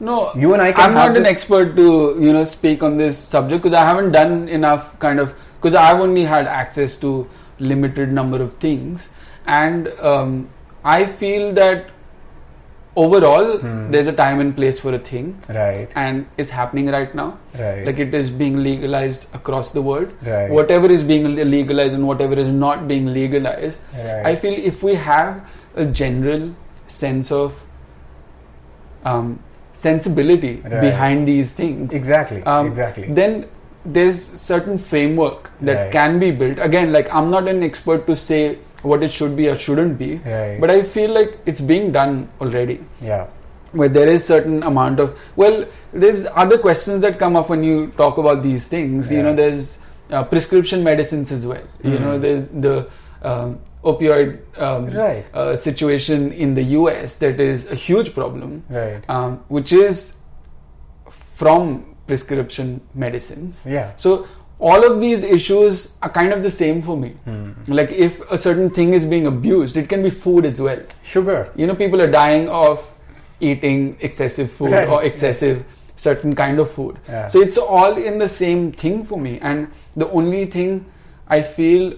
No, 0.00 0.30
You 0.34 0.52
and 0.54 0.60
I 0.62 0.72
I'm 0.72 0.92
not 0.94 1.16
an 1.16 1.24
expert 1.26 1.76
to 1.76 2.16
you 2.20 2.32
know 2.32 2.44
speak 2.44 2.82
on 2.82 2.96
this 2.96 3.16
subject 3.18 3.62
because 3.62 3.74
I 3.74 3.84
haven't 3.84 4.12
done 4.12 4.48
enough 4.48 4.98
kind 4.98 5.20
of 5.20 5.34
because 5.54 5.74
I've 5.74 6.00
only 6.00 6.24
had 6.24 6.46
access 6.46 6.96
to 6.96 7.28
limited 7.58 8.12
number 8.12 8.42
of 8.42 8.54
things, 8.54 9.10
and 9.46 9.88
um, 10.00 10.48
I 10.84 11.04
feel 11.06 11.52
that 11.52 11.86
overall 12.96 13.58
Hmm. 13.58 13.90
there's 13.90 14.06
a 14.06 14.12
time 14.12 14.40
and 14.40 14.54
place 14.58 14.80
for 14.80 14.92
a 14.94 14.98
thing, 14.98 15.30
right 15.48 15.88
and 15.94 16.26
it's 16.36 16.50
happening 16.50 16.88
right 16.96 17.14
now. 17.14 17.38
right 17.62 17.86
Like 17.86 17.98
it 17.98 18.12
is 18.14 18.30
being 18.42 18.58
legalized 18.66 19.26
across 19.32 19.72
the 19.72 19.82
world. 19.82 20.12
right 20.26 20.50
Whatever 20.50 20.90
is 20.98 21.02
being 21.14 21.34
legalized 21.54 21.94
and 21.94 22.06
whatever 22.06 22.34
is 22.34 22.52
not 22.66 22.86
being 22.92 23.06
legalized, 23.12 23.80
right 23.96 24.26
I 24.26 24.36
feel 24.36 24.54
if 24.74 24.82
we 24.82 24.94
have 25.06 25.40
a 25.76 25.86
general 25.86 26.46
sense 26.86 27.32
of 27.32 27.60
um, 29.04 29.38
sensibility 29.74 30.52
Right. 30.62 30.80
behind 30.80 31.28
these 31.28 31.52
things, 31.52 31.94
exactly 31.94 32.42
um, 32.44 32.66
exactly 32.66 33.06
then 33.20 33.44
there's 33.96 34.18
certain 34.42 34.78
framework 34.90 35.50
that 35.60 35.76
Right. 35.78 35.92
can 35.92 36.18
be 36.18 36.30
built. 36.42 36.58
Again, 36.66 36.92
like 36.92 37.08
I'm 37.14 37.30
not 37.30 37.48
an 37.52 37.62
expert 37.62 38.06
to 38.10 38.16
say 38.16 38.42
what 38.90 39.02
it 39.02 39.10
should 39.10 39.34
be 39.40 39.48
or 39.48 39.56
shouldn't 39.64 39.98
be, 39.98 40.08
right 40.24 40.58
but 40.60 40.70
I 40.70 40.82
feel 40.94 41.10
like 41.18 41.38
it's 41.52 41.60
being 41.72 41.90
done 42.00 42.28
already. 42.40 42.78
yeah 43.12 43.24
Where 43.78 43.88
there 43.94 44.08
is 44.14 44.24
certain 44.30 44.58
amount 44.66 45.00
of 45.04 45.14
well, 45.42 45.54
there's 46.02 46.18
other 46.42 46.58
questions 46.64 47.00
that 47.04 47.18
come 47.22 47.36
up 47.38 47.48
when 47.52 47.64
you 47.68 47.78
talk 48.02 48.18
about 48.22 48.42
these 48.48 48.66
things. 48.74 49.10
You 49.14 49.22
know, 49.26 49.32
there's 49.40 49.70
uh, 50.10 50.22
prescription 50.34 50.84
medicines 50.88 51.32
as 51.36 51.46
well. 51.52 51.64
You 51.92 51.98
know, 52.04 52.12
Mhm. 52.12 52.20
there's 52.26 52.44
the 52.66 52.74
um, 53.30 53.58
opioid 53.84 54.38
um, 54.66 54.86
right 54.90 55.24
uh, 55.34 55.54
situation 55.56 56.32
in 56.32 56.54
the 56.54 56.62
US 56.78 57.16
that 57.16 57.40
is 57.40 57.66
a 57.70 57.74
huge 57.74 58.14
problem, 58.14 58.62
right 58.70 59.02
um, 59.08 59.38
which 59.48 59.72
is 59.72 60.16
from 61.10 61.84
prescription 62.06 62.80
medicines. 62.94 63.66
yeah 63.68 63.92
So 63.96 64.26
all 64.60 64.84
of 64.88 65.00
these 65.00 65.22
issues 65.22 65.92
are 66.02 66.08
kind 66.10 66.32
of 66.32 66.42
the 66.42 66.50
same 66.50 66.80
for 66.82 66.96
me. 66.96 67.10
Hmm. 67.24 67.50
Like 67.66 67.90
if 67.92 68.20
a 68.30 68.38
certain 68.38 68.70
thing 68.70 68.92
is 68.94 69.04
being 69.04 69.26
abused, 69.26 69.76
it 69.76 69.88
can 69.88 70.02
be 70.02 70.10
food 70.10 70.46
as 70.46 70.60
well. 70.60 70.80
sugar 71.02 71.50
You 71.56 71.66
know, 71.66 71.74
people 71.74 72.00
are 72.00 72.10
dying 72.10 72.48
of 72.48 72.84
eating 73.40 73.96
excessive 74.00 74.50
food 74.50 74.70
Right. 74.72 74.88
or 74.88 75.02
excessive 75.02 75.64
certain 75.96 76.34
kind 76.34 76.58
of 76.58 76.70
food. 76.70 76.98
yeah 77.08 77.28
So 77.28 77.40
it's 77.40 77.58
all 77.58 77.96
in 77.96 78.18
the 78.18 78.28
same 78.28 78.70
thing 78.72 79.04
for 79.04 79.18
me. 79.18 79.38
And 79.40 79.68
the 79.96 80.08
only 80.10 80.46
thing 80.46 80.84
I 81.28 81.42
feel 81.42 81.94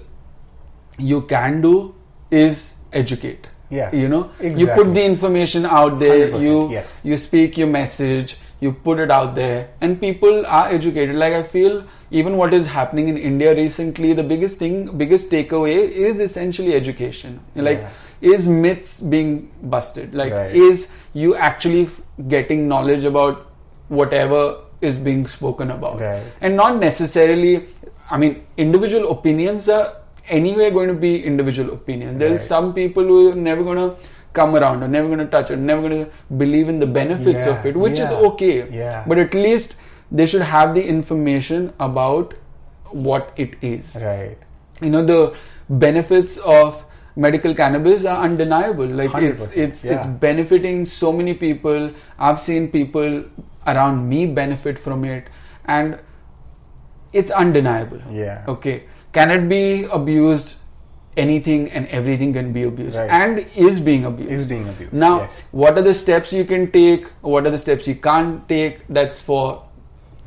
you 0.98 1.20
can 1.22 1.60
do 1.60 1.94
is 2.30 2.74
educate. 2.92 3.46
yeah 3.76 3.94
You 4.00 4.08
know, 4.10 4.18
you 4.62 4.66
put 4.78 4.90
the 4.96 5.04
information 5.04 5.64
out 5.76 5.98
there, 6.02 6.18
you 6.42 6.56
yes 6.72 6.92
you 7.04 7.16
speak 7.22 7.56
your 7.60 7.68
message, 7.76 8.34
you 8.64 8.70
put 8.84 9.00
it 9.04 9.10
out 9.14 9.34
there, 9.38 9.56
and 9.80 10.00
people 10.02 10.46
are 10.58 10.68
educated. 10.76 11.16
Like 11.22 11.32
I 11.38 11.42
feel 11.54 11.80
even 12.20 12.36
what 12.42 12.54
is 12.58 12.68
happening 12.74 13.08
in 13.14 13.18
India 13.30 13.54
recently, 13.60 14.12
the 14.20 14.26
biggest 14.34 14.58
thing, 14.64 14.76
biggest 15.02 15.30
takeaway 15.34 15.74
is 16.10 16.20
essentially 16.28 16.74
education. 16.82 17.40
Like 17.70 17.82
Yeah. 17.86 18.32
is 18.36 18.46
myths 18.66 18.94
being 19.16 19.34
busted? 19.76 20.14
Like 20.22 20.32
Right. 20.38 20.54
is 20.70 20.86
you 21.24 21.34
actually 21.50 21.82
getting 22.36 22.64
knowledge 22.74 23.04
about 23.12 23.44
whatever 23.88 24.40
is 24.80 24.96
being 25.10 25.26
spoken 25.26 25.70
about? 25.70 26.00
right 26.00 26.22
and 26.46 26.56
not 26.62 26.78
necessarily 26.80 27.52
i 28.14 28.16
mean 28.22 28.34
individual 28.64 29.04
opinions 29.12 29.68
are 29.76 29.84
anyway 30.28 30.70
going 30.70 30.88
to 30.88 30.94
be 30.94 31.22
individual 31.24 31.72
opinions 31.72 32.18
there's 32.18 32.40
Right. 32.40 32.40
some 32.40 32.74
people 32.74 33.04
who 33.04 33.32
are 33.32 33.34
never 33.34 33.62
going 33.62 33.76
to 33.76 33.96
come 34.32 34.54
around 34.54 34.82
or 34.82 34.88
never 34.88 35.08
going 35.08 35.20
to 35.20 35.26
touch 35.26 35.50
it 35.50 35.58
never 35.58 35.88
going 35.88 36.04
to 36.04 36.10
believe 36.36 36.68
in 36.68 36.78
the 36.78 36.86
benefits 36.86 37.46
of 37.46 37.64
it 37.64 37.76
which 37.76 37.98
is 37.98 38.10
okay. 38.30 38.68
Yeah. 38.70 39.04
But 39.06 39.18
at 39.18 39.34
least 39.34 39.76
they 40.10 40.26
should 40.26 40.42
have 40.42 40.74
the 40.74 40.84
information 40.86 41.72
about 41.80 42.34
what 42.90 43.32
it 43.36 43.54
is. 43.62 43.96
Right. 44.00 44.36
You 44.80 44.90
know 44.90 45.04
the 45.04 45.34
benefits 45.68 46.36
of 46.38 46.84
medical 47.16 47.54
cannabis 47.54 48.04
are 48.04 48.18
undeniable. 48.24 48.86
Like 48.86 49.14
it's 49.14 49.46
100%, 49.46 49.56
it's 49.56 49.84
it's 49.84 49.84
yeah. 49.84 50.06
benefiting 50.06 50.84
so 50.84 51.12
many 51.12 51.34
people. 51.34 51.90
I've 52.18 52.38
seen 52.38 52.68
people 52.70 53.24
around 53.66 54.06
me 54.08 54.26
benefit 54.26 54.78
from 54.78 55.04
it. 55.04 55.28
And 55.64 55.98
it's 57.12 57.30
undeniable. 57.30 58.02
Yeah. 58.10 58.44
Okay 58.46 58.84
can 59.18 59.30
it 59.36 59.48
be 59.52 59.64
abused 59.98 60.54
anything 61.24 61.62
and 61.72 61.86
everything 61.98 62.32
can 62.38 62.48
be 62.54 62.62
abused 62.70 62.98
Right. 63.02 63.10
and 63.18 63.38
is 63.66 63.78
being 63.90 64.04
abused 64.08 64.32
is 64.38 64.48
being 64.54 64.66
abused 64.72 64.92
now, 65.04 65.12
yes 65.20 65.36
what 65.62 65.78
are 65.82 65.84
the 65.86 65.94
steps 66.00 66.32
you 66.38 66.44
can 66.44 66.66
take? 66.70 67.06
What 67.34 67.46
are 67.46 67.52
the 67.54 67.60
steps 67.62 67.88
you 67.90 67.94
can't 68.08 68.46
take? 68.48 68.82
That's 68.98 69.22
for 69.28 69.44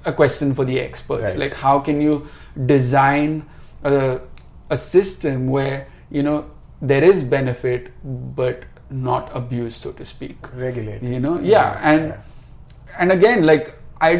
a 0.05 0.13
question 0.13 0.55
for 0.55 0.65
the 0.65 0.79
experts. 0.79 1.29
Right. 1.31 1.39
Like, 1.39 1.53
how 1.53 1.79
can 1.79 2.01
you 2.01 2.27
design 2.65 3.45
a, 3.83 4.19
a 4.69 4.77
system 4.77 5.47
where 5.49 5.87
you 6.09 6.23
know 6.23 6.45
there 6.81 7.03
is 7.03 7.23
benefit 7.23 7.91
but 8.35 8.63
not 8.89 9.29
abuse, 9.35 9.75
so 9.75 9.91
to 9.91 10.05
speak? 10.05 10.37
regulate 10.53 11.03
You 11.03 11.19
know, 11.19 11.39
yeah, 11.39 11.79
and 11.83 12.13
and 12.97 13.11
again, 13.11 13.45
like 13.45 13.73
I 14.01 14.11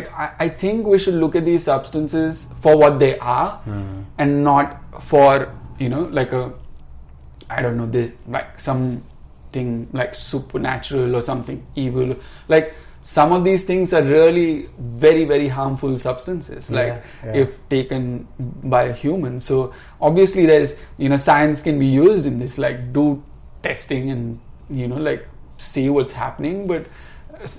I- 0.46 0.50
think 0.50 0.86
we 0.88 0.98
should 1.00 1.14
look 1.16 1.36
at 1.36 1.46
these 1.46 1.64
substances 1.64 2.48
for 2.62 2.76
what 2.78 3.00
they 3.00 3.18
are 3.20 3.52
Hmm. 3.66 4.02
and 4.18 4.44
not 4.44 4.78
for 5.12 5.48
you 5.80 5.90
know 5.90 6.02
like 6.12 6.34
a 6.34 6.52
I 7.50 7.62
don't 7.62 7.78
know 7.78 7.86
this 7.86 8.12
like 8.28 8.60
something 8.60 9.88
like 9.94 10.14
supernatural 10.14 11.16
or 11.16 11.22
something 11.22 11.66
evil. 11.76 12.16
Like 12.48 12.74
some 13.02 13.32
of 13.32 13.44
these 13.46 13.64
things 13.64 13.94
are 13.94 14.04
really 14.04 14.68
very 14.80 15.24
very 15.26 15.48
harmful 15.48 15.98
substances 15.98 16.70
like 16.70 16.88
Yeah, 16.88 17.02
yeah. 17.26 17.42
if 17.44 17.56
taken 17.70 18.28
by 18.76 18.84
a 18.84 18.94
human 18.94 19.40
so 19.40 19.72
obviously 20.02 20.46
there's 20.46 20.76
you 20.98 21.08
know 21.08 21.16
science 21.16 21.62
can 21.62 21.80
be 21.80 21.88
used 21.88 22.26
in 22.26 22.38
this 22.40 22.58
like 22.58 22.92
do 22.92 23.24
testing 23.64 24.12
and 24.12 24.40
you 24.70 24.88
know 24.90 24.98
like 24.98 25.26
see 25.58 25.90
what's 25.90 26.12
happening 26.12 26.68
but 26.68 26.86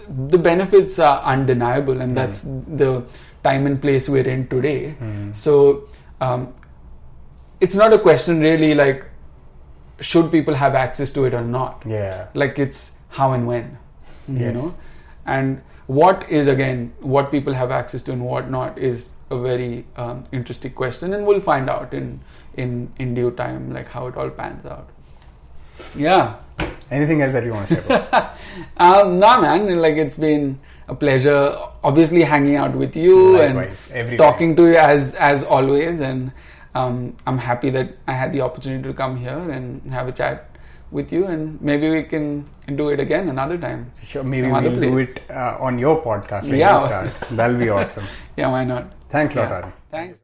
the 0.08 0.38
benefits 0.38 0.98
are 0.98 1.20
undeniable 1.22 2.00
and 2.00 2.16
that's 2.16 2.42
the 2.82 3.02
time 3.44 3.66
and 3.66 3.80
place 3.80 4.08
we're 4.08 4.28
in 4.28 4.46
today 4.48 4.94
Mm. 5.00 5.34
so 5.34 5.54
um, 6.20 6.52
it's 7.60 7.74
not 7.74 7.92
a 7.92 7.98
question 7.98 8.40
really 8.40 8.74
like 8.74 9.04
should 10.00 10.30
people 10.32 10.54
have 10.54 10.74
access 10.74 11.10
to 11.12 11.24
it 11.24 11.34
or 11.34 11.42
not 11.42 11.82
Yeah. 11.86 12.26
like 12.34 12.58
it's 12.58 12.92
how 13.08 13.32
and 13.32 13.46
when 13.46 13.76
you 14.28 14.38
Yes. 14.46 14.54
know 14.54 14.74
and 15.26 15.60
what 15.86 16.24
is 16.40 16.46
again 16.46 16.92
what 17.00 17.30
people 17.30 17.52
have 17.52 17.70
access 17.70 18.02
to 18.02 18.12
and 18.12 18.24
what 18.24 18.50
not 18.50 18.78
is 18.78 19.14
a 19.30 19.38
very 19.38 19.84
um, 19.96 20.22
interesting 20.32 20.72
question 20.72 21.14
and 21.14 21.26
we'll 21.26 21.40
find 21.40 21.68
out 21.68 21.92
in 21.94 22.20
in 22.56 22.88
in 22.98 23.14
due 23.14 23.30
time 23.42 23.72
like 23.78 23.88
how 23.88 24.06
it 24.06 24.16
all 24.16 24.30
pans 24.30 24.64
out 24.66 24.88
yeah 25.96 26.36
Anything 26.90 27.22
else 27.22 27.32
that 27.34 27.44
you 27.44 27.52
want 27.54 27.68
to 27.68 27.74
share? 27.76 28.34
Um 28.76 29.18
nah 29.20 29.40
man 29.40 29.80
like 29.80 29.96
it's 29.96 30.16
been 30.16 30.58
a 30.88 30.94
pleasure 30.94 31.54
obviously 31.84 32.22
hanging 32.22 32.56
out 32.56 32.74
with 32.74 32.96
you 32.96 33.38
Likewise, 33.38 33.90
and 33.94 34.18
talking 34.18 34.56
to 34.56 34.66
you 34.70 34.76
as 34.76 35.14
as 35.14 35.44
always 35.44 36.00
and 36.00 36.32
um, 36.74 37.16
i'm 37.26 37.38
happy 37.38 37.70
that 37.70 37.88
i 38.06 38.12
had 38.12 38.32
the 38.32 38.40
opportunity 38.40 38.82
to 38.88 38.94
come 38.94 39.16
here 39.16 39.38
and 39.50 39.82
have 39.90 40.08
a 40.08 40.12
chat 40.12 40.46
with 40.90 41.12
you 41.12 41.26
and 41.26 41.60
maybe 41.62 41.88
we 41.90 42.02
can 42.02 42.44
do 42.74 42.88
it 42.90 42.98
again 43.00 43.28
another 43.28 43.56
time 43.58 43.86
Sure, 44.04 44.24
maybe 44.24 44.50
we'll 44.50 44.80
do 44.80 44.98
it 44.98 45.22
uh, 45.30 45.56
on 45.60 45.78
your 45.78 46.02
podcast 46.02 46.42
when 46.50 46.56
Yeah. 46.58 46.80
you 46.80 46.86
start. 46.86 47.10
That'll 47.30 47.58
be 47.58 47.68
awesome. 47.78 48.04
yeah 48.36 48.48
why 48.50 48.64
not 48.64 48.90
Thanks 49.08 49.36
lot, 49.36 49.48
Yeah. 49.50 49.56
Arun. 49.58 49.72
thanks 49.90 50.20